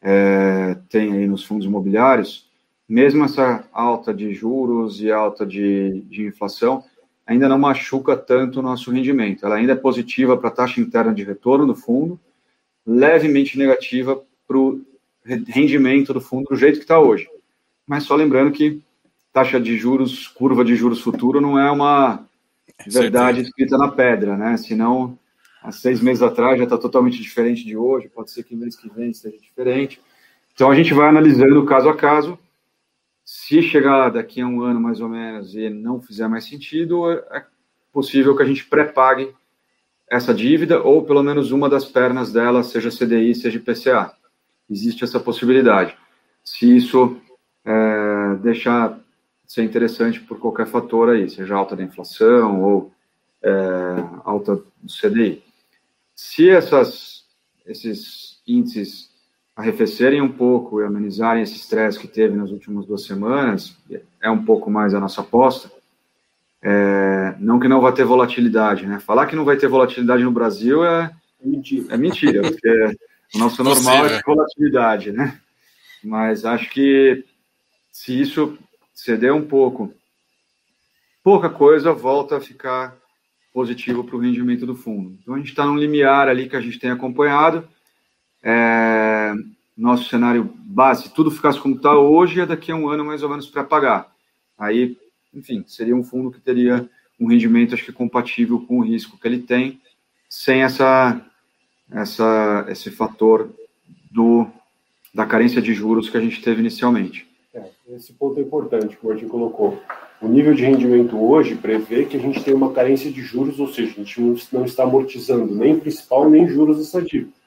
é, 0.00 0.76
tem 0.88 1.12
aí 1.12 1.26
nos 1.26 1.44
fundos 1.44 1.66
imobiliários, 1.66 2.48
mesmo 2.88 3.24
essa 3.24 3.64
alta 3.72 4.14
de 4.14 4.32
juros 4.32 5.00
e 5.00 5.12
alta 5.12 5.44
de, 5.44 6.00
de 6.02 6.24
inflação, 6.24 6.82
ainda 7.28 7.46
não 7.46 7.58
machuca 7.58 8.16
tanto 8.16 8.58
o 8.58 8.62
nosso 8.62 8.90
rendimento. 8.90 9.44
Ela 9.44 9.56
ainda 9.56 9.72
é 9.72 9.76
positiva 9.76 10.34
para 10.34 10.48
a 10.48 10.52
taxa 10.52 10.80
interna 10.80 11.12
de 11.12 11.22
retorno 11.22 11.66
do 11.66 11.74
fundo, 11.74 12.18
levemente 12.86 13.58
negativa 13.58 14.18
para 14.46 14.56
o 14.56 14.80
rendimento 15.22 16.14
do 16.14 16.22
fundo 16.22 16.48
do 16.48 16.56
jeito 16.56 16.78
que 16.78 16.84
está 16.84 16.98
hoje. 16.98 17.28
Mas 17.86 18.04
só 18.04 18.16
lembrando 18.16 18.50
que 18.50 18.80
taxa 19.30 19.60
de 19.60 19.76
juros, 19.76 20.26
curva 20.26 20.64
de 20.64 20.74
juros 20.74 21.02
futuro, 21.02 21.38
não 21.38 21.58
é 21.58 21.70
uma 21.70 22.26
verdade 22.86 23.42
escrita 23.42 23.76
na 23.76 23.88
pedra, 23.88 24.34
né? 24.34 24.56
Senão, 24.56 25.18
há 25.62 25.70
seis 25.70 26.00
meses 26.00 26.22
atrás 26.22 26.56
já 26.56 26.64
está 26.64 26.78
totalmente 26.78 27.20
diferente 27.20 27.62
de 27.62 27.76
hoje, 27.76 28.08
pode 28.08 28.30
ser 28.30 28.42
que 28.42 28.56
mês 28.56 28.74
que 28.74 28.88
vem 28.88 29.12
seja 29.12 29.36
diferente. 29.36 30.00
Então, 30.54 30.70
a 30.70 30.74
gente 30.74 30.94
vai 30.94 31.08
analisando 31.08 31.62
caso 31.66 31.90
a 31.90 31.96
caso. 31.96 32.38
Se 33.30 33.60
chegar 33.60 34.08
daqui 34.08 34.40
a 34.40 34.46
um 34.46 34.62
ano, 34.62 34.80
mais 34.80 35.02
ou 35.02 35.08
menos, 35.10 35.54
e 35.54 35.68
não 35.68 36.00
fizer 36.00 36.26
mais 36.28 36.44
sentido, 36.44 37.12
é 37.12 37.44
possível 37.92 38.34
que 38.34 38.42
a 38.42 38.46
gente 38.46 38.64
pré-pague 38.64 39.34
essa 40.08 40.32
dívida, 40.32 40.82
ou 40.82 41.04
pelo 41.04 41.22
menos 41.22 41.52
uma 41.52 41.68
das 41.68 41.84
pernas 41.84 42.32
dela, 42.32 42.62
seja 42.62 42.88
CDI, 42.88 43.34
seja 43.34 43.58
IPCA. 43.58 44.14
Existe 44.70 45.04
essa 45.04 45.20
possibilidade. 45.20 45.94
Se 46.42 46.74
isso 46.74 47.20
é, 47.66 48.34
deixar 48.36 48.98
ser 49.46 49.62
interessante 49.62 50.20
por 50.20 50.38
qualquer 50.38 50.66
fator 50.66 51.10
aí, 51.10 51.28
seja 51.28 51.54
alta 51.54 51.76
da 51.76 51.82
inflação 51.82 52.62
ou 52.62 52.90
é, 53.42 53.50
alta 54.24 54.54
do 54.56 54.64
CDI. 54.90 55.44
Se 56.14 56.48
essas, 56.48 57.26
esses 57.66 58.40
índices 58.46 59.10
arrefecerem 59.58 60.22
um 60.22 60.30
pouco 60.30 60.80
e 60.80 60.84
amenizarem 60.84 61.42
esse 61.42 61.56
estresse 61.56 61.98
que 61.98 62.06
teve 62.06 62.36
nas 62.36 62.52
últimas 62.52 62.86
duas 62.86 63.02
semanas, 63.04 63.76
é 64.22 64.30
um 64.30 64.44
pouco 64.44 64.70
mais 64.70 64.94
a 64.94 65.00
nossa 65.00 65.20
aposta, 65.20 65.68
é, 66.62 67.34
não 67.40 67.58
que 67.58 67.66
não 67.66 67.80
vai 67.80 67.92
ter 67.92 68.04
volatilidade, 68.04 68.86
né? 68.86 69.00
Falar 69.00 69.26
que 69.26 69.34
não 69.34 69.44
vai 69.44 69.56
ter 69.56 69.66
volatilidade 69.66 70.22
no 70.22 70.30
Brasil 70.30 70.84
é, 70.84 71.10
é 71.42 71.48
mentira, 71.48 71.92
é 71.92 71.96
mentira 71.96 72.42
porque 72.42 72.96
o 73.34 73.38
nosso 73.38 73.64
normal 73.64 74.06
é 74.06 74.22
volatilidade, 74.22 75.10
né? 75.10 75.40
Mas 76.04 76.44
acho 76.44 76.70
que 76.70 77.24
se 77.90 78.20
isso 78.20 78.56
ceder 78.94 79.34
um 79.34 79.44
pouco, 79.44 79.92
pouca 81.20 81.50
coisa 81.50 81.92
volta 81.92 82.36
a 82.36 82.40
ficar 82.40 82.96
positivo 83.52 84.04
para 84.04 84.14
o 84.14 84.20
rendimento 84.20 84.64
do 84.64 84.76
fundo. 84.76 85.18
Então 85.20 85.34
a 85.34 85.38
gente 85.38 85.48
está 85.48 85.66
num 85.66 85.76
limiar 85.76 86.28
ali 86.28 86.48
que 86.48 86.54
a 86.54 86.60
gente 86.60 86.78
tem 86.78 86.92
acompanhado. 86.92 87.68
É, 88.40 88.97
nosso 89.78 90.08
cenário 90.08 90.52
base, 90.56 91.04
se 91.04 91.14
tudo 91.14 91.30
ficasse 91.30 91.60
como 91.60 91.76
está 91.76 91.96
hoje, 91.96 92.40
é 92.40 92.46
daqui 92.46 92.72
a 92.72 92.74
um 92.74 92.88
ano 92.88 93.04
mais 93.04 93.22
ou 93.22 93.28
menos 93.28 93.46
para 93.46 93.62
pagar. 93.62 94.12
Aí, 94.58 94.96
enfim, 95.32 95.64
seria 95.68 95.94
um 95.94 96.02
fundo 96.02 96.32
que 96.32 96.40
teria 96.40 96.90
um 97.18 97.28
rendimento, 97.28 97.74
acho 97.74 97.84
que 97.84 97.92
compatível 97.92 98.60
com 98.66 98.80
o 98.80 98.84
risco 98.84 99.16
que 99.16 99.28
ele 99.28 99.38
tem, 99.38 99.80
sem 100.28 100.62
essa, 100.62 101.24
essa, 101.92 102.66
esse 102.68 102.90
fator 102.90 103.50
do, 104.10 104.48
da 105.14 105.24
carência 105.24 105.62
de 105.62 105.72
juros 105.72 106.10
que 106.10 106.16
a 106.16 106.20
gente 106.20 106.42
teve 106.42 106.60
inicialmente. 106.60 107.28
É, 107.54 107.64
esse 107.90 108.12
ponto 108.12 108.38
é 108.40 108.42
importante 108.42 108.96
que 108.96 109.06
o 109.06 109.08
Martin 109.08 109.28
colocou. 109.28 109.80
O 110.20 110.26
nível 110.26 110.54
de 110.54 110.64
rendimento 110.64 111.16
hoje 111.16 111.54
prevê 111.54 112.04
que 112.04 112.16
a 112.16 112.20
gente 112.20 112.42
tem 112.42 112.52
uma 112.52 112.72
carência 112.72 113.10
de 113.10 113.22
juros, 113.22 113.60
ou 113.60 113.68
seja, 113.68 113.92
a 113.92 113.94
gente 113.94 114.20
não 114.52 114.64
está 114.64 114.82
amortizando 114.82 115.54
nem 115.54 115.78
principal 115.78 116.28
nem 116.28 116.48
juros 116.48 116.78
dessa 116.78 117.00
dívida. 117.00 117.37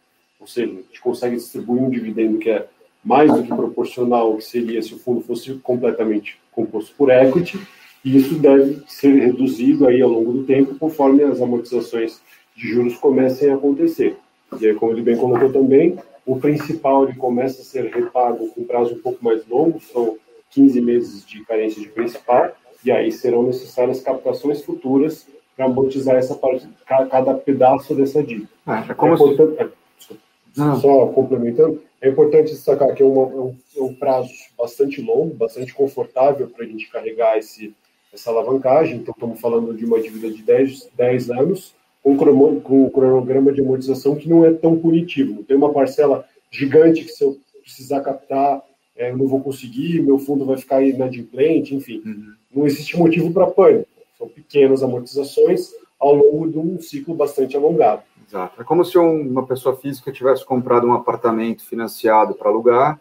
Ou 0.41 0.47
seja, 0.47 0.72
a 0.72 0.76
gente 0.76 0.99
consegue 0.99 1.35
distribuir 1.35 1.81
um 1.81 1.89
dividendo 1.89 2.39
que 2.39 2.49
é 2.49 2.68
mais 3.03 3.31
do 3.31 3.43
que 3.43 3.49
proporcional 3.49 4.27
ao 4.27 4.38
que 4.38 4.43
seria 4.43 4.81
se 4.81 4.93
o 4.93 4.99
fundo 4.99 5.22
fosse 5.22 5.53
completamente 5.55 6.39
composto 6.51 6.93
por 6.95 7.09
equity, 7.09 7.59
e 8.03 8.18
isso 8.18 8.35
deve 8.35 8.81
ser 8.88 9.13
reduzido 9.13 9.88
aí 9.88 10.01
ao 10.01 10.09
longo 10.09 10.34
do 10.34 10.43
tempo 10.43 10.76
conforme 10.76 11.23
as 11.23 11.41
amortizações 11.41 12.19
de 12.55 12.68
juros 12.68 12.97
comecem 12.97 13.51
a 13.51 13.55
acontecer. 13.55 14.18
E 14.59 14.68
aí, 14.68 14.76
como 14.76 14.91
ele 14.91 15.01
bem 15.01 15.15
colocou 15.15 15.51
também, 15.51 15.97
o 16.26 16.39
principal 16.39 17.03
ele 17.03 17.15
começa 17.15 17.61
a 17.61 17.65
ser 17.65 17.85
repago 17.85 18.49
com 18.49 18.63
prazo 18.63 18.95
um 18.95 18.99
pouco 18.99 19.23
mais 19.23 19.47
longo, 19.47 19.80
são 19.80 20.18
15 20.51 20.81
meses 20.81 21.26
de 21.26 21.43
carência 21.45 21.81
de 21.81 21.88
principal, 21.88 22.51
e 22.84 22.91
aí 22.91 23.11
serão 23.11 23.43
necessárias 23.43 24.01
captações 24.01 24.61
futuras 24.61 25.27
para 25.55 25.65
amortizar 25.65 26.15
essa 26.15 26.35
parte, 26.35 26.68
cada 26.85 27.34
pedaço 27.34 27.93
dessa 27.93 28.22
dívida. 28.23 28.49
Ah, 28.65 28.85
é 28.89 28.93
como 28.93 29.13
é 29.13 29.15
importante, 29.15 29.73
se... 29.99 30.19
Só 30.53 31.07
complementando, 31.07 31.82
é 32.02 32.10
importante 32.10 32.52
destacar 32.52 32.94
que 32.94 33.03
é, 33.03 33.06
uma, 33.06 33.22
é, 33.22 33.40
um, 33.40 33.56
é 33.78 33.82
um, 33.82 33.94
prazo 33.94 34.32
bastante 34.57 35.02
longo, 35.02 35.36
bastante 35.36 35.73
confortável 35.73 36.48
para 36.48 36.65
a 36.65 36.68
gente 36.68 36.90
carregar 36.90 37.38
esse, 37.38 37.73
essa 38.14 38.30
alavancagem. 38.30 38.98
Então, 38.98 39.14
estamos 39.14 39.40
falando 39.40 39.73
de 39.73 39.86
uma 39.86 40.02
dívida 40.02 40.30
de 40.30 40.41
10, 40.41 40.90
10 40.95 41.30
anos, 41.30 41.76
com 42.03 42.14
um 42.14 42.90
cronograma 42.90 43.52
de 43.52 43.61
amortização 43.61 44.15
que 44.15 44.28
não 44.28 44.44
é 44.44 44.52
tão 44.52 44.78
punitivo. 44.78 45.36
Não 45.36 45.44
tem 45.44 45.56
uma 45.56 45.72
parcela 45.72 46.26
gigante 46.49 47.03
que 47.03 47.11
se 47.11 47.23
eu 47.23 47.38
precisar 47.61 48.02
captar, 48.02 48.61
é, 48.95 49.11
eu 49.11 49.18
não 49.18 49.28
vou 49.28 49.40
conseguir, 49.40 50.02
meu 50.02 50.18
fundo 50.18 50.45
vai 50.45 50.57
ficar 50.57 50.84
inadimplente, 50.84 51.76
enfim. 51.76 52.02
Uhum. 52.06 52.34
Não 52.53 52.65
existe 52.65 52.98
motivo 52.98 53.32
para 53.32 53.48
pânico. 53.48 53.88
São 54.18 54.28
pequenas 54.28 54.84
amortizações 54.84 55.72
ao 55.99 56.15
longo 56.15 56.49
de 56.49 56.57
um 56.57 56.80
ciclo 56.82 57.14
bastante 57.14 57.56
alongado. 57.56 58.03
Exato. 58.32 58.62
É 58.62 58.64
como 58.64 58.86
se 58.86 58.98
uma 58.98 59.45
pessoa 59.45 59.76
física 59.76 60.10
tivesse 60.10 60.45
comprado 60.45 60.88
um 60.88 60.94
apartamento 60.94 61.66
financiado 61.66 62.34
para 62.34 62.49
alugar 62.49 62.98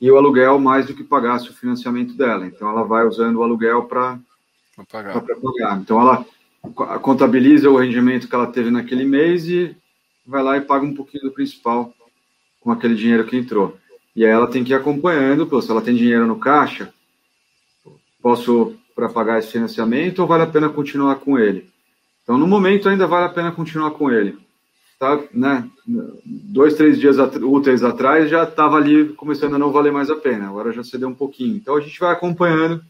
e 0.00 0.10
o 0.10 0.16
aluguel 0.16 0.58
mais 0.58 0.86
do 0.86 0.94
que 0.94 1.04
pagasse 1.04 1.48
o 1.48 1.54
financiamento 1.54 2.14
dela. 2.14 2.44
Então, 2.44 2.68
ela 2.68 2.82
vai 2.82 3.06
usando 3.06 3.36
o 3.36 3.44
aluguel 3.44 3.84
para 3.84 4.18
pagar. 4.90 5.20
pagar. 5.20 5.78
Então, 5.78 6.00
ela 6.00 6.26
contabiliza 6.98 7.70
o 7.70 7.76
rendimento 7.76 8.28
que 8.28 8.34
ela 8.34 8.48
teve 8.48 8.68
naquele 8.68 9.04
mês 9.04 9.48
e 9.48 9.76
vai 10.26 10.42
lá 10.42 10.56
e 10.56 10.62
paga 10.62 10.84
um 10.84 10.94
pouquinho 10.94 11.22
do 11.22 11.30
principal 11.30 11.94
com 12.60 12.72
aquele 12.72 12.96
dinheiro 12.96 13.24
que 13.24 13.36
entrou. 13.36 13.78
E 14.16 14.24
aí 14.24 14.32
ela 14.32 14.48
tem 14.48 14.64
que 14.64 14.72
ir 14.72 14.74
acompanhando, 14.74 15.46
pô, 15.46 15.62
se 15.62 15.70
ela 15.70 15.80
tem 15.80 15.94
dinheiro 15.94 16.26
no 16.26 16.40
caixa, 16.40 16.92
posso 18.20 18.74
para 18.96 19.08
pagar 19.08 19.38
esse 19.38 19.52
financiamento 19.52 20.18
ou 20.18 20.26
vale 20.26 20.42
a 20.42 20.48
pena 20.48 20.68
continuar 20.68 21.16
com 21.16 21.38
ele? 21.38 21.70
Então, 22.24 22.36
no 22.36 22.48
momento, 22.48 22.88
ainda 22.88 23.06
vale 23.06 23.26
a 23.26 23.28
pena 23.28 23.52
continuar 23.52 23.92
com 23.92 24.10
ele. 24.10 24.44
Tá, 24.98 25.22
né? 25.32 25.68
Dois, 26.24 26.74
três 26.74 26.98
dias 26.98 27.18
úteis 27.42 27.84
atrás 27.84 28.30
já 28.30 28.44
estava 28.44 28.76
ali 28.76 29.12
começando 29.12 29.54
a 29.54 29.58
não 29.58 29.70
valer 29.70 29.92
mais 29.92 30.08
a 30.08 30.16
pena, 30.16 30.48
agora 30.48 30.72
já 30.72 30.82
cedeu 30.82 31.08
um 31.08 31.14
pouquinho. 31.14 31.54
Então, 31.54 31.76
a 31.76 31.80
gente 31.80 32.00
vai 32.00 32.12
acompanhando 32.12 32.82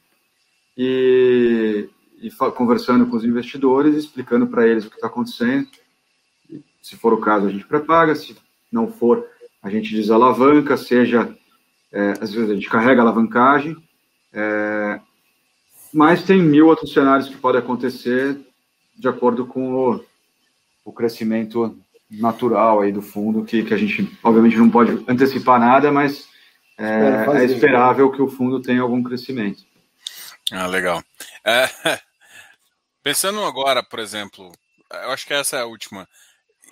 e, 0.78 1.88
e 2.22 2.30
conversando 2.30 3.06
com 3.06 3.16
os 3.16 3.24
investidores, 3.24 3.96
explicando 3.96 4.46
para 4.46 4.66
eles 4.68 4.86
o 4.86 4.90
que 4.90 4.94
está 4.96 5.08
acontecendo. 5.08 5.66
Se 6.80 6.96
for 6.96 7.12
o 7.12 7.20
caso, 7.20 7.46
a 7.46 7.50
gente 7.50 7.66
pré-paga, 7.66 8.14
se 8.14 8.36
não 8.70 8.86
for, 8.86 9.26
a 9.60 9.68
gente 9.68 9.92
desalavanca, 9.92 10.76
seja, 10.76 11.36
é, 11.90 12.12
às 12.20 12.32
vezes 12.32 12.50
a 12.50 12.54
gente 12.54 12.70
carrega 12.70 13.00
a 13.00 13.04
alavancagem, 13.04 13.76
é, 14.32 15.00
mas 15.92 16.22
tem 16.22 16.40
mil 16.40 16.68
outros 16.68 16.92
cenários 16.92 17.28
que 17.28 17.36
podem 17.36 17.60
acontecer 17.60 18.38
de 18.96 19.08
acordo 19.08 19.44
com 19.44 19.74
o, 19.74 20.04
o 20.84 20.92
crescimento 20.92 21.76
natural 22.10 22.80
aí 22.80 22.92
do 22.92 23.02
fundo, 23.02 23.44
que, 23.44 23.62
que 23.64 23.74
a 23.74 23.76
gente, 23.76 24.10
obviamente, 24.22 24.56
não 24.56 24.70
pode 24.70 25.04
antecipar 25.08 25.58
nada, 25.58 25.90
mas 25.90 26.28
é, 26.78 27.40
é 27.40 27.44
esperável 27.44 28.10
que 28.10 28.22
o 28.22 28.28
fundo 28.28 28.60
tenha 28.60 28.82
algum 28.82 29.02
crescimento. 29.02 29.64
Ah, 30.52 30.66
legal. 30.66 31.02
É, 31.44 31.68
Pensando 33.06 33.40
agora, 33.44 33.84
por 33.84 34.00
exemplo, 34.00 34.50
eu 34.90 35.12
acho 35.12 35.24
que 35.24 35.32
essa 35.32 35.56
é 35.56 35.60
a 35.60 35.64
última. 35.64 36.08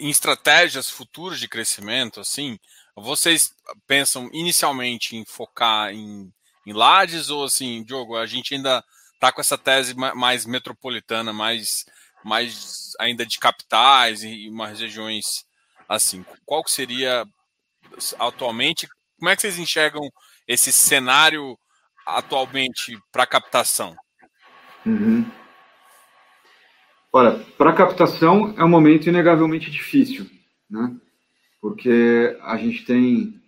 Em 0.01 0.11
estratégias 0.11 0.91
futuras 0.91 1.39
de 1.39 1.47
crescimento, 1.47 2.19
assim, 2.19 2.59
vocês 2.97 3.55
pensam 3.87 4.29
inicialmente 4.33 5.15
em 5.15 5.25
focar 5.25 5.93
em, 5.93 6.33
em 6.67 6.73
lajes 6.73 7.31
ou 7.31 7.45
assim, 7.45 7.85
Diogo, 7.85 8.17
a 8.17 8.27
gente 8.27 8.53
ainda 8.53 8.85
está 9.15 9.31
com 9.31 9.41
essa 9.41 9.57
tese 9.57 9.95
mais 9.95 10.45
metropolitana, 10.45 11.33
mais, 11.33 11.87
mais 12.25 12.93
ainda 12.99 13.27
de 13.27 13.39
capitais 13.39 14.25
e 14.25 14.49
umas 14.49 14.81
regiões 14.81 15.45
assim. 15.89 16.25
Qual 16.47 16.65
que 16.65 16.71
seria 16.71 17.25
atualmente? 18.19 18.89
Como 19.19 19.31
é 19.31 19.37
que 19.37 19.43
vocês 19.43 19.59
enxergam 19.59 20.03
esse 20.49 20.73
cenário 20.73 21.57
atualmente 22.07 22.99
para 23.13 23.27
captação? 23.27 23.95
Uhum. 24.85 25.25
Olha, 27.13 27.45
para 27.57 27.73
captação 27.73 28.55
é 28.57 28.65
um 28.65 28.69
momento 28.69 29.09
inegavelmente 29.09 29.71
difícil, 29.71 30.29
né? 30.69 30.95
Porque 31.61 32.37
a 32.43 32.57
gente 32.57 32.85
tem 32.85 33.41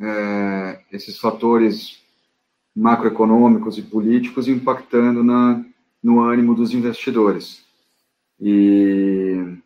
é, 0.00 0.82
esses 0.92 1.18
fatores 1.18 2.02
macroeconômicos 2.74 3.78
e 3.78 3.82
políticos 3.82 4.48
impactando 4.48 5.24
na, 5.24 5.64
no 6.02 6.20
ânimo 6.20 6.54
dos 6.54 6.74
investidores. 6.74 7.67
E 8.40 9.56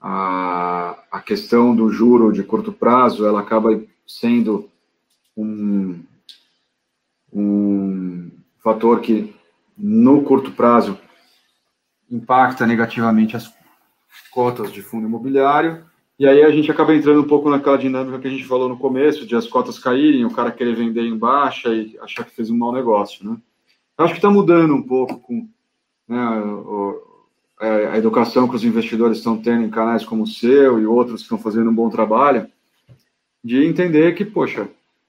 a, 0.00 0.98
a 1.10 1.20
questão 1.20 1.74
do 1.74 1.90
juro 1.90 2.32
de 2.32 2.42
curto 2.42 2.72
prazo, 2.72 3.26
ela 3.26 3.40
acaba 3.40 3.80
sendo 4.06 4.68
um, 5.36 5.98
fator 8.68 9.00
que 9.00 9.34
no 9.76 10.22
curto 10.22 10.52
prazo 10.52 10.98
impacta 12.10 12.66
negativamente 12.66 13.36
as 13.36 13.52
cotas 14.30 14.72
de 14.72 14.82
fundo 14.82 15.06
imobiliário. 15.06 15.84
E 16.18 16.26
aí 16.26 16.42
a 16.42 16.50
gente 16.50 16.70
acaba 16.70 16.94
entrando 16.94 17.20
um 17.20 17.26
pouco 17.26 17.48
naquela 17.48 17.78
dinâmica 17.78 18.18
que 18.18 18.26
a 18.26 18.30
gente 18.30 18.44
falou 18.44 18.68
no 18.68 18.78
começo, 18.78 19.26
de 19.26 19.36
as 19.36 19.46
cotas 19.46 19.78
caírem, 19.78 20.24
o 20.24 20.34
cara 20.34 20.50
querer 20.50 20.74
vender 20.74 21.02
em 21.02 21.16
baixa 21.16 21.72
e 21.72 21.96
achar 22.00 22.24
que 22.24 22.34
fez 22.34 22.50
um 22.50 22.56
mau 22.56 22.72
negócio, 22.72 23.28
né? 23.28 23.36
Acho 23.96 24.14
que 24.14 24.18
está 24.18 24.30
mudando 24.30 24.74
um 24.74 24.82
pouco 24.82 25.18
com 25.20 25.48
né, 26.08 26.42
a 27.60 27.98
educação 27.98 28.48
que 28.48 28.56
os 28.56 28.64
investidores 28.64 29.18
estão 29.18 29.36
tendo 29.36 29.64
em 29.64 29.70
canais 29.70 30.04
como 30.04 30.22
o 30.22 30.26
seu 30.26 30.80
e 30.80 30.86
outros 30.86 31.16
que 31.16 31.22
estão 31.22 31.38
fazendo 31.38 31.70
um 31.70 31.74
bom 31.74 31.90
trabalho, 31.90 32.46
de 33.42 33.64
entender 33.64 34.14
que, 34.14 34.24
poxa, 34.24 34.68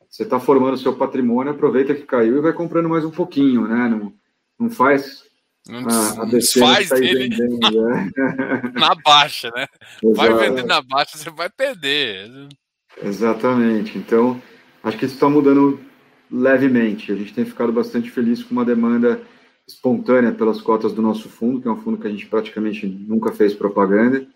você 0.10 0.24
está 0.24 0.40
formando 0.40 0.78
seu 0.78 0.96
patrimônio, 0.96 1.52
aproveita 1.52 1.94
que 1.94 2.04
caiu 2.04 2.38
e 2.38 2.42
vai 2.42 2.54
comprando 2.54 2.90
mais 2.90 3.06
um 3.06 3.12
pouquinho, 3.12 3.68
né? 3.68 3.88
Não, 3.88 4.14
não 4.60 4.70
faz 4.70 5.24
não 5.68 5.88
a, 5.88 6.24
a 6.24 6.42
faz 6.60 6.92
ele 6.92 7.30
vendendo, 7.30 7.60
né? 7.60 8.12
na 8.74 8.96
baixa, 8.96 9.52
né? 9.56 9.68
Exato. 10.04 10.16
Vai 10.16 10.34
vender 10.34 10.66
na 10.66 10.82
baixa, 10.82 11.18
você 11.18 11.30
vai 11.30 11.50
perder. 11.50 12.48
Exatamente. 13.04 13.98
Então, 13.98 14.42
acho 14.84 14.98
que 14.98 15.06
isso 15.06 15.14
está 15.14 15.30
mudando 15.30 15.80
levemente. 16.32 17.12
A 17.12 17.16
gente 17.16 17.34
tem 17.34 17.46
ficado 17.46 17.72
bastante 17.72 18.10
feliz 18.10 18.42
com 18.42 18.52
uma 18.52 18.66
demanda 18.66 19.22
espontânea 19.70 20.32
pelas 20.32 20.60
cotas 20.60 20.94
do 20.94 21.02
nosso 21.02 21.30
fundo, 21.30 21.62
que 21.62 21.68
é 21.68 21.72
um 21.72 21.80
fundo 21.80 21.98
que 21.98 22.08
a 22.08 22.10
gente 22.10 22.26
praticamente 22.26 22.88
nunca 22.88 23.32
fez 23.32 23.54
propaganda. 23.54 24.28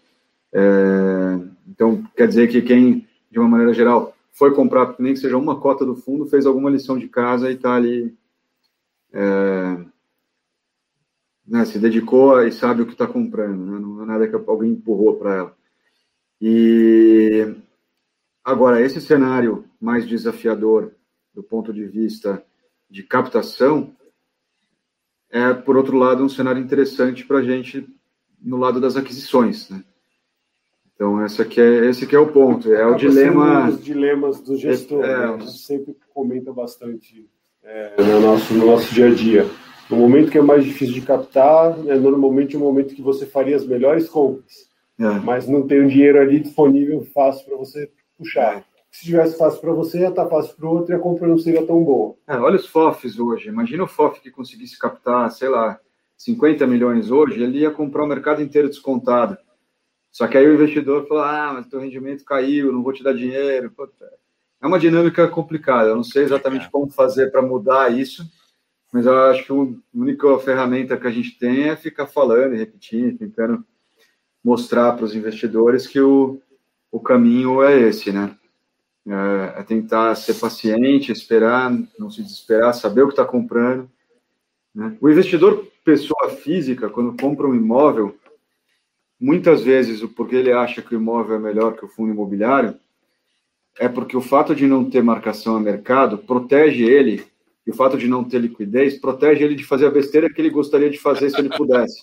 É, 0.53 1.39
então, 1.67 2.03
quer 2.15 2.27
dizer 2.27 2.47
que 2.47 2.61
quem, 2.61 3.07
de 3.31 3.39
uma 3.39 3.47
maneira 3.47 3.73
geral, 3.73 4.15
foi 4.31 4.53
comprar, 4.53 4.95
nem 4.99 5.13
que 5.13 5.19
seja 5.19 5.37
uma 5.37 5.59
cota 5.59 5.85
do 5.85 5.95
fundo, 5.95 6.27
fez 6.27 6.45
alguma 6.45 6.69
lição 6.69 6.97
de 6.97 7.07
casa 7.07 7.51
e 7.51 7.55
está 7.55 7.75
ali. 7.75 8.15
É, 9.11 9.77
né, 11.45 11.65
se 11.65 11.77
dedicou 11.77 12.41
e 12.41 12.51
sabe 12.51 12.81
o 12.81 12.85
que 12.85 12.93
está 12.93 13.05
comprando, 13.05 13.65
né? 13.65 13.77
não 13.77 14.01
é 14.01 14.05
nada 14.05 14.27
que 14.27 14.35
alguém 14.35 14.71
empurrou 14.71 15.17
para 15.17 15.35
ela. 15.35 15.57
E 16.39 17.53
agora, 18.43 18.81
esse 18.81 19.01
cenário 19.01 19.65
mais 19.79 20.07
desafiador 20.07 20.93
do 21.33 21.43
ponto 21.43 21.73
de 21.73 21.85
vista 21.85 22.43
de 22.89 23.03
captação 23.03 23.93
é, 25.33 25.51
por 25.51 25.75
outro 25.75 25.97
lado, 25.97 26.23
um 26.23 26.29
cenário 26.29 26.61
interessante 26.61 27.25
para 27.25 27.39
a 27.39 27.43
gente 27.43 27.83
no 28.39 28.57
lado 28.57 28.79
das 28.79 28.95
aquisições, 28.95 29.67
né? 29.67 29.83
Então, 30.93 31.19
essa 31.19 31.43
que 31.43 31.59
é, 31.59 31.87
esse 31.87 32.05
que 32.05 32.15
é 32.15 32.19
o 32.19 32.31
ponto, 32.31 32.71
é 32.71 32.85
o 32.85 32.95
dilema... 32.95 33.67
Os 33.67 33.83
dilemas 33.83 34.39
do 34.41 34.55
gestor, 34.55 35.03
é, 35.03 35.07
né? 35.07 35.25
a 35.25 35.37
gente 35.39 35.57
sempre 35.57 35.97
comenta 36.13 36.53
bastante 36.53 37.27
é, 37.63 37.95
no, 37.97 38.19
nosso, 38.19 38.53
no 38.53 38.67
nosso 38.67 38.93
dia 38.93 39.07
a 39.07 39.13
dia. 39.13 39.47
No 39.89 39.97
momento 39.97 40.29
que 40.29 40.37
é 40.37 40.41
mais 40.41 40.63
difícil 40.63 40.93
de 40.93 41.01
captar, 41.01 41.79
é 41.87 41.95
normalmente 41.95 42.55
o 42.55 42.59
momento 42.59 42.93
que 42.93 43.01
você 43.01 43.25
faria 43.25 43.55
as 43.55 43.65
melhores 43.65 44.07
compras, 44.07 44.67
é. 44.99 45.19
mas 45.23 45.47
não 45.47 45.65
tem 45.65 45.83
o 45.83 45.89
dinheiro 45.89 46.21
ali 46.21 46.39
disponível 46.41 47.03
fácil 47.11 47.43
para 47.45 47.57
você 47.57 47.89
puxar. 48.17 48.63
Se 48.93 49.05
tivesse 49.05 49.37
fácil 49.37 49.59
para 49.59 49.73
você, 49.73 49.99
ia 50.01 50.09
estar 50.09 50.25
tá 50.25 50.29
fácil 50.29 50.55
para 50.55 50.67
o 50.67 50.69
outro 50.69 50.93
e 50.93 50.95
a 50.95 50.99
compra 50.99 51.27
não 51.27 51.37
seria 51.37 51.65
tão 51.65 51.83
boa. 51.83 52.15
É, 52.27 52.37
olha 52.37 52.55
os 52.55 52.67
FOFs 52.67 53.19
hoje. 53.19 53.49
Imagina 53.49 53.83
o 53.83 53.87
FOF 53.87 54.21
que 54.21 54.31
conseguisse 54.31 54.77
captar, 54.77 55.31
sei 55.31 55.49
lá, 55.49 55.79
50 56.15 56.65
milhões 56.67 57.09
hoje, 57.09 57.41
ele 57.41 57.59
ia 57.59 57.71
comprar 57.71 58.03
o 58.03 58.07
mercado 58.07 58.41
inteiro 58.41 58.69
descontado. 58.69 59.37
Só 60.11 60.27
que 60.27 60.37
aí 60.37 60.47
o 60.47 60.53
investidor 60.53 61.07
falou: 61.07 61.23
ah, 61.23 61.51
mas 61.53 61.67
teu 61.67 61.79
rendimento 61.79 62.23
caiu, 62.23 62.71
não 62.71 62.83
vou 62.83 62.93
te 62.93 63.03
dar 63.03 63.13
dinheiro. 63.13 63.73
É 64.61 64.67
uma 64.67 64.79
dinâmica 64.79 65.27
complicada. 65.27 65.89
Eu 65.89 65.95
não 65.95 66.03
sei 66.03 66.23
exatamente 66.23 66.69
como 66.69 66.89
fazer 66.89 67.31
para 67.31 67.41
mudar 67.41 67.91
isso 67.91 68.23
mas 68.93 69.07
eu 69.07 69.17
acho 69.23 69.43
que 69.43 69.51
a 69.51 69.99
única 69.99 70.37
ferramenta 70.37 70.95
que 70.95 71.07
a 71.07 71.11
gente 71.11 71.35
tem 71.39 71.69
é 71.69 71.75
ficar 71.75 72.05
falando 72.05 72.53
e 72.53 72.59
repetindo, 72.59 73.17
tentando 73.17 73.65
mostrar 74.43 74.91
para 74.91 75.03
os 75.03 75.15
investidores 75.15 75.87
que 75.87 75.99
o, 75.99 76.39
o 76.91 76.99
caminho 76.99 77.63
é 77.63 77.75
esse, 77.75 78.11
né? 78.11 78.37
É, 79.05 79.59
é 79.59 79.63
tentar 79.63 80.15
ser 80.15 80.35
paciente, 80.35 81.11
esperar, 81.11 81.71
não 81.99 82.09
se 82.09 82.23
desesperar, 82.23 82.73
saber 82.73 83.03
o 83.03 83.07
que 83.07 83.13
está 83.13 83.25
comprando. 83.25 83.89
Né? 84.73 84.97
O 85.01 85.09
investidor, 85.09 85.67
pessoa 85.83 86.29
física, 86.29 86.89
quando 86.89 87.15
compra 87.21 87.47
um 87.47 87.55
imóvel, 87.55 88.15
muitas 89.19 89.61
vezes 89.61 90.01
o 90.01 90.09
porquê 90.09 90.37
ele 90.37 90.51
acha 90.51 90.81
que 90.81 90.95
o 90.95 90.99
imóvel 90.99 91.35
é 91.35 91.39
melhor 91.39 91.75
que 91.75 91.85
o 91.85 91.89
fundo 91.89 92.11
imobiliário 92.11 92.75
é 93.79 93.87
porque 93.87 94.15
o 94.15 94.21
fato 94.21 94.55
de 94.55 94.67
não 94.67 94.89
ter 94.89 95.01
marcação 95.01 95.55
a 95.55 95.59
mercado 95.59 96.17
protege 96.17 96.83
ele 96.83 97.25
e 97.65 97.71
o 97.71 97.73
fato 97.73 97.97
de 97.97 98.07
não 98.07 98.23
ter 98.23 98.39
liquidez 98.39 98.99
protege 98.99 99.43
ele 99.43 99.55
de 99.55 99.63
fazer 99.63 99.87
a 99.87 99.91
besteira 99.91 100.29
que 100.29 100.39
ele 100.41 100.49
gostaria 100.49 100.89
de 100.89 100.99
fazer 100.99 101.29
se 101.29 101.39
ele 101.39 101.49
pudesse. 101.49 102.01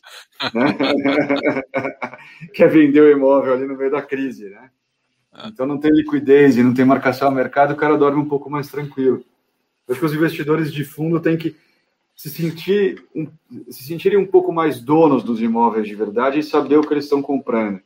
Né? 0.55 0.77
que 2.55 2.65
é 2.65 2.67
vender 2.67 3.03
o 3.03 3.11
imóvel 3.11 3.53
ali 3.53 3.67
no 3.67 3.77
meio 3.77 3.91
da 3.91 4.03
crise. 4.03 4.49
Né? 4.49 4.71
Então 5.47 5.67
não 5.67 5.79
tem 5.79 5.93
liquidez 5.93 6.57
e 6.57 6.63
não 6.63 6.75
tem 6.75 6.85
marcação 6.85 7.29
ao 7.29 7.35
mercado, 7.35 7.73
o 7.73 7.77
cara 7.77 7.97
dorme 7.97 8.21
um 8.21 8.29
pouco 8.29 8.51
mais 8.51 8.69
tranquilo. 8.69 9.25
acho 9.89 9.99
que 9.99 10.07
os 10.07 10.15
investidores 10.15 10.73
de 10.73 10.85
fundo 10.85 11.21
têm 11.21 11.37
que 11.37 11.55
se, 12.17 12.29
sentir, 12.29 13.03
se 13.71 13.85
sentirem 13.85 14.19
um 14.19 14.27
pouco 14.27 14.53
mais 14.53 14.81
donos 14.81 15.23
dos 15.23 15.41
imóveis 15.41 15.87
de 15.87 15.95
verdade 15.95 16.39
e 16.39 16.43
saber 16.43 16.77
o 16.77 16.83
que 16.83 16.93
eles 16.93 17.05
estão 17.05 17.23
comprando. 17.23 17.81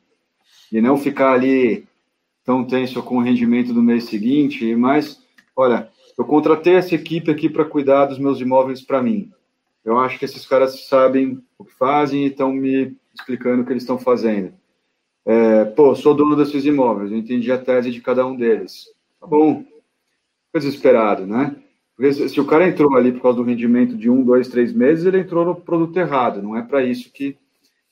E 0.71 0.81
não 0.81 0.97
ficar 0.97 1.33
ali 1.33 1.87
tão 2.43 2.65
tenso 2.65 3.01
com 3.01 3.17
o 3.17 3.21
rendimento 3.21 3.73
do 3.73 3.81
mês 3.81 4.05
seguinte, 4.05 4.75
mas, 4.75 5.23
olha, 5.55 5.89
eu 6.17 6.25
contratei 6.25 6.75
essa 6.75 6.95
equipe 6.95 7.31
aqui 7.31 7.49
para 7.49 7.65
cuidar 7.65 8.05
dos 8.05 8.19
meus 8.19 8.39
imóveis 8.39 8.81
para 8.81 9.01
mim. 9.01 9.31
Eu 9.83 9.99
acho 9.99 10.17
que 10.17 10.25
esses 10.25 10.45
caras 10.45 10.87
sabem 10.87 11.41
o 11.57 11.63
que 11.63 11.73
fazem 11.73 12.23
e 12.23 12.27
estão 12.27 12.51
me 12.51 12.95
explicando 13.13 13.61
o 13.61 13.65
que 13.65 13.71
eles 13.71 13.83
estão 13.83 13.97
fazendo. 13.97 14.53
É, 15.25 15.65
pô, 15.65 15.95
sou 15.95 16.13
dono 16.13 16.35
desses 16.35 16.65
imóveis, 16.65 17.11
eu 17.11 17.17
entendi 17.17 17.51
a 17.51 17.57
tese 17.57 17.89
de 17.89 17.99
cada 17.99 18.25
um 18.25 18.35
deles. 18.35 18.85
Tá 19.19 19.25
bom. 19.25 19.63
Fica 19.63 20.59
desesperado, 20.59 21.25
né? 21.25 21.55
Porque 21.95 22.29
se 22.29 22.39
o 22.39 22.45
cara 22.45 22.67
entrou 22.67 22.95
ali 22.95 23.11
por 23.11 23.21
causa 23.21 23.37
do 23.37 23.43
rendimento 23.43 23.95
de 23.95 24.09
um, 24.09 24.23
dois, 24.23 24.49
três 24.49 24.73
meses, 24.73 25.05
ele 25.05 25.19
entrou 25.19 25.45
no 25.45 25.55
produto 25.55 25.97
errado. 25.97 26.41
Não 26.41 26.55
é 26.55 26.61
para 26.61 26.83
isso 26.83 27.11
que, 27.11 27.37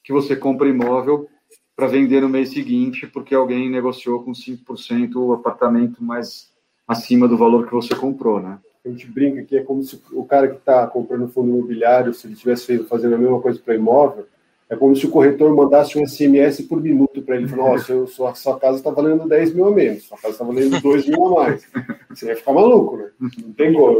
que 0.03 0.11
você 0.11 0.35
compra 0.35 0.67
imóvel 0.67 1.27
para 1.75 1.87
vender 1.87 2.21
no 2.21 2.29
mês 2.29 2.49
seguinte, 2.49 3.07
porque 3.07 3.33
alguém 3.33 3.69
negociou 3.69 4.23
com 4.23 4.31
5% 4.31 5.15
o 5.15 5.33
apartamento 5.33 6.03
mais 6.03 6.51
acima 6.87 7.27
do 7.27 7.37
valor 7.37 7.65
que 7.65 7.73
você 7.73 7.95
comprou, 7.95 8.41
né? 8.41 8.59
A 8.85 8.89
gente 8.89 9.07
brinca 9.07 9.41
que 9.43 9.55
é 9.55 9.63
como 9.63 9.81
se 9.81 9.99
o 10.11 10.25
cara 10.25 10.49
que 10.49 10.57
está 10.57 10.85
comprando 10.85 11.29
fundo 11.29 11.49
imobiliário, 11.49 12.13
se 12.13 12.27
ele 12.27 12.35
tivesse 12.35 12.83
fazendo 12.83 13.15
a 13.15 13.17
mesma 13.17 13.39
coisa 13.41 13.57
para 13.57 13.75
imóvel, 13.75 14.27
é 14.69 14.75
como 14.75 14.95
se 14.95 15.05
o 15.05 15.09
corretor 15.09 15.53
mandasse 15.55 15.97
um 15.97 16.07
SMS 16.07 16.61
por 16.61 16.81
minuto 16.81 17.21
para 17.21 17.35
ele, 17.35 17.53
nossa, 17.55 18.05
sua, 18.07 18.33
sua 18.33 18.59
casa 18.59 18.77
está 18.77 18.89
valendo 18.89 19.27
10 19.27 19.53
mil 19.53 19.67
a 19.67 19.71
menos, 19.71 20.03
sua 20.03 20.17
casa 20.17 20.33
está 20.33 20.45
valendo 20.45 20.81
2 20.81 21.07
mil 21.07 21.25
a 21.27 21.31
mais. 21.31 21.67
Você 22.09 22.25
vai 22.25 22.35
ficar 22.35 22.53
maluco, 22.53 22.97
né? 22.97 23.11
Não 23.19 23.53
tem 23.53 23.73
como. 23.73 23.99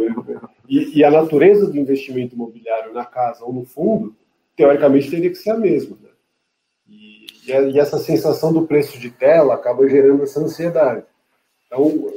E, 0.67 0.99
e, 0.99 1.03
a 1.03 1.11
natureza 1.11 1.67
do 1.67 1.77
investimento 1.77 2.35
imobiliário 2.35 2.93
na 2.93 3.05
casa 3.05 3.43
ou 3.43 3.53
no 3.53 3.65
fundo, 3.65 4.15
teoricamente, 4.55 5.11
teria 5.11 5.29
que 5.29 5.35
ser 5.35 5.51
a 5.51 5.57
mesma. 5.57 5.97
Né? 6.01 6.09
E, 6.87 7.25
e, 7.47 7.79
essa 7.79 7.97
sensação 7.97 8.53
do 8.53 8.65
preço 8.65 8.97
de 8.97 9.09
tela 9.09 9.55
acaba 9.55 9.87
gerando 9.87 10.23
essa 10.23 10.39
ansiedade. 10.39 11.03
Então, 11.67 12.07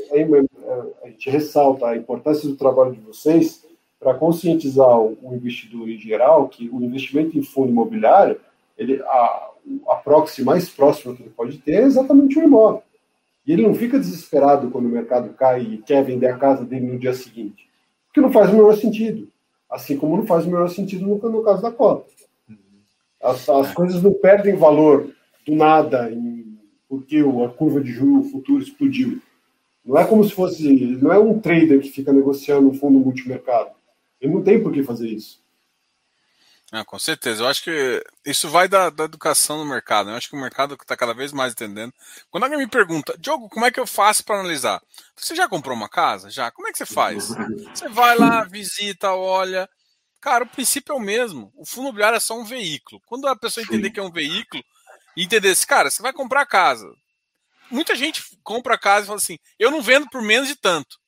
a 1.02 1.09
gente 1.09 1.31
ressalta 1.31 1.89
a 1.89 1.97
importância 1.97 2.48
do 2.48 2.56
trabalho 2.56 2.93
de 2.93 3.01
vocês 3.01 3.65
para 4.07 4.15
conscientizar 4.15 5.01
o 5.01 5.35
investidor 5.35 5.89
em 5.89 5.99
geral 5.99 6.49
que 6.49 6.69
o 6.69 6.81
investimento 6.81 7.37
em 7.37 7.43
fundo 7.43 7.70
imobiliário, 7.70 8.41
ele, 8.78 9.03
a, 9.03 9.51
a 9.89 9.97
proxy 9.97 10.45
mais 10.45 10.69
próxima 10.69 11.12
que 11.12 11.23
ele 11.23 11.33
pode 11.37 11.59
ter 11.59 11.73
é 11.73 11.83
exatamente 11.83 12.39
o 12.39 12.45
imóvel. 12.45 12.85
E 13.45 13.53
ele 13.53 13.66
não 13.66 13.74
fica 13.74 13.99
desesperado 13.99 14.70
quando 14.70 14.87
o 14.87 14.89
mercado 14.89 15.31
cai 15.31 15.61
e 15.61 15.78
quer 15.78 16.05
vender 16.05 16.28
a 16.28 16.39
casa 16.39 16.65
dele 16.65 16.87
no 16.87 17.01
dia 17.01 17.15
seguinte. 17.15 17.69
Porque 18.07 18.20
não 18.20 18.31
faz 18.31 18.49
o 18.51 18.53
menor 18.53 18.77
sentido. 18.77 19.28
Assim 19.69 19.97
como 19.97 20.16
não 20.16 20.24
faz 20.24 20.47
o 20.47 20.51
menor 20.51 20.69
sentido 20.69 21.05
no, 21.05 21.16
no 21.16 21.43
caso 21.43 21.61
da 21.61 21.73
cota. 21.73 22.07
As, 23.20 23.49
as 23.49 23.74
coisas 23.74 24.01
não 24.05 24.12
perdem 24.12 24.55
valor 24.55 25.11
do 25.45 25.57
nada 25.57 26.12
em, 26.12 26.57
porque 26.89 27.19
a 27.45 27.49
curva 27.49 27.81
de 27.81 27.91
juros 27.91 28.31
futuro 28.31 28.62
explodiu. 28.62 29.20
Não 29.85 29.99
é 29.99 30.05
como 30.05 30.23
se 30.23 30.31
fosse. 30.31 30.97
Não 31.03 31.12
é 31.12 31.19
um 31.19 31.41
trader 31.41 31.81
que 31.81 31.91
fica 31.91 32.12
negociando 32.12 32.69
um 32.69 32.74
fundo 32.74 33.01
multimercado. 33.01 33.74
Ele 34.20 34.32
não 34.32 34.43
tem 34.43 34.62
por 34.62 34.72
que 34.72 34.82
fazer 34.82 35.09
isso. 35.09 35.44
Ah, 36.72 36.84
com 36.84 36.98
certeza. 36.98 37.43
Eu 37.43 37.48
acho 37.48 37.62
que 37.62 38.05
isso 38.24 38.48
vai 38.48 38.66
da, 38.66 38.90
da 38.90 39.05
educação 39.05 39.59
no 39.59 39.64
mercado. 39.64 40.06
Né? 40.06 40.12
Eu 40.12 40.16
acho 40.16 40.28
que 40.28 40.36
o 40.36 40.40
mercado 40.40 40.74
está 40.74 40.97
cada 40.97 41.14
vez 41.14 41.32
mais 41.32 41.52
entendendo. 41.52 41.93
Quando 42.30 42.44
alguém 42.44 42.59
me 42.59 42.66
pergunta, 42.66 43.16
Diogo, 43.18 43.48
como 43.48 43.64
é 43.64 43.70
que 43.70 43.78
eu 43.78 43.86
faço 43.86 44.24
para 44.24 44.40
analisar? 44.40 44.82
Você 45.16 45.36
já 45.36 45.48
comprou 45.48 45.76
uma 45.76 45.88
casa? 45.88 46.28
Já? 46.28 46.51
Como 46.51 46.66
é 46.66 46.72
que 46.72 46.78
você 46.78 46.86
faz? 46.86 47.28
Você 47.72 47.88
vai 47.88 48.18
lá, 48.18 48.43
visita, 48.44 49.12
olha. 49.12 49.68
Cara, 50.20 50.43
o 50.44 50.48
princípio 50.48 50.93
é 50.93 50.97
o 50.97 51.01
mesmo. 51.01 51.52
O 51.55 51.64
fundo 51.64 51.84
imobiliário 51.84 52.16
é 52.16 52.20
só 52.20 52.36
um 52.36 52.44
veículo. 52.44 53.01
Quando 53.06 53.28
a 53.28 53.36
pessoa 53.36 53.62
entender 53.62 53.90
que 53.90 54.01
é 54.01 54.02
um 54.02 54.10
veículo 54.10 54.64
e 55.16 55.22
entender 55.22 55.51
esse, 55.51 55.66
cara, 55.66 55.88
você 55.88 56.02
vai 56.02 56.12
comprar 56.12 56.44
casa 56.47 56.90
muita 57.70 57.94
gente 57.94 58.22
compra 58.43 58.78
casa 58.78 59.05
e 59.05 59.06
fala 59.06 59.18
assim: 59.18 59.38
eu 59.59 59.70
não 59.70 59.82
vendo 59.82 60.09
por 60.09 60.22
menos 60.22 60.48
de 60.48 60.56
tanto. 60.56 60.98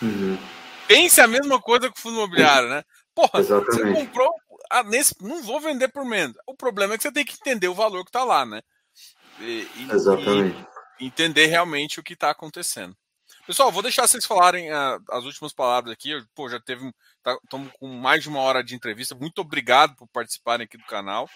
Uhum. 0.00 0.38
Pense 0.86 1.20
a 1.20 1.26
mesma 1.26 1.60
coisa 1.60 1.90
com 1.90 1.98
o 1.98 2.00
fundo 2.00 2.16
imobiliário, 2.16 2.68
né? 2.68 2.84
Porra, 3.14 3.40
Exatamente. 3.40 3.76
você 3.76 3.94
comprou. 3.94 4.30
Ah, 4.70 4.82
nesse, 4.82 5.14
não 5.20 5.42
vou 5.42 5.60
vender 5.60 5.88
por 5.88 6.04
menos. 6.04 6.36
O 6.46 6.54
problema 6.54 6.94
é 6.94 6.96
que 6.96 7.02
você 7.02 7.12
tem 7.12 7.24
que 7.24 7.34
entender 7.34 7.68
o 7.68 7.74
valor 7.74 8.04
que 8.04 8.10
está 8.10 8.24
lá, 8.24 8.44
né? 8.44 8.60
E, 9.40 9.68
Exatamente. 9.90 10.66
E 11.00 11.06
entender 11.06 11.46
realmente 11.46 12.00
o 12.00 12.02
que 12.02 12.14
está 12.14 12.30
acontecendo. 12.30 12.96
Pessoal, 13.46 13.70
vou 13.70 13.82
deixar 13.82 14.06
vocês 14.08 14.24
falarem 14.24 14.70
uh, 14.72 15.00
as 15.10 15.24
últimas 15.24 15.52
palavras 15.52 15.92
aqui. 15.92 16.10
Eu, 16.10 16.24
pô, 16.34 16.48
já 16.48 16.58
teve. 16.58 16.90
Estamos 17.44 17.68
tá, 17.68 17.74
com 17.78 17.86
mais 17.88 18.22
de 18.22 18.28
uma 18.28 18.40
hora 18.40 18.62
de 18.62 18.74
entrevista. 18.74 19.14
Muito 19.14 19.40
obrigado 19.40 19.94
por 19.96 20.08
participarem 20.08 20.64
aqui 20.64 20.76
do 20.76 20.84
canal. 20.84 21.28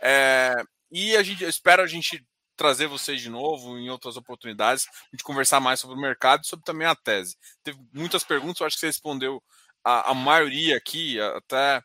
É, 0.00 0.56
e 0.90 1.16
a 1.16 1.22
gente 1.22 1.44
espero 1.44 1.82
a 1.82 1.86
gente 1.86 2.24
trazer 2.62 2.86
vocês 2.86 3.20
de 3.20 3.28
novo 3.28 3.76
em 3.76 3.90
outras 3.90 4.16
oportunidades, 4.16 4.86
a 4.86 5.16
gente 5.16 5.24
conversar 5.24 5.58
mais 5.58 5.80
sobre 5.80 5.96
o 5.96 6.00
mercado 6.00 6.44
e 6.44 6.46
sobre 6.46 6.64
também 6.64 6.86
a 6.86 6.94
tese. 6.94 7.36
Teve 7.64 7.76
muitas 7.92 8.22
perguntas, 8.22 8.60
eu 8.60 8.66
acho 8.68 8.76
que 8.76 8.80
você 8.80 8.86
respondeu 8.86 9.42
a, 9.84 10.12
a 10.12 10.14
maioria 10.14 10.76
aqui, 10.76 11.20
até 11.20 11.82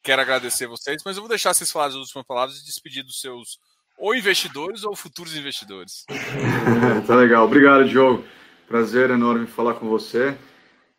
quero 0.00 0.22
agradecer 0.22 0.68
vocês, 0.68 1.02
mas 1.04 1.16
eu 1.16 1.22
vou 1.22 1.28
deixar 1.28 1.52
vocês 1.52 1.72
falarem 1.72 1.96
as 1.96 2.00
últimas 2.00 2.24
palavras 2.24 2.56
e 2.60 2.64
despedir 2.64 3.02
dos 3.02 3.20
seus 3.20 3.58
ou 3.98 4.14
investidores 4.14 4.84
ou 4.84 4.94
futuros 4.94 5.36
investidores. 5.36 6.04
tá 7.04 7.16
legal, 7.16 7.44
obrigado, 7.44 7.88
Diogo. 7.88 8.24
Prazer 8.68 9.10
enorme 9.10 9.48
falar 9.48 9.74
com 9.74 9.88
você. 9.88 10.38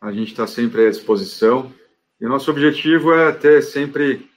A 0.02 0.12
gente 0.12 0.32
está 0.32 0.46
sempre 0.46 0.86
à 0.86 0.90
disposição. 0.90 1.72
E 2.20 2.26
o 2.26 2.28
nosso 2.28 2.50
objetivo 2.50 3.14
é 3.14 3.32
ter 3.32 3.62
sempre 3.62 4.30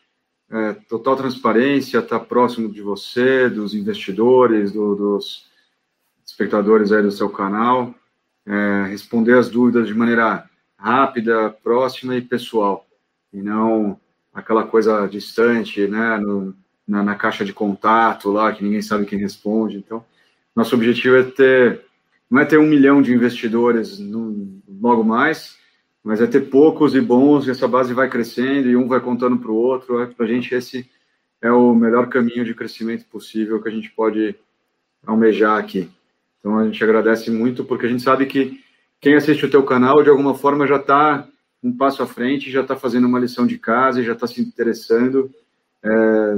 é, 0.49 0.73
total 0.87 1.15
transparência, 1.15 1.99
estar 1.99 2.19
tá 2.19 2.25
próximo 2.25 2.71
de 2.71 2.81
você, 2.81 3.49
dos 3.49 3.73
investidores, 3.73 4.71
do, 4.71 4.95
dos 4.95 5.45
espectadores 6.25 6.91
aí 6.91 7.01
do 7.01 7.11
seu 7.11 7.29
canal, 7.29 7.93
é, 8.45 8.85
responder 8.89 9.37
as 9.37 9.49
dúvidas 9.49 9.87
de 9.87 9.93
maneira 9.93 10.49
rápida, 10.77 11.49
próxima 11.63 12.15
e 12.15 12.21
pessoal, 12.21 12.85
e 13.33 13.41
não 13.41 13.99
aquela 14.33 14.63
coisa 14.63 15.07
distante, 15.07 15.87
né, 15.87 16.17
no, 16.17 16.55
na, 16.87 17.03
na, 17.03 17.15
caixa 17.15 17.43
de 17.43 17.51
contato 17.51 18.31
lá, 18.31 18.53
que 18.53 18.63
ninguém 18.63 18.83
sabe 18.83 19.05
quem 19.05 19.17
responde. 19.17 19.77
Então, 19.77 20.05
nosso 20.55 20.75
objetivo 20.75 21.15
é 21.15 21.23
ter, 21.23 21.81
não 22.29 22.39
é 22.39 22.45
ter 22.45 22.59
um 22.59 22.67
milhão 22.67 23.01
de 23.01 23.11
investidores 23.11 23.97
no, 23.97 24.61
logo 24.79 25.03
mais, 25.03 25.56
mas 26.07 26.21
é 26.21 26.25
ter 26.25 26.49
poucos 26.49 26.95
e 26.95 27.01
bons, 27.01 27.45
e 27.45 27.51
essa 27.51 27.67
base 27.67 27.93
vai 27.93 28.09
crescendo, 28.09 28.69
e 28.69 28.77
um 28.77 28.87
vai 28.87 29.01
contando 29.01 29.37
para 29.37 29.51
o 29.51 29.55
outro. 29.55 30.01
É, 30.01 30.05
para 30.05 30.25
a 30.25 30.29
gente, 30.29 30.55
esse 30.55 30.89
é 31.41 31.51
o 31.51 31.75
melhor 31.75 32.07
caminho 32.07 32.45
de 32.45 32.53
crescimento 32.53 33.03
possível 33.07 33.61
que 33.61 33.67
a 33.67 33.71
gente 33.71 33.91
pode 33.91 34.33
almejar 35.05 35.59
aqui. 35.59 35.89
Então, 36.39 36.59
a 36.59 36.63
gente 36.63 36.81
agradece 36.81 37.29
muito, 37.29 37.65
porque 37.65 37.85
a 37.85 37.89
gente 37.89 38.01
sabe 38.01 38.25
que 38.25 38.57
quem 39.01 39.15
assiste 39.15 39.45
o 39.45 39.49
teu 39.49 39.63
canal, 39.63 40.01
de 40.01 40.09
alguma 40.09 40.33
forma, 40.33 40.65
já 40.65 40.77
está 40.77 41.27
um 41.61 41.75
passo 41.75 42.01
à 42.01 42.07
frente, 42.07 42.49
já 42.49 42.61
está 42.61 42.77
fazendo 42.77 43.05
uma 43.05 43.19
lição 43.19 43.45
de 43.45 43.57
casa, 43.57 44.01
já 44.01 44.13
está 44.13 44.27
se 44.27 44.39
interessando. 44.39 45.29
É, 45.83 46.37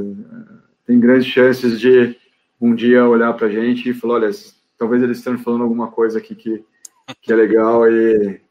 tem 0.88 1.00
grandes 1.00 1.28
chances 1.28 1.80
de 1.80 2.18
um 2.60 2.74
dia 2.74 3.08
olhar 3.08 3.34
para 3.34 3.46
a 3.46 3.52
gente 3.52 3.88
e 3.88 3.94
falar, 3.94 4.16
olha, 4.16 4.32
talvez 4.80 5.04
eles 5.04 5.20
estejam 5.20 5.38
falando 5.38 5.62
alguma 5.62 5.92
coisa 5.92 6.18
aqui 6.18 6.34
que, 6.34 6.66
que 7.22 7.32
é 7.32 7.36
legal 7.36 7.88
e 7.88 8.42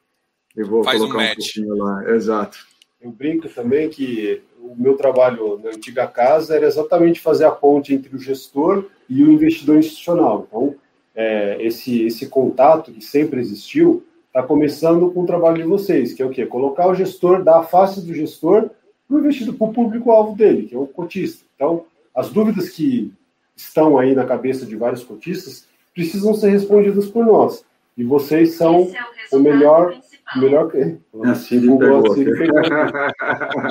eu 0.58 0.66
vou 0.66 0.82
Faz 0.82 0.98
colocar 0.98 1.18
um, 1.18 1.22
um 1.22 1.34
pouquinho 1.34 1.76
lá. 1.76 2.14
Exato. 2.14 2.58
Eu 3.00 3.12
brinco 3.12 3.48
também 3.48 3.88
que 3.88 4.42
o 4.60 4.74
meu 4.76 4.96
trabalho 4.96 5.60
na 5.62 5.70
antiga 5.70 6.06
casa 6.06 6.56
era 6.56 6.66
exatamente 6.66 7.20
fazer 7.20 7.44
a 7.44 7.50
ponte 7.50 7.94
entre 7.94 8.14
o 8.14 8.18
gestor 8.18 8.86
e 9.08 9.22
o 9.22 9.30
investidor 9.30 9.78
institucional. 9.78 10.46
Então, 10.48 10.74
é, 11.14 11.56
esse, 11.60 12.02
esse 12.04 12.26
contato 12.26 12.90
que 12.90 13.00
sempre 13.00 13.40
existiu, 13.40 14.04
está 14.26 14.42
começando 14.42 15.10
com 15.10 15.22
o 15.22 15.26
trabalho 15.26 15.56
de 15.56 15.62
vocês, 15.62 16.12
que 16.12 16.22
é 16.22 16.26
o 16.26 16.30
quê? 16.30 16.44
Colocar 16.44 16.88
o 16.88 16.94
gestor, 16.94 17.42
dar 17.42 17.60
a 17.60 17.62
face 17.62 18.00
do 18.04 18.12
gestor 18.12 18.70
para 19.06 19.16
o 19.16 19.20
investidor, 19.20 19.54
para 19.54 19.66
o 19.68 19.72
público-alvo 19.72 20.36
dele, 20.36 20.66
que 20.66 20.74
é 20.74 20.78
o 20.78 20.86
cotista. 20.86 21.44
Então, 21.54 21.84
as 22.14 22.30
dúvidas 22.30 22.68
que 22.68 23.12
estão 23.56 23.96
aí 23.96 24.14
na 24.14 24.24
cabeça 24.24 24.66
de 24.66 24.76
vários 24.76 25.02
cotistas 25.04 25.66
precisam 25.94 26.34
ser 26.34 26.50
respondidas 26.50 27.06
por 27.06 27.24
nós. 27.24 27.64
E 27.98 28.04
vocês 28.04 28.54
são 28.54 28.88
é 28.94 29.34
o, 29.34 29.38
o 29.38 29.42
melhor 29.42 30.00
melhor 30.36 30.70
que. 30.70 30.78
Assim, 31.24 31.66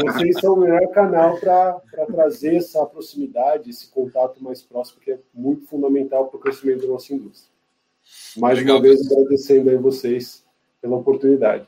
Vocês 0.05 0.39
são 0.39 0.55
o 0.55 0.59
melhor 0.59 0.85
canal 0.91 1.39
para 1.39 1.79
trazer 2.07 2.55
essa 2.55 2.85
proximidade, 2.85 3.69
esse 3.69 3.89
contato 3.89 4.43
mais 4.43 4.61
próximo, 4.61 4.99
que 4.99 5.11
é 5.11 5.19
muito 5.33 5.65
fundamental 5.67 6.27
para 6.27 6.37
o 6.37 6.41
crescimento 6.41 6.81
da 6.81 6.87
nossa 6.87 7.13
indústria. 7.13 7.49
Mais 8.35 8.57
Legal. 8.57 8.75
uma 8.75 8.81
vez, 8.81 8.99
agradecendo 9.09 9.69
aí 9.69 9.77
vocês 9.77 10.45
pela 10.81 10.97
oportunidade. 10.97 11.65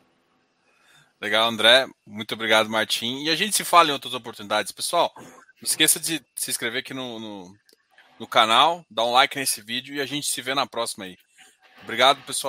Legal, 1.22 1.50
André. 1.50 1.88
Muito 2.06 2.34
obrigado, 2.34 2.70
Martim. 2.70 3.24
E 3.24 3.30
a 3.30 3.36
gente 3.36 3.56
se 3.56 3.64
fala 3.64 3.90
em 3.90 3.94
outras 3.94 4.14
oportunidades. 4.14 4.72
Pessoal, 4.72 5.12
não 5.18 5.64
esqueça 5.64 6.00
de 6.00 6.22
se 6.36 6.52
inscrever 6.52 6.80
aqui 6.82 6.94
no, 6.94 7.20
no, 7.20 7.54
no 8.20 8.28
canal, 8.28 8.86
dar 8.90 9.06
um 9.06 9.12
like 9.12 9.38
nesse 9.38 9.62
vídeo 9.62 9.96
e 9.96 10.02
a 10.02 10.06
gente 10.06 10.28
se 10.28 10.42
vê 10.42 10.54
na 10.54 10.66
próxima 10.66 11.06
aí. 11.06 11.18
Obrigado, 11.84 12.24
pessoal. 12.26 12.48